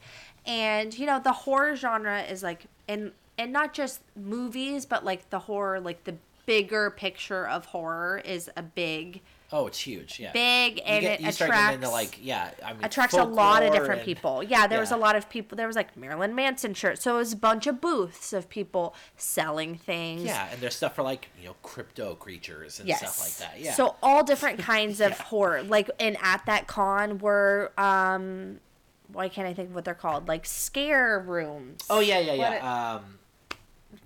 and 0.45 0.97
you 0.97 1.05
know 1.05 1.19
the 1.19 1.31
horror 1.31 1.75
genre 1.75 2.21
is 2.23 2.43
like 2.43 2.65
in 2.87 3.11
and 3.37 3.53
not 3.53 3.73
just 3.73 4.01
movies 4.17 4.85
but 4.85 5.05
like 5.05 5.29
the 5.29 5.39
horror 5.39 5.79
like 5.79 6.03
the 6.03 6.15
bigger 6.45 6.89
picture 6.89 7.47
of 7.47 7.65
horror 7.67 8.21
is 8.25 8.49
a 8.57 8.63
big 8.63 9.21
Oh, 9.51 9.65
it's 9.65 9.79
huge. 9.79 10.19
Yeah. 10.19 10.31
big 10.31 10.77
You 10.77 10.83
and 10.85 11.01
get- 11.01 11.19
it 11.19 11.23
you 11.25 11.31
start 11.31 11.49
getting 11.51 11.63
attracts 11.63 11.75
into 11.75 11.89
like 11.89 12.19
yeah, 12.21 12.51
I 12.63 12.73
mean, 12.73 12.83
attracts 12.83 13.15
a 13.15 13.23
lot 13.23 13.63
of 13.63 13.71
different 13.73 14.01
and- 14.01 14.05
people. 14.05 14.43
Yeah, 14.43 14.67
there 14.67 14.79
was 14.79 14.91
a 14.91 14.97
lot 14.97 15.15
of 15.15 15.27
people. 15.29 15.55
There 15.55 15.65
was 15.67 15.75
like 15.75 15.97
Marilyn 15.97 16.35
Manson 16.35 16.73
shirts, 16.73 17.01
so 17.03 17.15
it 17.15 17.17
was 17.17 17.33
a 17.33 17.37
bunch 17.37 17.65
of 17.67 17.81
booths 17.81 18.31
of 18.31 18.47
people 18.49 18.95
selling 19.17 19.75
things. 19.75 20.23
Yeah, 20.23 20.47
and 20.51 20.61
there's 20.61 20.75
stuff 20.75 20.95
for 20.95 21.01
like 21.03 21.29
you 21.39 21.47
know 21.47 21.55
crypto 21.63 22.15
creatures 22.15 22.79
and 22.79 22.87
Yes. 22.87 22.99
stuff 22.99 23.19
like 23.21 23.37
that. 23.51 23.59
Yeah. 23.59 23.73
So 23.73 23.95
all 24.03 24.23
different 24.23 24.59
kinds 24.73 25.01
of 25.01 25.11
Yeah. 25.11 25.23
horror. 25.23 25.63
Like 25.63 25.89
and 25.99 26.17
at 26.21 26.45
that 26.45 26.67
con 26.67 27.17
were 27.19 27.71
um 27.77 28.59
why 29.11 29.27
can't 29.27 29.47
I 29.47 29.53
think 29.55 29.69
of 29.69 29.75
what 29.75 29.85
they're 29.85 29.95
called? 29.95 30.27
Like 30.27 30.45
scare 30.45 31.19
rooms. 31.19 31.81
oh 31.89 31.99
yeah, 31.99 32.19
yeah, 32.19 32.35
What 32.35 32.51
yeah. 32.51 32.93
Um, 32.95 33.18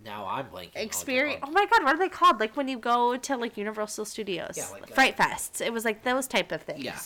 now 0.05 0.25
I'm 0.27 0.45
blanking. 0.45 0.51
on 0.51 0.53
what 0.53 0.73
they're 0.73 0.83
Experience. 0.83 1.39
Oh 1.43 1.51
my 1.51 1.65
god, 1.65 1.83
what 1.83 1.95
are 1.95 1.99
they 1.99 2.09
called? 2.09 2.39
Like 2.39 2.55
when 2.57 2.67
you 2.67 2.77
go 2.77 3.17
to 3.17 3.37
like 3.37 3.57
Universal 3.57 4.05
Studios, 4.05 4.55
Yeah, 4.57 4.67
like, 4.71 4.83
uh, 4.91 4.93
Fright 4.93 5.17
Fests. 5.17 5.59
It 5.65 5.73
was 5.73 5.85
like 5.85 6.03
those 6.03 6.27
type 6.27 6.51
of 6.51 6.61
things. 6.61 6.83
Yeah. 6.83 6.99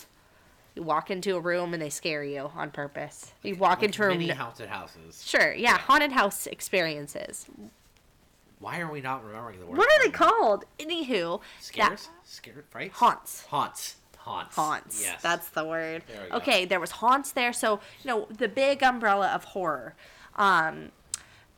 You 0.75 0.83
walk 0.83 1.09
into 1.09 1.35
a 1.35 1.39
room 1.39 1.73
and 1.73 1.81
they 1.81 1.89
scare 1.89 2.23
you 2.23 2.51
on 2.55 2.69
purpose. 2.69 3.31
You 3.41 3.55
walk 3.55 3.79
Like 3.79 3.85
into 3.85 4.03
a 4.03 4.07
room. 4.09 4.29
haunted 4.29 4.69
houses. 4.69 5.23
Sure, 5.25 5.51
yeah, 5.53 5.77
haunted 5.77 6.11
house 6.11 6.45
experiences. 6.45 7.47
Why 8.59 8.79
are 8.79 8.91
we 8.91 9.01
not 9.01 9.23
remembering 9.25 9.59
the 9.59 9.65
word? 9.65 9.77
What 9.77 9.87
are 9.91 10.03
they 10.03 10.11
called? 10.11 10.65
Anywho, 10.79 11.41
Scares? 11.59 12.03
that- 12.07 12.09
Scared? 12.23 12.65
Frights? 12.69 12.97
haunts. 12.97 13.45
Haunts. 13.45 13.95
Haunts. 14.17 14.55
Haunts. 14.55 15.01
Yes. 15.01 15.21
That's 15.21 15.49
the 15.49 15.63
word. 15.63 16.03
There. 16.07 16.27
Okay, 16.37 16.65
there 16.65 16.79
was 16.79 16.91
haunts 16.91 17.31
there. 17.31 17.53
So, 17.53 17.79
you 18.03 18.09
know, 18.11 18.27
the 18.29 18.47
big 18.49 18.83
umbrella 18.83 19.27
of 19.29 19.45
horror. 19.45 19.95
Um, 20.35 20.91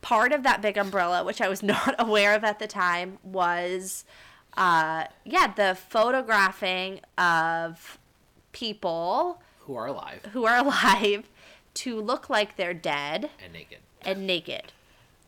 part 0.01 0.31
of 0.31 0.43
that 0.43 0.61
big 0.61 0.77
umbrella, 0.77 1.23
which 1.23 1.41
I 1.41 1.47
was 1.49 1.61
not 1.75 1.95
aware 1.99 2.35
of 2.35 2.43
at 2.43 2.59
the 2.59 2.67
time, 2.67 3.17
was, 3.23 4.05
uh, 4.57 5.05
yeah, 5.25 5.53
the 5.53 5.75
photographing 5.89 7.01
of 7.17 7.97
people 8.51 9.41
who 9.59 9.75
are 9.75 9.85
alive 9.87 10.25
who 10.33 10.45
are 10.45 10.57
alive 10.57 11.29
to 11.75 12.01
look 12.01 12.29
like 12.29 12.55
they're 12.57 12.73
dead 12.73 13.29
and 13.43 13.53
naked. 13.53 13.77
and 14.01 14.25
naked. 14.25 14.71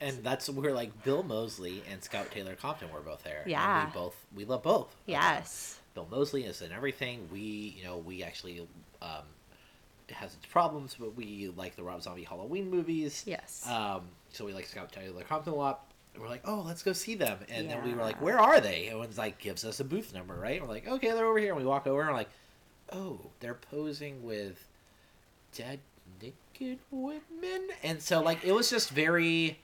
And 0.01 0.23
that's 0.23 0.49
where 0.49 0.73
like 0.73 1.03
Bill 1.03 1.21
Moseley 1.21 1.83
and 1.91 2.03
Scout 2.03 2.31
Taylor 2.31 2.55
Compton 2.55 2.91
were 2.91 3.01
both 3.01 3.23
there. 3.23 3.41
and 3.43 3.51
Yeah. 3.51 3.85
we 3.85 3.91
both 3.93 4.25
we 4.35 4.45
love 4.45 4.63
both. 4.63 4.95
Yes. 5.05 5.79
Bill 5.93 6.07
Moseley 6.09 6.45
is 6.45 6.61
in 6.63 6.71
everything. 6.71 7.29
We, 7.31 7.75
you 7.77 7.83
know, 7.83 7.97
we 7.97 8.23
actually 8.23 8.67
um, 9.01 9.25
it 10.09 10.15
has 10.15 10.33
its 10.33 10.45
problems, 10.47 10.95
but 10.99 11.15
we 11.15 11.53
like 11.55 11.75
the 11.75 11.83
Rob 11.83 12.01
Zombie 12.01 12.23
Halloween 12.23 12.71
movies. 12.71 13.23
Yes. 13.27 13.67
Um, 13.69 14.01
so 14.31 14.45
we 14.45 14.53
like 14.53 14.65
Scout 14.65 14.91
Taylor 14.91 15.23
Compton 15.23 15.53
a 15.53 15.55
lot. 15.55 15.85
And 16.13 16.21
we're 16.21 16.29
like, 16.29 16.41
oh, 16.45 16.63
let's 16.67 16.83
go 16.83 16.91
see 16.91 17.15
them. 17.15 17.39
And 17.49 17.69
then 17.69 17.83
we 17.85 17.93
were 17.93 18.01
like, 18.01 18.21
where 18.21 18.37
are 18.37 18.59
they? 18.59 18.87
And 18.87 18.99
one's 18.99 19.17
like 19.17 19.37
gives 19.39 19.63
us 19.63 19.79
a 19.79 19.85
booth 19.85 20.13
number, 20.13 20.35
right? 20.35 20.59
And 20.59 20.67
we're 20.67 20.73
like, 20.73 20.87
okay, 20.87 21.11
they're 21.11 21.25
over 21.25 21.39
here. 21.39 21.53
And 21.53 21.57
we 21.57 21.65
walk 21.65 21.87
over 21.87 22.01
and 22.01 22.09
we're 22.09 22.15
like, 22.15 22.29
oh, 22.91 23.21
they're 23.39 23.53
posing 23.53 24.21
with 24.23 24.67
dead 25.55 25.79
naked 26.21 26.79
women. 26.91 27.69
And 27.81 28.01
so 28.01 28.21
like 28.21 28.43
it 28.43 28.51
was 28.51 28.69
just 28.69 28.89
very, 28.89 29.59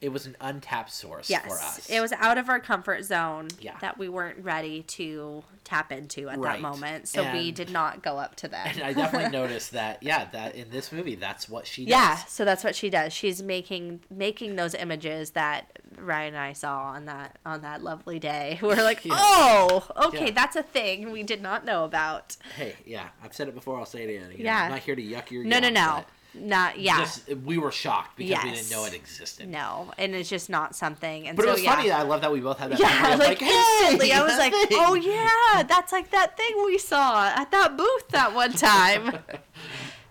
it 0.00 0.10
was 0.10 0.24
an 0.26 0.34
untapped 0.40 0.90
source 0.92 1.28
Yes, 1.28 1.44
for 1.44 1.52
us. 1.52 1.90
it 1.90 2.00
was 2.00 2.12
out 2.12 2.38
of 2.38 2.48
our 2.48 2.58
comfort 2.58 3.04
zone 3.04 3.48
Yeah. 3.60 3.76
that 3.80 3.98
we 3.98 4.08
weren't 4.08 4.42
ready 4.42 4.82
to 4.82 5.44
tap 5.62 5.92
into 5.92 6.28
at 6.30 6.38
Right. 6.38 6.54
that 6.54 6.62
moment. 6.62 7.06
So 7.06 7.30
we 7.32 7.52
did 7.52 7.68
not 7.70 8.02
go 8.02 8.16
up 8.18 8.34
to 8.36 8.48
them. 8.48 8.66
And 8.66 8.82
I 8.82 8.92
definitely 8.94 9.30
noticed 9.38 9.72
that, 9.72 10.02
yeah, 10.02 10.24
that 10.32 10.54
in 10.54 10.70
this 10.70 10.90
movie, 10.90 11.16
that's 11.16 11.48
what 11.50 11.66
she 11.66 11.84
does. 11.84 11.90
yeah, 11.90 12.16
so 12.24 12.44
that's 12.46 12.64
what 12.64 12.74
she 12.74 12.88
does. 12.88 13.12
She's 13.12 13.42
making 13.42 14.00
making 14.10 14.56
those 14.56 14.74
images 14.74 15.32
that 15.32 15.78
Ryan 15.98 16.28
and 16.34 16.42
I 16.42 16.52
saw 16.54 16.84
on 16.84 17.04
that 17.04 17.38
on 17.44 17.60
that 17.60 17.82
lovely 17.82 18.18
day. 18.18 18.58
We're 18.62 18.76
like, 18.82 19.04
Yeah. 19.04 19.12
oh, 19.16 19.86
okay, 20.06 20.26
Yeah. 20.26 20.30
that's 20.32 20.56
a 20.56 20.62
thing 20.62 21.10
we 21.12 21.22
did 21.22 21.42
not 21.42 21.64
know 21.66 21.84
about. 21.84 22.36
Hey, 22.56 22.74
yeah, 22.86 23.08
I've 23.22 23.34
said 23.34 23.48
it 23.48 23.54
before. 23.54 23.78
I'll 23.78 23.84
say 23.84 24.04
it 24.04 24.08
again. 24.16 24.34
Yeah. 24.38 24.64
I'm 24.64 24.70
not 24.70 24.80
here 24.80 24.96
to 24.96 25.02
yuck 25.02 25.30
your. 25.30 25.44
No, 25.44 25.58
no, 25.58 25.66
yum, 25.66 25.74
no, 25.74 26.04
not 26.34 26.78
yeah, 26.78 26.98
Just, 26.98 27.28
we 27.44 27.58
were 27.58 27.72
shocked 27.72 28.16
because 28.16 28.44
we 28.44 28.50
didn't 28.52 28.70
know 28.70 28.84
it 28.84 28.94
existed. 28.94 29.48
no, 29.48 29.90
and 29.98 30.14
it's 30.14 30.28
just 30.28 30.48
not 30.48 30.74
something. 30.76 31.26
And 31.28 31.36
But 31.36 31.44
so 31.44 31.48
it 31.48 31.52
was 31.54 31.62
yeah. 31.62 31.76
funny. 31.76 31.90
I 31.90 32.02
love 32.02 32.20
that 32.20 32.32
we 32.32 32.40
both 32.40 32.58
had 32.58 32.70
that. 32.70 32.78
Yeah, 32.78 32.88
memory 33.02 33.12
of 33.14 33.18
like, 33.20 33.38
hey, 33.38 33.80
instantly, 33.82 34.12
I 34.12 34.22
was 34.22 34.38
like, 34.38 34.52
thing. 34.52 34.68
"Oh 34.72 34.94
yeah, 34.94 35.62
that's 35.64 35.92
like 35.92 36.10
that 36.10 36.36
thing 36.36 36.52
we 36.64 36.78
saw 36.78 37.26
at 37.28 37.50
that 37.50 37.76
booth 37.76 38.08
that 38.10 38.34
one 38.34 38.52
time." 38.52 39.08
it's 39.28 39.42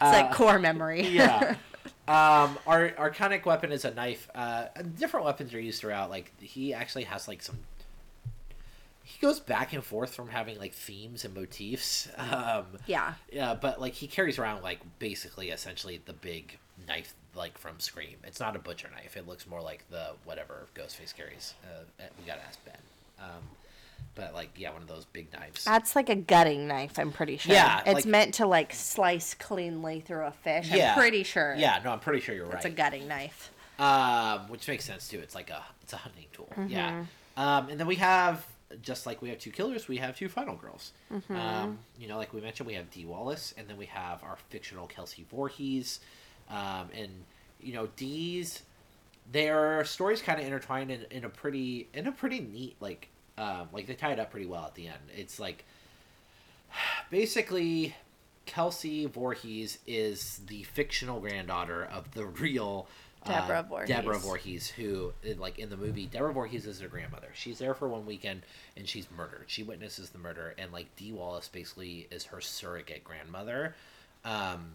like 0.02 0.32
core 0.34 0.60
memory. 0.60 1.08
yeah. 1.08 1.56
Um, 2.10 2.58
our 2.66 2.90
arcanic 2.98 3.46
weapon 3.46 3.72
is 3.72 3.86
a 3.86 3.94
knife. 3.94 4.32
Uh, 4.34 4.66
different 4.98 5.28
weapons 5.28 5.54
are 5.54 5.60
used 5.60 5.80
throughout. 5.80 6.10
Like 6.10 6.34
he 6.42 6.74
actually 6.74 7.04
has 7.04 7.28
like 7.28 7.44
some. 7.44 7.60
He 9.12 9.20
goes 9.26 9.40
back 9.40 9.74
and 9.74 9.84
forth 9.84 10.14
from 10.14 10.30
having 10.30 10.60
like 10.60 10.74
themes 10.74 11.26
and 11.26 11.34
motifs. 11.34 12.08
Um, 12.18 12.66
yeah. 12.86 13.16
Yeah, 13.32 13.56
but 13.56 13.82
like 13.82 13.94
he 13.94 14.06
carries 14.08 14.38
around 14.38 14.62
like 14.62 14.80
basically 15.00 15.50
essentially 15.50 16.00
the 16.06 16.14
big 16.14 16.58
knife 16.88 17.14
like 17.36 17.58
from 17.58 17.80
Scream. 17.80 18.18
It's 18.24 18.40
not 18.40 18.56
a 18.56 18.60
butcher 18.60 18.88
knife. 18.96 19.18
It 19.18 19.28
looks 19.28 19.48
more 19.48 19.62
like 19.62 19.84
the 19.90 20.12
whatever 20.26 20.68
Ghostface 20.76 21.16
carries. 21.16 21.56
Uh, 21.64 22.04
we 22.20 22.28
gotta 22.28 22.42
ask 22.48 22.64
Ben. 22.66 22.76
Um, 23.20 23.44
but 24.14 24.34
like 24.36 24.52
yeah, 24.56 24.72
one 24.72 24.84
of 24.84 24.88
those 24.88 25.06
big 25.06 25.34
knives. 25.34 25.64
That's 25.66 25.96
like 25.96 26.10
a 26.10 26.16
gutting 26.16 26.68
knife, 26.68 27.00
I'm 27.00 27.12
pretty 27.12 27.38
sure. 27.38 27.54
Yeah, 27.54 27.82
It's 27.88 27.94
like- 27.96 28.06
meant 28.06 28.36
to 28.36 28.46
like 28.46 28.74
slice 28.74 29.34
cleanly 29.34 30.02
through 30.02 30.26
a 30.26 30.32
fish. 30.32 30.70
Yeah. 30.70 30.94
I'm 30.94 31.00
pretty 31.00 31.24
sure. 31.24 31.56
yeah, 31.58 31.82
no, 31.84 31.92
I'm 31.92 32.00
pretty 32.00 32.20
sure 32.20 32.36
you're 32.36 32.46
right. 32.46 32.56
It's 32.58 32.66
a 32.66 32.70
gutting 32.70 33.08
knife. 33.08 33.52
Um, 33.80 34.50
which 34.50 34.68
makes 34.68 34.86
sense 34.86 35.08
too. 35.08 35.20
It's 35.20 35.34
like 35.34 35.50
a 35.50 35.64
it's 35.82 35.94
a 35.94 35.98
hunting 35.98 36.26
tool. 36.32 36.50
Mm-hmm. 36.52 36.68
Yeah. 36.68 37.06
Um, 37.38 37.70
and 37.70 37.80
then 37.80 37.88
we 37.88 37.96
have 37.96 38.46
just 38.82 39.06
like 39.06 39.22
we 39.22 39.30
have 39.30 39.40
two 39.40 39.52
killers, 39.52 39.88
we 39.88 39.98
have 39.98 40.18
two 40.18 40.30
final 40.30 40.56
girls. 40.56 40.94
Mm-hmm. 41.12 41.36
Um, 41.36 41.80
you 42.00 42.08
know, 42.08 42.18
like 42.18 42.34
we 42.34 42.42
mentioned, 42.42 42.68
we 42.68 42.76
have 42.76 42.90
Dee 42.92 43.06
Wallace, 43.06 43.54
and 43.58 43.68
then 43.68 43.78
we 43.78 43.88
have 43.88 44.24
our 44.24 44.38
fictional 44.50 44.88
Kelsey 44.88 45.26
Voorhees, 45.30 46.00
um, 46.50 46.90
and 46.94 47.10
you 47.60 47.74
know, 47.74 47.88
Dee's 47.96 48.64
their 49.32 49.84
stories 49.86 50.22
kind 50.22 50.40
of 50.40 50.46
intertwined 50.46 50.92
in, 50.92 51.06
in 51.12 51.24
a 51.24 51.30
pretty 51.30 51.88
in 51.94 52.08
a 52.08 52.12
pretty 52.12 52.40
neat 52.40 52.76
like 52.80 53.10
um, 53.38 53.70
like 53.72 53.88
they 53.88 53.94
tie 53.94 54.12
it 54.12 54.20
up 54.20 54.32
pretty 54.32 54.46
well 54.46 54.66
at 54.66 54.76
the 54.76 54.88
end. 54.88 55.00
It's 55.16 55.40
like 55.40 55.66
basically 57.10 57.96
Kelsey 58.46 59.06
Voorhees 59.06 59.80
is 59.86 60.42
the 60.48 60.64
fictional 60.64 61.20
granddaughter 61.20 61.86
of 61.86 62.12
the 62.12 62.26
real 62.42 62.88
uh, 63.26 63.32
Deborah 63.32 63.66
Voorhees. 63.68 63.88
Deborah 63.88 64.20
Voorhees, 64.20 64.68
who 64.68 65.14
like 65.38 65.60
in 65.60 65.70
the 65.70 65.78
movie, 65.78 66.06
Deborah 66.06 66.34
Voorhees 66.34 66.66
is 66.66 66.80
her 66.80 66.88
grandmother. 66.88 67.30
She's 67.34 67.60
there 67.60 67.74
for 67.74 67.88
one 67.88 68.06
weekend 68.06 68.44
and 68.78 68.88
she's 68.88 69.08
murdered. 69.16 69.46
She 69.48 69.64
witnesses 69.64 70.10
the 70.10 70.20
murder, 70.20 70.56
and 70.58 70.72
like 70.72 70.96
Dee 70.96 71.12
Wallace 71.12 71.48
basically 71.48 72.08
is 72.12 72.26
her 72.26 72.42
surrogate 72.42 73.04
grandmother. 73.04 73.76
Um, 74.24 74.72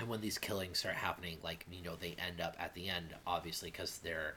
and 0.00 0.08
when 0.08 0.20
these 0.20 0.38
killings 0.38 0.78
start 0.78 0.94
happening, 0.94 1.38
like 1.42 1.66
you 1.70 1.84
know, 1.84 1.96
they 1.96 2.16
end 2.26 2.40
up 2.40 2.56
at 2.58 2.74
the 2.74 2.88
end, 2.88 3.08
obviously, 3.26 3.70
because 3.70 3.98
they're 3.98 4.34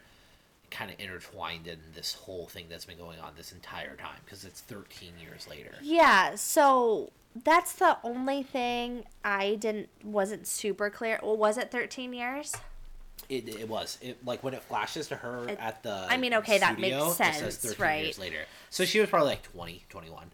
kind 0.69 0.91
of 0.91 0.99
intertwined 0.99 1.67
in 1.67 1.79
this 1.95 2.13
whole 2.13 2.47
thing 2.47 2.65
that's 2.69 2.85
been 2.85 2.97
going 2.97 3.19
on 3.19 3.31
this 3.37 3.53
entire 3.53 3.95
time 3.95 4.19
because 4.25 4.43
it's 4.43 4.61
13 4.61 5.13
years 5.21 5.47
later. 5.49 5.71
Yeah, 5.81 6.35
so 6.35 7.11
that's 7.43 7.73
the 7.73 7.97
only 8.03 8.43
thing 8.43 9.05
I 9.23 9.55
didn't 9.55 9.89
wasn't 10.03 10.45
super 10.45 10.89
clear. 10.89 11.19
Well, 11.23 11.37
was 11.37 11.57
it 11.57 11.71
13 11.71 12.13
years? 12.13 12.53
It, 13.29 13.49
it 13.49 13.67
was 13.67 13.97
it 14.01 14.25
like 14.25 14.41
when 14.43 14.53
it 14.53 14.61
flashes 14.63 15.07
to 15.09 15.15
her 15.17 15.49
It- 15.49 15.59
at 15.59 15.83
the. 15.83 16.05
I 16.09 16.17
mean, 16.17 16.33
okay, 16.35 16.57
that 16.59 16.79
makes 16.79 16.95
studio, 16.95 17.11
it 17.11 17.15
says 17.15 17.57
sense, 17.57 17.79
right? 17.79 18.03
Years 18.05 18.17
later, 18.19 18.45
so 18.69 18.85
she 18.85 18.99
was 18.99 19.09
probably 19.09 19.29
like 19.31 19.43
20, 19.43 19.83
21. 19.89 20.31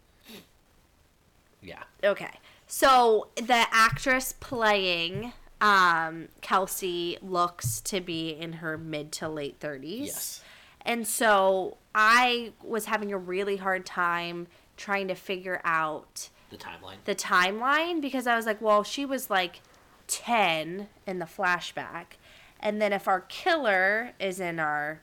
Yeah, 1.62 1.84
Okay. 2.04 2.30
So 2.68 3.30
the 3.36 3.66
actress 3.72 4.34
playing 4.40 5.32
um, 5.62 6.28
Kelsey 6.42 7.18
looks 7.22 7.80
to 7.82 8.02
be 8.02 8.30
in 8.32 8.54
her 8.54 8.78
mid 8.78 9.12
to 9.14 9.30
late 9.30 9.60
30s. 9.60 10.06
yes, 10.08 10.42
And 10.82 11.08
so 11.08 11.78
I 11.96 12.52
was 12.64 12.86
having 12.86 13.14
a 13.14 13.18
really 13.18 13.58
hard 13.58 13.86
time 13.86 14.48
trying 14.76 15.08
to 15.08 15.16
figure 15.16 15.62
out 15.64 16.30
the 16.50 16.58
timeline. 16.58 16.96
the 17.06 17.16
timeline 17.16 18.02
because 18.02 18.28
I 18.28 18.36
was 18.36 18.46
like, 18.46 18.62
well, 18.62 18.84
she 18.84 19.06
was 19.06 19.30
like 19.30 19.62
10 20.08 20.88
in 21.08 21.20
the 21.20 21.26
flashback. 21.26 22.18
And 22.64 22.82
then 22.82 22.94
if 22.94 23.08
our 23.10 23.20
killer 23.22 24.14
is 24.20 24.40
in 24.40 24.58
our 24.58 25.02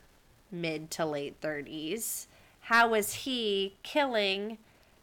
mid 0.50 0.90
to 0.92 1.04
late 1.04 1.40
30s, 1.42 2.26
how 2.62 2.94
is 2.94 3.12
he 3.12 3.76
killing 3.82 4.56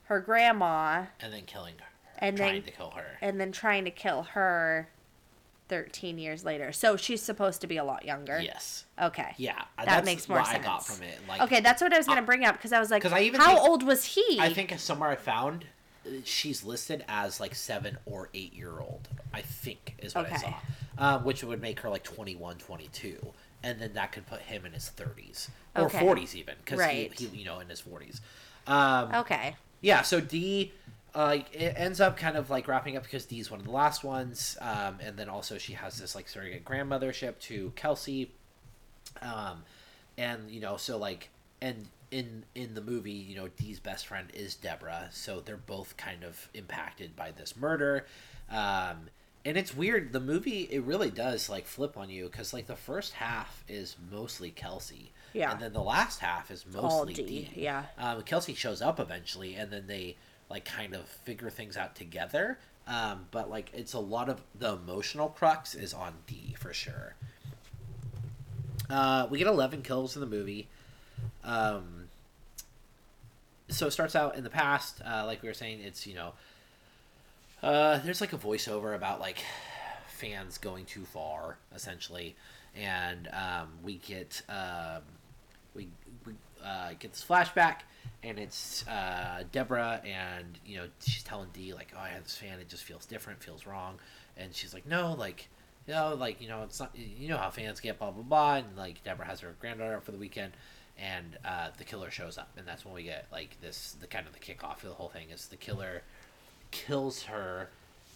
her 0.05 0.19
grandma 0.19 1.05
and 1.21 1.31
then 1.31 1.43
killing 1.45 1.75
her, 1.77 1.85
And 2.17 2.35
then 2.35 2.47
trying 2.47 2.53
then- 2.61 2.63
to 2.63 2.71
kill 2.71 2.89
her. 2.91 3.17
and 3.21 3.39
then 3.39 3.51
trying 3.51 3.85
to 3.85 3.91
kill 3.91 4.23
her 4.23 4.89
13 5.69 6.17
years 6.17 6.43
later? 6.43 6.71
So 6.71 6.97
she's 6.97 7.21
supposed 7.21 7.61
to 7.61 7.67
be 7.67 7.77
a 7.77 7.83
lot 7.83 8.03
younger. 8.05 8.39
yes, 8.41 8.85
Okay. 8.99 9.35
yeah, 9.37 9.65
That 9.77 9.85
that's 9.85 10.05
makes 10.05 10.27
more 10.27 10.39
what 10.39 10.47
sense. 10.47 10.65
I 10.65 10.67
got 10.67 10.83
from 10.85 11.03
it. 11.03 11.19
Like, 11.27 11.41
okay, 11.41 11.59
that's 11.59 11.81
what 11.81 11.93
I 11.93 11.97
was 11.97 12.07
going 12.07 12.17
to 12.19 12.25
bring 12.25 12.43
up 12.43 12.55
because 12.55 12.73
I 12.73 12.79
was 12.79 12.89
like, 12.89 13.05
I 13.05 13.21
even 13.21 13.39
how 13.39 13.53
think- 13.55 13.69
old 13.69 13.83
was 13.83 14.03
he? 14.03 14.39
I 14.39 14.51
think 14.51 14.77
somewhere 14.79 15.11
I 15.11 15.15
found 15.15 15.65
uh, 15.65 15.67
she's 16.23 16.63
listed 16.63 17.03
as 17.07 17.39
like 17.39 17.55
seven 17.55 17.97
or 18.05 18.29
eight 18.33 18.53
year 18.53 18.79
old. 18.79 19.07
I 19.33 19.41
think 19.41 19.95
is 19.99 20.15
what 20.15 20.31
I 20.31 20.35
saw, 20.37 20.53
um, 20.97 21.23
which 21.23 21.43
would 21.43 21.61
make 21.61 21.79
her 21.81 21.89
like 21.89 22.03
21, 22.03 22.57
22. 22.57 23.33
and 23.63 23.81
then 23.81 23.93
that 23.93 24.11
could 24.11 24.25
put 24.27 24.39
him 24.41 24.65
in 24.65 24.71
his 24.73 24.89
thirties 24.89 25.49
or 25.75 25.85
Okay. 25.85 25.99
forties 25.99 26.35
even 26.35 26.55
because 26.63 26.79
Right. 26.79 27.11
he, 27.17 27.25
he 27.27 27.39
you 27.39 27.45
know 27.45 27.59
in 27.59 27.67
his 27.69 27.79
forties. 27.79 28.21
Um, 28.67 29.13
Okay. 29.15 29.55
yeah, 29.81 30.01
so 30.03 30.19
Dee 30.21 30.73
uh, 31.15 31.39
it 31.51 31.73
ends 31.75 31.99
up 31.99 32.15
kind 32.17 32.37
of 32.37 32.49
like 32.51 32.67
wrapping 32.67 32.95
up 32.95 33.03
because 33.03 33.25
Dee's 33.25 33.49
one 33.49 33.59
of 33.59 33.65
the 33.65 33.71
last 33.71 34.03
ones, 34.03 34.55
um, 34.61 34.99
and 35.01 35.17
then 35.17 35.29
also 35.29 35.57
she 35.57 35.73
has 35.73 35.97
this 35.97 36.13
like 36.13 36.27
surrogate 36.27 36.63
grandmothership 36.63 37.39
to 37.39 37.71
Kelsey, 37.75 38.31
um, 39.21 39.63
and 40.17 40.49
you 40.51 40.59
know 40.59 40.77
so 40.77 40.97
like 40.97 41.29
and 41.61 41.87
in 42.11 42.43
in 42.55 42.73
the 42.73 42.81
movie 42.81 43.11
you 43.11 43.35
know 43.35 43.47
Dee's 43.49 43.79
best 43.79 44.07
friend 44.07 44.29
is 44.33 44.55
Deborah, 44.55 45.09
so 45.11 45.39
they're 45.39 45.57
both 45.57 45.97
kind 45.97 46.23
of 46.23 46.49
impacted 46.53 47.15
by 47.15 47.31
this 47.31 47.55
murder. 47.57 48.05
Um, 48.49 49.09
and 49.45 49.55
it's 49.57 49.75
weird. 49.75 50.11
The 50.13 50.19
movie 50.19 50.67
it 50.71 50.83
really 50.83 51.09
does 51.09 51.49
like 51.49 51.65
flip 51.67 51.97
on 51.97 52.09
you 52.09 52.25
because 52.25 52.53
like 52.53 52.67
the 52.67 52.75
first 52.75 53.13
half 53.13 53.63
is 53.67 53.95
mostly 54.11 54.51
Kelsey, 54.51 55.11
Yeah. 55.33 55.51
and 55.51 55.59
then 55.61 55.73
the 55.73 55.81
last 55.83 56.19
half 56.19 56.51
is 56.51 56.65
mostly 56.65 57.13
D, 57.13 57.23
Dee. 57.23 57.49
yeah. 57.61 57.83
Um, 57.97 58.21
Kelsey 58.23 58.53
shows 58.53 58.81
up 58.81 58.99
eventually, 58.99 59.55
and 59.55 59.71
then 59.71 59.87
they 59.87 60.15
like 60.49 60.65
kind 60.65 60.95
of 60.95 61.07
figure 61.07 61.49
things 61.49 61.75
out 61.77 61.95
together. 61.95 62.57
Um, 62.87 63.25
but 63.31 63.49
like 63.49 63.69
it's 63.73 63.93
a 63.93 63.99
lot 63.99 64.29
of 64.29 64.41
the 64.57 64.73
emotional 64.73 65.27
crux 65.29 65.75
is 65.75 65.93
on 65.93 66.13
Dee 66.25 66.55
for 66.57 66.73
sure. 66.73 67.15
Uh, 68.89 69.27
we 69.29 69.37
get 69.37 69.47
eleven 69.47 69.81
kills 69.81 70.15
in 70.15 70.21
the 70.21 70.27
movie. 70.27 70.67
Um, 71.43 72.09
so 73.69 73.87
it 73.87 73.91
starts 73.91 74.15
out 74.15 74.35
in 74.35 74.43
the 74.43 74.49
past, 74.49 75.01
uh, 75.05 75.23
like 75.25 75.41
we 75.41 75.49
were 75.49 75.53
saying. 75.53 75.81
It's 75.81 76.07
you 76.07 76.15
know, 76.15 76.33
uh, 77.61 77.99
there's 77.99 78.21
like 78.21 78.33
a 78.33 78.37
voiceover 78.37 78.95
about 78.95 79.19
like 79.19 79.39
fans 80.07 80.57
going 80.57 80.85
too 80.85 81.05
far, 81.05 81.57
essentially, 81.75 82.35
and 82.75 83.27
um, 83.29 83.69
we 83.83 83.95
get 83.95 84.41
um, 84.49 85.01
we, 85.75 85.89
we 86.25 86.33
uh, 86.63 86.89
get 86.99 87.11
this 87.11 87.25
flashback, 87.27 87.79
and 88.23 88.39
it's 88.39 88.87
uh, 88.87 89.43
Deborah, 89.51 90.01
and 90.05 90.59
you 90.65 90.77
know 90.77 90.85
she's 91.01 91.23
telling 91.23 91.49
Dee 91.53 91.73
like, 91.73 91.93
"Oh, 91.95 91.99
I 91.99 92.09
had 92.09 92.25
this 92.25 92.35
fan. 92.35 92.59
It 92.59 92.69
just 92.69 92.83
feels 92.83 93.05
different, 93.05 93.43
feels 93.43 93.65
wrong," 93.65 93.99
and 94.37 94.53
she's 94.53 94.73
like, 94.73 94.85
"No, 94.85 95.13
like." 95.13 95.49
You 95.87 95.93
know, 95.93 96.15
like 96.15 96.41
you 96.41 96.49
know, 96.49 96.63
it's 96.63 96.81
not. 96.81 96.93
You 96.97 97.29
know 97.29 97.37
how 97.37 97.49
fans 97.49 97.79
get 97.79 97.97
blah 97.97 98.11
blah 98.11 98.21
blah, 98.21 98.55
and 98.55 98.75
like 98.75 99.01
Deborah 99.05 99.25
has 99.25 99.39
her 99.39 99.55
granddaughter 99.61 100.01
for 100.01 100.11
the 100.11 100.17
weekend, 100.17 100.51
and 100.99 101.37
uh, 101.45 101.69
the 101.77 101.83
killer 101.83 102.09
shows 102.11 102.37
up, 102.37 102.49
and 102.57 102.67
that's 102.67 102.83
when 102.85 102.93
we 102.93 103.03
get 103.03 103.25
like 103.31 103.57
this. 103.61 103.95
The 103.99 104.07
kind 104.07 104.25
of 104.27 104.33
the 104.33 104.39
kickoff 104.39 104.77
of 104.83 104.89
the 104.89 104.95
whole 104.95 105.09
thing 105.09 105.29
is 105.29 105.47
the 105.47 105.55
killer 105.57 106.01
kills 106.71 107.23
her, 107.23 107.69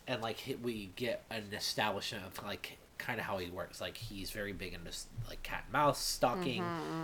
and 0.08 0.22
like 0.22 0.38
we 0.62 0.92
get 0.96 1.24
an 1.30 1.44
establishment 1.56 2.24
of 2.26 2.44
like 2.44 2.78
kind 2.98 3.20
of 3.20 3.26
how 3.26 3.38
he 3.38 3.50
works. 3.50 3.82
Like 3.82 3.98
he's 3.98 4.32
very 4.32 4.52
big 4.54 4.74
into 4.74 4.92
like 5.30 5.44
cat 5.44 5.64
and 5.66 5.74
mouse 5.74 6.00
stalking, 6.00 6.64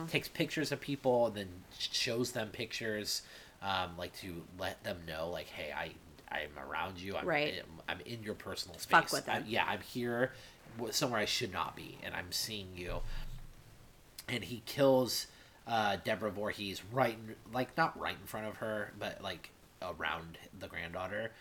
takes 0.09 0.27
pictures 0.27 0.71
of 0.71 0.81
people, 0.81 1.27
and 1.27 1.35
then 1.35 1.49
shows 1.77 2.31
them 2.31 2.49
pictures, 2.49 3.21
um, 3.61 3.91
like 3.97 4.15
to 4.17 4.43
let 4.59 4.83
them 4.83 4.97
know 5.07 5.29
like, 5.29 5.47
hey, 5.47 5.71
I 5.75 5.91
I'm 6.29 6.49
around 6.69 6.99
you. 6.99 7.15
I'm 7.15 7.25
Right. 7.25 7.63
I'm 7.87 7.99
in 8.05 8.21
your 8.21 8.33
personal 8.35 8.77
space. 8.79 8.91
Fuck 8.91 9.11
with 9.13 9.29
I- 9.29 9.39
them. 9.39 9.45
yeah, 9.47 9.65
I'm 9.67 9.79
here 9.81 10.33
somewhere 10.91 11.19
I 11.21 11.25
should 11.25 11.51
not 11.53 11.75
be, 11.75 11.97
and 12.03 12.13
I'm 12.13 12.31
seeing 12.31 12.67
you. 12.75 12.97
And 14.27 14.43
he 14.43 14.61
kills 14.65 15.27
uh, 15.67 15.97
Deborah 16.03 16.31
Voorhees 16.31 16.81
right, 16.91 17.13
in, 17.13 17.35
like 17.53 17.75
not 17.77 17.99
right 17.99 18.15
in 18.19 18.25
front 18.25 18.47
of 18.47 18.57
her, 18.57 18.93
but 18.99 19.21
like 19.21 19.49
around 19.81 20.37
the 20.59 20.67
granddaughter. 20.67 21.31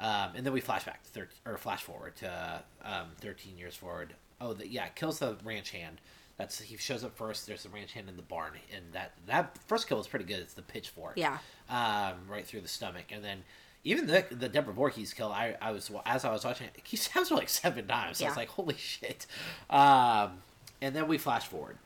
Um, 0.00 0.30
and 0.36 0.46
then 0.46 0.52
we 0.52 0.60
flash 0.60 0.84
back 0.84 1.00
to 1.12 1.26
or 1.44 1.56
flash 1.56 1.82
forward 1.82 2.16
to 2.16 2.62
um, 2.84 3.08
13 3.20 3.58
years 3.58 3.74
forward. 3.74 4.14
Oh, 4.40 4.52
the, 4.52 4.68
yeah, 4.68 4.88
kills 4.88 5.18
the 5.18 5.36
ranch 5.44 5.70
hand. 5.70 6.00
That's 6.36 6.60
he 6.60 6.76
shows 6.76 7.02
up 7.02 7.16
first. 7.16 7.48
There's 7.48 7.64
the 7.64 7.68
ranch 7.68 7.92
hand 7.92 8.08
in 8.08 8.16
the 8.16 8.22
barn, 8.22 8.52
and 8.74 8.84
that 8.92 9.12
that 9.26 9.58
first 9.66 9.88
kill 9.88 9.98
is 9.98 10.06
pretty 10.06 10.24
good. 10.24 10.38
It's 10.38 10.54
the 10.54 10.62
pitchfork. 10.62 11.14
Yeah. 11.16 11.38
Um, 11.68 12.14
right 12.28 12.46
through 12.46 12.60
the 12.60 12.68
stomach, 12.68 13.06
and 13.10 13.24
then 13.24 13.42
even 13.82 14.06
the 14.06 14.24
the 14.30 14.48
Deborah 14.48 14.72
Voorhees 14.72 15.12
kill. 15.12 15.32
I 15.32 15.56
I 15.60 15.72
was 15.72 15.90
as 16.06 16.24
I 16.24 16.30
was 16.30 16.44
watching 16.44 16.68
it, 16.68 16.80
he 16.84 16.96
stabs 16.96 17.30
her 17.30 17.34
like 17.34 17.48
seven 17.48 17.88
times. 17.88 18.18
So 18.18 18.26
I 18.26 18.28
was 18.28 18.36
like, 18.36 18.50
holy 18.50 18.76
shit. 18.76 19.26
Um, 19.68 20.42
and 20.80 20.94
then 20.94 21.08
we 21.08 21.18
flash 21.18 21.48
forward. 21.48 21.76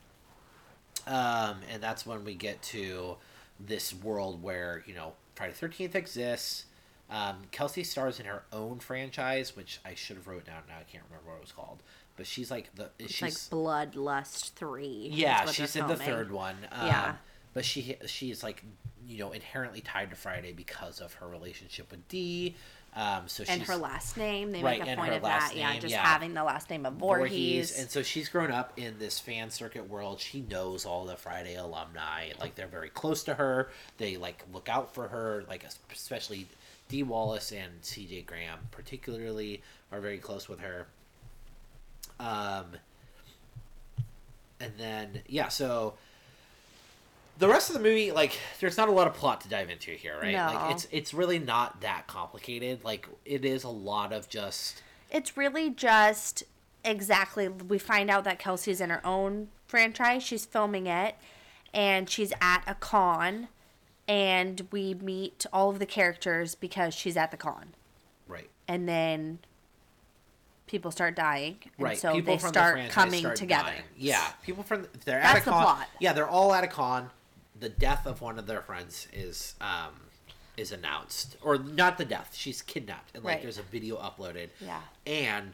Um, 1.07 1.57
and 1.71 1.83
that's 1.83 2.07
when 2.07 2.25
we 2.25 2.35
get 2.35 2.63
to 2.63 3.17
this 3.59 3.93
world 3.95 4.43
where, 4.43 4.83
you 4.87 4.95
know, 4.95 5.13
Friday 5.35 5.53
Thirteenth 5.53 5.95
exists. 5.95 6.67
Um, 7.11 7.43
Kelsey 7.51 7.85
stars 7.85 8.19
in 8.21 8.27
her 8.27 8.43
own 8.53 8.79
franchise, 8.79 9.55
which 9.55 9.81
I 9.85 9.95
should 9.95 10.17
have 10.17 10.27
wrote 10.27 10.47
down 10.47 10.63
now. 10.69 10.77
I 10.81 10.85
can't 10.91 11.05
remember 11.11 11.31
what 11.31 11.37
it 11.37 11.43
was 11.43 11.53
called. 11.53 11.83
But 12.17 12.27
she's 12.27 12.51
like 12.51 12.75
the 12.75 12.91
It's 12.99 13.13
she's 13.13 13.23
like 13.23 13.61
Bloodlust 13.61 14.51
3. 14.53 15.11
yeah, 15.13 15.45
she's 15.47 15.77
in 15.77 15.87
the 15.87 15.97
third 15.97 16.31
one. 16.31 16.57
Um, 16.71 16.87
Yeah. 16.87 17.15
But 17.55 17.67
she 17.67 17.97
she 18.07 18.31
is 18.31 18.43
like 18.43 18.65
you 19.07 19.19
know 19.19 19.33
inherently 19.33 19.83
tied 19.83 20.09
to 20.11 20.17
Friday 20.17 20.53
because 20.53 21.01
of 21.01 21.15
her 21.15 21.29
relationship 21.29 21.91
with 21.91 22.07
Dee. 22.09 22.57
Um, 22.95 23.27
so 23.27 23.43
And 23.49 23.63
her 23.63 23.77
last 23.77 24.19
name. 24.19 24.53
They 24.53 24.63
Right, 24.63 24.79
make 24.81 24.91
a 24.93 24.97
point 24.97 25.15
of 25.15 25.23
that. 25.23 25.57
yeah, 25.57 25.79
just 25.79 25.93
yeah. 25.93 26.05
having 26.05 26.35
the 26.35 26.45
last 26.45 26.69
name 26.69 26.85
of 26.85 26.95
Voorhees. 26.95 27.79
and 27.79 27.91
so 27.91 28.03
she's 28.03 28.29
grown 28.29 28.51
up 28.51 28.75
in 28.77 28.99
this 28.99 29.19
fan 29.19 29.51
circuit 29.51 29.89
world. 29.89 30.21
She 30.21 30.43
knows 30.43 30.85
all 30.85 31.07
the 31.07 31.17
Friday 31.17 31.55
alumni. 31.55 32.33
Like 32.39 32.55
they're 32.55 32.67
very 32.67 32.91
close 32.91 33.25
to 33.25 33.35
her. 33.35 33.71
They 33.97 34.19
like 34.19 34.45
look 34.53 34.69
out 34.69 34.93
for 34.93 35.09
her. 35.09 35.45
Like 35.49 35.65
especially 35.91 36.47
Dee 36.89 37.03
Wallace 37.03 37.51
and 37.51 37.73
C.J. 37.81 38.23
Graham, 38.23 38.59
particularly, 38.71 39.63
are 39.91 40.01
very 40.01 40.19
close 40.19 40.47
with 40.47 40.61
her. 40.61 40.87
Um, 42.21 42.67
and 44.61 44.73
then 44.77 45.23
yeah, 45.27 45.49
so 45.49 45.95
the 47.43 47.49
rest 47.49 47.69
of 47.71 47.75
the 47.75 47.83
movie, 47.83 48.13
like, 48.13 48.39
there's 48.61 48.77
not 48.77 48.89
a 48.89 48.93
lot 48.93 49.09
of 49.09 49.15
plot 49.15 49.41
to 49.41 49.49
dive 49.49 49.69
into 49.69 49.91
here, 49.91 50.17
right? 50.23 50.33
No. 50.33 50.47
Like, 50.55 50.75
it's 50.77 50.87
it's 50.93 51.13
really 51.13 51.41
not 51.41 51.81
that 51.81 52.07
complicated. 52.07 52.85
Like, 52.85 53.09
it 53.25 53.45
is 53.45 53.65
a 53.65 53.69
lot 53.69 54.13
of 54.13 54.29
just 54.29 54.81
It's 55.11 55.37
really 55.37 55.69
just 55.71 56.45
exactly 56.85 57.49
we 57.49 57.79
find 57.79 58.11
out 58.11 58.23
that 58.25 58.39
Kelsey's 58.39 58.81
in 58.81 58.91
her 58.91 59.05
own 59.05 59.49
franchise. 59.67 60.23
She's 60.23 60.45
filming 60.47 60.87
it 60.87 61.17
and 61.75 62.09
she's 62.09 62.33
at 62.41 62.63
a 62.69 62.75
con 62.77 63.49
and 64.07 64.69
we 64.71 64.95
meet 64.95 65.45
all 65.53 65.71
of 65.71 65.81
the 65.81 65.87
characters 65.87 66.55
because 66.55 66.95
she's 66.95 67.17
at 67.17 67.33
the 67.33 67.37
con. 67.37 67.75
right, 68.29 68.49
And 68.69 68.89
then 68.89 69.41
people 70.69 70.93
start 70.93 71.17
dying. 71.17 71.59
And 71.77 71.85
right. 71.87 71.99
so 71.99 72.13
people 72.15 72.37
they 72.37 72.43
the 72.43 72.49
start 72.49 72.75
franchise 72.75 72.95
coming 72.95 73.21
start 73.21 73.37
together. 73.37 73.65
dying. 73.71 73.83
Yeah, 73.97 74.25
people 74.45 74.63
from 74.63 74.87
they're 75.05 75.21
That's 75.21 75.39
at 75.41 75.43
a 75.43 75.51
con. 75.51 75.61
the 75.61 75.65
plot. 75.65 75.89
Yeah, 75.99 76.13
they're 76.13 76.29
all 76.29 76.55
at 76.55 76.63
a 76.63 76.69
con. 76.69 77.11
The 77.63 77.69
death 77.69 78.07
of 78.07 78.21
one 78.21 78.39
of 78.41 78.47
their 78.47 78.61
friends 78.61 79.07
is 79.13 79.55
um 79.61 79.93
is 80.57 80.73
announced, 80.73 81.37
or 81.41 81.57
not 81.59 81.97
the 81.97 82.05
death. 82.05 82.35
She's 82.37 82.61
kidnapped, 82.61 83.15
and 83.15 83.25
like 83.25 83.35
Right. 83.37 83.43
there's 83.43 83.57
a 83.59 83.63
video 83.63 83.97
uploaded. 83.97 84.49
Yeah. 84.61 84.81
and 85.07 85.53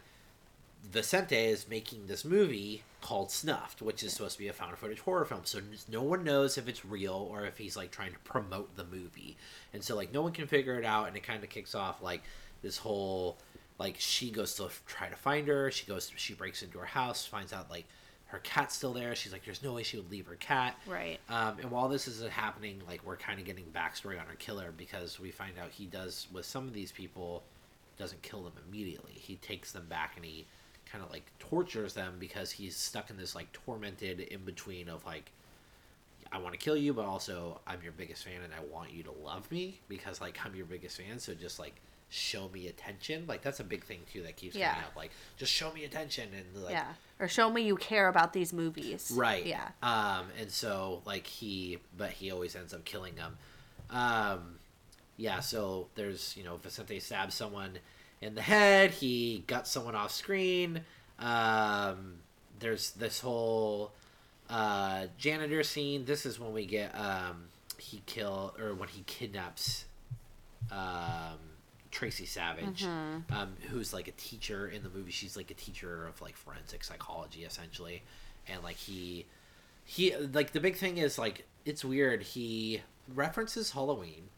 Vicente 0.84 1.36
is 1.36 1.68
making 1.68 2.06
this 2.06 2.24
movie 2.24 2.82
called 3.00 3.30
Snuffed, 3.30 3.82
which 3.82 4.02
is 4.02 4.12
supposed 4.12 4.34
to 4.34 4.38
be 4.38 4.48
a 4.48 4.52
found 4.52 4.76
footage 4.78 5.00
horror 5.00 5.24
film. 5.24 5.42
So 5.44 5.60
no 5.88 6.02
one 6.02 6.24
knows 6.24 6.56
if 6.56 6.66
it's 6.68 6.84
real 6.84 7.28
or 7.30 7.44
if 7.44 7.58
he's 7.58 7.76
like 7.76 7.90
trying 7.90 8.12
to 8.12 8.18
promote 8.20 8.74
the 8.76 8.84
movie. 8.84 9.36
And 9.72 9.82
so 9.84 9.94
like 9.96 10.12
no 10.12 10.22
one 10.22 10.32
can 10.32 10.46
figure 10.46 10.78
it 10.78 10.84
out 10.84 11.08
and 11.08 11.16
it 11.16 11.22
kind 11.22 11.42
of 11.44 11.50
kicks 11.50 11.74
off 11.74 12.00
like 12.02 12.22
this 12.62 12.78
whole 12.78 13.38
like 13.78 13.96
she 13.98 14.30
goes 14.30 14.54
to 14.54 14.68
try 14.86 15.08
to 15.08 15.16
find 15.16 15.46
her. 15.48 15.70
She 15.70 15.84
goes 15.86 16.10
she 16.16 16.32
breaks 16.34 16.62
into 16.62 16.78
her 16.78 16.86
house, 16.86 17.26
finds 17.26 17.52
out 17.52 17.70
like 17.70 17.86
her 18.28 18.38
cat's 18.40 18.76
still 18.76 18.92
there. 18.92 19.14
She's 19.14 19.32
like 19.32 19.44
there's 19.44 19.62
no 19.62 19.72
way 19.72 19.82
she 19.82 19.96
would 19.96 20.10
leave 20.10 20.26
her 20.26 20.36
cat. 20.36 20.76
Right. 20.86 21.18
Um, 21.28 21.58
and 21.60 21.70
while 21.70 21.88
this 21.88 22.06
is 22.06 22.26
happening, 22.28 22.82
like 22.86 23.04
we're 23.04 23.16
kind 23.16 23.38
of 23.38 23.46
getting 23.46 23.64
backstory 23.74 24.20
on 24.20 24.26
our 24.28 24.36
killer 24.38 24.72
because 24.76 25.18
we 25.18 25.30
find 25.30 25.58
out 25.58 25.70
he 25.70 25.86
does 25.86 26.26
with 26.32 26.44
some 26.44 26.68
of 26.68 26.74
these 26.74 26.92
people 26.92 27.42
doesn't 27.98 28.22
kill 28.22 28.42
them 28.42 28.52
immediately. 28.68 29.12
He 29.12 29.36
takes 29.36 29.72
them 29.72 29.86
back 29.88 30.12
and 30.16 30.24
he 30.24 30.46
kind 30.90 31.02
of 31.02 31.10
like 31.10 31.30
tortures 31.38 31.94
them 31.94 32.16
because 32.18 32.50
he's 32.50 32.76
stuck 32.76 33.10
in 33.10 33.16
this 33.16 33.34
like 33.34 33.50
tormented 33.52 34.20
in 34.20 34.44
between 34.44 34.88
of 34.88 35.04
like 35.04 35.32
I 36.30 36.38
want 36.38 36.52
to 36.52 36.58
kill 36.58 36.76
you, 36.76 36.92
but 36.92 37.06
also 37.06 37.60
I'm 37.66 37.82
your 37.82 37.92
biggest 37.92 38.24
fan 38.24 38.42
and 38.44 38.52
I 38.52 38.60
want 38.72 38.92
you 38.92 39.02
to 39.04 39.12
love 39.24 39.50
me 39.50 39.80
because 39.88 40.20
like 40.20 40.38
I'm 40.44 40.54
your 40.54 40.66
biggest 40.66 40.98
fan. 40.98 41.18
So 41.18 41.32
just 41.32 41.58
like 41.58 41.76
show 42.10 42.48
me 42.48 42.66
attention. 42.68 43.26
Like 43.26 43.42
that's 43.42 43.60
a 43.60 43.64
big 43.64 43.84
thing 43.84 44.00
too 44.12 44.22
that 44.22 44.36
keeps 44.36 44.56
Yeah. 44.56 44.70
coming 44.70 44.84
up. 44.86 44.96
Like 44.96 45.10
just 45.36 45.52
show 45.52 45.72
me 45.72 45.84
attention 45.84 46.28
and 46.36 46.62
like 46.64 46.72
yeah. 46.72 46.92
Or 47.20 47.28
show 47.28 47.50
me 47.50 47.62
you 47.62 47.76
care 47.76 48.08
about 48.08 48.32
these 48.32 48.52
movies. 48.52 49.10
right 49.14 49.44
Yeah. 49.44 49.68
um 49.82 50.26
and 50.40 50.50
so 50.50 51.02
like 51.04 51.26
he 51.26 51.78
but 51.96 52.10
he 52.10 52.30
always 52.30 52.54
ends 52.56 52.72
up 52.72 52.84
killing 52.84 53.14
them 53.16 53.36
um 53.90 54.58
yeah 55.16 55.40
so 55.40 55.88
there's 55.96 56.36
you 56.36 56.44
know 56.44 56.56
vicente 56.56 57.00
stabs 57.00 57.34
someone 57.34 57.78
in 58.20 58.34
the 58.34 58.42
head 58.42 58.90
he 58.92 59.42
guts 59.46 59.70
someone 59.70 59.94
off 59.94 60.12
screen 60.12 60.82
um 61.18 62.14
there's 62.60 62.90
this 62.92 63.20
whole 63.20 63.92
uh 64.50 65.06
janitor 65.18 65.62
scene 65.62 66.04
this 66.04 66.24
is 66.24 66.38
when 66.38 66.52
we 66.52 66.64
get 66.66 66.94
um 66.94 67.44
he 67.78 68.02
kill 68.06 68.54
or 68.60 68.74
when 68.74 68.88
he 68.88 69.02
kidnaps 69.06 69.84
um 70.70 71.38
Tracie 71.90 72.26
Savage, 72.26 72.84
um, 72.84 73.24
who's 73.70 73.92
like 73.92 74.08
a 74.08 74.12
teacher 74.12 74.68
in 74.68 74.82
the 74.82 74.90
movie. 74.90 75.10
She's 75.10 75.36
like 75.36 75.50
a 75.50 75.54
teacher 75.54 76.06
of 76.06 76.20
like 76.20 76.36
forensic 76.36 76.84
psychology, 76.84 77.44
essentially, 77.44 78.02
and 78.48 78.62
like 78.62 78.76
he, 78.76 79.26
he 79.84 80.14
like 80.16 80.52
the 80.52 80.60
big 80.60 80.76
thing 80.76 80.98
is 80.98 81.18
like 81.18 81.46
it's 81.64 81.84
weird. 81.84 82.22
He 82.22 82.82
references 83.14 83.70
Halloween, 83.70 84.28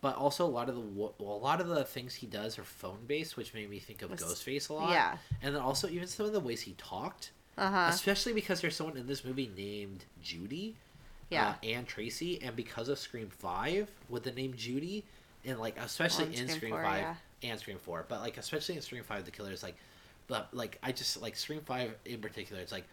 but 0.00 0.16
also 0.16 0.44
a 0.46 0.48
lot 0.48 0.68
of 0.68 0.74
the 0.76 0.80
well, 0.80 1.14
a 1.18 1.22
lot 1.22 1.60
of 1.60 1.68
the 1.68 1.84
things 1.84 2.14
he 2.14 2.26
does 2.26 2.58
are 2.58 2.64
phone 2.64 2.98
based, 3.06 3.36
which 3.36 3.52
made 3.54 3.68
me 3.68 3.78
think 3.78 4.02
of 4.02 4.10
Was- 4.10 4.22
Ghostface 4.22 4.70
a 4.70 4.74
lot. 4.74 4.90
yeah. 4.92 5.16
and 5.42 5.54
then 5.54 5.62
also 5.62 5.88
even 5.88 6.06
some 6.06 6.26
of 6.26 6.32
the 6.32 6.40
ways 6.40 6.60
he 6.62 6.72
talked, 6.78 7.32
Uh 7.58 7.70
huh. 7.70 7.86
especially 7.90 8.32
because 8.32 8.60
there's 8.60 8.76
someone 8.76 8.96
in 8.96 9.06
this 9.06 9.24
movie 9.24 9.50
named 9.56 10.04
Judie 10.22 10.74
Yeah. 11.28 11.48
uh, 11.50 11.54
and 11.64 11.86
Tracie, 11.88 12.40
and 12.42 12.54
because 12.54 12.88
of 12.88 12.98
Scream 12.98 13.28
Five 13.30 13.90
with 14.08 14.22
the 14.22 14.32
name 14.32 14.54
Judy, 14.56 15.04
and 15.44 15.58
like 15.58 15.78
especially 15.78 16.36
in 16.36 16.48
Scream, 16.48 16.72
4, 16.72 16.82
Five 16.82 17.02
yeah. 17.42 17.50
and 17.50 17.60
Scream 17.60 17.78
Four, 17.78 18.04
but 18.08 18.20
like 18.20 18.36
especially 18.38 18.76
in 18.76 18.82
Scream 18.82 19.02
Five, 19.02 19.24
the 19.24 19.30
killer 19.30 19.52
is 19.52 19.62
like, 19.62 19.76
but 20.26 20.48
like 20.52 20.78
I 20.82 20.92
just 20.92 21.20
like 21.20 21.36
Scream 21.36 21.60
Five 21.60 21.94
in 22.04 22.20
particular, 22.20 22.60
it's 22.60 22.72
like, 22.72 22.84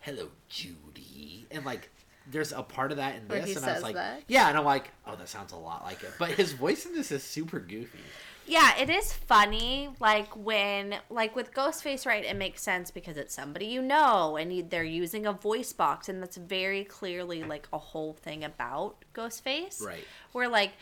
hello 0.00 0.28
Judy, 0.48 1.46
and 1.50 1.64
like 1.64 1.90
there's 2.30 2.52
a 2.52 2.62
part 2.62 2.90
of 2.90 2.98
that 2.98 3.16
in 3.16 3.28
this, 3.28 3.56
and 3.56 3.64
I 3.64 3.74
was 3.74 3.82
like, 3.82 3.94
that? 3.94 4.22
yeah, 4.28 4.48
and 4.48 4.56
I'm 4.56 4.64
like, 4.64 4.90
oh, 5.06 5.16
that 5.16 5.28
sounds 5.28 5.52
a 5.52 5.56
lot 5.56 5.84
like 5.84 6.02
it, 6.02 6.12
but 6.18 6.30
his 6.30 6.52
voice 6.52 6.86
in 6.86 6.94
this 6.94 7.10
is 7.10 7.22
super 7.22 7.58
goofy. 7.58 7.98
Yeah, 8.46 8.76
it 8.78 8.90
is 8.90 9.12
funny. 9.12 9.90
Like 10.00 10.34
when, 10.34 10.96
like 11.08 11.36
with 11.36 11.54
Ghostface, 11.54 12.04
right? 12.04 12.24
It 12.24 12.34
makes 12.34 12.62
sense 12.62 12.90
because 12.90 13.16
it's 13.16 13.32
somebody 13.32 13.66
you 13.66 13.80
know, 13.80 14.36
and 14.36 14.52
you, 14.52 14.64
they're 14.68 14.82
using 14.82 15.24
a 15.24 15.32
voice 15.32 15.72
box, 15.72 16.08
and 16.08 16.20
that's 16.20 16.36
very 16.36 16.82
clearly 16.82 17.44
like 17.44 17.68
a 17.72 17.78
whole 17.78 18.14
thing 18.14 18.42
about 18.42 19.04
Ghostface. 19.14 19.80
Right. 19.80 20.04
Where 20.32 20.48
like 20.48 20.72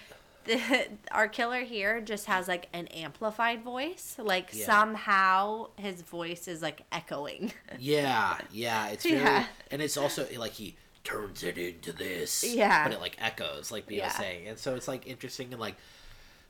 the 0.44 0.89
our 1.12 1.28
killer 1.28 1.62
here 1.62 2.01
just 2.01 2.27
has 2.27 2.48
like 2.48 2.69
an 2.73 2.86
amplified 2.89 3.62
voice. 3.62 4.16
Like 4.19 4.51
Yeah. 4.52 4.66
somehow 4.66 5.69
his 5.77 6.02
voice 6.02 6.48
is 6.48 6.62
like 6.62 6.82
echoing. 6.93 7.52
Yeah, 7.78 8.39
yeah, 8.51 8.89
it's 8.89 9.05
very, 9.05 9.16
Yeah. 9.19 9.47
and 9.70 9.81
it's 9.82 9.97
also 9.97 10.27
like 10.36 10.52
he 10.52 10.77
turns 11.05 11.43
it 11.43 11.56
into 11.59 11.93
this, 11.93 12.43
Yeah. 12.44 12.85
but 12.85 12.93
it 12.93 13.01
like 13.01 13.16
echoes, 13.20 13.70
like 13.70 13.86
Bea 13.86 13.97
was 13.97 14.12
Yeah. 14.12 14.19
saying, 14.19 14.48
and 14.48 14.59
so 14.59 14.74
it's 14.74 14.89
like 14.89 15.06
interesting 15.06 15.52
and 15.52 15.60
like 15.60 15.77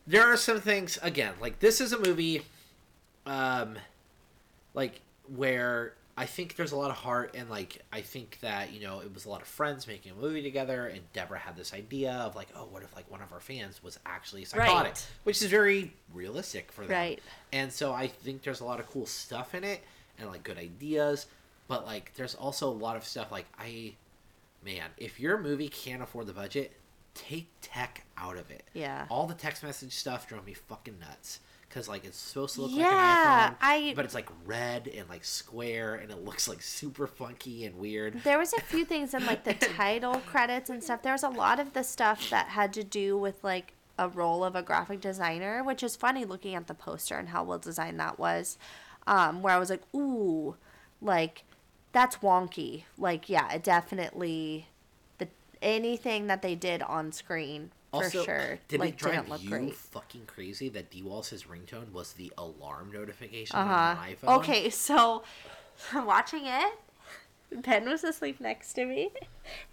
there 0.06 0.24
are 0.32 0.36
some 0.36 0.60
things 0.60 0.98
again, 1.02 1.34
like 1.40 1.58
this 1.60 1.80
is 1.80 1.92
a 1.92 1.98
movie, 1.98 2.42
um, 3.26 3.76
like 4.74 5.00
where 5.34 5.94
I 6.18 6.26
think 6.26 6.56
there's 6.56 6.72
a 6.72 6.76
lot 6.76 6.90
of 6.90 6.96
heart 6.96 7.34
and 7.36 7.48
like 7.48 7.80
I 7.92 8.00
think 8.00 8.38
that 8.40 8.72
you 8.72 8.80
know 8.80 9.00
it 9.00 9.14
was 9.14 9.24
a 9.24 9.30
lot 9.30 9.40
of 9.40 9.48
friends 9.48 9.86
making 9.86 10.12
a 10.12 10.14
movie 10.14 10.42
together, 10.42 10.86
and 10.88 11.00
Deborah 11.12 11.38
had 11.38 11.56
this 11.56 11.72
idea 11.72 12.12
of 12.12 12.34
like, 12.36 12.48
oh, 12.56 12.66
what 12.70 12.82
if 12.82 12.94
like 12.96 13.10
one 13.10 13.22
of 13.22 13.32
our 13.32 13.40
fans 13.40 13.82
was 13.82 13.98
actually 14.04 14.44
psychotic, 14.44 14.92
Right. 14.92 15.06
which 15.24 15.40
is 15.42 15.48
very 15.48 15.92
realistic 16.12 16.72
for 16.72 16.82
them, 16.82 16.90
Right. 16.96 17.22
and 17.52 17.72
so 17.72 17.92
I 17.92 18.08
think 18.08 18.42
there's 18.42 18.60
a 18.60 18.64
lot 18.64 18.80
of 18.80 18.88
cool 18.90 19.06
stuff 19.06 19.54
in 19.54 19.62
it 19.64 19.82
and 20.18 20.28
like 20.28 20.42
good 20.42 20.58
ideas, 20.58 21.26
but 21.68 21.86
like 21.86 22.12
there's 22.14 22.34
also 22.34 22.68
a 22.68 22.74
lot 22.86 22.96
of 22.96 23.04
stuff 23.04 23.30
like 23.30 23.46
I 23.58 23.94
man, 24.64 24.90
if 24.96 25.20
your 25.20 25.38
movie 25.38 25.68
can't 25.68 26.02
afford 26.02 26.26
the 26.26 26.32
budget, 26.32 26.72
take 27.14 27.46
tech 27.62 28.04
out 28.16 28.36
of 28.36 28.50
it. 28.50 28.64
Yeah. 28.74 29.06
All 29.08 29.26
the 29.26 29.34
text 29.34 29.62
message 29.62 29.92
stuff 29.92 30.28
drove 30.28 30.44
me 30.44 30.52
fucking 30.54 30.98
nuts. 30.98 31.38
Cause 31.70 31.86
like 31.86 32.06
it's 32.06 32.16
supposed 32.16 32.54
to 32.54 32.62
look 32.62 32.70
Yeah, 32.72 32.86
like 32.86 33.50
an 33.50 33.52
iPhone, 33.52 33.56
I- 33.60 33.92
but 33.94 34.04
it's 34.06 34.14
like 34.14 34.28
red 34.46 34.88
and 34.88 35.06
like 35.08 35.22
square, 35.24 35.96
and 35.96 36.10
it 36.10 36.24
looks 36.24 36.48
like 36.48 36.62
super 36.62 37.06
funky 37.06 37.66
and 37.66 37.76
weird. 37.78 38.22
There 38.24 38.38
was 38.38 38.54
a 38.54 38.60
few 38.62 38.86
things 38.86 39.12
in 39.12 39.26
like 39.26 39.44
the 39.44 39.52
title 39.76 40.14
credits 40.24 40.70
and 40.70 40.82
stuff. 40.82 41.02
There 41.02 41.12
was 41.12 41.22
a 41.24 41.28
lot 41.28 41.60
of 41.60 41.74
the 41.74 41.82
stuff 41.84 42.30
that 42.30 42.48
had 42.48 42.72
to 42.72 42.82
do 42.82 43.18
with 43.18 43.44
like 43.44 43.74
a 43.98 44.08
role 44.08 44.44
of 44.44 44.54
a 44.56 44.62
graphic 44.62 45.02
designer, 45.02 45.62
which 45.62 45.82
is 45.82 45.94
funny 45.94 46.24
looking 46.24 46.54
at 46.54 46.68
the 46.68 46.74
poster 46.74 47.16
and 47.16 47.28
how 47.28 47.44
well 47.44 47.58
designed 47.58 48.00
that 48.00 48.18
was. 48.18 48.56
Um, 49.06 49.42
where 49.42 49.54
I 49.54 49.58
was 49.58 49.68
like, 49.68 49.82
ooh, 49.94 50.56
like 51.02 51.44
that's 51.92 52.16
wonky. 52.18 52.84
Like, 52.96 53.28
yeah, 53.28 53.52
it 53.52 53.62
definitely 53.62 54.68
the 55.18 55.28
anything 55.60 56.28
that 56.28 56.40
they 56.40 56.54
did 56.54 56.82
on 56.82 57.12
screen 57.12 57.72
for 57.90 58.04
Also, 58.04 58.24
sure 58.24 58.58
did 58.68 58.80
like 58.80 58.90
it 58.90 58.96
drive 58.98 59.14
didn't 59.14 59.28
look 59.30 59.42
you 59.42 59.50
great. 59.50 59.74
fucking 59.74 60.26
crazy 60.26 60.68
that 60.70 60.90
Dee 60.90 61.02
Wallace's 61.02 61.44
ringtone 61.44 61.90
was 61.92 62.12
the 62.14 62.32
alarm 62.38 62.90
notification 62.92 63.56
Uh 63.56 63.60
on 63.60 63.96
an 63.98 64.14
iPhone? 64.14 64.36
Okay, 64.38 64.70
so 64.70 65.22
I'm 65.92 66.06
watching 66.06 66.46
it, 66.46 66.72
Ben 67.50 67.88
was 67.88 68.04
asleep 68.04 68.40
next 68.40 68.74
to 68.74 68.84
me. 68.84 69.10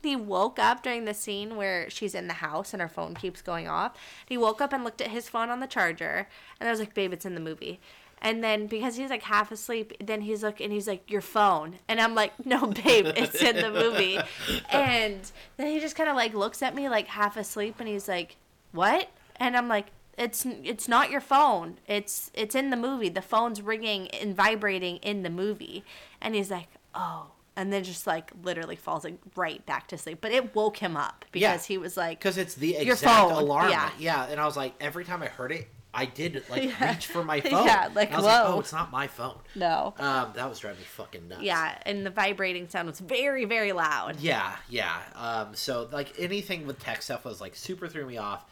He 0.01 0.15
woke 0.15 0.57
up 0.59 0.81
during 0.83 1.03
the 1.03 1.13
scene 1.13 1.57
where 1.57 1.89
she's 1.89 2.15
in 2.15 2.27
the 2.29 2.35
house 2.35 2.71
and 2.73 2.81
her 2.81 2.87
phone 2.87 3.13
keeps 3.13 3.41
going 3.41 3.67
off. 3.67 3.97
He 4.25 4.37
woke 4.37 4.61
up 4.61 4.71
and 4.71 4.85
looked 4.85 5.01
at 5.01 5.09
his 5.09 5.27
phone 5.27 5.49
on 5.49 5.59
the 5.59 5.67
charger, 5.67 6.29
and 6.59 6.69
I 6.69 6.71
was 6.71 6.79
like, 6.79 6.93
"Babe, 6.93 7.11
it's 7.11 7.25
in 7.25 7.35
the 7.35 7.41
movie." 7.41 7.81
And 8.25 8.43
then 8.43 8.65
because 8.67 8.95
he's 8.97 9.09
like 9.11 9.23
half 9.23 9.51
asleep, 9.51 9.93
then 10.03 10.19
he's 10.21 10.41
like, 10.43 10.59
and 10.59 10.73
he's 10.73 10.87
like, 10.87 11.09
"Your 11.09 11.21
phone," 11.21 11.77
and 11.87 12.01
I'm 12.01 12.15
like, 12.15 12.33
"No, 12.45 12.65
babe, 12.67 13.05
it's 13.15 13.41
in 13.41 13.55
the 13.57 13.71
movie." 13.71 14.19
And 14.71 15.31
then 15.57 15.67
he 15.67 15.79
just 15.79 15.95
kind 15.95 16.09
of 16.09 16.15
like 16.15 16.33
looks 16.33 16.61
at 16.63 16.73
me 16.75 16.89
like 16.89 17.07
half 17.07 17.37
asleep, 17.37 17.75
and 17.79 17.87
he's 17.87 18.07
like, 18.07 18.35
"What?" 18.71 19.09
And 19.37 19.55
I'm 19.55 19.67
like, 19.67 19.87
it's 20.17 20.45
it's 20.63 20.87
not 20.87 21.11
your 21.11 21.21
phone. 21.21 21.77
It's 21.87 22.31
it's 22.33 22.55
in 22.55 22.71
the 22.71 22.77
movie. 22.77 23.09
The 23.09 23.21
phone's 23.21 23.61
ringing 23.61 24.07
and 24.09 24.35
vibrating 24.35 24.97
in 24.97 25.21
the 25.23 25.29
movie. 25.29 25.83
And 26.19 26.33
he's 26.35 26.49
like, 26.49 26.67
"Oh." 26.95 27.27
And 27.57 27.71
then 27.71 27.83
just 27.85 28.05
like 28.05 28.31
literally 28.43 28.75
falls 28.75 29.03
like 29.05 29.17
right 29.35 29.65
back 29.65 29.87
to 29.89 29.97
sleep. 29.97 30.17
But 30.19 30.31
it 30.33 30.53
woke 30.55 30.77
him 30.77 30.97
up 30.97 31.23
because 31.31 31.41
Yeah. 31.41 31.57
he 31.73 31.77
was 31.77 31.95
like 31.95 32.19
Because 32.19 32.37
it's 32.37 32.55
the 32.55 32.75
exact 32.75 33.31
alarm. 33.31 33.69
yeah. 33.69 33.91
yeah. 33.97 34.25
And 34.25 34.41
I 34.41 34.45
was 34.45 34.57
like, 34.57 34.73
every 34.81 35.05
time 35.05 35.21
I 35.23 35.27
heard 35.27 35.53
it, 35.53 35.67
I 35.95 36.05
did 36.05 36.43
like 36.49 36.63
Yeah. 36.63 36.91
reach 36.91 37.07
for 37.07 37.23
my 37.23 37.39
phone. 37.41 37.65
Yeah, 37.65 37.89
like, 37.95 38.09
And 38.09 38.15
I 38.15 38.17
was 38.17 38.25
like, 38.25 38.41
oh, 38.45 38.59
it's 38.59 38.73
not 38.73 38.91
my 38.91 39.07
phone. 39.07 39.37
No. 39.55 39.93
Um, 39.97 40.31
that 40.35 40.49
was 40.49 40.59
driving 40.59 40.79
me 40.81 40.85
fucking 40.85 41.27
nuts. 41.29 41.41
Yeah, 41.41 41.77
and 41.85 42.05
the 42.05 42.09
vibrating 42.09 42.67
sound 42.67 42.87
was 42.87 42.99
very, 42.99 43.45
very 43.45 43.71
loud. 43.71 44.19
Yeah, 44.19 44.55
yeah. 44.69 44.97
Um, 45.15 45.55
so 45.55 45.87
like 45.91 46.13
anything 46.19 46.67
with 46.67 46.79
tech 46.79 47.01
stuff 47.01 47.23
was 47.25 47.39
like 47.41 47.55
super 47.55 47.87
threw 47.87 48.05
me 48.05 48.17
off. 48.17 48.45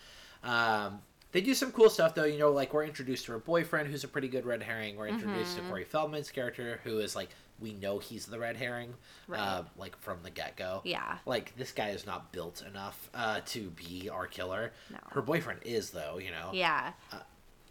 Um, 0.43 1.01
they 1.33 1.41
do 1.41 1.53
some 1.53 1.71
cool 1.71 1.89
stuff 1.89 2.15
though. 2.15 2.25
You 2.25 2.37
know, 2.39 2.51
like 2.51 2.73
we're 2.73 2.85
introduced 2.85 3.25
to 3.25 3.31
her 3.33 3.39
boyfriend, 3.39 3.89
who's 3.89 4.03
a 4.03 4.07
pretty 4.07 4.27
good 4.27 4.45
red 4.45 4.61
herring. 4.63 4.95
We're 4.95 5.07
introduced 5.07 5.55
Mm-hmm. 5.57 5.65
to 5.65 5.69
Corey 5.69 5.83
Feldman's 5.85 6.31
character, 6.31 6.79
who 6.83 6.99
is 6.99 7.15
like 7.15 7.29
we 7.59 7.73
know 7.73 7.97
he's 7.99 8.25
the 8.25 8.37
red 8.37 8.57
herring, 8.57 8.93
Right. 9.27 9.39
uh, 9.39 9.63
like 9.77 9.97
from 10.01 10.17
the 10.21 10.29
get 10.29 10.57
go. 10.57 10.81
Yeah. 10.83 11.17
Like 11.25 11.55
this 11.55 11.71
guy 11.71 11.89
is 11.89 12.05
not 12.05 12.31
built 12.33 12.61
enough 12.67 13.09
uh, 13.15 13.39
to 13.47 13.69
be 13.71 14.09
our 14.09 14.27
killer. 14.27 14.73
No. 14.91 14.97
Her 15.11 15.21
boyfriend 15.21 15.61
is 15.63 15.89
though. 15.91 16.19
You 16.19 16.31
know. 16.31 16.51
Yeah. 16.53 16.91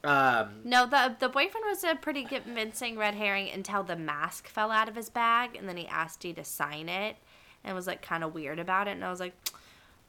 Um, 0.04 0.62
No, 0.64 0.86
the 0.86 1.14
the 1.18 1.28
boyfriend 1.28 1.64
was 1.66 1.84
a 1.84 1.94
pretty 1.94 2.24
convincing 2.24 2.96
red 2.98 3.14
herring 3.14 3.48
until 3.50 3.82
the 3.84 3.96
mask 3.96 4.48
fell 4.48 4.70
out 4.70 4.88
of 4.88 4.96
his 4.96 5.10
bag, 5.10 5.56
and 5.56 5.68
then 5.68 5.76
he 5.76 5.86
asked 5.86 6.20
Dee 6.20 6.32
to 6.34 6.44
sign 6.44 6.88
it, 6.88 7.16
and 7.64 7.74
was 7.74 7.86
like 7.86 8.02
kind 8.02 8.24
of 8.24 8.34
weird 8.34 8.58
about 8.58 8.88
it. 8.88 8.92
And 8.92 9.04
I 9.04 9.10
was 9.10 9.20
like, 9.20 9.34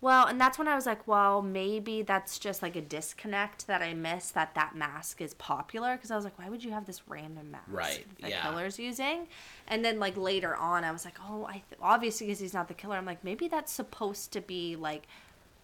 well, 0.02 0.26
and 0.28 0.42
that's 0.42 0.58
when 0.58 0.68
I 0.68 0.76
was 0.76 0.86
like, 0.86 1.08
well, 1.08 1.42
maybe 1.42 2.02
that's 2.02 2.38
just 2.38 2.62
like 2.62 2.76
a 2.76 2.82
disconnect 2.82 3.68
that 3.68 3.82
I 3.82 3.94
missed 3.94 4.34
that 4.34 4.54
that 4.56 4.76
mask 4.76 5.22
is 5.22 5.34
popular 5.36 5.96
because 5.96 6.12
I 6.12 6.16
was 6.16 6.26
like, 6.26 6.38
why 6.38 6.50
would 6.50 6.64
you 6.64 6.72
have 6.72 6.86
this 6.86 7.08
random 7.08 7.52
mask 7.52 7.70
Right, 7.70 8.06
that 8.20 8.30
yeah. 8.32 8.42
killer's 8.42 8.78
using? 8.80 9.28
And 9.68 9.86
then 9.86 10.00
like 10.00 10.18
later 10.18 10.56
on, 10.56 10.84
I 10.84 10.92
was 10.92 11.06
like, 11.06 11.18
oh, 11.30 11.46
I 11.46 11.54
th- 11.54 11.80
obviously 11.82 12.28
because 12.28 12.40
he's 12.40 12.54
not 12.54 12.68
the 12.68 12.74
killer. 12.74 12.98
I'm 12.98 13.06
like, 13.06 13.24
maybe 13.24 13.48
that's 13.48 13.72
supposed 13.72 14.34
to 14.34 14.42
be 14.42 14.76
like 14.76 15.04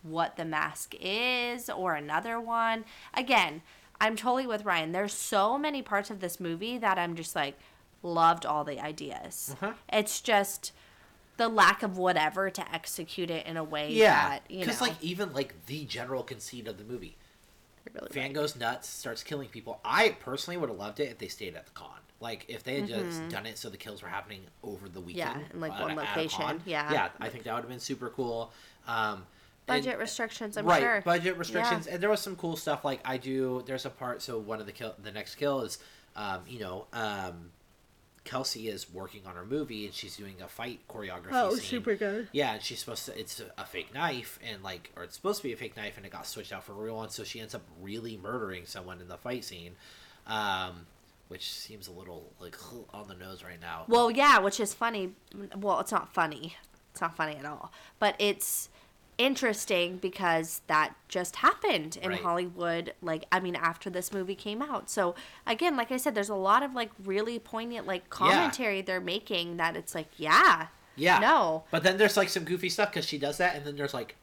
what 0.04 0.38
the 0.38 0.46
mask 0.46 0.96
is 1.02 1.70
or 1.70 1.96
another 1.96 2.40
one. 2.40 2.86
Again, 3.14 3.62
I'm 4.02 4.16
totally 4.16 4.48
with 4.48 4.66
Ryan. 4.66 4.92
There's 4.92 5.14
so 5.14 5.58
many 5.58 5.82
parts 5.82 6.10
of 6.10 6.20
this 6.20 6.40
movie 6.40 6.78
that 6.78 6.98
I'm 6.98 7.16
just 7.16 7.36
like 7.36 7.58
loved 8.02 8.46
all 8.46 8.64
the 8.64 8.80
ideas. 8.80 9.56
Uh-huh. 9.62 9.74
It's 9.92 10.22
just 10.22 10.72
the 11.38 11.48
lack 11.48 11.84
of 11.84 11.98
whatever 11.98 12.50
to 12.50 12.74
execute 12.74 13.30
it 13.30 13.46
in 13.46 13.58
a 13.58 13.64
way 13.64 13.92
yeah, 13.92 14.30
that 14.30 14.44
you 14.50 14.60
know. 14.60 14.66
because 14.66 14.82
like 14.82 14.94
even 15.02 15.34
like 15.34 15.66
the 15.68 15.86
general 15.86 16.22
conceit 16.24 16.68
of 16.68 16.78
the 16.78 16.84
movie, 16.84 17.16
really 17.94 18.10
Fan 18.10 18.34
goes 18.34 18.56
nuts, 18.56 18.88
starts 18.90 19.24
killing 19.24 19.48
people. 19.48 19.80
I 19.84 20.16
personally 20.20 20.58
would 20.58 20.70
have 20.70 20.78
loved 20.78 21.00
it 21.00 21.10
if 21.10 21.18
they 21.18 21.28
stayed 21.28 21.56
at 21.56 21.66
the 21.66 21.72
con. 21.72 21.90
Like 22.22 22.46
if 22.50 22.64
they 22.64 22.82
had 22.82 22.90
just 22.90 23.30
done 23.30 23.46
it 23.46 23.58
so 23.58 23.70
the 23.70 23.78
kills 23.78 24.02
were 24.02 24.10
happening 24.10 24.42
over 24.64 24.90
the 24.90 25.00
weekend. 25.00 25.42
Mm-hmm. 25.42 25.56
in, 25.56 25.62
like, 25.62 25.72
uh, 25.72 25.84
one 25.84 25.96
location. 25.96 26.62
Yeah. 26.66 26.92
Yeah, 26.92 27.10
I 27.20 27.30
think 27.30 27.46
that 27.46 27.54
would 27.54 27.62
have 27.62 27.70
been 27.70 27.80
super 27.80 28.10
cool. 28.10 28.52
Um, 28.88 29.26
budget 29.70 29.94
and- 29.94 30.00
restrictions. 30.02 30.58
I'm 30.58 30.66
right, 30.66 30.82
sure. 30.82 31.02
budget 31.02 31.38
restrictions, 31.38 31.88
and 31.88 32.02
there 32.02 32.10
was 32.10 32.20
some 32.22 32.36
cool 32.36 32.56
stuff. 32.56 32.84
Like 32.84 33.00
I 33.06 33.18
do, 33.18 33.64
there's 33.66 33.86
a 33.86 33.90
part. 33.90 34.22
So 34.22 34.38
one 34.40 34.60
of 34.60 34.66
the 34.66 34.72
kill, 34.72 34.96
the 35.02 35.12
next 35.12 35.36
kill 35.36 35.62
is, 35.62 35.78
um, 36.16 36.42
you 36.48 36.60
know, 36.60 36.88
um, 36.94 37.52
Kelsey 38.24 38.68
is 38.68 38.92
working 38.94 39.22
on 39.26 39.36
her 39.36 39.46
movie 39.46 39.86
and 39.86 39.94
she's 39.94 40.16
doing 40.16 40.36
a 40.44 40.48
fight 40.48 40.80
choreography. 40.88 41.30
Oh, 41.32 41.52
scene. 41.56 41.62
super 41.62 41.96
good. 41.96 42.28
Yeah, 42.32 42.54
and 42.54 42.62
she's 42.62 42.80
supposed 42.80 43.06
to. 43.06 43.20
It's 43.20 43.40
a, 43.40 43.46
a 43.62 43.66
fake 43.66 43.94
knife, 43.94 44.38
and 44.48 44.62
like, 44.62 44.92
or 44.96 45.04
it's 45.04 45.16
supposed 45.16 45.42
to 45.42 45.48
be 45.48 45.54
a 45.54 45.58
fake 45.58 45.76
knife, 45.76 45.98
and 45.98 46.06
it 46.06 46.12
got 46.12 46.28
switched 46.28 46.54
out 46.54 46.64
for 46.64 46.74
a 46.74 46.76
real 46.76 46.96
one. 46.98 47.10
So 47.10 47.24
she 47.24 47.40
ends 47.40 47.56
up 47.56 47.64
really 47.82 48.18
murdering 48.18 48.66
someone 48.66 49.02
in 49.02 49.08
the 49.08 49.18
fight 49.18 49.44
scene, 49.44 49.72
um, 50.28 50.86
which 51.28 51.52
seems 51.52 51.88
a 51.88 51.92
little 51.92 52.32
like 52.40 52.56
on 52.94 53.08
the 53.08 53.16
nose 53.16 53.44
right 53.44 53.60
now. 53.60 53.86
Well, 53.88 54.12
yeah, 54.12 54.40
which 54.40 54.60
is 54.60 54.74
funny. 54.74 55.14
Well, 55.58 55.80
it's 55.80 55.92
not 55.92 56.14
funny. 56.14 56.56
It's 56.92 57.02
not 57.02 57.16
funny 57.16 57.36
at 57.36 57.46
all. 57.46 57.72
But 57.98 58.16
it's 58.20 58.70
interesting 59.20 59.98
because 59.98 60.62
that 60.66 60.96
just 61.08 61.36
happened 61.36 61.98
in 62.02 62.10
Right. 62.10 62.22
Hollywood 62.22 62.94
like 63.02 63.26
I 63.32 63.40
mean 63.40 63.56
after 63.56 63.90
this 63.92 64.12
movie 64.12 64.34
came 64.34 64.62
out. 64.64 64.90
So 64.90 65.14
again, 65.46 65.76
like 65.78 65.92
I 65.92 65.98
said 65.98 66.16
there's 66.16 66.30
a 66.30 66.36
lot 66.36 66.64
of 66.64 66.74
like 66.74 66.90
really 67.04 67.38
poignant 67.38 67.86
like 67.86 68.10
commentary 68.10 68.82
they're 68.82 69.02
making 69.02 69.58
that 69.58 69.76
it's 69.76 69.94
like, 69.94 70.08
yeah. 70.18 70.68
Yeah. 70.96 71.20
No. 71.20 71.66
But 71.70 71.84
then 71.84 71.98
there's 71.98 72.18
like 72.18 72.30
some 72.30 72.46
goofy 72.46 72.70
stuff 72.70 72.92
because 72.92 73.06
she 73.06 73.18
does 73.18 73.38
that, 73.38 73.56
and 73.56 73.66
then 73.66 73.76
there's 73.76 73.94
like, 73.94 74.16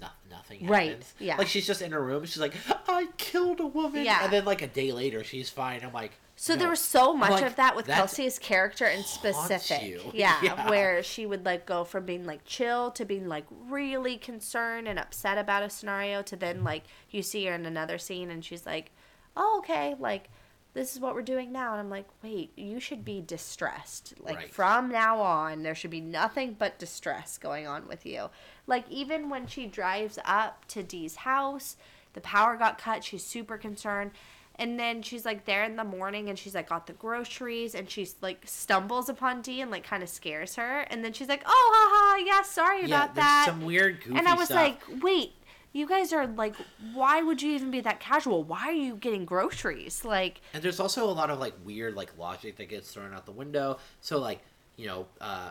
no, 0.00 0.08
nothing 0.30 0.60
happens. 0.60 0.70
Right, 0.70 1.04
yeah. 1.18 1.36
Like 1.36 1.46
she's 1.46 1.66
just 1.66 1.80
in 1.80 1.92
her 1.92 2.02
room. 2.02 2.24
She's 2.24 2.38
like, 2.38 2.54
I 2.88 3.08
killed 3.18 3.60
a 3.60 3.66
woman. 3.66 4.04
Yeah. 4.04 4.24
And 4.24 4.32
then 4.32 4.44
like 4.44 4.62
a 4.62 4.66
day 4.66 4.92
later, 4.92 5.22
she's 5.22 5.48
fine. 5.50 5.82
I'm 5.84 5.92
like. 5.92 6.12
So 6.42 6.54
no. 6.54 6.60
there 6.60 6.70
was 6.70 6.80
so 6.80 7.12
much 7.12 7.32
like, 7.32 7.44
of 7.44 7.56
that 7.56 7.76
with 7.76 7.86
Kelsey's 7.86 8.38
character 8.38 8.86
in 8.86 9.04
specific. 9.04 10.00
Yeah, 10.14 10.40
Yeah. 10.42 10.70
where 10.70 11.02
she 11.02 11.26
would 11.26 11.44
like 11.44 11.66
go 11.66 11.84
from 11.84 12.06
being 12.06 12.24
like 12.24 12.46
chill 12.46 12.90
to 12.92 13.04
being 13.04 13.28
like 13.28 13.44
really 13.50 14.16
concerned 14.16 14.88
and 14.88 14.98
upset 14.98 15.36
about 15.36 15.64
a 15.64 15.68
scenario 15.68 16.22
to 16.22 16.36
then 16.36 16.64
like 16.64 16.84
you 17.10 17.20
see 17.20 17.44
her 17.44 17.54
in 17.54 17.66
another 17.66 17.98
scene 17.98 18.30
and 18.30 18.42
she's 18.42 18.64
like, 18.64 18.90
"Oh, 19.36 19.58
okay, 19.58 19.94
like 19.98 20.30
this 20.72 20.94
is 20.94 20.98
what 20.98 21.14
we're 21.14 21.20
doing 21.20 21.52
now." 21.52 21.72
And 21.72 21.80
I'm 21.80 21.90
like, 21.90 22.06
"Wait, 22.22 22.52
you 22.56 22.80
should 22.80 23.04
be 23.04 23.20
distressed. 23.20 24.14
Like 24.18 24.36
Right. 24.36 24.50
from 24.50 24.88
now 24.88 25.20
on, 25.20 25.62
there 25.62 25.74
should 25.74 25.90
be 25.90 26.00
nothing 26.00 26.56
but 26.58 26.78
distress 26.78 27.36
going 27.36 27.66
on 27.66 27.86
with 27.86 28.06
you." 28.06 28.30
Like 28.66 28.88
even 28.88 29.28
when 29.28 29.46
she 29.46 29.66
drives 29.66 30.18
up 30.24 30.64
to 30.68 30.82
Dee's 30.82 31.16
house, 31.16 31.76
the 32.14 32.22
power 32.22 32.56
got 32.56 32.78
cut, 32.78 33.04
she's 33.04 33.26
super 33.26 33.58
concerned. 33.58 34.12
And 34.60 34.78
then 34.78 35.02
she's 35.02 35.24
like 35.24 35.46
there 35.46 35.64
in 35.64 35.74
the 35.74 35.82
morning 35.84 36.28
and 36.28 36.38
she's 36.38 36.54
like 36.54 36.68
got 36.68 36.86
the 36.86 36.92
groceries 36.92 37.74
and 37.74 37.90
she's 37.90 38.14
like 38.20 38.42
stumbles 38.44 39.08
upon 39.08 39.42
Dee 39.42 39.60
and 39.62 39.70
like 39.70 39.82
kind 39.84 40.02
of 40.02 40.08
scares 40.08 40.54
her. 40.56 40.80
And 40.90 41.04
then 41.04 41.12
she's 41.12 41.28
like, 41.28 41.42
oh, 41.46 41.72
haha, 41.74 42.24
yeah, 42.24 42.42
sorry 42.42 42.80
Yeah, 42.80 42.86
about 43.04 43.14
there's 43.14 43.24
that. 43.26 43.44
some 43.48 43.64
weird 43.64 44.04
goofy 44.04 44.18
and 44.18 44.28
I 44.28 44.34
was 44.34 44.46
stuff. 44.46 44.56
like, 44.56 45.02
wait, 45.02 45.32
you 45.72 45.86
guys 45.88 46.12
are 46.12 46.26
like, 46.26 46.54
why 46.92 47.22
would 47.22 47.40
you 47.42 47.52
even 47.52 47.70
be 47.70 47.80
that 47.80 48.00
casual? 48.00 48.42
Why 48.44 48.60
are 48.68 48.72
you 48.72 48.96
getting 48.96 49.24
groceries? 49.24 50.04
Like, 50.04 50.40
And 50.54 50.62
there's 50.62 50.78
also 50.80 51.04
a 51.08 51.12
lot 51.12 51.30
of 51.30 51.38
like 51.40 51.54
weird 51.64 51.94
like 51.94 52.16
logic 52.18 52.56
that 52.58 52.68
gets 52.68 52.92
thrown 52.92 53.14
out 53.14 53.24
the 53.26 53.32
window. 53.32 53.78
So 54.00 54.18
like 54.18 54.40
you 54.76 54.86
know, 54.86 55.06
uh, 55.20 55.50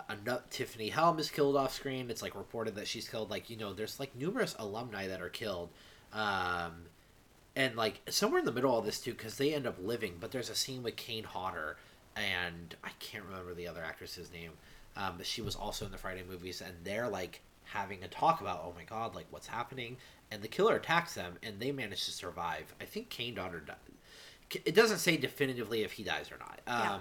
Tiffany 0.49 0.89
Helm 0.89 1.19
is 1.19 1.29
killed 1.29 1.55
off 1.55 1.71
screen. 1.73 2.09
It's 2.09 2.21
like 2.23 2.33
reported 2.35 2.75
that 2.75 2.87
she's 2.87 3.07
killed. 3.07 3.29
Like 3.29 3.49
you 3.49 3.57
know, 3.57 3.73
there's 3.73 3.99
like 3.99 4.15
numerous 4.15 4.55
alumni 4.57 5.07
that 5.07 5.21
are 5.21 5.29
killed, 5.29 5.69
um, 6.13 6.85
and 7.55 7.75
like 7.75 8.01
somewhere 8.09 8.39
in 8.39 8.45
the 8.45 8.51
middle 8.51 8.77
of 8.77 8.85
this 8.85 8.99
too, 8.99 9.11
because 9.11 9.37
they 9.37 9.53
end 9.53 9.67
up 9.67 9.77
living. 9.81 10.15
But 10.19 10.31
there's 10.31 10.49
a 10.49 10.55
scene 10.55 10.83
with 10.83 10.95
Kane 10.95 11.23
Hodder, 11.23 11.77
and 12.15 12.75
I 12.83 12.89
can't 12.99 13.23
remember 13.25 13.53
the 13.53 13.67
other 13.67 13.83
actress's 13.83 14.31
name, 14.31 14.51
um, 14.95 15.15
but 15.17 15.25
she 15.25 15.41
was 15.41 15.55
also 15.55 15.85
in 15.85 15.91
the 15.91 15.97
Friday 15.97 16.23
movies, 16.27 16.61
and 16.61 16.73
they're 16.83 17.09
like 17.09 17.41
having 17.65 18.03
a 18.03 18.07
talk 18.07 18.41
about, 18.41 18.61
oh 18.63 18.73
my 18.75 18.83
god, 18.83 19.15
like 19.15 19.27
what's 19.29 19.47
happening, 19.47 19.97
and 20.31 20.41
the 20.41 20.47
killer 20.47 20.75
attacks 20.75 21.13
them, 21.15 21.37
and 21.43 21.59
they 21.59 21.71
manage 21.71 22.05
to 22.05 22.11
survive. 22.11 22.73
I 22.81 22.85
think 22.85 23.09
Kane 23.09 23.35
Hodder 23.35 23.59
died. 23.59 23.75
It 24.65 24.73
doesn't 24.73 24.97
say 24.97 25.15
definitively 25.17 25.83
if 25.83 25.91
he 25.93 26.03
dies 26.03 26.31
or 26.31 26.37
not. 26.39 26.59
Um, 26.65 26.81
Yeah. 26.81 26.99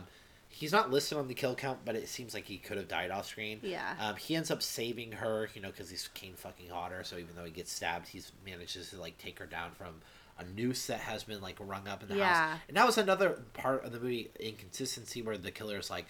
He's 0.50 0.72
not 0.72 0.90
listed 0.90 1.18
on 1.18 1.28
the 1.28 1.34
kill 1.34 1.54
count, 1.54 1.80
but 1.84 1.94
it 1.94 2.08
seems 2.08 2.32
like 2.32 2.46
he 2.46 2.56
could 2.56 2.78
have 2.78 2.88
died 2.88 3.10
off 3.10 3.26
screen. 3.26 3.60
Yeah. 3.62 3.94
Um, 4.00 4.16
he 4.16 4.34
ends 4.34 4.50
up 4.50 4.62
saving 4.62 5.12
her, 5.12 5.48
you 5.54 5.60
know, 5.60 5.68
because 5.68 5.90
he's 5.90 6.08
Kane 6.14 6.32
fucking 6.34 6.70
Hodder. 6.70 7.04
So 7.04 7.16
even 7.16 7.36
though 7.36 7.44
he 7.44 7.50
gets 7.50 7.70
stabbed, 7.70 8.08
he 8.08 8.22
manages 8.46 8.90
to 8.90 8.96
like 9.00 9.18
take 9.18 9.38
her 9.38 9.46
down 9.46 9.72
from 9.72 10.00
a 10.38 10.44
noose 10.44 10.86
that 10.86 11.00
has 11.00 11.24
been 11.24 11.40
like 11.40 11.56
rung 11.60 11.88
up 11.88 12.02
in 12.02 12.08
the 12.08 12.16
Yeah. 12.16 12.50
house. 12.52 12.60
And 12.68 12.76
that 12.76 12.86
was 12.86 12.98
another 12.98 13.42
part 13.54 13.84
of 13.84 13.92
the 13.92 13.98
movie 13.98 14.30
inconsistency 14.38 15.22
where 15.22 15.36
the 15.36 15.50
killer 15.50 15.78
is 15.78 15.90
like, 15.90 16.06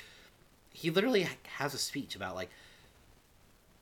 he 0.73 0.91
literally 0.91 1.27
has 1.57 1.75
a 1.75 1.79
speech 1.79 2.15
about 2.15 2.35
like 2.35 2.51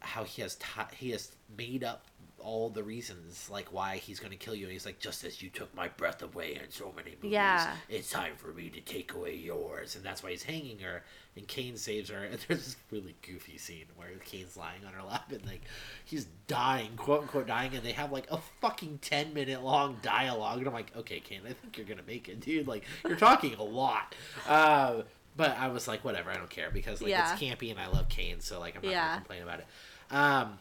how 0.01 0.25
he 0.25 0.43
has 0.43 0.55
ti 0.57 0.83
he 0.97 1.11
has 1.11 1.33
made 1.57 1.83
up 1.83 2.05
all 2.47 2.71
the 2.71 2.85
reasons 2.85 3.49
like 3.51 3.73
why 3.73 3.97
he's 3.97 4.21
to 4.21 4.37
kill 4.37 4.55
you. 4.55 4.67
And 4.67 4.73
he's 4.73 4.87
like 4.87 5.01
just 5.01 5.25
as 5.25 5.43
you 5.43 5.51
took 5.51 5.75
my 5.75 5.89
breath 5.89 6.23
away 6.23 6.55
in 6.63 6.71
so 6.71 6.93
many 6.97 7.17
movies 7.17 7.33
Yeah. 7.33 7.75
it's 7.89 8.09
time 8.09 8.35
for 8.37 8.53
me 8.53 8.69
to 8.71 8.81
take 8.81 9.13
away 9.15 9.35
yours. 9.35 9.97
And 9.97 10.05
that's 10.05 10.23
why 10.23 10.31
he's 10.31 10.45
hanging 10.45 10.79
her. 10.79 11.03
And 11.37 11.49
Kane 11.49 11.77
saves 11.77 12.09
her. 12.11 12.23
And 12.31 12.39
there's 12.47 12.65
this 12.65 12.77
really 12.93 13.17
goofy 13.27 13.59
scene 13.59 13.87
where 13.97 14.11
Kane's 14.25 14.57
lying 14.57 14.85
on 14.87 14.93
her 14.93 15.03
lap 15.03 15.33
and 15.33 15.45
like 15.45 15.63
he's 16.05 16.27
dying 16.47 16.93
quote 16.97 17.23
unquote 17.23 17.49
dying. 17.49 17.75
And 17.75 17.85
they 17.85 17.93
have 17.93 18.13
like 18.13 18.31
a 18.31 18.39
fucking 18.61 19.01
10 19.03 19.35
minute 19.35 19.65
long 19.65 19.99
dialogue. 20.03 20.59
And 20.59 20.69
I'm 20.69 20.73
like 20.75 20.97
okay 20.97 21.19
Kane 21.19 21.41
I 21.45 21.53
think 21.53 21.77
you're 21.77 21.87
gonna 21.87 22.03
make 22.07 22.29
it 22.29 22.39
dude. 22.39 22.69
Like 22.69 22.85
you're 23.05 23.17
talking 23.17 23.55
a 23.57 23.63
lot. 23.65 24.15
Uh, 24.47 25.03
but 25.37 25.59
I 25.59 25.67
was 25.69 25.89
like 25.89 26.05
whatever. 26.05 26.31
I 26.31 26.37
don't 26.37 26.49
care 26.49 26.71
because 26.71 27.03
like 27.03 27.11
Yeah. 27.11 27.33
it's 27.33 27.43
campy 27.43 27.73
and 27.73 27.81
I 27.81 27.89
love 27.89 28.09
Kane. 28.09 28.39
So 28.41 28.61
like 28.61 28.77
I'm 28.77 28.83
not 28.83 28.91
Yeah. 28.93 29.07
gonna 29.09 29.17
complain 29.19 29.43
about 29.43 29.59
it. 29.59 29.67
Um 30.13 30.59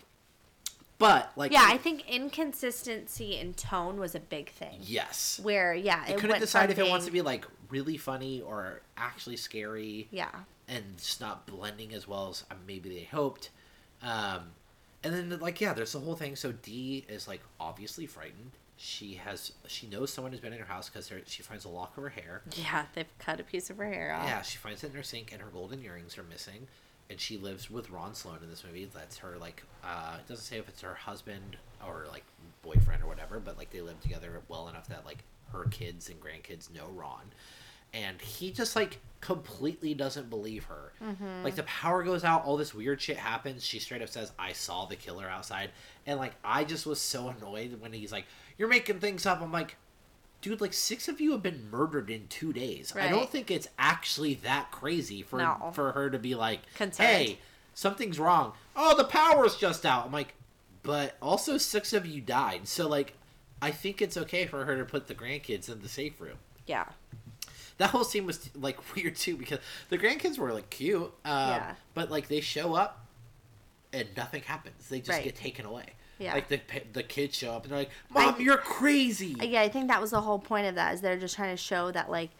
but 0.97 1.31
like 1.35 1.51
yeah, 1.51 1.63
I 1.65 1.77
think 1.77 2.07
inconsistency 2.09 3.37
in 3.37 3.53
tone 3.53 3.99
was 3.99 4.15
a 4.15 4.19
big 4.19 4.49
thing. 4.49 4.77
yes 4.81 5.39
Where, 5.43 5.73
yeah, 5.73 6.05
it 6.07 6.11
it 6.11 6.17
couldn't 6.19 6.39
decide 6.39 6.71
if 6.71 6.79
it 6.79 6.87
wants 6.89 7.05
to 7.05 7.11
be 7.11 7.21
like 7.21 7.45
really 7.69 7.97
funny 7.97 8.41
or 8.41 8.81
actually 8.97 9.37
scary 9.37 10.07
Yeah. 10.11 10.29
and 10.67 10.97
just 10.97 11.19
not 11.19 11.45
blending 11.45 11.93
as 11.93 12.07
well 12.07 12.29
as 12.29 12.43
uh, 12.49 12.55
maybe 12.67 12.89
they 12.89 13.03
hoped. 13.03 13.49
Um, 14.01 14.51
and 15.03 15.13
then 15.13 15.39
like 15.39 15.59
yeah, 15.61 15.73
there's 15.73 15.91
the 15.91 15.99
whole 15.99 16.15
thing. 16.15 16.35
So 16.35 16.51
Dee 16.51 17.05
is 17.09 17.27
like 17.27 17.41
obviously 17.59 18.05
frightened. 18.07 18.51
She 18.77 19.15
has 19.15 19.51
she 19.67 19.87
knows 19.87 20.11
someone 20.11 20.31
has 20.33 20.41
been 20.41 20.51
in 20.53 20.59
her 20.59 20.65
house 20.65 20.89
because 20.89 21.09
she 21.27 21.43
finds 21.43 21.63
a 21.65 21.69
lock 21.69 21.95
of 21.97 22.03
her 22.03 22.09
hair. 22.09 22.41
Yeah, 22.55 22.85
they've 22.93 23.05
cut 23.19 23.39
a 23.39 23.43
piece 23.43 23.69
of 23.69 23.77
her 23.77 23.85
hair 23.91 24.13
off. 24.13 24.27
Yeah, 24.27 24.41
she 24.41 24.57
finds 24.57 24.83
it 24.83 24.91
in 24.91 24.95
her 24.97 25.03
sink, 25.03 25.31
and 25.31 25.41
her 25.41 25.47
golden 25.49 25.83
earrings 25.83 26.17
are 26.17 26.23
missing. 26.23 26.67
And 27.09 27.19
she 27.19 27.37
lives 27.37 27.69
with 27.69 27.91
Ron 27.91 28.15
Sloan 28.15 28.39
in 28.41 28.49
this 28.49 28.63
movie. 28.65 28.89
That's 28.93 29.17
her 29.19 29.37
like. 29.39 29.63
Uh, 29.83 30.17
it 30.19 30.27
doesn't 30.27 30.43
say 30.43 30.57
if 30.57 30.67
it's 30.67 30.81
her 30.81 30.95
husband 30.95 31.57
or 31.85 32.05
like 32.11 32.23
boyfriend 32.63 33.03
or 33.03 33.07
whatever, 33.07 33.39
but 33.39 33.57
like 33.57 33.69
they 33.69 33.81
live 33.81 33.99
together 34.01 34.41
well 34.47 34.67
enough 34.69 34.87
that 34.87 35.05
like 35.05 35.19
her 35.51 35.65
kids 35.65 36.09
and 36.09 36.19
grandkids 36.19 36.73
know 36.73 36.87
Ron, 36.95 37.21
and 37.93 38.19
he 38.19 38.49
just 38.51 38.75
like 38.75 38.97
completely 39.21 39.93
doesn't 39.93 40.29
believe 40.31 40.63
her. 40.65 40.93
Like 41.43 41.55
the 41.55 41.63
power 41.63 42.01
goes 42.03 42.23
out, 42.23 42.43
all 42.43 42.57
this 42.57 42.73
weird 42.73 42.99
shit 42.99 43.17
happens. 43.17 43.63
She 43.63 43.77
straight 43.77 44.01
up 44.01 44.09
says, 44.09 44.31
"I 44.39 44.53
saw 44.53 44.85
the 44.85 44.95
killer 44.95 45.29
outside," 45.29 45.69
and 46.07 46.19
like 46.19 46.33
I 46.43 46.63
just 46.63 46.87
was 46.87 46.99
so 46.99 47.29
annoyed 47.29 47.79
when 47.81 47.93
he's 47.93 48.11
like, 48.11 48.25
"You're 48.57 48.67
making 48.67 48.99
things 48.99 49.27
up." 49.27 49.41
I'm 49.41 49.51
like. 49.51 49.77
Dude, 50.45 50.61
like 50.61 50.73
six 50.73 51.07
of 51.07 51.19
you 51.19 51.31
have 51.31 51.41
been 51.41 51.71
murdered 51.71 52.11
in 52.11 52.27
two 52.27 52.53
days. 52.53 52.93
I 52.95 53.07
don't 53.09 53.27
think 53.31 53.49
it's 53.49 53.67
actually 53.79 54.35
that 54.35 54.69
crazy 54.69 55.23
for 55.23 55.39
No. 55.39 55.71
for 55.73 55.91
her 55.93 56.11
to 56.11 56.19
be 56.19 56.35
like, 56.35 56.59
Concerned. 56.75 57.09
"Hey, 57.09 57.39
something's 57.73 58.19
wrong." 58.19 58.53
Oh, 58.75 58.95
the 58.95 59.05
power's 59.05 59.55
just 59.55 59.87
out. 59.87 60.05
I'm 60.05 60.11
like, 60.11 60.35
but 60.83 61.17
also 61.19 61.57
six 61.57 61.93
of 61.93 62.05
you 62.05 62.21
died. 62.21 62.67
So 62.67 62.87
like, 62.87 63.13
I 63.59 63.71
think 63.71 64.03
it's 64.03 64.17
okay 64.17 64.45
for 64.45 64.65
her 64.65 64.77
to 64.77 64.85
put 64.85 65.07
the 65.07 65.15
grandkids 65.15 65.67
in 65.67 65.81
the 65.81 65.89
safe 65.89 66.21
room. 66.21 66.37
Yeah. 66.67 66.85
That 67.79 67.89
whole 67.89 68.03
scene 68.03 68.27
was 68.27 68.47
like 68.55 68.77
weird 68.95 69.15
too 69.15 69.37
because 69.37 69.57
the 69.89 69.97
grandkids 69.97 70.37
were 70.37 70.53
like 70.53 70.69
cute, 70.69 71.01
um, 71.01 71.49
Yeah. 71.49 71.75
but 71.95 72.11
like 72.11 72.27
they 72.27 72.39
show 72.41 72.75
up 72.75 73.03
and 73.91 74.07
nothing 74.15 74.43
happens. 74.43 74.89
They 74.89 74.99
just 74.99 75.09
Right. 75.09 75.23
get 75.23 75.35
taken 75.35 75.65
away. 75.65 75.93
Yeah. 76.19 76.33
Like 76.33 76.47
the 76.47 76.61
the 76.93 77.03
kids 77.03 77.35
show 77.37 77.51
up 77.51 77.63
and 77.63 77.71
they're 77.71 77.79
like, 77.79 77.91
"Mom, 78.09 78.35
I- 78.35 78.37
you're 78.39 78.57
crazy." 78.57 79.35
Yeah, 79.41 79.61
I 79.61 79.69
think 79.69 79.87
that 79.89 79.99
was 80.01 80.11
the 80.11 80.21
whole 80.21 80.39
point 80.39 80.67
of 80.67 80.75
that 80.75 80.93
is 80.93 81.01
they're 81.01 81.19
just 81.19 81.35
trying 81.35 81.55
to 81.55 81.61
show 81.61 81.91
that 81.91 82.09
like 82.09 82.31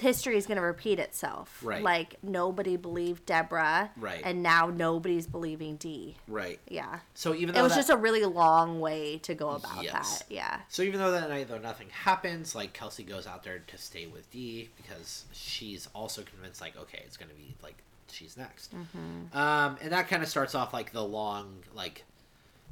history 0.00 0.36
is 0.36 0.44
going 0.46 0.56
to 0.56 0.62
repeat 0.62 0.98
itself. 0.98 1.60
Right. 1.62 1.80
Like 1.82 2.16
nobody 2.20 2.76
believed 2.76 3.26
Deborah. 3.26 3.90
Right. 3.96 4.22
And 4.24 4.42
now 4.42 4.66
nobody's 4.66 5.26
believing 5.28 5.76
Dee. 5.76 6.16
right. 6.26 6.58
Yeah. 6.68 6.98
So 7.14 7.32
even 7.32 7.54
It 7.54 7.62
was 7.62 7.72
that- 7.72 7.76
just 7.78 7.90
a 7.90 7.96
really 7.96 8.24
long 8.24 8.80
way 8.80 9.18
to 9.18 9.34
go 9.34 9.50
about 9.50 9.84
Yes. 9.84 10.18
that. 10.18 10.32
Yeah. 10.32 10.60
So 10.68 10.82
even 10.82 10.98
though 10.98 11.12
that 11.12 11.28
night 11.28 11.46
though 11.48 11.58
nothing 11.58 11.90
happens, 11.90 12.56
like 12.56 12.72
Kelsey 12.72 13.04
goes 13.04 13.26
out 13.28 13.44
there 13.44 13.60
to 13.60 13.78
stay 13.78 14.06
with 14.06 14.28
Dee 14.32 14.70
because 14.76 15.26
she's 15.32 15.88
also 15.94 16.22
convinced 16.22 16.60
like 16.60 16.76
okay 16.76 17.02
it's 17.06 17.16
gonna 17.16 17.34
be 17.34 17.54
like 17.62 17.76
she's 18.10 18.36
next. 18.36 18.74
Mm-hmm. 18.74 19.36
Um, 19.38 19.76
and 19.80 19.92
that 19.92 20.08
kind 20.08 20.22
of 20.24 20.28
starts 20.28 20.54
off 20.56 20.72
like 20.72 20.92
the 20.92 21.04
long 21.04 21.62
like. 21.74 22.04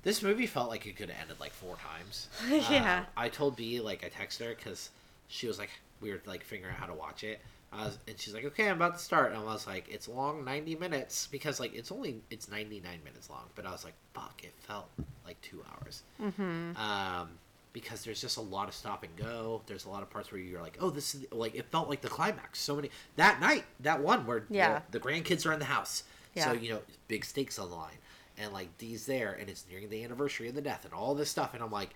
This 0.03 0.23
movie 0.23 0.47
felt 0.47 0.69
like 0.69 0.87
it 0.87 0.97
could 0.97 1.11
have 1.11 1.21
ended 1.23 1.39
like 1.41 1.53
four 1.53 1.77
times. 1.77 2.29
Yeah. 2.71 3.05
Uh, 3.07 3.21
I 3.21 3.29
told 3.29 3.57
Bea 3.57 3.81
like 3.81 4.05
I 4.05 4.09
texted 4.09 4.47
her 4.47 4.55
because 4.55 4.91
she 5.29 5.47
was 5.47 5.59
like 5.59 5.71
we 6.01 6.11
were 6.11 6.21
like 6.27 6.43
figuring 6.45 6.73
out 6.75 6.81
how 6.81 6.87
to 6.87 6.95
watch 6.95 7.25
it. 7.25 7.41
I 7.75 7.87
was, 7.87 7.99
and 8.07 8.19
she's 8.21 8.35
like, 8.35 8.45
"Okay, 8.45 8.69
I'm 8.69 8.77
about 8.77 8.99
to 8.99 9.03
start." 9.03 9.31
And 9.33 9.41
I 9.41 9.45
was 9.45 9.67
like, 9.67 9.87
"It's 9.89 10.07
long, 10.07 10.45
ninety 10.45 10.75
minutes 10.77 11.27
because 11.31 11.59
like 11.59 11.75
it's 11.75 11.91
only 11.91 12.21
it's 12.31 12.51
ninety 12.51 12.81
nine 12.85 12.99
minutes 13.05 13.31
long." 13.31 13.45
But 13.55 13.65
I 13.65 13.71
was 13.71 13.83
like, 13.85 13.95
"Fuck!" 14.13 14.43
It 14.45 14.53
felt 14.59 14.91
like 15.25 15.41
two 15.41 15.65
hours. 15.73 16.03
Mm-hmm. 16.21 16.77
Um, 16.77 17.31
because 17.73 18.05
there's 18.05 18.21
just 18.21 18.37
a 18.37 18.43
lot 18.43 18.69
of 18.69 18.75
stop 18.75 19.05
and 19.05 19.17
go. 19.17 19.63
There's 19.67 19.87
a 19.87 19.89
lot 19.89 20.03
of 20.03 20.11
parts 20.11 20.31
where 20.31 20.39
you're 20.41 20.61
like, 20.61 20.77
"Oh, 20.81 20.91
this 20.91 21.15
is 21.15 21.25
like." 21.33 21.55
It 21.55 21.65
felt 21.71 21.89
like 21.89 22.03
the 22.03 22.09
climax. 22.11 22.61
So 22.61 22.77
many 22.77 22.91
that 23.17 23.41
night, 23.41 23.65
that 23.81 24.03
one 24.03 24.27
where 24.27 24.45
Yeah. 24.51 24.81
the, 24.91 24.99
the 24.99 25.05
grandkids 25.07 25.47
are 25.47 25.53
in 25.55 25.59
the 25.59 25.65
house. 25.65 26.03
So 26.37 26.53
you 26.53 26.71
know, 26.75 26.81
big 27.09 27.25
stakes 27.25 27.59
on 27.59 27.71
the 27.71 27.77
line, 27.77 27.97
and 28.39 28.53
like 28.53 28.77
Dee's 28.79 29.07
there, 29.07 29.33
and 29.33 29.49
it's 29.49 29.65
nearing 29.71 29.89
the 29.89 30.05
anniversary 30.05 30.49
of 30.49 30.55
the 30.55 30.63
death, 30.63 30.85
and 30.85 30.95
all 30.95 31.15
this 31.15 31.31
stuff, 31.31 31.55
and 31.55 31.63
I'm 31.63 31.71
like, 31.71 31.91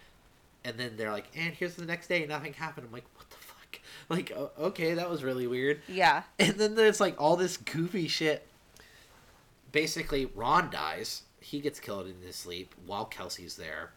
and 0.64 0.76
then 0.76 0.96
they're 0.96 1.12
like, 1.12 1.26
and 1.36 1.54
here's 1.54 1.76
the 1.76 1.84
next 1.84 2.08
day, 2.08 2.26
nothing 2.26 2.52
happened. 2.52 2.86
I'm 2.86 2.92
like, 2.92 3.06
what 3.14 3.28
the 3.30 3.36
fuck? 3.36 3.46
Like, 4.08 4.30
okay, 4.58 4.94
that 4.94 5.10
was 5.10 5.24
really 5.24 5.48
weird. 5.48 5.80
Yeah. 5.88 6.22
And 6.38 6.54
then 6.54 6.76
there's 6.76 7.00
like 7.00 7.20
all 7.20 7.36
this 7.36 7.56
goofy 7.56 8.06
shit. 8.06 8.46
Basically, 9.72 10.26
Ron 10.26 10.70
dies. 10.70 11.22
He 11.40 11.60
gets 11.60 11.80
killed 11.80 12.06
in 12.06 12.24
his 12.24 12.36
sleep 12.36 12.74
while 12.86 13.04
Kelsey's 13.04 13.56
there. 13.56 13.90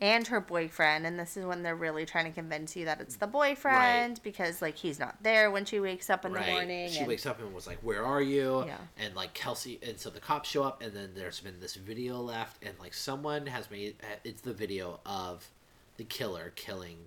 And 0.00 0.26
her 0.26 0.40
boyfriend, 0.40 1.06
and 1.06 1.18
this 1.18 1.36
is 1.38 1.46
when 1.46 1.62
they're 1.62 1.74
really 1.74 2.04
trying 2.04 2.26
to 2.26 2.30
convince 2.30 2.76
you 2.76 2.84
that 2.84 3.00
it's 3.00 3.16
the 3.16 3.26
boyfriend 3.26 4.20
because 4.22 4.60
like 4.60 4.76
he's 4.76 4.98
not 4.98 5.22
there 5.22 5.50
when 5.50 5.64
she 5.64 5.80
wakes 5.80 6.10
up 6.10 6.24
in 6.26 6.32
the 6.32 6.40
morning. 6.40 6.90
She 6.90 6.98
and- 6.98 7.08
wakes 7.08 7.24
up 7.24 7.40
and 7.40 7.54
was 7.54 7.66
like, 7.66 7.78
"Where 7.78 8.04
are 8.04 8.20
you?" 8.20 8.64
Yeah. 8.66 8.76
And 8.98 9.16
like 9.16 9.32
Kelsey, 9.32 9.78
and 9.82 9.98
so 9.98 10.10
the 10.10 10.20
cops 10.20 10.50
show 10.50 10.62
up, 10.64 10.82
and 10.82 10.92
then 10.92 11.12
there's 11.14 11.40
been 11.40 11.60
this 11.60 11.76
video 11.76 12.20
left, 12.20 12.62
and 12.62 12.74
like 12.78 12.92
someone 12.92 13.46
has 13.46 13.70
made 13.70 13.94
uh, 14.02 14.16
it's 14.22 14.42
the 14.42 14.52
video 14.52 15.00
of 15.06 15.48
the 15.96 16.04
killer 16.04 16.52
killing 16.56 16.98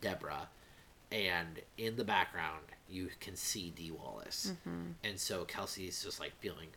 Deborah, 0.00 0.48
and 1.12 1.60
in 1.76 1.96
the 1.96 2.04
background 2.04 2.62
you 2.88 3.10
can 3.20 3.36
see 3.36 3.68
Dee 3.76 3.90
Wallace, 3.90 4.52
Mm-hmm. 4.66 4.92
and 5.04 5.20
so 5.20 5.44
Kelsey's 5.44 6.02
just 6.02 6.18
like 6.18 6.32
feeling 6.40 6.68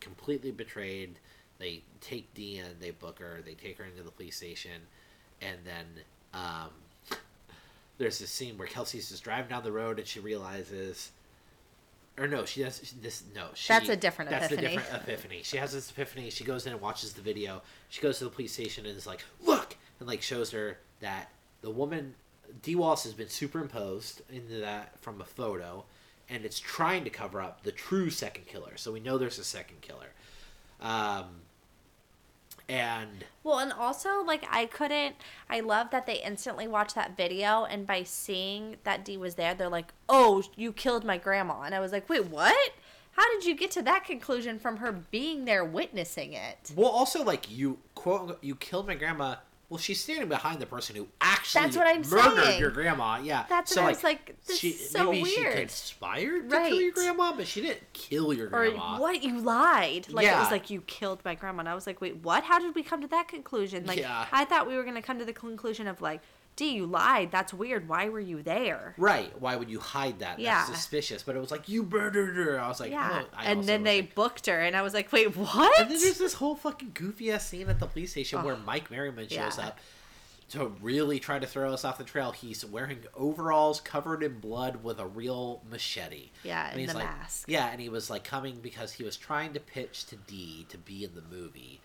completely 0.00 0.52
betrayed. 0.52 1.18
They 1.58 1.82
take 2.00 2.32
Dee 2.34 2.58
in, 2.58 2.76
they 2.80 2.92
book 2.92 3.18
her, 3.18 3.40
they 3.44 3.54
take 3.54 3.76
her 3.78 3.84
into 3.84 4.02
the 4.02 4.10
police 4.12 4.36
station, 4.36 4.82
and 5.42 5.58
then 5.64 5.86
um, 6.34 6.70
there's 7.98 8.18
this 8.18 8.30
scene 8.30 8.56
where 8.58 8.68
Kelsey's 8.68 9.08
just 9.08 9.24
driving 9.24 9.50
down 9.50 9.64
the 9.64 9.72
road 9.72 9.98
and 9.98 10.06
she 10.06 10.20
realizes, 10.20 11.10
or 12.18 12.26
no, 12.26 12.44
she 12.44 12.62
does 12.62 12.94
this. 13.02 13.22
No, 13.34 13.46
she, 13.54 13.68
That's 13.72 13.88
a 13.88 13.96
different 13.96 14.30
that's 14.30 14.46
epiphany. 14.46 14.74
a 14.74 14.78
different 14.78 15.02
epiphany. 15.02 15.40
She 15.42 15.56
has 15.56 15.72
this 15.72 15.90
epiphany. 15.90 16.30
She 16.30 16.44
goes 16.44 16.66
in 16.66 16.72
and 16.72 16.80
watches 16.80 17.12
the 17.12 17.22
video. 17.22 17.62
She 17.88 18.00
goes 18.00 18.18
to 18.18 18.24
the 18.24 18.30
police 18.30 18.52
station 18.52 18.86
and 18.86 18.96
is 18.96 19.06
like, 19.06 19.24
"Look!" 19.44 19.76
and 20.00 20.08
like 20.08 20.22
shows 20.22 20.50
her 20.52 20.78
that 21.00 21.30
the 21.60 21.70
woman, 21.70 22.14
Dee 22.62 22.74
Wallace, 22.76 23.04
has 23.04 23.14
been 23.14 23.28
superimposed 23.28 24.22
into 24.32 24.60
that 24.60 24.98
from 25.00 25.20
a 25.20 25.24
photo, 25.24 25.84
and 26.28 26.44
it's 26.44 26.58
trying 26.58 27.04
to 27.04 27.10
cover 27.10 27.40
up 27.40 27.62
the 27.62 27.72
true 27.72 28.10
second 28.10 28.46
killer. 28.46 28.76
So 28.76 28.92
we 28.92 29.00
know 29.00 29.18
there's 29.18 29.38
a 29.38 29.44
second 29.44 29.80
killer. 29.80 30.08
Um, 30.80 31.24
and 32.68 33.24
Well, 33.42 33.58
and 33.58 33.72
also 33.72 34.22
like 34.22 34.46
I 34.50 34.66
couldn't. 34.66 35.16
I 35.48 35.60
love 35.60 35.90
that 35.90 36.06
they 36.06 36.22
instantly 36.22 36.68
watched 36.68 36.94
that 36.94 37.16
video, 37.16 37.64
and 37.64 37.86
by 37.86 38.02
seeing 38.02 38.76
that 38.84 39.04
Dee 39.04 39.16
was 39.16 39.36
there, 39.36 39.54
they're 39.54 39.68
like, 39.68 39.92
"Oh, 40.08 40.42
you 40.56 40.72
killed 40.72 41.04
my 41.04 41.16
grandma," 41.18 41.62
and 41.62 41.74
I 41.74 41.80
was 41.80 41.92
like, 41.92 42.08
"Wait, 42.08 42.26
what? 42.26 42.72
How 43.12 43.28
did 43.32 43.44
you 43.46 43.56
get 43.56 43.70
to 43.72 43.82
that 43.82 44.04
conclusion 44.04 44.58
from 44.58 44.76
her 44.76 44.92
being 44.92 45.44
there 45.44 45.64
witnessing 45.64 46.34
it?" 46.34 46.72
Well, 46.76 46.90
also 46.90 47.24
like 47.24 47.50
you 47.50 47.78
quote 47.94 48.38
you 48.42 48.54
killed 48.54 48.86
my 48.86 48.94
grandma. 48.94 49.36
Well, 49.70 49.76
she's 49.78 50.00
standing 50.02 50.28
behind 50.30 50.60
the 50.60 50.66
person 50.66 50.96
who 50.96 51.08
actually 51.20 51.60
That's 51.62 51.76
what 51.76 51.86
I'm 51.86 52.00
murdered 52.08 52.42
saying. 52.44 52.60
your 52.60 52.70
grandma. 52.70 53.18
Yeah, 53.22 53.44
That's 53.50 53.76
what 53.76 53.84
I 53.84 53.88
was 53.88 54.02
like, 54.02 54.34
this 54.46 54.64
is 54.64 54.90
so 54.90 55.12
maybe 55.12 55.28
she 55.28 55.40
weird. 55.42 55.56
conspired 55.56 56.48
to 56.48 56.56
kill 56.68 56.80
your 56.80 56.92
grandma, 56.92 57.34
but 57.36 57.46
she 57.46 57.60
didn't 57.60 57.92
kill 57.92 58.32
your 58.32 58.46
grandma. 58.46 58.96
Or 58.96 59.00
what? 59.00 59.22
You 59.22 59.38
lied. 59.38 60.10
Like 60.10 60.26
it 60.26 60.34
was 60.38 60.50
like 60.50 60.70
you 60.70 60.80
killed 60.82 61.20
my 61.22 61.34
grandma, 61.34 61.60
and 61.60 61.68
I 61.68 61.74
was 61.74 61.86
like, 61.86 62.00
"Wait, 62.00 62.16
what? 62.22 62.44
How 62.44 62.58
did 62.58 62.74
we 62.74 62.82
come 62.82 63.02
to 63.02 63.08
that 63.08 63.28
conclusion?" 63.28 63.84
Like 63.84 63.98
Yeah. 63.98 64.24
I 64.32 64.46
thought 64.46 64.66
we 64.66 64.74
were 64.74 64.84
gonna 64.84 65.02
come 65.02 65.18
to 65.18 65.26
the 65.26 65.34
conclusion 65.34 65.86
of 65.86 66.00
like, 66.00 66.22
"Dee, 66.58 66.72
you 66.74 66.84
lied. 66.86 67.30
That's 67.30 67.54
weird. 67.54 67.88
Why 67.88 68.10
were 68.10 68.20
you 68.20 68.42
there?" 68.42 68.94
Right? 68.98 69.32
Why 69.40 69.56
would 69.56 69.70
you 69.70 69.80
hide 69.80 70.18
that? 70.18 70.38
Yeah. 70.38 70.64
That's 70.66 70.78
suspicious. 70.78 71.22
But 71.22 71.36
it 71.36 71.38
was 71.38 71.50
like 71.50 71.68
you 71.68 71.82
murdered 71.84 72.36
her. 72.36 72.60
I 72.60 72.68
was 72.68 72.80
like, 72.80 72.90
Yeah, 72.90 73.22
oh, 73.24 73.28
I 73.34 73.50
and 73.50 73.64
then 73.64 73.82
they 73.84 74.02
like- 74.02 74.14
booked 74.14 74.44
her, 74.46 74.58
and 74.60 74.76
I 74.76 74.82
was 74.82 74.92
like, 74.92 75.10
"Wait, 75.12 75.34
what?" 75.36 75.80
And 75.80 75.88
then 75.90 75.98
there's 76.00 76.18
this 76.18 76.34
whole 76.34 76.54
fucking 76.56 76.90
goofy 76.92 77.32
ass 77.32 77.48
scene 77.48 77.70
at 77.70 77.78
the 77.80 77.86
police 77.86 78.10
station 78.10 78.42
where 78.42 78.56
Mike 78.56 78.90
Merriman 78.90 79.28
shows 79.28 79.56
Yeah. 79.58 79.68
up 79.68 79.78
to 80.50 80.68
really 80.80 81.18
try 81.18 81.38
to 81.38 81.46
throw 81.46 81.74
us 81.74 81.84
off 81.84 81.98
the 81.98 82.04
trail. 82.04 82.32
He's 82.32 82.64
wearing 82.64 83.00
overalls 83.14 83.82
covered 83.82 84.22
in 84.22 84.38
blood 84.40 84.82
with 84.82 84.98
a 84.98 85.06
real 85.06 85.62
machete. 85.70 86.30
Yeah, 86.42 86.70
and 86.70 86.80
he's 86.80 86.88
the 86.88 86.94
like, 86.96 87.04
mask. 87.04 87.44
Yeah, 87.48 87.66
and 87.68 87.78
he 87.80 87.90
was 87.90 88.08
like 88.08 88.24
coming 88.24 88.58
because 88.62 88.92
he 88.92 89.04
was 89.04 89.16
trying 89.18 89.52
to 89.52 89.60
pitch 89.60 90.06
to 90.06 90.16
Dee 90.16 90.64
to 90.70 90.78
be 90.78 91.04
in 91.04 91.14
the 91.14 91.20
movie. 91.20 91.80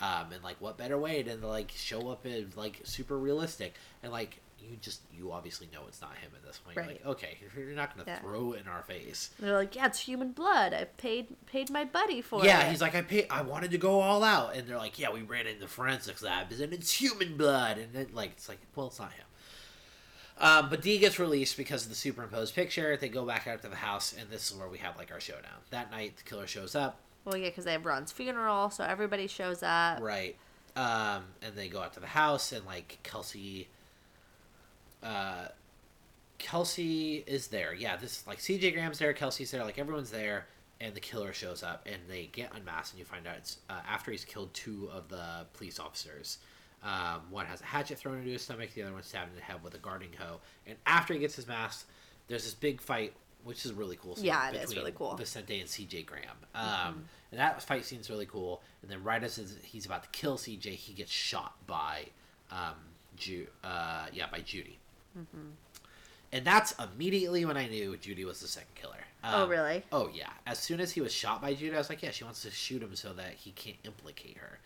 Um, 0.00 0.32
and 0.32 0.42
like, 0.42 0.60
what 0.60 0.76
better 0.76 0.98
way 0.98 1.22
than 1.22 1.40
to 1.40 1.46
like 1.46 1.70
show 1.76 2.08
up 2.10 2.26
in 2.26 2.50
like 2.56 2.80
super 2.84 3.16
realistic 3.16 3.74
and 4.02 4.10
like 4.12 4.40
you 4.60 4.76
just 4.80 5.02
you 5.12 5.30
obviously 5.30 5.68
know 5.74 5.82
it's 5.86 6.00
not 6.00 6.16
him 6.16 6.30
at 6.34 6.42
this 6.44 6.56
point. 6.58 6.74
You're 6.76 6.84
Right. 6.86 6.94
like, 7.04 7.06
okay, 7.06 7.38
you're 7.56 7.66
not 7.74 7.94
gonna 7.96 8.10
Yeah. 8.10 8.18
throw 8.20 8.54
it 8.54 8.62
in 8.62 8.66
our 8.68 8.82
face. 8.82 9.30
They're 9.38 9.54
like, 9.56 9.76
"Yeah, 9.76 9.86
it's 9.86 10.00
human 10.00 10.32
blood. 10.32 10.72
I 10.72 10.84
paid 10.84 11.36
paid 11.46 11.68
my 11.70 11.84
buddy 11.84 12.22
for 12.22 12.40
it." 12.42 12.46
Yeah, 12.46 12.68
he's 12.70 12.80
like, 12.80 12.94
I 12.94 13.02
paid, 13.02 13.26
I 13.30 13.42
wanted 13.42 13.70
to 13.72 13.78
go 13.78 14.00
all 14.00 14.24
out, 14.24 14.56
and 14.56 14.66
they're 14.66 14.78
like, 14.78 14.98
yeah, 14.98 15.10
we 15.10 15.20
ran 15.22 15.46
into 15.46 15.68
forensics 15.68 16.22
labs, 16.22 16.60
and 16.60 16.72
it's 16.72 16.92
human 17.00 17.36
blood, 17.36 17.76
and 17.78 17.92
then 17.92 18.08
like, 18.14 18.30
it's 18.32 18.48
like, 18.48 18.58
well, 18.74 18.86
it's 18.86 18.98
not 18.98 19.12
him. 19.12 19.26
Um, 20.38 20.68
but 20.70 20.82
Dee 20.82 20.98
gets 20.98 21.18
released 21.20 21.56
because 21.56 21.84
of 21.84 21.90
the 21.90 21.94
superimposed 21.94 22.54
picture. 22.54 22.96
They 22.96 23.08
go 23.08 23.24
back 23.24 23.46
out 23.46 23.62
to 23.62 23.68
the 23.68 23.76
house, 23.76 24.12
and 24.18 24.28
this 24.30 24.50
is 24.50 24.56
where 24.56 24.68
we 24.68 24.78
have 24.78 24.96
like 24.96 25.12
our 25.12 25.20
showdown. 25.20 25.60
That 25.70 25.90
night, 25.92 26.16
the 26.16 26.22
killer 26.24 26.46
shows 26.46 26.74
up, 26.74 26.98
Well, 27.24 27.36
yeah, 27.36 27.48
because 27.48 27.64
they 27.64 27.72
have 27.72 27.86
Ron's 27.86 28.12
funeral, 28.12 28.70
so 28.70 28.84
everybody 28.84 29.26
shows 29.26 29.62
up. 29.62 30.00
right? 30.00 30.36
Um, 30.76 31.24
and 31.42 31.54
they 31.54 31.68
go 31.68 31.80
out 31.80 31.92
to 31.94 32.00
the 32.00 32.06
house, 32.06 32.52
and 32.52 32.64
like 32.66 32.98
Kelsey, 33.02 33.68
uh, 35.02 35.46
Kelsey 36.38 37.22
is 37.26 37.48
there. 37.48 37.72
Yeah, 37.72 37.96
this 37.96 38.26
like 38.26 38.38
CJ 38.38 38.72
Graham's 38.74 38.98
there, 38.98 39.12
Kelsey's 39.12 39.50
there, 39.50 39.64
like 39.64 39.78
everyone's 39.78 40.10
there, 40.10 40.46
and 40.80 40.92
the 40.94 41.00
killer 41.00 41.32
shows 41.32 41.62
up, 41.62 41.86
and 41.86 41.96
they 42.08 42.28
get 42.32 42.50
unmasked, 42.54 42.94
and 42.94 42.98
you 42.98 43.04
find 43.04 43.26
out 43.26 43.36
it's 43.36 43.58
uh, 43.70 43.80
after 43.88 44.10
he's 44.10 44.24
killed 44.24 44.52
two 44.52 44.90
of 44.92 45.08
the 45.08 45.46
police 45.54 45.78
officers. 45.78 46.38
Um, 46.82 47.22
one 47.30 47.46
has 47.46 47.62
a 47.62 47.64
hatchet 47.64 47.96
thrown 47.98 48.18
into 48.18 48.30
his 48.30 48.42
stomach, 48.42 48.74
the 48.74 48.82
other 48.82 48.92
one 48.92 49.02
stabbed 49.02 49.30
in 49.30 49.36
the 49.36 49.42
head 49.42 49.62
with 49.62 49.74
a 49.74 49.78
gardening 49.78 50.12
hoe. 50.18 50.40
And 50.66 50.76
after 50.84 51.14
he 51.14 51.20
gets 51.20 51.34
his 51.34 51.46
mask, 51.46 51.88
there's 52.28 52.44
this 52.44 52.52
big 52.52 52.80
fight, 52.80 53.14
which 53.44 53.64
is 53.64 53.72
really 53.72 53.96
cool. 54.00 54.16
scene 54.16 54.24
Yeah, 54.26 54.50
it 54.50 54.56
is 54.56 54.74
really 54.76 54.92
cool. 54.92 55.14
Vicente 55.16 55.60
and 55.60 55.68
CJ 55.68 56.04
Graham. 56.06 56.36
Um, 56.54 57.04
And 57.30 57.40
that 57.40 57.62
fight 57.62 57.84
scene's 57.84 58.08
really 58.10 58.26
cool. 58.26 58.62
And 58.82 58.90
then 58.90 59.02
right 59.04 59.22
as 59.22 59.56
he's 59.62 59.86
about 59.86 60.02
to 60.04 60.08
kill 60.10 60.36
CJ, 60.38 60.74
he 60.74 60.92
gets 60.92 61.10
shot 61.10 61.54
by, 61.66 62.06
um, 62.50 62.74
Ju- 63.16 63.46
uh, 63.62 64.06
yeah, 64.12 64.26
by 64.30 64.40
Judie. 64.40 64.78
and 66.32 66.44
that's 66.44 66.74
immediately 66.78 67.44
when 67.44 67.56
I 67.56 67.68
knew 67.68 67.96
Judie 67.96 68.24
was 68.24 68.40
the 68.40 68.48
second 68.48 68.74
killer. 68.74 69.04
Oh, 69.22 69.46
really? 69.48 69.84
Oh 69.92 70.10
yeah. 70.12 70.30
As 70.46 70.58
soon 70.58 70.80
as 70.80 70.92
he 70.92 71.00
was 71.00 71.12
shot 71.12 71.40
by 71.40 71.54
Judie, 71.54 71.74
I 71.74 71.78
was 71.78 71.88
like, 71.88 72.02
yeah, 72.02 72.10
she 72.10 72.24
wants 72.24 72.42
to 72.42 72.50
shoot 72.50 72.82
him 72.82 72.94
so 72.96 73.12
that 73.14 73.34
he 73.34 73.52
can't 73.52 73.76
implicate 73.84 74.36
her. 74.38 74.58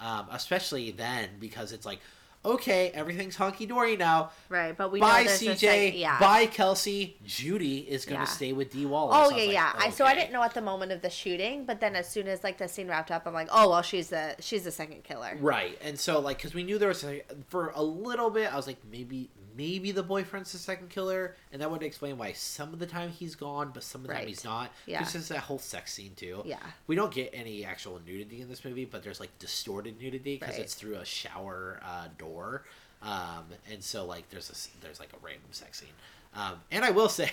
Um, 0.00 0.28
especially 0.30 0.90
then 0.90 1.30
because 1.40 1.72
it's 1.72 1.84
like, 1.86 2.00
okay, 2.46 2.90
everything's 2.94 3.36
hunky 3.36 3.66
dory 3.66 3.96
now. 3.96 4.30
Right, 4.48 4.76
but 4.76 4.90
we 4.92 5.00
Bye, 5.00 5.24
CJ. 5.24 5.56
sec- 5.58 5.96
yeah. 5.96 6.18
Bye, 6.18 6.46
Kelsey. 6.46 7.16
Judie 7.26 7.86
is 7.86 8.04
gonna 8.04 8.20
Yeah. 8.20 8.24
stay 8.24 8.52
with 8.52 8.70
Dee 8.72 8.86
Wallace. 8.86 9.16
Oh 9.16 9.18
I 9.18 9.22
yeah, 9.22 9.26
was 9.28 9.46
like, 9.46 9.52
yeah. 9.54 9.72
I 9.76 9.90
so 9.90 10.04
I 10.04 10.14
didn't 10.14 10.32
know 10.32 10.42
at 10.42 10.54
the 10.54 10.62
moment 10.62 10.92
of 10.92 11.02
the 11.02 11.10
shooting, 11.10 11.64
but 11.64 11.80
then 11.80 11.96
as 11.96 12.08
soon 12.08 12.28
as 12.28 12.42
like 12.44 12.58
the 12.58 12.68
scene 12.68 12.88
wrapped 12.88 13.10
up, 13.10 13.26
I'm 13.26 13.34
like, 13.34 13.48
oh 13.52 13.70
well, 13.70 13.82
she's 13.82 14.08
the 14.08 14.36
she's 14.40 14.64
the 14.64 14.70
second 14.72 15.04
killer. 15.04 15.36
Right, 15.40 15.78
and 15.82 15.98
so 15.98 16.20
like 16.20 16.38
because 16.38 16.54
we 16.54 16.62
knew 16.62 16.78
there 16.78 16.88
was 16.88 17.04
for 17.48 17.72
a 17.74 17.82
little 17.82 18.30
bit, 18.30 18.52
I 18.52 18.56
was 18.56 18.66
like 18.66 18.78
maybe 18.90 19.28
maybe 19.56 19.90
the 19.92 20.02
boyfriend's 20.02 20.52
the 20.52 20.58
second 20.58 20.90
killer, 20.90 21.34
and 21.52 21.60
that 21.62 21.70
would 21.70 21.82
explain 21.82 22.18
why 22.18 22.32
some 22.32 22.72
of 22.72 22.78
the 22.78 22.86
time 22.86 23.10
he's 23.10 23.34
gone, 23.34 23.70
but 23.72 23.82
some 23.82 24.02
of 24.02 24.06
the 24.08 24.12
time 24.14 24.26
he's 24.26 24.44
not. 24.44 24.70
Yeah. 24.86 25.00
Just 25.00 25.14
as 25.14 25.28
that 25.28 25.38
whole 25.38 25.58
sex 25.58 25.92
scene 25.92 26.12
too. 26.16 26.42
Yeah. 26.44 26.58
We 26.86 26.94
don't 26.96 27.12
get 27.12 27.30
any 27.32 27.64
actual 27.64 28.00
nudity 28.06 28.40
in 28.40 28.48
this 28.48 28.64
movie, 28.64 28.84
but 28.84 29.02
there's 29.02 29.20
like 29.20 29.36
distorted 29.38 30.00
nudity 30.00 30.36
because 30.38 30.54
Right. 30.54 30.62
it's 30.62 30.74
through 30.74 30.96
a 30.96 31.04
shower 31.04 31.80
uh, 31.84 32.08
door, 32.18 32.64
um, 33.02 33.46
and 33.70 33.82
so 33.82 34.04
like 34.06 34.28
there's 34.30 34.50
a 34.50 34.82
there's 34.84 35.00
like 35.00 35.12
a 35.12 35.18
random 35.24 35.48
sex 35.52 35.80
scene, 35.80 35.88
um, 36.34 36.60
and 36.70 36.84
I 36.84 36.90
will 36.90 37.08
say, 37.20 37.30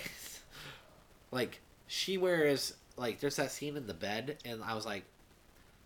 like 1.30 1.60
she 1.86 2.16
wears 2.18 2.74
like 2.96 3.20
there's 3.20 3.36
that 3.36 3.50
scene 3.50 3.76
in 3.76 3.86
the 3.86 3.94
bed, 3.94 4.38
and 4.44 4.62
I 4.62 4.74
was 4.74 4.86
like 4.86 5.04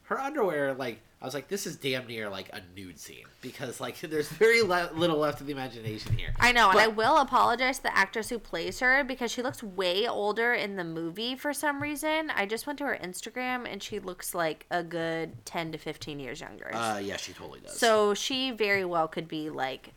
her 0.08 0.18
underwear 0.18 0.72
like 0.74 1.00
i 1.20 1.24
was 1.24 1.34
like 1.34 1.48
this 1.48 1.66
is 1.66 1.76
damn 1.76 2.06
near 2.06 2.28
like 2.30 2.48
a 2.54 2.62
nude 2.74 2.98
scene 2.98 3.24
because 3.42 3.78
like 3.80 3.98
there's 4.00 4.28
very 4.28 4.62
le- 4.62 4.90
little 4.94 5.18
left 5.18 5.40
of 5.40 5.46
the 5.46 5.52
imagination 5.52 6.16
here 6.16 6.32
I 6.40 6.52
know, 6.52 6.70
and 6.70 6.78
I 6.78 6.86
will 6.86 7.18
apologize 7.18 7.78
to 7.78 7.82
the 7.84 7.96
actress 7.96 8.28
who 8.30 8.38
plays 8.38 8.80
her 8.80 9.04
because 9.04 9.30
she 9.30 9.42
looks 9.42 9.62
way 9.62 10.06
older 10.08 10.54
in 10.54 10.76
the 10.76 10.84
movie 10.84 11.34
for 11.36 11.52
some 11.52 11.82
reason. 11.82 12.30
I 12.30 12.46
just 12.46 12.66
went 12.66 12.78
to 12.78 12.84
her 12.86 12.98
Instagram 13.02 13.70
and 13.70 13.82
she 13.82 13.98
looks 13.98 14.34
like 14.34 14.66
a 14.70 14.82
good 14.82 15.44
ten 15.44 15.72
to 15.72 15.78
fifteen 15.78 16.18
years 16.20 16.40
younger. 16.40 16.74
uh 16.74 16.98
yeah 16.98 17.16
she 17.16 17.32
totally 17.32 17.60
does 17.60 17.78
so 17.78 18.14
she 18.14 18.50
very 18.50 18.84
well 18.84 19.08
could 19.08 19.28
be 19.28 19.50
like 19.50 19.90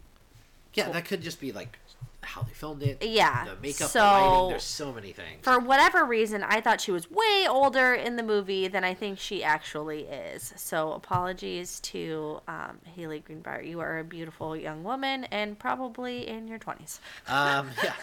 yeah 0.74 0.90
that 0.92 1.06
could 1.06 1.22
just 1.22 1.40
be 1.40 1.52
like 1.52 1.78
how 2.24 2.42
they 2.44 2.52
filmed 2.54 2.84
it 2.84 3.04
Yeah, 3.04 3.46
the 3.46 3.56
makeup 3.62 3.90
so- 3.90 4.00
the 4.00 4.06
lighting 4.06 4.50
there's 4.50 4.64
so 4.64 4.92
many 4.94 5.12
things 5.12 5.44
for 5.44 5.60
whatever 5.60 6.06
reason, 6.06 6.44
I 6.44 6.62
thought 6.62 6.82
she 6.82 6.92
was 6.92 7.10
way 7.10 7.48
older 7.50 7.94
in 7.94 8.16
the 8.16 8.24
movie 8.24 8.68
than 8.68 8.84
I 8.84 8.94
think 8.94 9.20
she 9.20 9.44
actually 9.44 10.02
is. 10.04 10.54
So 10.56 10.94
apologies 10.94 11.80
to 11.82 12.42
um, 12.48 12.80
Hayley 12.96 13.24
Greenbauer. 13.28 13.68
You 13.68 13.80
are 13.80 14.00
a 14.00 14.04
beautiful 14.04 14.56
young 14.56 14.84
woman 14.84 15.26
and 15.26 15.58
probably 15.58 16.28
in 16.28 16.48
your 16.48 16.60
twenties. 16.60 17.00
um 17.28 17.70
yeah 17.84 17.94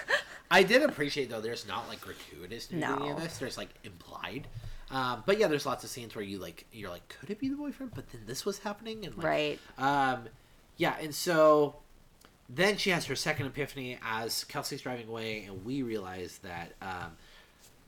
i 0.51 0.63
did 0.63 0.83
appreciate 0.83 1.29
though 1.29 1.41
there's 1.41 1.67
not 1.67 1.89
like 1.89 2.01
gratuitous 2.01 2.71
nudity 2.71 3.07
in 3.09 3.17
this 3.17 3.39
there's 3.39 3.57
like 3.57 3.69
implied 3.85 4.47
um, 4.91 5.23
but 5.27 5.39
yeah, 5.39 5.49
there's 5.49 5.67
lots 5.67 5.85
of 5.85 5.91
scenes 5.91 6.15
where 6.15 6.25
you 6.25 6.39
like 6.39 6.65
you're 6.73 6.91
like, 6.91 7.07
could 7.09 7.31
it 7.31 7.39
be 7.39 7.49
the 7.49 7.57
boyfriend? 7.57 7.93
But 7.95 8.11
then 8.11 8.23
this 8.27 8.47
was 8.47 8.59
happening, 8.61 9.05
and 9.05 9.17
like, 9.17 9.27
Right. 9.27 9.59
Um, 9.77 10.29
yeah, 10.77 10.97
and 11.01 11.15
so 11.15 11.77
then 12.49 12.77
she 12.77 12.91
has 12.91 13.05
her 13.07 13.17
second 13.17 13.47
epiphany 13.47 13.99
as 14.03 14.45
Kelsey's 14.45 14.83
driving 14.83 15.09
away, 15.09 15.45
and 15.45 15.65
we 15.65 15.83
realize 15.83 16.39
that 16.43 16.73
um, 16.81 17.13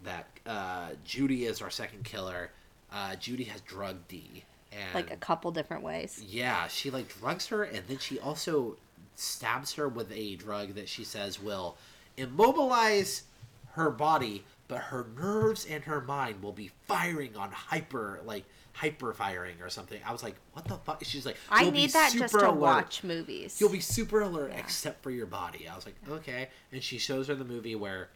that 0.04 0.28
uh, 0.46 0.90
Judy 1.04 1.46
is 1.46 1.62
our 1.62 1.70
second 1.70 2.04
killer. 2.04 2.50
Uh, 2.92 3.14
Judy 3.16 3.44
has 3.44 3.60
drugged 3.62 4.08
Dee, 4.08 4.44
and 4.72 4.94
Like 4.94 5.10
a 5.12 5.16
couple 5.16 5.50
different 5.52 5.82
ways. 5.82 6.22
yeah, 6.26 6.66
she 6.68 6.90
like 6.90 7.08
drugs 7.18 7.46
her, 7.48 7.62
and 7.62 7.86
then 7.86 7.98
she 7.98 8.18
also 8.18 8.76
stabs 9.14 9.74
her 9.74 9.88
with 9.88 10.10
a 10.12 10.36
drug 10.36 10.74
that 10.74 10.88
she 10.88 11.04
says 11.04 11.40
will 11.42 11.76
immobilize 12.16 13.24
her 13.72 13.90
body, 13.90 14.44
but 14.68 14.78
her 14.78 15.06
nerves 15.16 15.66
and 15.66 15.84
her 15.84 16.00
mind 16.00 16.42
will 16.42 16.52
be 16.52 16.70
firing 16.86 17.36
on 17.36 17.50
hyper, 17.52 18.20
like 18.24 18.44
hyper 18.80 19.12
firing 19.12 19.56
or 19.60 19.68
something. 19.68 20.00
I 20.06 20.10
was 20.12 20.22
like, 20.22 20.36
what 20.54 20.64
the 20.64 20.76
fuck? 20.76 21.04
She's 21.04 21.26
like, 21.26 21.36
I 21.50 21.62
"You'll 21.62 21.70
be 21.72 21.78
need 21.78 21.90
that 21.90 22.12
just 22.14 22.32
to 22.32 22.48
alert. 22.48 22.56
watch 22.58 23.04
movies. 23.04 23.60
You'll 23.60 23.68
be 23.68 23.80
super 23.80 24.22
alert 24.22 24.52
except 24.56 25.02
for 25.02 25.10
your 25.10 25.26
body. 25.26 25.68
I 25.68 25.76
was 25.76 25.84
like, 25.84 25.96
okay. 26.08 26.48
And 26.72 26.82
she 26.82 26.96
shows 26.96 27.28
her 27.28 27.34
the 27.34 27.44
movie 27.44 27.74
where 27.76 28.08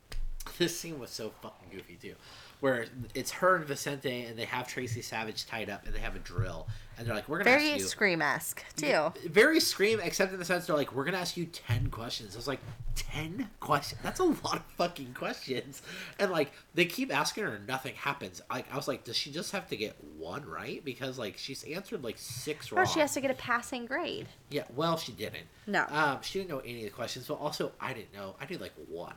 this 0.58 0.78
scene 0.78 0.98
was 0.98 1.10
so 1.10 1.32
fucking 1.42 1.68
goofy 1.70 1.98
too. 2.00 2.14
Where 2.60 2.86
it's 3.14 3.30
her 3.32 3.56
and 3.56 3.66
DiSanti 3.66 4.28
and 4.28 4.38
they 4.38 4.46
have 4.46 4.66
Tracie 4.66 5.02
Savage 5.02 5.46
tied 5.46 5.68
up 5.68 5.84
and 5.84 5.94
they 5.94 5.98
have 6.00 6.16
a 6.16 6.20
drill 6.20 6.66
and 6.98 7.06
they're 7.06 7.14
like, 7.14 7.28
We're 7.28 7.38
gonna 7.38 7.50
very 7.50 7.64
ask 7.64 7.72
you 7.72 7.78
very 7.78 7.88
scream 7.88 8.22
esque 8.22 8.64
too. 8.76 9.12
very 9.28 9.60
scream 9.60 10.00
except 10.02 10.32
in 10.32 10.38
the 10.38 10.44
sense 10.44 10.66
they're 10.66 10.76
like, 10.76 10.92
We're 10.94 11.04
gonna 11.04 11.18
ask 11.18 11.36
you 11.36 11.44
ten 11.46 11.88
questions. 11.90 12.34
I 12.34 12.38
was 12.38 12.48
like, 12.48 12.60
Ten 12.94 13.50
questions? 13.60 14.00
That's 14.02 14.20
a 14.20 14.24
lot 14.24 14.56
of 14.56 14.62
fucking 14.78 15.12
questions. 15.12 15.82
And 16.18 16.30
like 16.30 16.50
they 16.74 16.86
keep 16.86 17.14
asking 17.14 17.44
her 17.44 17.54
and 17.56 17.66
nothing 17.66 17.94
happens. 17.94 18.40
Like 18.50 18.72
I 18.72 18.76
was 18.76 18.88
like, 18.88 19.04
Does 19.04 19.16
she 19.16 19.30
just 19.30 19.52
have 19.52 19.68
to 19.68 19.76
get 19.76 19.96
one 20.16 20.46
right? 20.46 20.82
Because 20.82 21.18
like 21.18 21.36
she's 21.36 21.62
answered 21.64 22.02
like 22.02 22.16
six 22.18 22.72
wrong. 22.72 22.82
Or 22.82 22.86
she 22.86 23.00
has 23.00 23.12
to 23.14 23.20
get 23.20 23.30
a 23.30 23.34
passing 23.34 23.84
grade. 23.84 24.28
Yeah, 24.50 24.64
well, 24.74 24.96
she 24.96 25.12
didn't. 25.12 25.46
No. 25.66 25.84
Um, 25.90 26.18
she 26.22 26.38
didn't 26.38 26.50
know 26.50 26.60
any 26.60 26.78
of 26.78 26.84
the 26.84 26.96
questions, 26.96 27.26
but 27.28 27.34
also 27.34 27.72
I 27.78 27.92
didn't 27.92 28.14
know. 28.14 28.34
I 28.40 28.46
knew 28.50 28.56
like 28.56 28.72
one. 28.88 29.14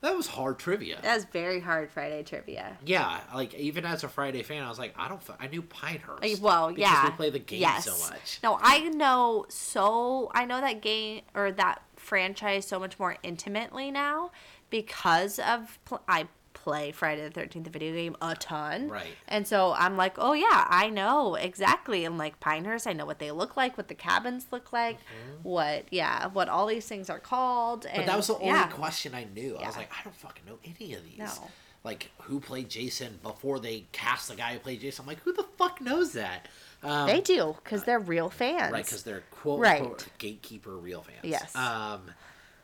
That 0.00 0.16
was 0.16 0.26
hard 0.26 0.58
trivia. 0.58 0.98
That 1.02 1.14
was 1.14 1.24
very 1.26 1.60
hard 1.60 1.90
Friday 1.90 2.22
trivia. 2.22 2.78
yeah, 2.84 3.20
like 3.34 3.52
even 3.54 3.84
as 3.84 4.02
a 4.02 4.08
Friday 4.08 4.42
fan, 4.42 4.62
I 4.62 4.68
was 4.68 4.78
like, 4.78 4.94
I 4.98 5.08
don't. 5.08 5.20
I 5.38 5.46
knew 5.48 5.62
Pinehurst. 5.62 6.22
Like, 6.22 6.38
Well, 6.40 6.68
because 6.68 6.80
yeah. 6.80 7.04
we 7.04 7.10
play 7.12 7.30
the 7.30 7.38
game 7.38 7.60
yes. 7.60 7.84
so 7.84 8.10
much. 8.10 8.38
No, 8.42 8.58
I 8.62 8.88
know 8.88 9.44
so 9.48 10.30
I 10.34 10.46
know 10.46 10.60
that 10.60 10.80
game 10.80 11.22
or 11.34 11.52
that 11.52 11.82
franchise 11.96 12.66
so 12.66 12.78
much 12.78 12.98
more 12.98 13.18
intimately 13.22 13.90
now 13.90 14.30
because 14.70 15.38
of 15.38 15.78
I 16.08 16.28
play 16.52 16.92
Friday 16.92 17.22
the 17.22 17.30
Thirteenth 17.30 17.64
the 17.64 17.70
video 17.70 17.92
game 17.92 18.16
a 18.20 18.34
ton. 18.34 18.88
Right. 18.88 19.14
And 19.28 19.46
so 19.46 19.72
I'm 19.76 19.96
like, 19.96 20.14
oh 20.18 20.32
yeah, 20.32 20.66
I 20.68 20.90
know 20.90 21.34
exactly. 21.36 22.04
And 22.04 22.18
like 22.18 22.40
Pinehurst, 22.40 22.86
I 22.86 22.92
know 22.92 23.06
what 23.06 23.18
they 23.18 23.30
look 23.30 23.56
like, 23.56 23.76
what 23.76 23.88
the 23.88 23.94
cabins 23.94 24.46
look 24.50 24.72
like, 24.72 24.98
what 25.42 25.84
yeah, 25.90 26.26
what 26.28 26.48
all 26.48 26.66
these 26.66 26.86
things 26.86 27.08
are 27.10 27.18
called. 27.18 27.84
And 27.86 27.90
Mm-hmm. 27.92 28.00
But 28.00 28.06
that 28.06 28.16
was 28.16 28.26
the 28.28 28.34
only 28.34 28.46
yeah. 28.46 28.66
question 28.68 29.14
I 29.14 29.24
knew. 29.34 29.56
I 29.56 29.66
was 29.66 29.76
like, 29.76 29.90
I 29.92 30.02
don't 30.04 30.16
fucking 30.16 30.44
know 30.46 30.58
any 30.64 30.94
of 30.94 31.04
these. 31.04 31.18
No. 31.18 31.50
Like 31.82 32.10
who 32.22 32.40
played 32.40 32.68
Jason 32.68 33.18
before 33.22 33.58
they 33.58 33.84
cast 33.92 34.28
the 34.28 34.36
guy 34.36 34.52
who 34.52 34.58
played 34.58 34.80
Jason. 34.80 35.02
I'm 35.04 35.06
like, 35.08 35.20
who 35.20 35.32
the 35.32 35.46
fuck 35.56 35.80
knows 35.80 36.12
that? 36.12 36.46
Um, 36.82 37.06
They 37.06 37.20
do 37.20 37.56
because 37.62 37.84
they're 37.84 37.98
real 37.98 38.28
fans. 38.30 38.72
Right, 38.72 38.84
because 38.84 39.02
they're 39.02 39.22
quote 39.30 39.60
Right. 39.60 39.80
unquote 39.80 40.06
gatekeeper 40.18 40.76
real 40.76 41.02
fans. 41.02 41.18
Yes. 41.22 41.54
Um, 41.56 42.02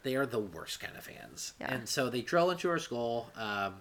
they 0.07 0.17
are 0.17 0.27
the 0.27 0.39
worst 0.39 0.81
kind 0.81 0.97
of 0.97 1.05
fans. 1.05 1.55
Yeah. 1.61 1.75
And 1.75 1.89
so 1.89 2.09
they 2.09 2.23
drill 2.23 2.51
into 2.51 2.69
her 2.69 2.79
skull 2.79 3.31
um, 3.37 3.75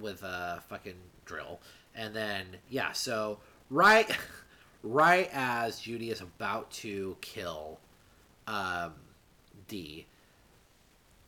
with 0.00 0.22
a 0.22 0.62
fucking 0.68 0.98
drill, 1.24 1.60
and 1.94 2.14
then 2.14 2.46
yeah, 2.68 2.92
so 2.92 3.38
right, 3.70 4.10
right 4.82 5.30
as 5.32 5.80
Judy 5.80 6.10
is 6.10 6.20
about 6.20 6.70
to 6.72 7.16
kill 7.20 7.78
um, 8.46 8.92
Dee, 9.68 10.06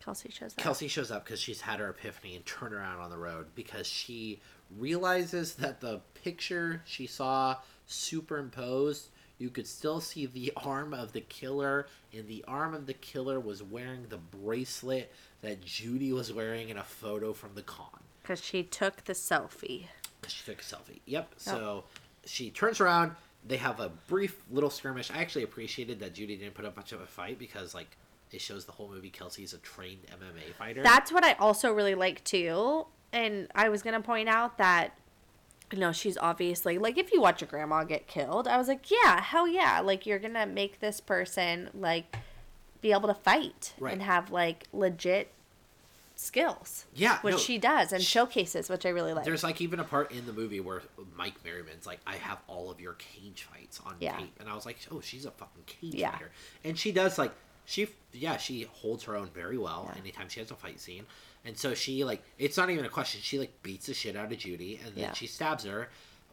Kelsey 0.02 0.30
shows 0.30 0.52
up. 0.52 0.56
Kelsey 0.56 0.88
shows 0.88 1.10
up 1.10 1.24
because 1.24 1.40
she's 1.40 1.60
had 1.60 1.78
her 1.78 1.90
epiphany 1.90 2.34
and 2.34 2.44
turn 2.46 2.72
around 2.72 3.00
on 3.00 3.10
the 3.10 3.18
road 3.18 3.46
because 3.54 3.86
she 3.86 4.40
realizes 4.78 5.54
that 5.54 5.80
the 5.80 6.00
picture 6.24 6.82
she 6.86 7.06
saw 7.06 7.56
superimposed, 7.86 9.10
you 9.40 9.50
could 9.50 9.66
still 9.66 10.00
see 10.00 10.26
the 10.26 10.52
arm 10.56 10.94
of 10.94 11.12
the 11.12 11.22
killer, 11.22 11.86
and 12.12 12.28
the 12.28 12.44
arm 12.46 12.74
of 12.74 12.86
the 12.86 12.94
killer 12.94 13.40
was 13.40 13.62
wearing 13.62 14.06
the 14.08 14.18
bracelet 14.18 15.12
that 15.42 15.64
Judy 15.64 16.12
was 16.12 16.32
wearing 16.32 16.68
in 16.68 16.76
a 16.76 16.84
photo 16.84 17.32
from 17.32 17.54
the 17.54 17.62
con. 17.62 17.88
Because 18.22 18.42
she 18.42 18.62
took 18.62 19.04
the 19.04 19.14
selfie. 19.14 19.86
Because 20.20 20.34
she 20.34 20.44
took 20.44 20.60
a 20.60 20.64
selfie. 20.64 21.00
Yep. 21.06 21.34
So 21.38 21.84
she 22.26 22.50
turns 22.50 22.80
around. 22.80 23.12
They 23.46 23.56
have 23.56 23.80
a 23.80 23.88
brief 24.06 24.42
little 24.50 24.68
skirmish. 24.68 25.10
I 25.10 25.18
actually 25.18 25.44
appreciated 25.44 25.98
that 26.00 26.14
Judy 26.14 26.36
didn't 26.36 26.54
put 26.54 26.66
up 26.66 26.76
much 26.76 26.92
of 26.92 27.00
a 27.00 27.06
fight 27.06 27.38
because, 27.38 27.74
like, 27.74 27.96
it 28.30 28.40
shows 28.40 28.66
the 28.66 28.72
whole 28.72 28.88
movie 28.88 29.10
Kelsey's 29.10 29.54
a 29.54 29.58
trained 29.58 30.02
MMA 30.06 30.54
fighter. 30.54 30.82
That's 30.82 31.10
what 31.10 31.24
I 31.24 31.32
also 31.34 31.72
really 31.72 31.94
like 31.94 32.22
too. 32.22 32.86
And 33.12 33.48
I 33.54 33.70
was 33.70 33.82
gonna 33.82 34.02
point 34.02 34.28
out 34.28 34.58
that 34.58 34.96
you 35.72 35.78
know, 35.78 35.92
she's 35.92 36.18
obviously 36.18 36.78
like 36.78 36.98
if 36.98 37.12
you 37.12 37.20
watch 37.20 37.40
your 37.40 37.48
grandma 37.48 37.84
get 37.84 38.06
killed, 38.06 38.48
I 38.48 38.56
was 38.58 38.68
like, 38.68 38.90
Yeah, 38.90 39.20
hell 39.20 39.46
yeah. 39.48 39.80
Like 39.80 40.06
you're 40.06 40.18
gonna 40.18 40.46
make 40.46 40.80
this 40.80 41.00
person 41.00 41.70
like 41.74 42.16
be 42.80 42.92
able 42.92 43.08
to 43.08 43.14
fight 43.14 43.72
Right. 43.78 43.92
and 43.92 44.02
have 44.02 44.30
like 44.30 44.64
legit 44.72 45.30
skills. 46.16 46.84
Yeah, 46.94 47.18
Which 47.22 47.32
no, 47.32 47.38
she 47.38 47.58
does 47.58 47.92
and 47.92 48.02
sh- 48.02 48.06
showcases, 48.06 48.68
which 48.68 48.84
I 48.84 48.90
really 48.90 49.12
like. 49.14 49.24
There's 49.24 49.42
like 49.42 49.60
even 49.60 49.80
a 49.80 49.84
part 49.84 50.12
in 50.12 50.26
the 50.26 50.32
movie 50.32 50.60
where 50.60 50.82
Mike 51.16 51.42
Merriman's 51.44 51.86
like, 51.86 52.00
I 52.06 52.16
have 52.16 52.38
all 52.46 52.70
of 52.70 52.80
your 52.80 52.94
cage 52.94 53.46
fights 53.50 53.80
on 53.86 53.94
Yeah. 54.00 54.18
tape, 54.18 54.34
and 54.38 54.48
I 54.48 54.54
was 54.54 54.66
like, 54.66 54.78
oh, 54.90 55.00
she's 55.00 55.24
a 55.24 55.30
fucking 55.30 55.62
cage 55.66 55.94
Yeah. 55.94 56.12
fighter, 56.12 56.30
and 56.64 56.78
she 56.78 56.92
does 56.92 57.18
like 57.18 57.32
she 57.64 57.88
yeah 58.12 58.36
she 58.36 58.62
holds 58.72 59.04
her 59.04 59.16
own 59.16 59.28
very 59.34 59.56
well 59.56 59.88
Yeah. 59.94 60.00
anytime 60.00 60.28
she 60.28 60.40
has 60.40 60.50
a 60.50 60.56
fight 60.56 60.80
scene, 60.80 61.06
and 61.44 61.56
so 61.56 61.74
she 61.74 62.04
like 62.04 62.22
it's 62.38 62.56
not 62.56 62.70
even 62.70 62.84
a 62.84 62.88
question 62.88 63.20
she 63.22 63.38
like 63.38 63.62
beats 63.62 63.86
the 63.86 63.94
shit 63.94 64.16
out 64.16 64.30
of 64.32 64.38
Judy, 64.38 64.80
and 64.84 64.94
then 64.94 65.04
Yeah. 65.04 65.12
she 65.12 65.26
stabs 65.26 65.64
her. 65.64 65.88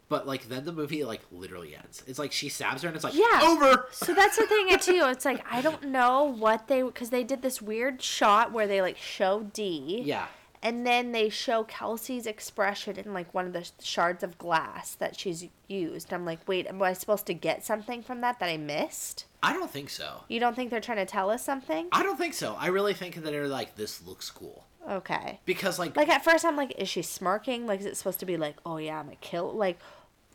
But 0.10 0.26
like 0.26 0.48
then 0.48 0.64
the 0.64 0.72
movie 0.72 1.04
like 1.04 1.22
literally 1.32 1.76
ends. 1.76 2.02
It's 2.08 2.18
like 2.20 2.32
she 2.32 2.48
stabs 2.50 2.82
her 2.84 2.88
and 2.88 2.96
it's 2.96 3.04
like 3.04 3.14
Yeah. 3.14 3.42
over. 3.44 3.88
So 3.92 4.14
that's 4.14 4.38
the 4.38 4.46
thing 4.48 4.70
too. 4.80 5.04
It's 5.10 5.26
like 5.26 5.44
I 5.52 5.62
don't 5.62 5.84
know 5.84 6.24
what 6.24 6.68
they 6.68 6.82
because 6.82 7.10
they 7.10 7.24
did 7.26 7.42
this 7.42 7.62
weird 7.62 8.02
shot 8.02 8.52
where 8.54 8.68
they 8.68 8.82
like 8.82 8.98
show 8.98 9.44
Dee. 9.54 10.02
Yeah. 10.06 10.28
And 10.64 10.88
then 10.88 11.12
they 11.12 11.30
show 11.30 11.64
Kelsey's 11.66 12.26
expression 12.26 12.98
in 12.98 13.14
like 13.14 13.32
one 13.34 13.46
of 13.46 13.54
the 13.54 13.70
shards 13.80 14.24
of 14.24 14.38
glass 14.38 14.96
that 14.96 15.18
she's 15.20 15.46
used. 15.68 16.12
I'm 16.12 16.26
like, 16.26 16.40
wait, 16.48 16.66
am 16.68 16.82
I 16.82 16.94
supposed 16.94 17.28
to 17.28 17.34
get 17.36 17.64
something 17.64 18.02
from 18.02 18.22
that 18.22 18.40
that 18.40 18.50
I 18.50 18.58
missed? 18.58 19.26
I 19.44 19.54
don't 19.54 19.70
think 19.70 19.90
so. 19.92 20.24
You 20.30 20.40
don't 20.40 20.56
think 20.56 20.72
they're 20.72 20.82
trying 20.82 20.98
to 20.98 21.06
tell 21.06 21.30
us 21.30 21.44
something? 21.44 21.90
I 21.92 22.02
don't 22.02 22.18
think 22.18 22.34
so. 22.34 22.56
I 22.58 22.68
really 22.68 22.94
think 22.96 23.16
that 23.16 23.24
they're 23.24 23.48
like 23.48 23.76
this 23.76 24.06
looks 24.06 24.32
cool 24.32 24.66
Okay. 24.88 25.40
because 25.46 25.78
like 25.80 25.96
Like 25.98 26.10
at 26.10 26.24
first, 26.24 26.46
I'm 26.46 26.56
like, 26.56 26.74
is 26.78 26.88
she 26.90 27.02
smirking? 27.02 27.66
Like, 27.68 27.80
is 27.82 27.86
it 27.86 27.98
supposed 27.98 28.20
to 28.22 28.26
be 28.26 28.38
like, 28.38 28.56
oh 28.66 28.78
yeah, 28.78 29.00
I'm 29.00 29.10
a 29.10 29.16
kill? 29.16 29.52
Like, 29.54 29.80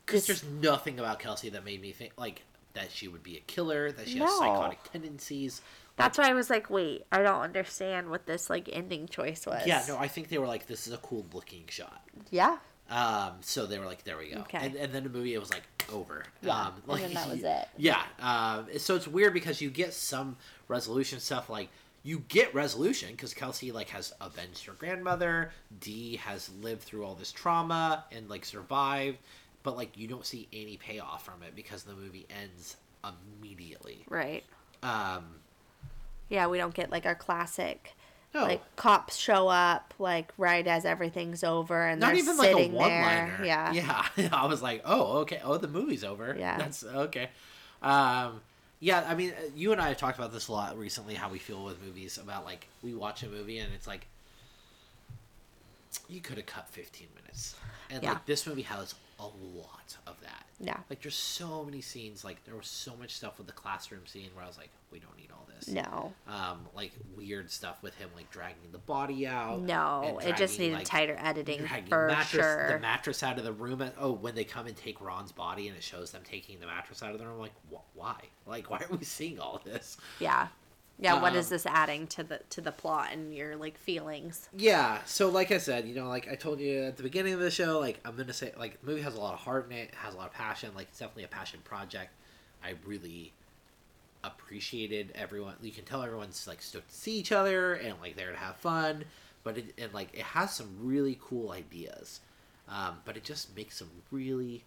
because 0.04 0.26
there's 0.26 0.44
nothing 0.44 0.98
about 0.98 1.18
Kelsey 1.20 1.48
that 1.50 1.64
made 1.64 1.80
me 1.80 1.92
think 1.92 2.12
like 2.16 2.42
that 2.74 2.90
she 2.90 3.08
would 3.08 3.22
be 3.22 3.36
a 3.36 3.40
killer, 3.40 3.92
that 3.92 4.08
she 4.08 4.18
has 4.18 4.30
psychotic 4.38 4.78
tendencies. 4.90 5.60
that's 5.96 6.18
why 6.18 6.28
I 6.30 6.34
was 6.34 6.50
like, 6.50 6.70
wait, 6.70 7.04
I 7.12 7.22
don't 7.22 7.40
understand 7.40 8.10
what 8.10 8.26
this 8.26 8.48
like 8.50 8.68
ending 8.72 9.06
choice 9.08 9.46
was. 9.46 9.62
Yeah, 9.66 9.82
no, 9.88 9.96
I 9.98 10.08
think 10.08 10.28
they 10.28 10.38
were 10.38 10.46
like, 10.46 10.66
this 10.66 10.86
is 10.86 10.92
a 10.92 10.98
cool 10.98 11.26
looking 11.32 11.64
shot. 11.68 12.02
Yeah. 12.30 12.58
Um, 12.90 13.32
so 13.40 13.64
they 13.66 13.78
were 13.78 13.86
like, 13.86 14.04
there 14.04 14.18
we 14.18 14.30
go. 14.30 14.40
Okay. 14.40 14.58
And, 14.60 14.74
and 14.74 14.92
then 14.92 15.04
the 15.04 15.08
movie, 15.08 15.32
it 15.34 15.38
was 15.40 15.50
like 15.50 15.62
over. 15.90 16.24
Yeah, 16.42 16.58
Um, 16.66 16.72
and 16.76 16.88
like, 16.88 17.02
then 17.02 17.14
that 17.14 17.28
was 17.30 17.42
it. 17.44 17.68
Yeah. 17.78 18.02
Um, 18.20 18.66
so 18.78 18.96
it's 18.96 19.08
weird 19.08 19.32
because 19.32 19.60
you 19.62 19.70
get 19.70 19.94
some 19.94 20.36
resolution 20.68 21.20
stuff 21.20 21.48
like 21.48 21.68
you 22.04 22.24
get 22.28 22.52
resolution 22.54 23.10
because 23.12 23.32
Kelsey 23.34 23.70
like 23.72 23.88
has 23.90 24.12
avenged 24.20 24.66
her 24.66 24.72
grandmother. 24.72 25.52
Dee 25.80 26.16
has 26.16 26.50
lived 26.60 26.82
through 26.82 27.04
all 27.04 27.14
this 27.14 27.30
trauma 27.32 28.04
and 28.10 28.28
like 28.28 28.44
survived, 28.44 29.18
but 29.62 29.76
like 29.76 29.96
you 29.96 30.08
don't 30.08 30.26
see 30.26 30.48
any 30.52 30.76
payoff 30.76 31.24
from 31.24 31.42
it 31.42 31.54
because 31.54 31.84
the 31.84 31.94
movie 31.94 32.26
ends 32.42 32.76
immediately. 33.04 34.04
Right. 34.08 34.44
Um, 34.82 35.24
Yeah, 36.28 36.46
we 36.48 36.58
don't 36.58 36.74
get 36.74 36.90
like 36.90 37.06
our 37.06 37.14
classic. 37.14 37.94
no, 38.34 38.42
Like 38.42 38.76
cops 38.76 39.16
show 39.16 39.46
up 39.48 39.94
like 39.98 40.32
right 40.38 40.66
as 40.66 40.84
everything's 40.84 41.44
over 41.44 41.86
and 41.86 42.00
not 42.00 42.08
they're 42.08 42.16
even 42.16 42.36
like 42.36 42.50
a 42.54 42.68
one 42.68 42.88
there. 42.88 43.02
liner. 43.02 43.44
Yeah. 43.44 43.72
Yeah. 44.16 44.28
I 44.32 44.46
was 44.46 44.60
like, 44.62 44.82
oh, 44.84 45.18
okay. 45.18 45.40
Oh, 45.44 45.56
the 45.56 45.68
movie's 45.68 46.02
over. 46.04 46.34
Yeah. 46.38 46.58
That's 46.58 46.82
okay. 46.84 47.28
Um, 47.80 48.40
yeah, 48.82 49.06
I 49.08 49.14
mean, 49.14 49.30
uh, 49.30 49.42
you 49.54 49.70
and 49.70 49.80
I 49.80 49.90
have 49.90 49.96
talked 49.96 50.18
about 50.18 50.32
this 50.32 50.48
a 50.48 50.52
lot 50.52 50.76
recently, 50.76 51.14
how 51.14 51.28
we 51.28 51.38
feel 51.38 51.62
with 51.62 51.80
movies 51.80 52.18
about 52.18 52.44
like, 52.44 52.66
we 52.82 52.94
watch 52.94 53.22
a 53.22 53.28
movie 53.28 53.58
and 53.58 53.72
it's 53.72 53.86
like, 53.86 54.08
you 56.08 56.20
could 56.20 56.36
have 56.36 56.46
cut 56.46 56.68
15 56.68 57.06
minutes. 57.14 57.54
And 57.90 58.02
Yeah. 58.02 58.14
like, 58.14 58.26
this 58.26 58.44
movie 58.44 58.62
has 58.62 58.96
a 59.20 59.26
lot 59.26 59.96
of 60.08 60.20
that. 60.22 60.46
Yeah. 60.62 60.76
Like, 60.88 61.02
there's 61.02 61.16
so 61.16 61.64
many 61.64 61.80
scenes. 61.80 62.24
Like, 62.24 62.44
there 62.44 62.54
was 62.54 62.68
so 62.68 62.94
much 62.96 63.14
stuff 63.14 63.36
with 63.38 63.48
the 63.48 63.52
classroom 63.52 64.06
scene 64.06 64.30
where 64.34 64.44
I 64.44 64.46
was 64.46 64.56
like, 64.56 64.70
we 64.92 65.00
don't 65.00 65.16
need 65.16 65.30
all 65.32 65.46
this. 65.54 65.68
No. 65.68 66.12
Um, 66.28 66.66
like, 66.74 66.92
weird 67.16 67.50
stuff 67.50 67.82
with 67.82 67.94
him, 67.96 68.08
like, 68.14 68.30
dragging 68.30 68.70
the 68.70 68.78
body 68.78 69.26
out. 69.26 69.60
No. 69.60 70.18
and 70.20 70.30
It 70.30 70.36
just 70.36 70.58
needed 70.58 70.76
like, 70.78 70.86
tighter 70.86 71.16
editing 71.18 71.66
for 71.88 72.06
mattress, 72.06 72.30
sure. 72.30 72.68
The 72.68 72.78
mattress 72.78 73.22
out 73.22 73.38
of 73.38 73.44
the 73.44 73.52
room. 73.52 73.80
And, 73.80 73.92
oh, 73.98 74.12
when 74.12 74.34
they 74.36 74.44
come 74.44 74.66
and 74.68 74.76
take 74.76 75.00
Ron's 75.00 75.32
body 75.32 75.66
and 75.66 75.76
it 75.76 75.82
shows 75.82 76.12
them 76.12 76.22
taking 76.24 76.60
the 76.60 76.66
mattress 76.66 77.02
out 77.02 77.12
of 77.12 77.18
the 77.18 77.26
room, 77.26 77.34
I'm 77.34 77.40
like, 77.40 77.52
why? 77.94 78.16
Like, 78.46 78.70
why 78.70 78.78
are 78.78 78.96
we 78.96 79.04
seeing 79.04 79.40
all 79.40 79.60
this? 79.64 79.96
yeah. 80.20 80.48
Yeah, 81.02 81.20
what 81.20 81.34
is 81.34 81.46
Um, 81.46 81.50
this 81.50 81.66
adding 81.66 82.06
to 82.08 82.22
the 82.22 82.40
to 82.50 82.60
the 82.60 82.72
plot 82.72 83.08
and 83.12 83.34
your 83.34 83.56
like 83.56 83.76
feelings? 83.78 84.48
Yeah. 84.56 85.02
So, 85.04 85.28
like 85.28 85.50
I 85.50 85.58
said, 85.58 85.86
you 85.88 85.94
know, 85.94 86.08
like 86.08 86.28
I 86.30 86.34
told 86.36 86.60
you 86.60 86.84
at 86.84 86.96
the 86.96 87.02
beginning 87.02 87.34
of 87.34 87.40
the 87.40 87.50
show, 87.50 87.80
like 87.80 88.00
I'm 88.04 88.16
gonna 88.16 88.32
say, 88.32 88.52
like 88.58 88.80
the 88.80 88.86
movie 88.86 89.02
has 89.02 89.14
a 89.14 89.20
lot 89.20 89.34
of 89.34 89.40
heart 89.40 89.66
in 89.70 89.76
it, 89.76 89.88
it 89.90 89.94
has 89.96 90.14
a 90.14 90.16
lot 90.16 90.28
of 90.28 90.32
passion. 90.34 90.70
Like 90.74 90.88
it's 90.88 90.98
definitely 90.98 91.24
a 91.24 91.28
passion 91.28 91.60
project. 91.64 92.12
I 92.64 92.74
really 92.86 93.32
appreciated 94.24 95.10
everyone. 95.14 95.54
You 95.62 95.72
can 95.72 95.84
tell 95.84 96.02
everyone's 96.02 96.46
like 96.46 96.62
stoked 96.62 96.90
to 96.90 96.94
see 96.94 97.18
each 97.18 97.32
other 97.32 97.74
and 97.74 97.94
like 98.00 98.16
there 98.16 98.30
to 98.30 98.36
have 98.38 98.56
fun. 98.56 99.04
But 99.44 99.58
it 99.58 99.74
and 99.78 99.92
like 99.92 100.10
it 100.14 100.22
has 100.22 100.54
some 100.54 100.68
really 100.80 101.18
cool 101.20 101.50
ideas, 101.50 102.20
um, 102.68 102.98
but 103.04 103.16
it 103.16 103.24
just 103.24 103.56
makes 103.56 103.76
some 103.78 103.90
really 104.12 104.62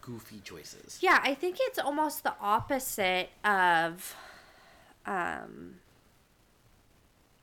goofy 0.00 0.40
choices. 0.42 0.98
Yeah, 1.02 1.20
I 1.22 1.34
think 1.34 1.58
it's 1.60 1.78
almost 1.78 2.22
the 2.22 2.34
opposite 2.40 3.28
of 3.44 4.16
um, 5.10 5.76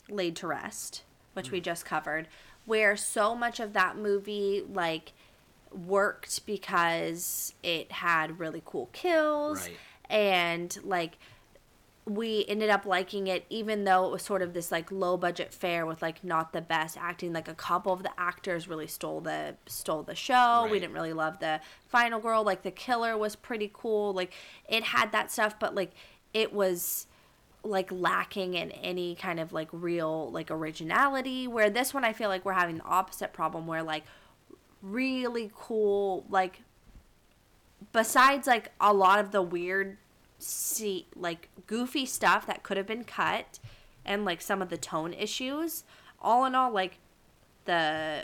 Laid 0.09 0.35
to 0.37 0.47
Rest, 0.47 1.03
which 1.33 1.47
Mm. 1.49 1.51
we 1.51 1.61
just 1.61 1.85
covered, 1.85 2.27
where 2.65 2.95
so 2.95 3.35
much 3.35 3.59
of 3.59 3.73
that 3.73 3.97
movie 3.97 4.63
like 4.73 5.13
worked 5.71 6.45
because 6.45 7.53
it 7.61 7.91
had 7.91 8.39
really 8.39 8.61
cool 8.65 8.89
kills 8.93 9.63
Right. 9.67 9.77
and 10.09 10.77
like 10.83 11.17
we 12.05 12.45
ended 12.47 12.69
up 12.69 12.85
liking 12.85 13.27
it 13.27 13.45
even 13.49 13.83
though 13.83 14.05
it 14.07 14.11
was 14.11 14.21
sort 14.23 14.41
of 14.41 14.53
this 14.53 14.71
like 14.71 14.89
low 14.93 15.17
budget 15.17 15.53
fare 15.53 15.85
with 15.85 16.01
like 16.01 16.23
not 16.23 16.53
the 16.53 16.61
best 16.61 16.95
acting. 16.97 17.33
Like 17.33 17.49
a 17.49 17.53
couple 17.53 17.91
of 17.91 18.01
the 18.01 18.17
actors 18.17 18.69
really 18.69 18.87
stole 18.87 19.19
the 19.19 19.57
stole 19.65 20.03
the 20.03 20.15
show. 20.15 20.65
We 20.71 20.79
didn't 20.79 20.93
really 20.93 21.11
love 21.11 21.39
the 21.39 21.59
final 21.85 22.21
girl. 22.21 22.43
Like 22.43 22.63
the 22.63 22.71
killer 22.71 23.17
was 23.17 23.35
pretty 23.35 23.69
cool. 23.73 24.13
Like 24.13 24.31
it 24.69 24.83
had 24.85 25.11
that 25.11 25.31
stuff 25.33 25.59
but 25.59 25.75
like 25.75 25.91
it 26.33 26.53
was 26.53 27.07
like 27.63 27.91
lacking 27.91 28.53
in 28.53 28.71
any 28.71 29.15
kind 29.15 29.39
of 29.39 29.51
like 29.51 29.67
real 29.71 30.31
like 30.31 30.49
originality 30.51 31.47
where 31.47 31.69
this 31.69 31.93
one 31.93 32.03
i 32.05 32.13
feel 32.13 32.29
like 32.29 32.45
we're 32.45 32.53
having 32.53 32.77
the 32.77 32.83
opposite 32.83 33.33
problem 33.33 33.67
where 33.67 33.83
like 33.83 34.03
really 34.81 35.51
cool 35.55 36.23
like 36.29 36.61
besides 37.91 38.47
like 38.47 38.71
a 38.79 38.93
lot 38.93 39.19
of 39.19 39.31
the 39.31 39.41
weird 39.41 39.97
see 40.39 41.07
like 41.15 41.49
goofy 41.65 42.05
stuff 42.05 42.45
that 42.45 42.63
could 42.63 42.77
have 42.77 42.87
been 42.87 43.03
cut 43.03 43.59
and 44.05 44.23
like 44.23 44.41
some 44.41 44.61
of 44.61 44.69
the 44.69 44.77
tone 44.77 45.13
issues 45.13 45.83
all 46.21 46.45
in 46.45 46.55
all 46.55 46.71
like 46.71 46.99
the 47.65 48.23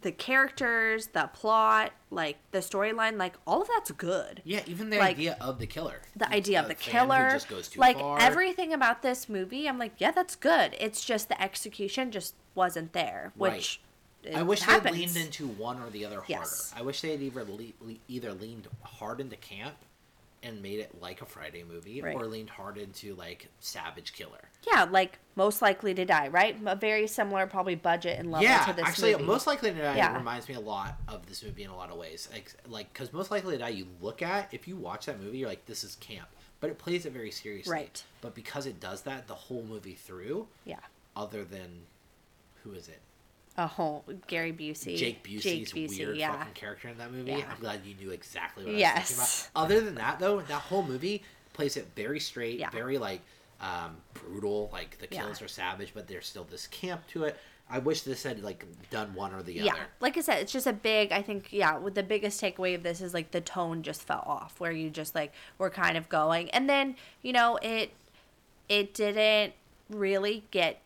the 0.00 0.10
characters 0.12 1.08
the 1.08 1.30
plot 1.32 1.92
like 2.10 2.36
the 2.50 2.58
storyline 2.58 3.16
like 3.16 3.34
all 3.46 3.62
of 3.62 3.68
that's 3.68 3.90
good 3.92 4.42
Yeah, 4.44 4.62
even 4.66 4.90
the 4.90 4.98
Like, 4.98 5.10
idea 5.16 5.36
of 5.40 5.58
the 5.58 5.66
killer. 5.66 6.00
the 6.16 6.28
idea 6.28 6.60
of 6.60 6.68
the 6.68 6.74
killer 6.74 7.30
just 7.30 7.48
goes 7.48 7.68
too 7.68 7.78
like 7.80 7.98
far. 7.98 8.18
everything 8.20 8.72
about 8.72 9.02
this 9.02 9.28
movie 9.28 9.68
i'm 9.68 9.78
like 9.78 9.92
yeah 9.98 10.10
that's 10.10 10.34
good 10.36 10.74
it's 10.80 11.04
just 11.04 11.28
the 11.28 11.40
execution 11.40 12.10
just 12.10 12.34
wasn't 12.54 12.92
there 12.92 13.32
which 13.36 13.80
I 14.34 14.40
it 14.40 14.46
wish 14.46 14.62
they 14.64 14.80
leaned 14.80 15.16
into 15.16 15.46
one 15.46 15.78
or 15.82 15.90
the 15.90 16.06
other 16.06 16.16
harder. 16.16 16.30
Yes. 16.32 16.72
I 16.74 16.80
wish 16.80 17.02
they 17.02 17.10
had 17.10 17.20
either 17.20 17.44
le- 17.44 17.94
either 18.08 18.32
leaned 18.32 18.66
hard 18.82 19.20
into 19.20 19.36
camp 19.36 19.74
and 20.44 20.60
made 20.62 20.78
it 20.80 21.00
like 21.00 21.22
a 21.22 21.26
Friday 21.26 21.64
movie, 21.64 22.00
Right. 22.02 22.14
or 22.14 22.26
leaned 22.26 22.50
hard 22.50 22.76
into 22.78 23.14
like 23.14 23.48
Savage 23.60 24.12
Killer. 24.12 24.50
yeah 24.70 24.84
like 24.84 25.18
most 25.36 25.60
likely 25.62 25.92
to 25.94 26.04
die 26.04 26.28
right 26.28 26.56
a 26.66 26.76
very 26.76 27.06
similar 27.06 27.46
probably 27.46 27.74
budget 27.74 28.18
and 28.18 28.30
level 28.30 28.44
yeah, 28.44 28.64
to 28.66 28.72
this 28.72 28.84
actually, 28.84 29.12
movie. 29.12 29.24
Most 29.24 29.46
Likely 29.46 29.70
to 29.72 29.78
Die 29.80 29.96
Yeah. 29.96 30.16
reminds 30.16 30.48
me 30.48 30.54
a 30.54 30.60
lot 30.60 30.96
of 31.08 31.26
this 31.26 31.42
movie 31.42 31.64
in 31.64 31.70
a 31.70 31.76
lot 31.76 31.90
of 31.90 31.96
ways. 31.96 32.28
Like, 32.32 32.52
like 32.68 32.92
because 32.92 33.12
Most 33.12 33.30
Likely 33.30 33.54
to 33.54 33.58
Die, 33.58 33.68
you 33.70 33.86
look 34.00 34.22
at 34.22 34.52
if 34.52 34.68
you 34.68 34.76
watch 34.76 35.06
that 35.06 35.20
movie, 35.20 35.38
you're 35.38 35.48
like, 35.48 35.66
this 35.66 35.82
is 35.84 35.96
camp, 35.96 36.28
but 36.60 36.70
it 36.70 36.78
plays 36.78 37.04
it 37.06 37.12
very 37.12 37.30
seriously. 37.30 37.72
Right. 37.72 38.02
But 38.20 38.34
because 38.34 38.66
it 38.66 38.78
does 38.80 39.02
that 39.02 39.26
the 39.26 39.34
whole 39.34 39.62
movie 39.64 39.94
through, 39.94 40.46
yeah 40.64 40.76
other 41.16 41.44
than 41.44 41.82
who 42.62 42.72
is 42.72 42.88
it? 42.88 43.00
A 43.56 43.66
whole 43.66 44.04
Gary 44.26 44.52
Busey. 44.52 44.96
Jake 44.96 45.22
Busey's 45.22 45.42
Jake 45.42 45.74
Busey, 45.74 45.98
weird 45.98 46.16
yeah. 46.16 46.32
fucking 46.32 46.54
character 46.54 46.88
in 46.88 46.98
that 46.98 47.12
movie. 47.12 47.32
Yeah. 47.32 47.44
I'm 47.50 47.60
glad 47.60 47.80
you 47.84 47.94
knew 47.94 48.10
exactly 48.10 48.64
what 48.64 48.74
I 48.74 48.76
was 48.76 48.82
talking 48.82 49.16
about. 49.16 49.48
Other 49.64 49.80
than 49.80 49.94
that, 49.96 50.18
though, 50.18 50.40
that 50.40 50.52
whole 50.54 50.82
movie 50.82 51.22
plays 51.52 51.76
it 51.76 51.86
very 51.94 52.20
straight, 52.20 52.58
Yeah. 52.58 52.70
very 52.70 52.98
like 52.98 53.20
um, 53.60 53.96
brutal. 54.12 54.70
Like 54.72 54.98
the 54.98 55.06
kills 55.06 55.40
are 55.40 55.48
savage, 55.48 55.92
but 55.94 56.08
there's 56.08 56.26
still 56.26 56.44
this 56.44 56.66
camp 56.66 57.06
to 57.08 57.24
it. 57.24 57.36
I 57.70 57.78
wish 57.78 58.02
this 58.02 58.24
had 58.24 58.42
like 58.42 58.66
done 58.90 59.14
one 59.14 59.32
or 59.32 59.42
the 59.42 59.54
Yeah, 59.54 59.72
other. 59.72 59.80
like 60.00 60.18
I 60.18 60.20
said, 60.20 60.42
it's 60.42 60.52
just 60.52 60.66
a 60.66 60.72
big. 60.72 61.12
I 61.12 61.22
think 61.22 61.50
yeah, 61.50 61.78
with 61.78 61.94
the 61.94 62.02
biggest 62.02 62.40
takeaway 62.42 62.74
of 62.74 62.82
this 62.82 63.00
is 63.00 63.14
like 63.14 63.30
the 63.30 63.40
tone 63.40 63.82
just 63.82 64.02
fell 64.02 64.22
off, 64.26 64.60
where 64.60 64.72
you 64.72 64.90
just 64.90 65.14
like 65.14 65.32
were 65.56 65.70
kind 65.70 65.96
of 65.96 66.08
going, 66.08 66.50
and 66.50 66.68
then 66.68 66.96
you 67.22 67.32
know 67.32 67.56
it, 67.62 67.92
it 68.68 68.92
didn't 68.92 69.54
really 69.88 70.44
get 70.50 70.80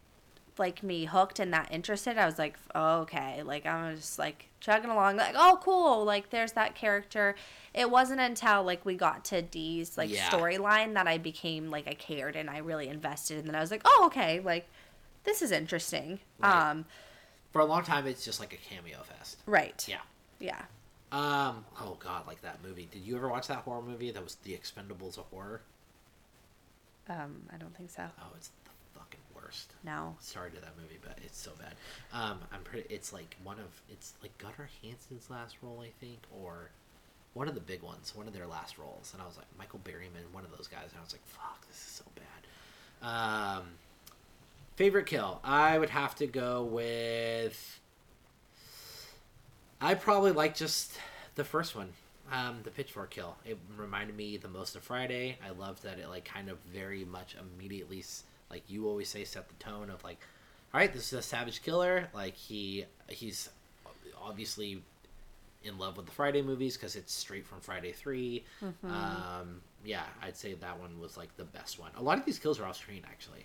like 0.59 0.83
me 0.83 1.05
hooked 1.07 1.39
and 1.39 1.53
that 1.53 1.69
interested. 1.73 2.19
I 2.19 2.27
was 2.27 2.39
like, 2.39 2.57
oh, 2.75 3.01
okay, 3.01 3.43
like 3.43 3.67
I'm 3.67 3.97
just 3.97 4.19
like 4.19 4.47
chugging 4.61 4.91
along, 4.91 5.17
like 5.17 5.35
oh 5.37 5.59
cool, 5.63 6.05
like 6.05 6.31
there's 6.31 6.53
that 6.53 6.75
character. 6.75 7.35
It 7.75 7.91
wasn't 7.91 8.21
until 8.21 8.63
like 8.65 8.85
we 8.85 8.95
got 8.95 9.25
to 9.27 9.43
Dee's 9.43 9.97
like 9.99 10.11
Yeah. 10.11 10.29
storyline 10.31 10.95
that 10.95 11.07
I 11.07 11.19
became 11.19 11.71
like 11.71 11.87
I 11.87 11.95
cared 11.95 12.37
and 12.37 12.49
I 12.51 12.59
really 12.59 12.89
invested, 12.89 13.39
and 13.39 13.49
then 13.49 13.55
I 13.55 13.61
was 13.61 13.71
like, 13.71 13.83
oh 13.85 14.05
okay, 14.07 14.41
like 14.41 14.69
this 15.25 15.43
is 15.43 15.51
interesting. 15.51 16.21
Right. 16.39 16.71
Um, 16.71 16.85
For 17.53 17.61
a 17.61 17.65
long 17.67 17.83
time, 17.85 18.07
it's 18.07 18.25
just 18.25 18.41
like 18.41 18.53
a 18.53 18.57
cameo 18.57 19.03
fest. 19.03 19.39
right. 19.47 19.85
Yeah. 19.89 20.01
Yeah. 20.41 20.63
Um. 21.11 21.65
Oh 21.81 21.97
God, 22.01 22.27
like 22.27 22.43
that 22.43 22.59
movie. 22.63 22.87
Did 22.91 23.03
you 23.03 23.17
ever 23.17 23.29
watch 23.29 23.47
that 23.49 23.59
horror 23.59 23.83
movie 23.83 24.11
that 24.11 24.23
was 24.23 24.35
The 24.45 24.53
Expendables 24.53 25.17
of 25.19 25.25
horror? 25.31 25.63
Um, 27.09 27.43
I 27.53 27.57
don't 27.57 27.75
think 27.75 27.91
so. 27.91 28.03
Oh, 28.21 28.27
it's 28.37 28.51
worst. 29.43 29.73
No. 29.85 30.17
Sorry 30.21 30.51
to 30.51 30.61
that 30.61 30.77
movie, 30.81 30.99
but 31.03 31.19
it's 31.25 31.39
so 31.39 31.51
bad. 31.59 31.75
Um, 32.13 32.39
I'm 32.53 32.63
pretty. 32.63 32.93
It's 32.93 33.13
like 33.13 33.37
one 33.43 33.59
of 33.59 33.67
it's 33.91 34.15
like 34.23 34.37
Gunnar 34.39 34.69
Hansen's 34.83 35.31
last 35.31 35.57
role, 35.63 35.83
I 35.85 35.91
think, 36.05 36.19
or 36.33 36.71
one 37.35 37.49
of 37.49 37.55
the 37.55 37.61
big 37.61 37.83
ones, 37.83 38.13
one 38.17 38.27
of 38.27 38.33
their 38.35 38.47
last 38.47 38.79
roles. 38.79 39.11
And 39.13 39.23
I 39.23 39.27
was 39.27 39.37
like 39.37 39.47
Michael 39.59 39.81
Berryman, 39.85 40.33
one 40.33 40.45
of 40.45 40.51
those 40.57 40.67
guys, 40.69 40.87
and 40.91 40.99
I 40.99 41.03
was 41.03 41.13
like, 41.13 41.25
fuck, 41.27 41.67
this 41.69 41.77
is 41.77 41.83
so 41.83 42.05
bad. 42.15 42.25
Um, 43.61 43.65
favorite 44.77 45.07
kill, 45.07 45.41
I 45.45 45.79
would 45.79 45.91
have 45.91 46.15
to 46.17 46.27
go 46.27 46.65
with. 46.65 47.81
I 49.81 49.95
probably 49.95 50.33
like 50.33 50.57
just 50.57 50.93
the 51.37 51.45
first 51.45 51.77
one, 51.77 51.93
um, 52.33 52.59
the 52.65 52.71
pitchfork 52.71 53.11
kill. 53.11 53.37
It 53.45 53.59
reminded 53.77 54.17
me 54.17 54.37
the 54.37 54.49
most 54.49 54.75
of 54.75 54.83
Friday. 54.83 55.39
I 55.47 55.51
loved 55.51 55.85
that 55.85 55.99
it 56.01 56.09
like 56.09 56.25
kind 56.25 56.49
of 56.49 56.59
very 56.73 57.05
much 57.05 57.37
immediately, 57.57 58.01
s- 58.01 58.25
like 58.51 58.63
you 58.69 58.87
always 58.87 59.09
say, 59.09 59.25
set 59.25 59.49
the 59.49 59.55
tone 59.63 59.91
of 59.91 60.03
like, 60.05 60.19
all 60.73 60.81
right, 60.81 60.93
this 60.93 61.13
is 61.13 61.19
a 61.19 61.23
savage 61.23 61.63
killer. 61.63 62.09
Like 62.15 62.35
he 62.35 62.85
he's 63.09 63.51
obviously 64.21 64.83
in 65.65 65.79
love 65.79 65.97
with 65.97 66.07
the 66.07 66.13
Friday 66.13 66.43
movies 66.43 66.77
because 66.77 66.95
it's 66.97 67.13
straight 67.13 67.45
from 67.45 67.61
Friday 67.61 67.93
3 67.93 68.45
Um, 68.85 69.61
yeah, 69.85 70.03
I'd 70.23 70.37
say 70.37 70.55
that 70.55 70.79
one 70.79 71.01
was 71.01 71.17
like 71.17 71.37
the 71.37 71.45
best 71.45 71.79
one. 71.79 71.91
A 71.97 72.03
lot 72.03 72.19
of 72.19 72.25
these 72.25 72.39
kills 72.39 72.61
are 72.61 72.65
off 72.65 72.77
screen 72.77 73.03
actually. 73.09 73.45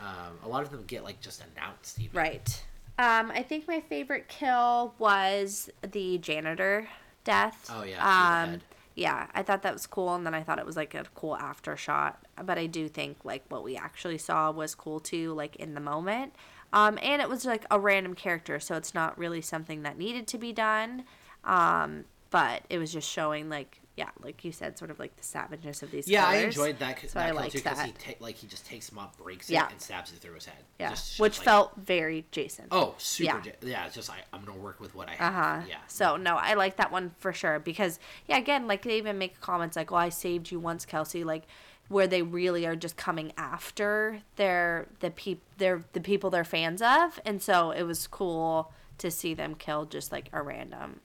Um, 0.00 0.38
a 0.44 0.48
lot 0.48 0.62
of 0.62 0.70
them 0.70 0.84
get 0.86 1.04
like 1.04 1.20
just 1.20 1.42
announced. 1.54 2.00
Even. 2.00 2.16
Right. 2.16 2.64
Um, 2.98 3.30
I 3.30 3.42
think 3.42 3.66
my 3.66 3.80
favorite 3.80 4.28
kill 4.28 4.94
was 4.98 5.70
the 5.92 6.18
janitor 6.18 6.88
death. 7.24 7.70
Oh, 7.72 7.84
yeah, 7.84 8.44
Um. 8.44 8.60
Yeah, 8.94 9.26
I 9.34 9.42
thought 9.42 9.62
that 9.62 9.72
was 9.72 9.86
cool, 9.86 10.14
and 10.14 10.26
then 10.26 10.34
I 10.34 10.42
thought 10.42 10.58
it 10.58 10.66
was 10.66 10.76
like 10.76 10.94
a 10.94 11.04
cool 11.14 11.36
after 11.36 11.76
shot. 11.76 12.24
But 12.42 12.58
I 12.58 12.66
do 12.66 12.88
think 12.88 13.18
like 13.24 13.44
what 13.48 13.64
we 13.64 13.76
actually 13.76 14.18
saw 14.18 14.50
was 14.50 14.74
cool 14.74 15.00
too, 15.00 15.32
like 15.34 15.56
in 15.56 15.74
the 15.74 15.80
moment. 15.80 16.34
Um, 16.72 16.98
and 17.02 17.20
it 17.20 17.28
was 17.28 17.44
like 17.44 17.66
a 17.70 17.78
random 17.78 18.14
character, 18.14 18.58
so 18.58 18.76
it's 18.76 18.94
not 18.94 19.18
really 19.18 19.40
something 19.40 19.82
that 19.82 19.98
needed 19.98 20.26
to 20.28 20.38
be 20.38 20.52
done. 20.52 21.04
Um, 21.44 22.04
but 22.30 22.62
it 22.70 22.78
was 22.78 22.92
just 22.92 23.08
showing 23.08 23.48
like 23.48 23.81
yeah, 23.96 24.08
like 24.22 24.42
you 24.44 24.52
said, 24.52 24.78
sort 24.78 24.90
of 24.90 24.98
like 24.98 25.16
the 25.16 25.22
savageness 25.22 25.82
of 25.82 25.90
these. 25.90 26.08
Yeah, 26.08 26.26
I 26.26 26.36
enjoyed 26.36 26.78
that. 26.78 26.98
So 27.00 27.18
that 27.18 27.28
I 27.28 27.30
liked 27.32 27.52
too, 27.52 27.60
'cause 27.60 27.80
He 27.82 27.90
that. 27.92 27.98
ta- 27.98 28.12
like 28.20 28.36
he 28.36 28.46
just 28.46 28.64
takes 28.64 28.88
him 28.90 28.98
up, 28.98 29.16
breaks 29.18 29.50
Yeah. 29.50 29.66
it, 29.66 29.72
and 29.72 29.80
stabs 29.82 30.12
it 30.12 30.18
through 30.20 30.34
his 30.34 30.46
head. 30.46 30.64
Yeah, 30.80 30.90
Just- 30.90 31.20
which 31.20 31.38
like- 31.38 31.44
felt 31.44 31.72
very 31.76 32.24
Jason. 32.30 32.68
oh 32.70 32.94
super. 32.98 33.24
Yeah. 33.44 33.52
Ja- 33.60 33.68
Yeah, 33.68 33.86
it's 33.86 33.94
just 33.94 34.08
I, 34.10 34.16
I'm 34.32 34.44
gonna 34.44 34.58
work 34.58 34.80
with 34.80 34.94
what 34.94 35.08
I 35.08 35.14
have. 35.16 35.32
Uh 35.32 35.36
have. 35.36 35.60
huh. 35.62 35.66
Yeah. 35.68 35.76
So 35.88 36.16
no, 36.16 36.36
I 36.36 36.54
like 36.54 36.76
that 36.76 36.90
one 36.90 37.14
for 37.18 37.32
sure 37.32 37.58
because 37.58 37.98
yeah, 38.26 38.38
again, 38.38 38.66
like 38.66 38.82
they 38.82 38.96
even 38.98 39.18
make 39.18 39.40
comments 39.40 39.76
like, 39.76 39.92
"Oh, 39.92 39.96
I 39.96 40.08
saved 40.08 40.50
you 40.50 40.58
once, 40.58 40.86
Kelsey," 40.86 41.22
like 41.24 41.42
where 41.88 42.06
they 42.06 42.22
really 42.22 42.64
are 42.64 42.76
just 42.76 42.96
coming 42.96 43.32
after 43.36 44.20
their 44.36 44.88
the 45.00 45.10
peop 45.10 45.42
their 45.58 45.84
the 45.92 46.00
people 46.00 46.30
they're 46.30 46.44
fans 46.44 46.80
of, 46.80 47.20
and 47.26 47.42
so 47.42 47.70
it 47.72 47.82
was 47.82 48.06
cool 48.06 48.72
to 48.96 49.10
see 49.10 49.34
them 49.34 49.54
kill 49.54 49.84
just 49.84 50.10
like 50.12 50.30
a 50.32 50.40
random 50.42 51.00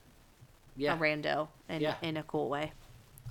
yeah. 0.78 0.94
a 0.94 0.98
rando 0.98 1.48
in 1.68 1.82
Yeah. 1.82 1.96
in 2.02 2.16
a 2.18 2.24
cool 2.24 2.50
way. 2.50 2.72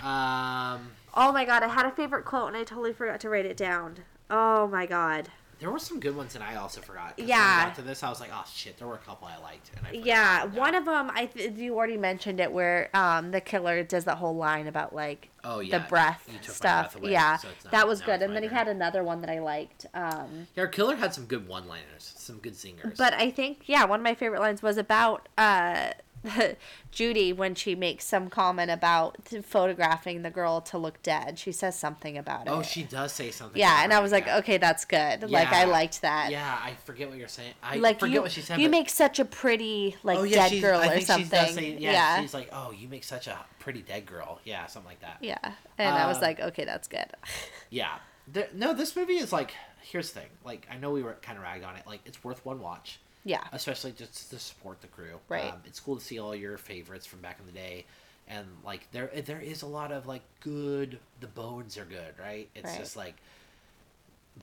Um, 0.00 0.90
Oh 1.18 1.32
my 1.32 1.46
god, 1.46 1.62
I 1.62 1.68
had 1.68 1.86
a 1.86 1.90
favorite 1.90 2.26
quote 2.26 2.48
and 2.48 2.56
I 2.56 2.64
totally 2.64 2.92
forgot 2.92 3.20
to 3.20 3.30
write 3.30 3.46
it 3.46 3.56
down. 3.56 3.98
Oh 4.30 4.66
my 4.68 4.84
god. 4.86 5.30
there 5.58 5.70
were 5.70 5.78
some 5.78 5.98
good 6.00 6.14
ones, 6.14 6.34
and 6.34 6.44
I 6.44 6.56
also 6.56 6.82
forgot. 6.82 7.16
'cause 7.16 7.20
When 7.20 7.28
Yeah. 7.28 7.60
I 7.62 7.66
got 7.68 7.76
to 7.76 7.82
this, 7.82 8.02
I 8.02 8.10
was 8.10 8.20
like, 8.20 8.28
oh 8.30 8.44
shit, 8.52 8.76
there 8.76 8.86
were 8.86 8.96
a 8.96 8.98
couple 8.98 9.26
I 9.26 9.38
liked, 9.38 9.70
and 9.74 9.86
I 9.86 9.92
Yeah, 9.92 10.44
one 10.44 10.74
of 10.74 10.84
them 10.84 11.10
I 11.14 11.24
th- 11.24 11.56
you 11.56 11.74
already 11.78 11.96
mentioned 11.96 12.40
it 12.40 12.52
where 12.52 12.90
um 12.94 13.30
the 13.30 13.40
killer 13.40 13.82
does 13.82 14.04
that 14.04 14.18
whole 14.18 14.36
line 14.36 14.66
about 14.66 14.94
like 14.94 15.30
Oh, 15.42 15.60
yeah, 15.60 15.78
the 15.78 15.84
breath 15.88 16.24
you 16.30 16.38
took 16.40 16.48
my 16.48 16.52
stuff. 16.54 16.92
breath 16.92 17.02
away, 17.02 17.12
yeah, 17.12 17.36
so 17.38 17.48
it's 17.48 17.64
not- 17.64 17.70
that 17.70 17.88
was 17.88 18.02
good. 18.02 18.20
And 18.20 18.36
then 18.36 18.42
he 18.42 18.50
had 18.50 18.68
another 18.68 19.02
one 19.02 19.22
that 19.22 19.30
I 19.30 19.38
liked. 19.38 19.86
Um, 19.94 20.46
Yeah, 20.54 20.64
our 20.64 20.66
killer 20.68 20.96
had 20.96 21.14
some 21.14 21.24
good 21.24 21.48
one-liners, 21.48 22.12
some 22.18 22.36
good 22.38 22.54
singers. 22.56 22.98
but 22.98 23.14
I 23.14 23.30
think 23.30 23.62
yeah, 23.66 23.84
one 23.86 24.00
of 24.00 24.04
my 24.04 24.14
favorite 24.14 24.40
lines 24.42 24.62
was 24.62 24.76
about 24.76 25.26
uh 25.38 25.92
Judy 26.90 27.32
when 27.32 27.54
she 27.54 27.74
makes 27.74 28.04
some 28.04 28.28
comment 28.28 28.70
about 28.70 29.16
photographing 29.42 30.22
the 30.22 30.30
girl 30.30 30.60
to 30.62 30.78
look 30.78 31.02
dead. 31.02 31.38
She 31.38 31.52
says 31.52 31.78
something 31.78 32.16
about 32.18 32.46
it. 32.46 32.50
oh, 32.50 32.62
she 32.62 32.82
does 32.82 33.12
say 33.12 33.30
something. 33.30 33.58
yeah, 33.58 33.82
and 33.84 33.92
I 33.92 34.00
was 34.00 34.12
like, 34.12 34.26
yeah. 34.26 34.38
okay, 34.38 34.58
that's 34.58 34.84
good. 34.84 35.30
Like 35.30 35.48
I 35.52 35.64
liked 35.64 36.02
that. 36.02 36.30
Yeah, 36.30 36.58
I 36.62 36.74
forget 36.84 37.08
what 37.08 37.18
you're 37.18 37.28
saying. 37.28 37.52
I 37.62 37.76
Like 37.76 38.00
forget 38.00 38.14
you, 38.14 38.22
what 38.22 38.32
she 38.32 38.40
said. 38.40 38.58
you 38.60 38.68
but- 38.68 38.72
make 38.72 38.88
such 38.90 39.18
a 39.18 39.24
pretty 39.24 39.96
like 40.02 40.18
oh, 40.18 40.22
yeah, 40.22 40.48
dead 40.48 40.60
girl 40.60 40.80
or 40.80 41.00
something. 41.00 41.52
say- 41.54 41.76
yeah, 41.78 41.92
yeah, 41.92 42.20
she's 42.20 42.34
like, 42.34 42.48
oh, 42.52 42.70
you 42.72 42.88
make 42.88 43.04
such 43.04 43.26
a 43.26 43.38
pretty 43.58 43.82
dead 43.82 44.06
girl. 44.06 44.40
Yeah, 44.44 44.66
something 44.66 44.88
like 44.90 45.00
that. 45.00 45.18
Yeah. 45.20 45.38
And 45.78 45.94
I 45.94 46.06
was 46.06 46.16
Um, 46.18 46.22
like, 46.22 46.40
okay, 46.40 46.64
that's 46.64 46.88
good. 46.88 47.06
Yeah. 47.70 47.96
There, 48.28 48.48
no, 48.54 48.72
this 48.74 48.94
movie 48.96 49.16
is 49.18 49.32
like. 49.32 49.52
Here's 49.82 50.10
the 50.10 50.20
thing. 50.20 50.28
Like, 50.44 50.66
I 50.68 50.78
know 50.78 50.90
we 50.90 51.02
were 51.04 51.14
kind 51.22 51.38
of 51.38 51.44
rag 51.44 51.62
on 51.62 51.76
it. 51.76 51.86
Like, 51.86 52.00
it's 52.06 52.24
worth 52.24 52.44
one 52.44 52.60
watch, 52.60 52.98
Yeah. 53.26 53.42
especially 53.52 53.92
just 53.92 54.30
to 54.30 54.38
support 54.38 54.80
the 54.80 54.86
crew. 54.86 55.18
Right. 55.28 55.52
Um, 55.52 55.60
it's 55.66 55.80
cool 55.80 55.96
to 55.96 56.02
see 56.02 56.18
all 56.18 56.34
your 56.34 56.56
favorites 56.56 57.06
from 57.06 57.20
back 57.20 57.38
in 57.40 57.46
the 57.46 57.52
day, 57.52 57.84
and 58.28 58.46
like 58.64 58.90
there 58.92 59.10
there 59.24 59.40
is 59.40 59.62
a 59.62 59.66
lot 59.66 59.90
of 59.92 60.06
like 60.06 60.22
good. 60.40 60.98
The 61.20 61.26
bones 61.26 61.76
are 61.76 61.84
good, 61.84 62.14
right? 62.20 62.48
It's 62.54 62.64
Right. 62.70 62.78
just 62.78 62.96
like 62.96 63.16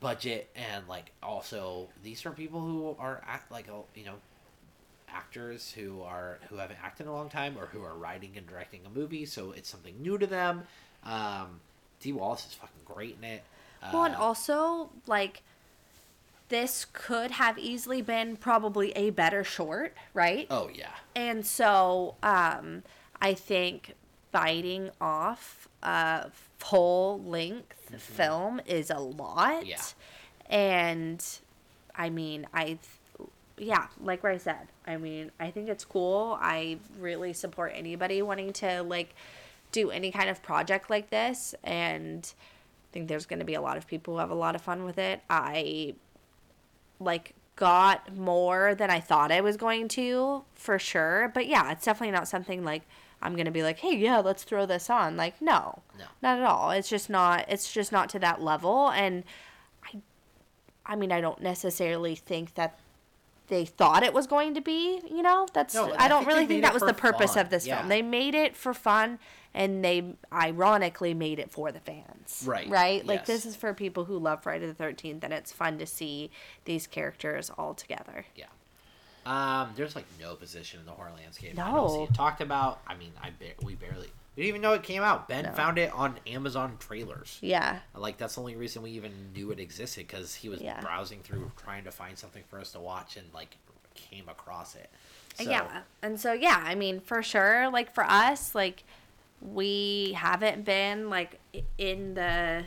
budget 0.01 0.49
and 0.55 0.87
like 0.87 1.11
also 1.21 1.87
these 2.03 2.25
are 2.25 2.31
people 2.31 2.59
who 2.61 2.95
are 2.99 3.21
act 3.27 3.51
like 3.51 3.67
you 3.95 4.03
know 4.03 4.15
actors 5.07 5.71
who 5.71 6.01
are 6.01 6.39
who 6.49 6.55
haven't 6.55 6.79
acted 6.83 7.03
in 7.03 7.09
a 7.09 7.13
long 7.13 7.29
time 7.29 7.55
or 7.59 7.67
who 7.67 7.83
are 7.83 7.93
writing 7.93 8.31
and 8.35 8.47
directing 8.47 8.79
a 8.87 8.89
movie 8.89 9.23
so 9.25 9.51
it's 9.51 9.69
something 9.69 9.93
new 10.01 10.17
to 10.17 10.25
them 10.25 10.63
um 11.03 11.59
Dee 11.99 12.11
Wallace 12.11 12.47
is 12.47 12.53
fucking 12.55 12.81
great 12.85 13.17
in 13.21 13.23
it 13.23 13.43
Well, 13.93 14.05
and 14.05 14.15
Uh, 14.15 14.19
also, 14.21 14.89
like, 15.05 15.43
this 16.49 16.85
could 16.93 17.31
have 17.31 17.57
easily 17.57 18.01
been 18.01 18.35
probably 18.37 18.91
a 18.91 19.09
better 19.09 19.43
short, 19.43 19.95
right? 20.13 20.47
oh 20.49 20.69
yeah 20.73 20.91
And 21.15 21.45
so, 21.45 22.15
um, 22.23 22.83
I 23.21 23.33
think 23.33 23.95
biting 24.31 24.89
off 24.99 25.67
a 25.81 26.29
full 26.59 27.21
length 27.23 27.91
film 28.01 28.59
is 28.65 28.89
a 28.89 28.99
lot. 28.99 29.63
Mm-hmm. 29.63 29.67
Yeah. 29.67 29.81
And 30.49 31.25
I 31.95 32.09
mean, 32.09 32.47
I, 32.53 32.79
yeah, 33.57 33.87
like 34.01 34.23
what 34.23 34.33
I 34.33 34.37
said, 34.37 34.67
I 34.85 34.97
mean, 34.97 35.31
I 35.39 35.51
think 35.51 35.69
it's 35.69 35.85
cool. 35.85 36.37
I 36.41 36.77
really 36.99 37.33
support 37.33 37.71
anybody 37.75 38.21
wanting 38.21 38.51
to, 38.53 38.83
like, 38.83 39.15
do 39.71 39.89
any 39.91 40.11
kind 40.11 40.29
of 40.29 40.41
project 40.43 40.89
like 40.89 41.09
this. 41.09 41.55
And 41.63 42.31
I 42.35 42.93
think 42.93 43.07
there's 43.07 43.25
going 43.25 43.39
to 43.39 43.45
be 43.45 43.53
a 43.53 43.61
lot 43.61 43.77
of 43.77 43.87
people 43.87 44.15
who 44.15 44.19
have 44.19 44.31
a 44.31 44.35
lot 44.35 44.55
of 44.55 44.61
fun 44.61 44.83
with 44.83 44.97
it. 44.97 45.21
I 45.29 45.95
like 47.03 47.33
got 47.55 48.15
more 48.15 48.73
than 48.75 48.89
I 48.89 48.99
thought 48.99 49.31
I 49.31 49.41
was 49.41 49.57
going 49.57 49.87
to 49.89 50.43
for 50.55 50.79
sure. 50.79 51.31
But 51.33 51.47
yeah, 51.47 51.71
it's 51.71 51.85
definitely 51.85 52.11
not 52.11 52.27
something 52.27 52.63
like 52.63 52.83
I'm 53.21 53.35
gonna 53.35 53.51
be 53.51 53.63
like, 53.63 53.79
hey, 53.79 53.95
yeah, 53.95 54.19
let's 54.19 54.43
throw 54.43 54.65
this 54.65 54.89
on. 54.89 55.15
Like, 55.15 55.41
no, 55.41 55.81
No. 55.97 56.05
not 56.21 56.39
at 56.39 56.43
all. 56.43 56.71
It's 56.71 56.89
just 56.89 57.09
not. 57.09 57.45
It's 57.47 57.71
just 57.71 57.91
not 57.91 58.09
to 58.09 58.19
that 58.19 58.41
level. 58.41 58.89
And 58.89 59.23
I, 59.85 60.01
I 60.85 60.95
mean, 60.95 61.11
I 61.11 61.21
don't 61.21 61.41
necessarily 61.41 62.15
think 62.15 62.55
that 62.55 62.77
they 63.47 63.65
thought 63.65 64.03
it 64.03 64.13
was 64.13 64.27
going 64.27 64.53
to 64.55 64.61
be. 64.61 64.99
You 65.09 65.21
know, 65.21 65.47
that's 65.53 65.73
No, 65.75 65.91
I 65.93 66.05
I 66.05 66.07
don't 66.07 66.21
think 66.25 66.27
really 66.33 66.47
think 66.47 66.63
that 66.63 66.73
was 66.73 66.83
the 66.83 66.93
purpose 66.93 67.35
fun. 67.35 67.43
of 67.45 67.49
this 67.49 67.65
Yeah. 67.67 67.77
film. 67.77 67.89
They 67.89 68.01
made 68.01 68.35
it 68.35 68.55
for 68.57 68.73
fun. 68.73 69.19
And 69.53 69.83
they 69.85 70.15
ironically 70.31 71.13
made 71.13 71.37
it 71.39 71.51
for 71.51 71.71
the 71.71 71.79
fans. 71.79 72.43
Right. 72.45 72.67
Right? 72.69 73.05
Like, 73.05 73.19
Yes. 73.19 73.27
this 73.27 73.45
is 73.45 73.55
for 73.55 73.73
people 73.73 74.05
who 74.05 74.17
love 74.17 74.41
Friday 74.41 74.65
the 74.65 74.73
13th, 74.73 75.23
and 75.23 75.31
it's 75.33 75.51
fun 75.51 75.77
to 75.77 75.85
see 75.85 76.31
these 76.65 76.87
characters 76.87 77.51
all 77.57 77.73
together. 77.73 78.25
yeah 78.35 78.45
um 79.25 79.69
there's 79.77 79.95
like 79.95 80.03
no 80.19 80.35
position 80.35 80.81
in 80.81 80.85
the 80.85 80.91
horror 80.91 81.11
landscape 81.15 81.57
i 81.57 81.71
No. 81.71 81.77
don't 81.77 81.89
see 81.91 82.03
it 82.03 82.13
talked 82.13 82.41
about 82.41 82.81
i 82.85 82.93
mean 82.93 83.13
i 83.21 83.29
ba- 83.29 83.53
we 83.63 83.73
barely 83.75 84.09
we 84.35 84.43
didn't 84.43 84.49
even 84.49 84.61
know 84.61 84.73
it 84.73 84.83
came 84.83 85.01
out 85.01 85.29
ben 85.29 85.45
No. 85.45 85.51
found 85.53 85.77
it 85.77 85.93
on 85.93 86.19
amazon 86.27 86.75
trailers 86.77 87.37
Yeah. 87.39 87.79
Like 87.95 88.17
that's 88.17 88.35
the 88.35 88.41
only 88.41 88.57
reason 88.57 88.81
we 88.81 88.91
even 88.91 89.13
knew 89.33 89.51
it 89.51 89.61
existed 89.61 90.07
because 90.07 90.35
he 90.35 90.49
was 90.49 90.59
Yeah. 90.59 90.81
browsing 90.81 91.21
through 91.21 91.53
trying 91.55 91.85
to 91.85 91.91
find 91.91 92.17
something 92.17 92.43
for 92.49 92.59
us 92.59 92.73
to 92.73 92.81
watch 92.81 93.15
and 93.15 93.33
like 93.33 93.55
came 93.95 94.27
across 94.27 94.75
it. 94.75 94.89
So, 95.35 95.49
Yeah. 95.49 95.83
And 96.01 96.19
so, 96.19 96.33
yeah, 96.33 96.61
I 96.65 96.75
mean, 96.75 96.99
for 96.99 97.23
sure, 97.23 97.69
like 97.69 97.93
for 97.93 98.03
us, 98.03 98.53
like 98.53 98.83
we 99.43 100.13
haven't 100.15 100.63
been 100.65 101.09
like 101.09 101.39
in 101.77 102.13
the 102.13 102.63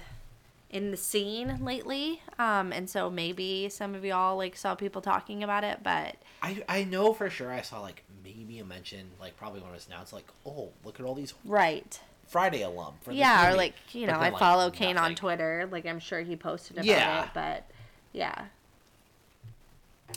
in 0.68 0.90
the 0.90 0.96
scene 0.96 1.58
lately. 1.64 2.20
Um 2.38 2.72
and 2.72 2.88
so 2.90 3.08
maybe 3.10 3.68
some 3.68 3.94
of 3.94 4.04
y'all 4.04 4.36
like 4.36 4.56
saw 4.56 4.74
people 4.74 5.00
talking 5.00 5.42
about 5.42 5.64
it 5.64 5.80
but 5.82 6.16
I 6.42 6.62
I 6.68 6.84
know 6.84 7.12
for 7.14 7.30
sure 7.30 7.50
I 7.50 7.62
saw 7.62 7.80
like 7.80 8.02
maybe 8.22 8.58
a 8.58 8.64
mention 8.64 9.06
like 9.20 9.36
probably 9.36 9.60
when 9.60 9.70
it 9.70 9.74
was 9.74 9.86
announced 9.86 10.12
like 10.12 10.26
oh 10.44 10.70
look 10.84 11.00
at 11.00 11.06
all 11.06 11.14
these 11.14 11.32
right. 11.44 11.98
Friday 12.26 12.62
alum 12.62 12.94
for 13.02 13.10
this 13.10 13.18
yeah 13.20 13.50
or 13.52 13.56
like 13.56 13.74
you 13.92 14.04
know 14.06 14.14
i 14.14 14.30
like, 14.30 14.38
follow 14.38 14.68
kane 14.70 14.98
on 14.98 15.14
twitter. 15.14 15.68
Like 15.70 15.86
i'm 15.86 16.00
sure 16.00 16.20
he 16.20 16.34
posted 16.36 16.76
about 16.76 16.84
Yeah. 16.86 17.24
it 17.24 17.30
but 17.32 17.64
yeah. 18.12 18.46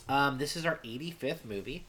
Um, 0.08 0.38
this 0.38 0.56
is 0.56 0.66
our 0.66 0.80
85th 0.84 1.46
movie. 1.46 1.86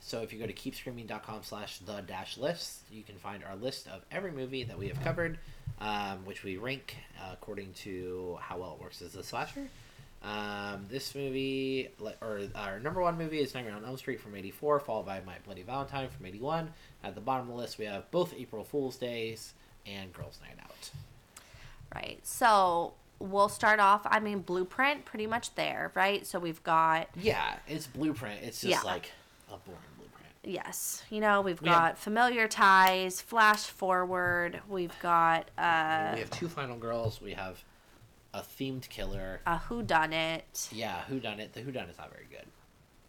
So 0.00 0.22
if 0.22 0.32
you 0.32 0.38
go 0.38 0.46
to 0.46 0.52
keepscreaming.com 0.52 1.42
slash 1.42 1.78
the 1.78 2.00
dash 2.00 2.38
list, 2.38 2.80
you 2.90 3.02
can 3.02 3.16
find 3.16 3.44
our 3.44 3.56
list 3.56 3.86
of 3.86 4.04
every 4.10 4.32
movie 4.32 4.64
that 4.64 4.78
we 4.78 4.88
have 4.88 5.00
covered, 5.02 5.38
um, 5.80 6.24
which 6.24 6.42
we 6.42 6.56
rank 6.56 6.96
uh, 7.20 7.30
according 7.32 7.72
to 7.74 8.38
how 8.40 8.58
well 8.58 8.76
it 8.78 8.82
works 8.82 9.02
as 9.02 9.14
a 9.14 9.22
slasher. 9.22 9.68
Um, 10.22 10.84
this 10.90 11.14
movie, 11.14 11.88
or 12.20 12.40
our 12.54 12.78
number 12.80 13.00
one 13.00 13.16
movie 13.16 13.38
is 13.40 13.54
Nightmare 13.54 13.74
on 13.74 13.84
Elm 13.84 13.96
Street 13.96 14.20
from 14.20 14.34
'84, 14.36 14.80
followed 14.80 15.06
by 15.06 15.20
My 15.24 15.36
Bloody 15.44 15.62
Valentine 15.62 16.08
from 16.10 16.26
'81. 16.26 16.72
At 17.02 17.14
the 17.14 17.22
bottom 17.22 17.48
of 17.48 17.54
the 17.54 17.60
list, 17.60 17.78
we 17.78 17.86
have 17.86 18.10
both 18.10 18.34
April 18.36 18.62
Fool's 18.64 18.96
Days 18.96 19.54
and 19.86 20.12
Girls' 20.12 20.38
Night 20.42 20.58
Out. 20.62 20.90
Right. 21.94 22.18
So 22.22 22.92
we'll 23.18 23.48
start 23.48 23.80
off. 23.80 24.02
I 24.04 24.20
mean, 24.20 24.40
blueprint 24.40 25.04
pretty 25.06 25.26
much 25.26 25.54
there, 25.54 25.90
right? 25.94 26.26
So 26.26 26.38
we've 26.38 26.62
got 26.64 27.08
Yeah, 27.16 27.54
it's 27.66 27.86
Blueprint. 27.86 28.42
It's 28.42 28.60
just 28.60 28.70
Yeah. 28.84 28.90
like 28.90 29.10
a 29.48 29.56
boring. 29.56 29.80
Yes, 30.44 31.02
you 31.10 31.20
know, 31.20 31.40
we've 31.40 31.62
got 31.62 31.98
familiar 31.98 32.48
ties, 32.48 33.20
flash 33.20 33.64
forward. 33.64 34.60
We've 34.68 34.94
got 35.00 35.50
uh, 35.58 36.10
we 36.14 36.20
have 36.20 36.30
two 36.30 36.48
final 36.48 36.76
girls. 36.76 37.20
We 37.20 37.32
have 37.32 37.62
a 38.32 38.40
themed 38.40 38.88
killer. 38.88 39.40
a 39.46 39.58
who 39.58 39.82
done 39.82 40.12
it. 40.12 40.68
Yeah, 40.72 41.02
who 41.08 41.20
done 41.20 41.40
it? 41.40 41.52
The 41.52 41.60
who 41.60 41.72
done 41.72 41.88
is 41.88 41.98
not 41.98 42.10
very 42.12 42.26
good 42.30 42.46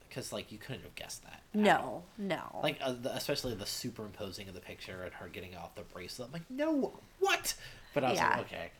because 0.09 0.33
like 0.33 0.51
you 0.51 0.57
couldn't 0.57 0.83
have 0.83 0.95
guessed 0.95 1.23
that. 1.23 1.41
No, 1.53 2.03
no. 2.17 2.59
Like 2.63 2.77
uh, 2.81 2.93
the, 3.01 3.15
especially 3.15 3.53
the 3.55 3.65
superimposing 3.65 4.47
of 4.49 4.53
the 4.53 4.59
picture 4.61 5.03
and 5.03 5.13
her 5.13 5.27
getting 5.29 5.55
off 5.55 5.75
the 5.75 5.83
bracelet. 5.83 6.27
I'm 6.29 6.33
like, 6.33 6.49
no, 6.49 6.93
what? 7.19 7.53
But 7.93 8.03
I 8.03 8.09
was 8.11 8.19
Yeah. 8.19 8.29
like, 8.29 8.39
okay, 8.41 8.71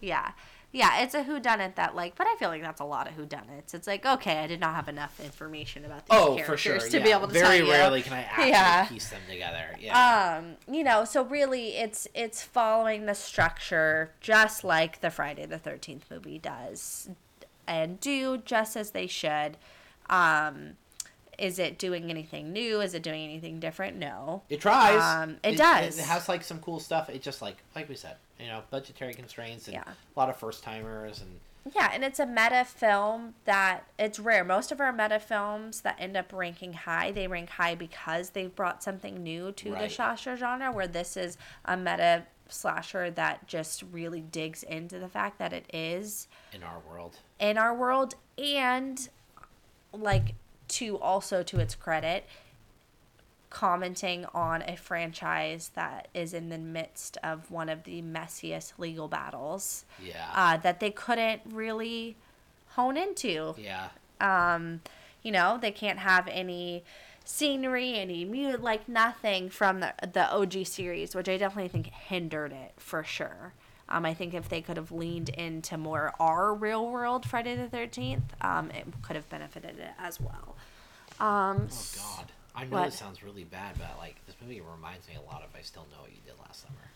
Yeah. 0.00 0.30
Yeah, 0.76 1.00
it's 1.00 1.14
a 1.14 1.22
who 1.22 1.40
done 1.40 1.62
it 1.62 1.76
that 1.76 1.96
like 1.96 2.16
but 2.16 2.26
I 2.26 2.36
feel 2.38 2.50
like 2.50 2.60
that's 2.60 2.82
a 2.82 2.84
lot 2.84 3.08
of 3.08 3.14
who 3.14 3.24
done 3.24 3.48
it. 3.56 3.72
It's 3.72 3.86
like, 3.86 4.04
okay, 4.04 4.40
I 4.40 4.46
did 4.46 4.60
not 4.60 4.74
have 4.74 4.88
enough 4.88 5.18
information 5.20 5.86
about 5.86 6.00
these 6.06 6.18
oh 6.18 6.34
characters 6.36 6.46
for 6.46 6.56
sure, 6.58 6.78
to 6.90 6.98
yeah. 6.98 7.04
be 7.04 7.10
able 7.12 7.28
to 7.28 7.32
Very 7.32 7.58
tell 7.58 7.66
you. 7.66 7.72
rarely 7.72 8.02
can 8.02 8.12
I 8.12 8.20
actually 8.30 8.48
Yeah. 8.50 8.84
piece 8.86 9.08
them 9.08 9.22
together. 9.28 9.74
Yeah, 9.80 10.36
Um, 10.38 10.56
you 10.72 10.84
know, 10.84 11.06
so 11.06 11.24
really 11.24 11.76
it's 11.78 12.06
it's 12.14 12.42
following 12.42 13.06
the 13.06 13.14
structure 13.14 14.12
just 14.20 14.64
like 14.64 15.00
the 15.00 15.10
Friday 15.10 15.46
the 15.46 15.58
13th 15.58 16.02
movie 16.10 16.38
does 16.38 17.08
and 17.66 17.98
do 17.98 18.36
just 18.38 18.76
as 18.76 18.90
they 18.90 19.06
should. 19.06 19.56
Um 20.10 20.76
is 21.38 21.58
it 21.58 21.78
doing 21.78 22.10
anything 22.10 22.52
new? 22.52 22.80
Is 22.80 22.94
it 22.94 23.02
doing 23.02 23.22
anything 23.24 23.60
different? 23.60 23.96
No. 23.96 24.42
it 24.48 24.60
tries. 24.60 25.02
um, 25.02 25.36
it 25.44 25.56
does. 25.56 25.98
It, 25.98 26.04
has 26.04 26.28
like 26.28 26.42
some 26.44 26.58
cool 26.60 26.80
stuff. 26.80 27.08
It 27.10 27.22
just 27.22 27.42
like 27.42 27.56
like 27.74 27.88
we 27.88 27.94
said, 27.96 28.16
you 28.40 28.46
know, 28.46 28.62
budgetary 28.70 29.14
constraints 29.14 29.66
and 29.66 29.74
Yeah. 29.74 29.84
a 29.84 30.18
lot 30.18 30.28
of 30.30 30.36
first 30.36 30.62
timers 30.62 31.20
and 31.20 31.40
Yeah, 31.74 31.90
and 31.92 32.04
it's 32.04 32.18
a 32.20 32.26
meta 32.26 32.64
film 32.64 33.34
that 33.44 33.84
it's 33.98 34.18
rare. 34.18 34.44
Most 34.44 34.70
of 34.72 34.80
our 34.80 34.92
meta 34.92 35.18
films 35.18 35.80
that 35.82 35.96
end 35.98 36.16
up 36.16 36.32
ranking 36.32 36.72
high, 36.74 37.10
they 37.10 37.26
rank 37.26 37.50
high 37.50 37.74
because 37.74 38.30
they've 38.30 38.54
brought 38.54 38.82
something 38.82 39.22
new 39.22 39.52
to 39.52 39.70
the 39.72 39.88
slasher 39.88 40.36
genre. 40.36 40.70
Where 40.72 40.86
this 40.88 41.16
is 41.16 41.36
a 41.64 41.76
meta 41.76 42.24
slasher 42.48 43.10
that 43.10 43.48
just 43.48 43.82
really 43.90 44.20
digs 44.20 44.62
into 44.62 45.00
the 45.00 45.08
fact 45.08 45.38
that 45.38 45.52
it 45.52 45.66
is 45.74 46.28
in 46.52 46.62
our 46.62 46.78
world. 46.88 47.18
in 47.40 47.58
our 47.58 47.74
world, 47.74 48.14
and 48.38 49.08
like 49.92 50.34
to 50.68 50.98
also 50.98 51.42
to 51.42 51.58
its 51.60 51.74
credit, 51.74 52.26
commenting 53.50 54.26
on 54.34 54.62
a 54.62 54.76
franchise 54.76 55.70
that 55.74 56.08
is 56.12 56.34
in 56.34 56.48
the 56.48 56.58
midst 56.58 57.16
of 57.22 57.50
one 57.50 57.68
of 57.68 57.84
the 57.84 58.02
messiest 58.02 58.72
legal 58.78 59.08
battles 59.08 59.84
Yeah, 60.04 60.30
uh, 60.34 60.56
that 60.58 60.80
they 60.80 60.90
couldn't 60.90 61.42
really 61.50 62.16
hone 62.70 62.96
into. 62.96 63.54
yeah, 63.56 63.88
Um, 64.20 64.80
you 65.22 65.32
know, 65.32 65.58
they 65.60 65.70
can't 65.72 66.00
have 66.00 66.28
any 66.28 66.84
scenery, 67.24 67.94
any 67.98 68.24
mute, 68.24 68.62
like 68.62 68.88
nothing 68.88 69.48
from 69.48 69.80
the 69.80 69.94
the 70.12 70.30
OG 70.32 70.64
series, 70.66 71.14
which 71.14 71.28
I 71.28 71.36
definitely 71.36 71.68
think 71.68 71.86
hindered 71.92 72.52
it 72.52 72.72
for 72.76 73.02
sure. 73.04 73.54
Um, 73.88 74.04
I 74.04 74.14
think 74.14 74.34
if 74.34 74.48
they 74.48 74.60
could 74.60 74.76
have 74.76 74.90
leaned 74.90 75.28
into 75.28 75.78
more 75.78 76.12
our 76.18 76.52
real 76.52 76.88
world 76.90 77.24
Friday 77.24 77.54
the 77.54 77.68
Thirteenth, 77.68 78.34
um, 78.40 78.70
it 78.72 78.84
could 79.02 79.14
have 79.16 79.28
benefited 79.28 79.78
it 79.78 79.92
as 79.98 80.20
well. 80.20 80.55
Um, 81.20 81.68
Oh 81.70 81.94
God, 81.96 82.32
I 82.54 82.64
know 82.64 82.76
What? 82.76 82.84
this 82.86 82.98
sounds 82.98 83.22
really 83.22 83.44
bad, 83.44 83.76
but 83.78 83.96
like 83.98 84.16
this 84.26 84.34
movie 84.40 84.60
reminds 84.60 85.08
me 85.08 85.14
a 85.16 85.22
lot 85.30 85.42
of 85.42 85.48
I 85.58 85.62
Still 85.62 85.86
Know 85.90 86.02
What 86.02 86.10
You 86.10 86.18
Did 86.24 86.34
Last 86.40 86.62
Summer, 86.62 86.90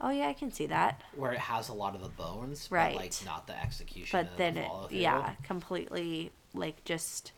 oh 0.00 0.10
yeah, 0.10 0.28
I 0.28 0.32
can 0.32 0.52
see 0.52 0.66
that. 0.66 1.02
where 1.16 1.32
it 1.32 1.38
has 1.38 1.68
a 1.68 1.72
lot 1.72 1.94
of 1.94 2.02
the 2.02 2.08
bones, 2.08 2.68
Right. 2.70 2.94
But 2.94 3.02
like 3.02 3.24
not 3.24 3.46
the 3.46 3.60
execution. 3.60 4.18
But 4.20 4.36
then 4.36 4.54
the 4.54 4.62
it, 4.62 4.92
yeah, 4.92 5.34
completely 5.44 6.32
like 6.54 6.84
just 6.84 7.32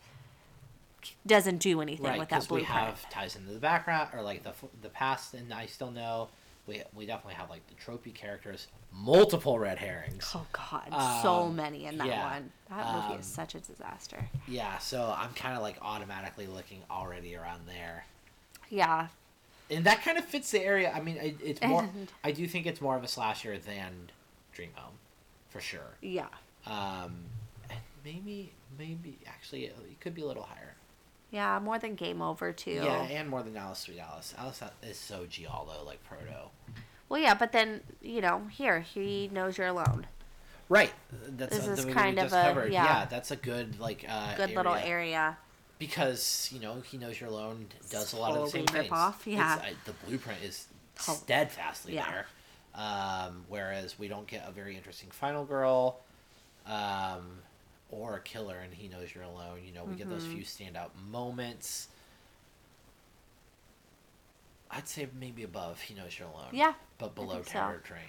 doesn't 1.25 1.57
do 1.59 1.79
anything 1.81 2.05
right. 2.05 2.19
with 2.19 2.29
that 2.29 2.41
Because 2.41 2.49
we 2.49 2.63
have 2.63 3.09
ties 3.09 3.35
into 3.35 3.51
the 3.51 3.59
background 3.59 4.09
or 4.13 4.21
like 4.21 4.43
the 4.43 4.53
the 4.81 4.89
past, 4.89 5.33
and 5.33 5.53
I 5.53 5.65
Still 5.67 5.91
Know. 5.91 6.29
We 6.67 6.83
we 6.93 7.05
definitely 7.05 7.35
have 7.35 7.49
like 7.49 7.65
the 7.67 7.75
tropey 7.75 8.13
characters, 8.13 8.67
multiple 8.91 9.57
red 9.57 9.79
herrings. 9.79 10.35
Oh 10.35 10.45
God, 10.51 10.93
so 11.21 11.47
Um, 11.47 11.55
many 11.55 11.85
in 11.85 11.97
that 11.97 12.07
yeah, 12.07 12.23
one. 12.33 12.51
That 12.69 12.89
movie 12.91 13.13
um, 13.13 13.19
is 13.19 13.25
such 13.25 13.55
a 13.55 13.59
disaster. 13.59 14.29
Yeah, 14.45 14.77
so 14.79 15.13
I'm 15.17 15.33
kind 15.33 15.55
of 15.55 15.61
like 15.61 15.77
automatically 15.81 16.47
looking 16.47 16.83
already 16.89 17.35
around 17.35 17.67
there. 17.67 18.05
Yeah, 18.69 19.07
and 19.69 19.85
that 19.85 20.03
kind 20.03 20.17
of 20.17 20.25
fits 20.25 20.51
the 20.51 20.61
area. 20.61 20.91
I 20.93 21.01
mean, 21.01 21.17
it, 21.17 21.37
it's 21.43 21.63
more. 21.63 21.89
I 22.23 22.31
do 22.31 22.47
think 22.47 22.65
it's 22.65 22.81
more 22.81 22.95
of 22.95 23.03
a 23.03 23.07
slasher 23.07 23.57
than 23.57 24.11
Dream 24.53 24.71
Home, 24.75 24.95
for 25.49 25.59
sure. 25.61 25.97
yeah, 26.01 26.29
Um, 26.65 27.31
and 27.69 27.79
maybe, 28.03 28.53
maybe 28.77 29.19
actually, 29.25 29.65
it, 29.65 29.75
it 29.89 29.99
could 30.01 30.13
be 30.15 30.21
a 30.21 30.25
little 30.25 30.43
higher. 30.43 30.75
yeah. 31.31 31.59
More 31.59 31.79
than 31.79 31.95
Game 31.95 32.21
Over 32.21 32.51
too. 32.53 32.71
Yeah, 32.71 33.03
and 33.03 33.29
more 33.29 33.43
than 33.43 33.55
Alice 33.57 33.79
Sweet 33.79 33.99
Alice. 33.99 34.33
Alice 34.37 34.61
is 34.83 34.97
so 34.99 35.25
giallo, 35.25 35.83
like 35.85 36.03
proto. 36.03 36.49
Well, 37.09 37.21
yeah, 37.21 37.33
but 37.35 37.51
then 37.51 37.81
you 38.01 38.21
know, 38.21 38.47
here 38.51 38.79
he 38.81 39.29
knows 39.31 39.57
you're 39.57 39.67
alone. 39.67 40.07
Right. 40.69 40.91
That's 41.29 41.55
This 41.57 41.67
uh, 41.67 41.71
is 41.71 41.85
the 41.85 41.93
kind 41.93 42.19
of 42.19 42.33
a- 42.33 42.41
covered. 42.43 42.73
yeah. 42.73 43.05
that's 43.05 43.31
a 43.31 43.37
good 43.37 43.79
like 43.79 44.05
uh, 44.07 44.35
Good 44.35 44.51
little 44.53 44.75
area. 44.75 45.37
because 45.79 46.49
you 46.51 46.59
know 46.59 46.81
he 46.81 46.97
knows 46.97 47.19
you're 47.21 47.29
alone 47.29 47.67
does 47.89 48.11
a 48.13 48.17
lot 48.17 48.35
of 48.35 48.45
the 48.45 48.49
same 48.51 48.65
things. 48.65 48.83
rip-off, 48.83 49.25
yeah. 49.25 49.59
Uh, 49.63 49.69
the 49.85 49.93
blueprint 50.05 50.43
is 50.43 50.67
steadfastly 50.97 51.93
yeah. 51.95 52.09
there. 52.11 52.25
Um, 52.75 53.45
whereas 53.47 53.97
we 53.97 54.07
don't 54.07 54.27
get 54.27 54.45
a 54.47 54.51
very 54.51 54.75
interesting 54.75 55.09
final 55.09 55.45
girl, 55.45 56.01
um, 56.67 57.39
or 57.89 58.15
a 58.17 58.19
killer, 58.19 58.57
and 58.57 58.73
he 58.73 58.87
knows 58.87 59.15
you're 59.15 59.23
alone. 59.23 59.59
You 59.65 59.73
know, 59.73 59.83
we 59.85 59.95
get 59.95 60.09
those 60.09 60.23
Mm-hmm. 60.23 60.33
few 60.41 60.43
standout 60.43 60.89
moments. 61.09 61.87
I'd 64.69 64.87
say 64.87 65.07
maybe 65.19 65.43
above 65.43 65.81
he 65.81 65.93
knows 65.93 66.17
you're 66.17 66.27
alone. 66.27 66.49
Yeah, 66.51 66.73
but 66.97 67.15
below 67.15 67.35
think 67.35 67.47
so. 67.47 67.53
Terror 67.53 67.81
Train. 67.83 68.01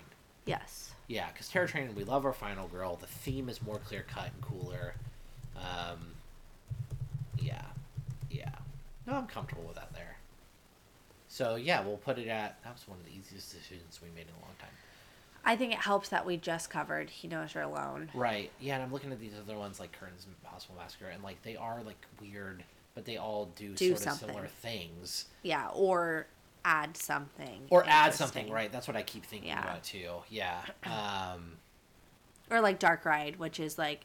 Yes. 0.45 0.93
Yeah, 1.07 1.27
because 1.33 1.49
Terror 1.49 1.67
Train, 1.67 1.95
we 1.95 2.05
love 2.05 2.25
our 2.27 2.33
final 2.33 2.69
girl. 2.69 2.97
The 2.97 3.07
theme 3.07 3.49
is 3.49 3.63
more 3.63 3.79
clear 3.79 4.05
cut 4.09 4.31
and 4.33 4.41
cooler. 4.43 4.95
Um, 5.57 6.15
yeah, 7.39 7.63
yeah. 8.31 8.51
No, 9.07 9.15
I'm 9.15 9.27
comfortable 9.27 9.65
with 9.65 9.77
that 9.77 9.93
there. 9.93 10.17
So 11.29 11.57
yeah, 11.57 11.83
we'll 11.83 11.97
put 11.99 12.19
it 12.19 12.29
at. 12.29 12.63
That 12.65 12.75
was 12.75 12.87
one 12.89 12.99
of 12.99 13.05
the 13.05 13.13
easiest 13.13 13.53
decisions 13.55 14.01
we 14.03 14.09
made 14.15 14.27
in 14.27 14.35
a 14.41 14.45
long 14.45 14.55
time. 14.59 14.69
I 15.45 15.57
think 15.57 15.73
it 15.73 15.79
helps 15.79 16.09
that 16.11 16.27
we 16.27 16.37
just 16.37 16.69
covered 16.69 17.09
He 17.09 17.29
Knows 17.29 17.55
You're 17.55 17.63
Alone. 17.65 18.11
Right. 18.13 18.51
Yeah, 18.61 18.75
and 18.75 18.83
I'm 18.83 18.93
looking 18.93 19.13
at 19.13 19.21
these 19.21 19.33
other 19.41 19.57
ones 19.57 19.79
like 19.81 19.93
Curtains 19.93 20.27
and 20.27 20.43
Possible 20.43 20.75
Massacre, 20.79 21.07
and 21.07 21.23
like 21.23 21.41
they 21.43 21.57
are 21.57 21.83
like 21.85 21.97
weird, 22.21 22.65
but 22.95 23.05
they 23.05 23.17
all 23.17 23.47
do, 23.57 23.75
Do 23.75 23.89
sort 23.89 23.99
of 23.99 24.03
something. 24.05 24.29
similar 24.29 24.47
things. 24.49 25.27
Yeah, 25.43 25.69
or 25.73 26.27
add 26.69 26.97
something. 26.97 27.63
Or 27.71 27.85
add 27.87 28.13
something, 28.15 28.51
right? 28.51 28.71
That's 28.71 28.87
what 28.87 28.97
I 28.97 29.03
keep 29.03 29.25
thinking 29.25 29.49
Yeah. 29.51 29.63
about 29.63 29.83
too. 29.85 30.11
Yeah. 30.29 30.61
Um, 30.85 31.57
Or 32.51 32.61
like 32.61 32.79
Dark 32.79 33.05
Ride, 33.05 33.37
which 33.37 33.59
is 33.61 33.79
like 33.79 34.03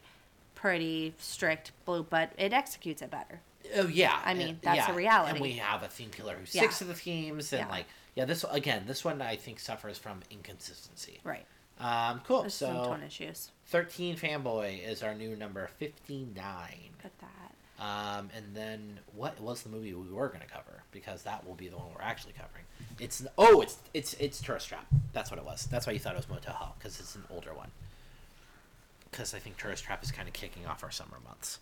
pretty 0.54 1.14
strict 1.18 1.72
blue, 1.84 2.02
but 2.02 2.32
it 2.38 2.52
executes 2.52 3.02
it 3.02 3.10
better. 3.10 3.40
Oh 3.76 3.86
yeah, 3.86 4.20
I 4.24 4.34
mean, 4.34 4.48
and- 4.48 4.62
that's 4.62 4.86
the 4.86 4.92
reality. 4.92 5.32
And 5.32 5.40
we 5.40 5.52
have 5.52 5.82
a 5.82 5.88
theme 5.88 6.10
killer 6.10 6.34
who 6.34 6.40
Yeah. 6.50 6.62
sticks 6.62 6.78
to 6.78 6.84
the 6.84 6.94
themes, 6.94 7.52
and 7.52 7.62
Yeah. 7.62 7.68
like, 7.68 7.86
yeah, 8.14 8.24
this 8.26 8.44
again, 8.50 8.84
this 8.86 9.04
one 9.04 9.20
I 9.22 9.36
think 9.36 9.58
suffers 9.60 9.98
from 9.98 10.22
inconsistency. 10.30 11.20
Right. 11.24 11.46
Um, 11.80 12.20
cool. 12.26 12.42
There's 12.42 12.54
so 12.54 12.66
tone 12.72 13.02
issues. 13.02 13.50
thirteen 13.66 14.16
fanboy 14.16 14.86
is 14.86 15.02
our 15.02 15.14
new 15.14 15.34
number 15.36 15.66
fifty 15.66 16.24
nine. 16.36 16.90
Look 17.02 17.06
at 17.06 17.18
that. 17.20 17.43
Um, 17.80 18.30
and 18.36 18.54
then 18.54 19.00
what 19.14 19.40
was 19.40 19.62
the 19.62 19.68
movie 19.68 19.92
we 19.94 20.12
were 20.12 20.28
going 20.28 20.40
to 20.40 20.46
cover? 20.46 20.82
Because 20.92 21.22
that 21.24 21.46
will 21.46 21.54
be 21.54 21.68
the 21.68 21.76
one 21.76 21.86
we're 21.94 22.02
actually 22.02 22.32
covering. 22.32 22.64
It's 23.00 23.26
oh, 23.36 23.60
it's 23.60 23.78
it's 23.92 24.14
it's 24.14 24.40
Tourist 24.40 24.68
Trap. 24.68 24.86
That's 25.12 25.30
what 25.30 25.38
it 25.38 25.44
was. 25.44 25.66
That's 25.66 25.86
why 25.86 25.92
you 25.92 25.98
thought 25.98 26.14
it 26.14 26.18
was 26.18 26.28
Motel 26.28 26.54
Hell 26.54 26.76
because 26.78 27.00
it's 27.00 27.16
an 27.16 27.24
older 27.30 27.52
one. 27.52 27.70
Because 29.10 29.34
I 29.34 29.38
think 29.38 29.56
Tourist 29.56 29.84
Trap 29.84 30.02
is 30.04 30.12
kind 30.12 30.28
of 30.28 30.34
kicking 30.34 30.66
off 30.66 30.84
our 30.84 30.90
summer 30.90 31.18
months. 31.24 31.58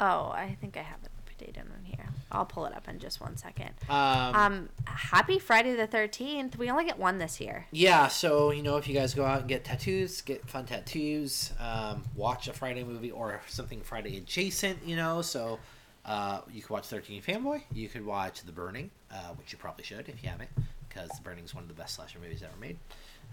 Oh, 0.00 0.30
I 0.34 0.56
think 0.60 0.76
I 0.76 0.82
have 0.82 1.00
it 1.02 1.10
updated 1.38 1.60
on 1.60 1.84
here. 1.84 2.06
I'll 2.30 2.44
pull 2.44 2.66
it 2.66 2.74
up 2.74 2.88
in 2.88 2.98
just 2.98 3.20
one 3.20 3.36
second. 3.36 3.70
Um, 3.88 4.34
Um, 4.34 4.68
happy 4.84 5.38
Friday 5.38 5.74
the 5.74 5.86
Thirteenth. 5.86 6.58
We 6.58 6.70
only 6.70 6.84
get 6.84 6.98
one 6.98 7.18
this 7.18 7.40
year. 7.40 7.66
Yeah, 7.70 8.08
so 8.08 8.50
you 8.50 8.62
know, 8.62 8.76
if 8.76 8.88
you 8.88 8.94
guys 8.94 9.14
go 9.14 9.24
out 9.24 9.40
and 9.40 9.48
get 9.48 9.64
tattoos, 9.64 10.20
get 10.20 10.48
fun 10.48 10.66
tattoos, 10.66 11.52
um, 11.58 12.04
watch 12.14 12.48
a 12.48 12.52
Friday 12.52 12.84
movie 12.84 13.10
or 13.10 13.40
something 13.46 13.80
Friday 13.80 14.16
adjacent, 14.18 14.84
you 14.84 14.96
know, 14.96 15.22
so 15.22 15.58
uh, 16.04 16.40
you 16.52 16.60
could 16.60 16.70
watch 16.70 16.86
Thirteen 16.86 17.22
Fanboy, 17.22 17.62
you 17.72 17.88
could 17.88 18.04
watch 18.04 18.42
The 18.42 18.52
Burning, 18.52 18.90
uh, 19.10 19.34
which 19.36 19.52
you 19.52 19.58
probably 19.58 19.84
should 19.84 20.08
if 20.08 20.22
you 20.22 20.28
haven't, 20.28 20.50
because 20.88 21.08
The 21.10 21.22
Burning 21.22 21.44
is 21.44 21.54
one 21.54 21.64
of 21.64 21.68
the 21.68 21.74
best 21.74 21.94
slasher 21.94 22.18
movies 22.18 22.42
ever 22.42 22.56
made. 22.60 22.78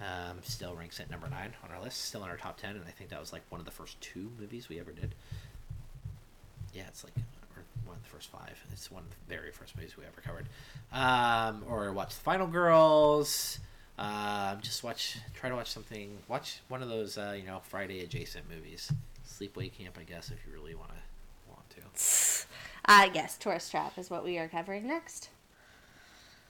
Um, 0.01 0.39
still 0.43 0.75
ranks 0.75 0.99
at 0.99 1.09
number 1.09 1.29
nine 1.29 1.53
on 1.63 1.71
our 1.73 1.81
list, 1.81 2.03
still 2.03 2.23
in 2.25 2.29
our 2.29 2.35
top 2.35 2.57
ten, 2.59 2.71
and 2.71 2.83
I 2.85 2.91
think 2.91 3.09
that 3.11 3.19
was 3.19 3.31
like 3.31 3.43
one 3.49 3.61
of 3.61 3.65
the 3.65 3.71
first 3.71 3.99
two 4.01 4.29
movies 4.39 4.67
we 4.67 4.77
ever 4.79 4.91
did. 4.91 5.15
Yeah, 6.73 6.83
it's 6.89 7.05
like 7.05 7.13
one 7.95 8.01
of 8.03 8.03
the 8.03 8.15
first 8.15 8.29
five. 8.29 8.61
It's 8.71 8.91
one 8.91 9.03
of 9.03 9.09
the 9.09 9.35
very 9.35 9.51
first 9.51 9.75
movies 9.75 9.95
we 9.97 10.03
ever 10.03 10.21
covered. 10.21 10.47
Um, 10.91 11.63
or 11.69 11.91
watch 11.93 12.15
The 12.15 12.21
Final 12.21 12.47
Girls. 12.47 13.59
Um, 13.97 14.59
just 14.61 14.83
watch, 14.83 15.17
try 15.33 15.49
to 15.49 15.55
watch 15.55 15.71
something. 15.71 16.17
Watch 16.27 16.59
one 16.67 16.83
of 16.83 16.89
those, 16.89 17.17
uh, 17.17 17.35
you 17.37 17.45
know, 17.45 17.61
Friday 17.63 18.01
adjacent 18.01 18.49
movies. 18.49 18.91
Sleepaway 19.25 19.71
Camp, 19.71 19.97
I 19.99 20.03
guess, 20.03 20.29
if 20.29 20.37
you 20.45 20.53
really 20.53 20.75
want 20.75 20.89
to. 20.89 20.95
Want 21.49 21.69
to. 21.69 22.45
Uh, 22.85 23.09
yes, 23.13 23.37
Tourist 23.37 23.71
Trap 23.71 23.97
is 23.97 24.09
what 24.09 24.23
we 24.23 24.37
are 24.37 24.49
covering 24.49 24.87
next. 24.87 25.29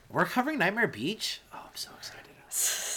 We're 0.09 0.25
covering 0.25 0.57
Nightmare 0.57 0.87
Beach. 0.87 1.41
Oh, 1.53 1.59
I'm 1.63 1.75
so 1.75 1.91
excited. 1.97 2.31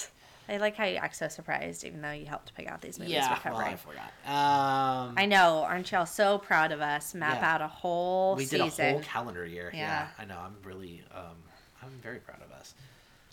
I 0.49 0.57
like 0.57 0.77
how 0.77 0.85
you 0.87 0.97
act 0.97 1.17
so 1.17 1.29
surprised, 1.29 1.85
even 1.85 2.01
though 2.01 2.13
you 2.13 2.25
helped 2.27 2.55
pick 2.55 2.67
out 2.67 2.81
these 2.81 2.99
movies 2.99 3.15
Yeah, 3.15 3.39
we're 3.45 3.51
well. 3.53 3.61
I 3.61 3.77
forgot. 3.77 4.13
Um, 4.27 5.15
I 5.19 5.27
know, 5.27 5.65
aren't 5.69 5.93
y'all 5.93 6.07
so 6.07 6.39
proud 6.39 6.73
of 6.73 6.81
us? 6.81 7.15
Map 7.15 7.39
Yeah. 7.41 7.55
out 7.55 7.61
a 7.63 7.69
whole 7.69 8.35
we 8.35 8.47
did 8.47 8.63
season. 8.63 8.87
a 8.87 8.91
whole 8.93 9.01
calendar 9.03 9.45
year. 9.45 9.71
Yeah. 9.75 9.81
Yeah. 9.81 10.09
I 10.19 10.25
know. 10.25 10.39
I'm 10.39 10.57
really, 10.65 11.03
um, 11.15 11.37
I'm 11.83 11.91
very 12.03 12.19
proud 12.19 12.41
of 12.43 12.51
us. 12.53 12.75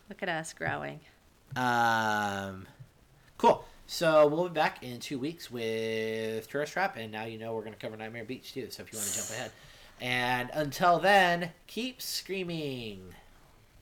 Look 0.09 0.21
at 0.23 0.29
us 0.29 0.51
growing. 0.53 0.99
Um, 1.55 2.67
cool. 3.37 3.65
So 3.87 4.27
we'll 4.27 4.49
be 4.49 4.53
back 4.53 4.83
in 4.83 4.99
two 4.99 5.19
weeks 5.19 5.49
with 5.51 6.49
Tourist 6.49 6.73
Trap, 6.73 6.97
and 6.97 7.11
now 7.11 7.25
you 7.25 7.37
know 7.37 7.53
we're 7.53 7.61
going 7.61 7.73
to 7.73 7.79
cover 7.79 7.95
Nightmare 7.95 8.25
Beach 8.25 8.53
too. 8.53 8.69
So 8.71 8.83
if 8.83 8.91
you 8.91 8.97
want 8.97 9.09
to 9.09 9.15
jump 9.17 9.29
ahead, 9.29 9.51
and 10.01 10.49
until 10.53 10.99
then, 10.99 11.51
keep 11.67 12.01
screaming. 12.01 13.13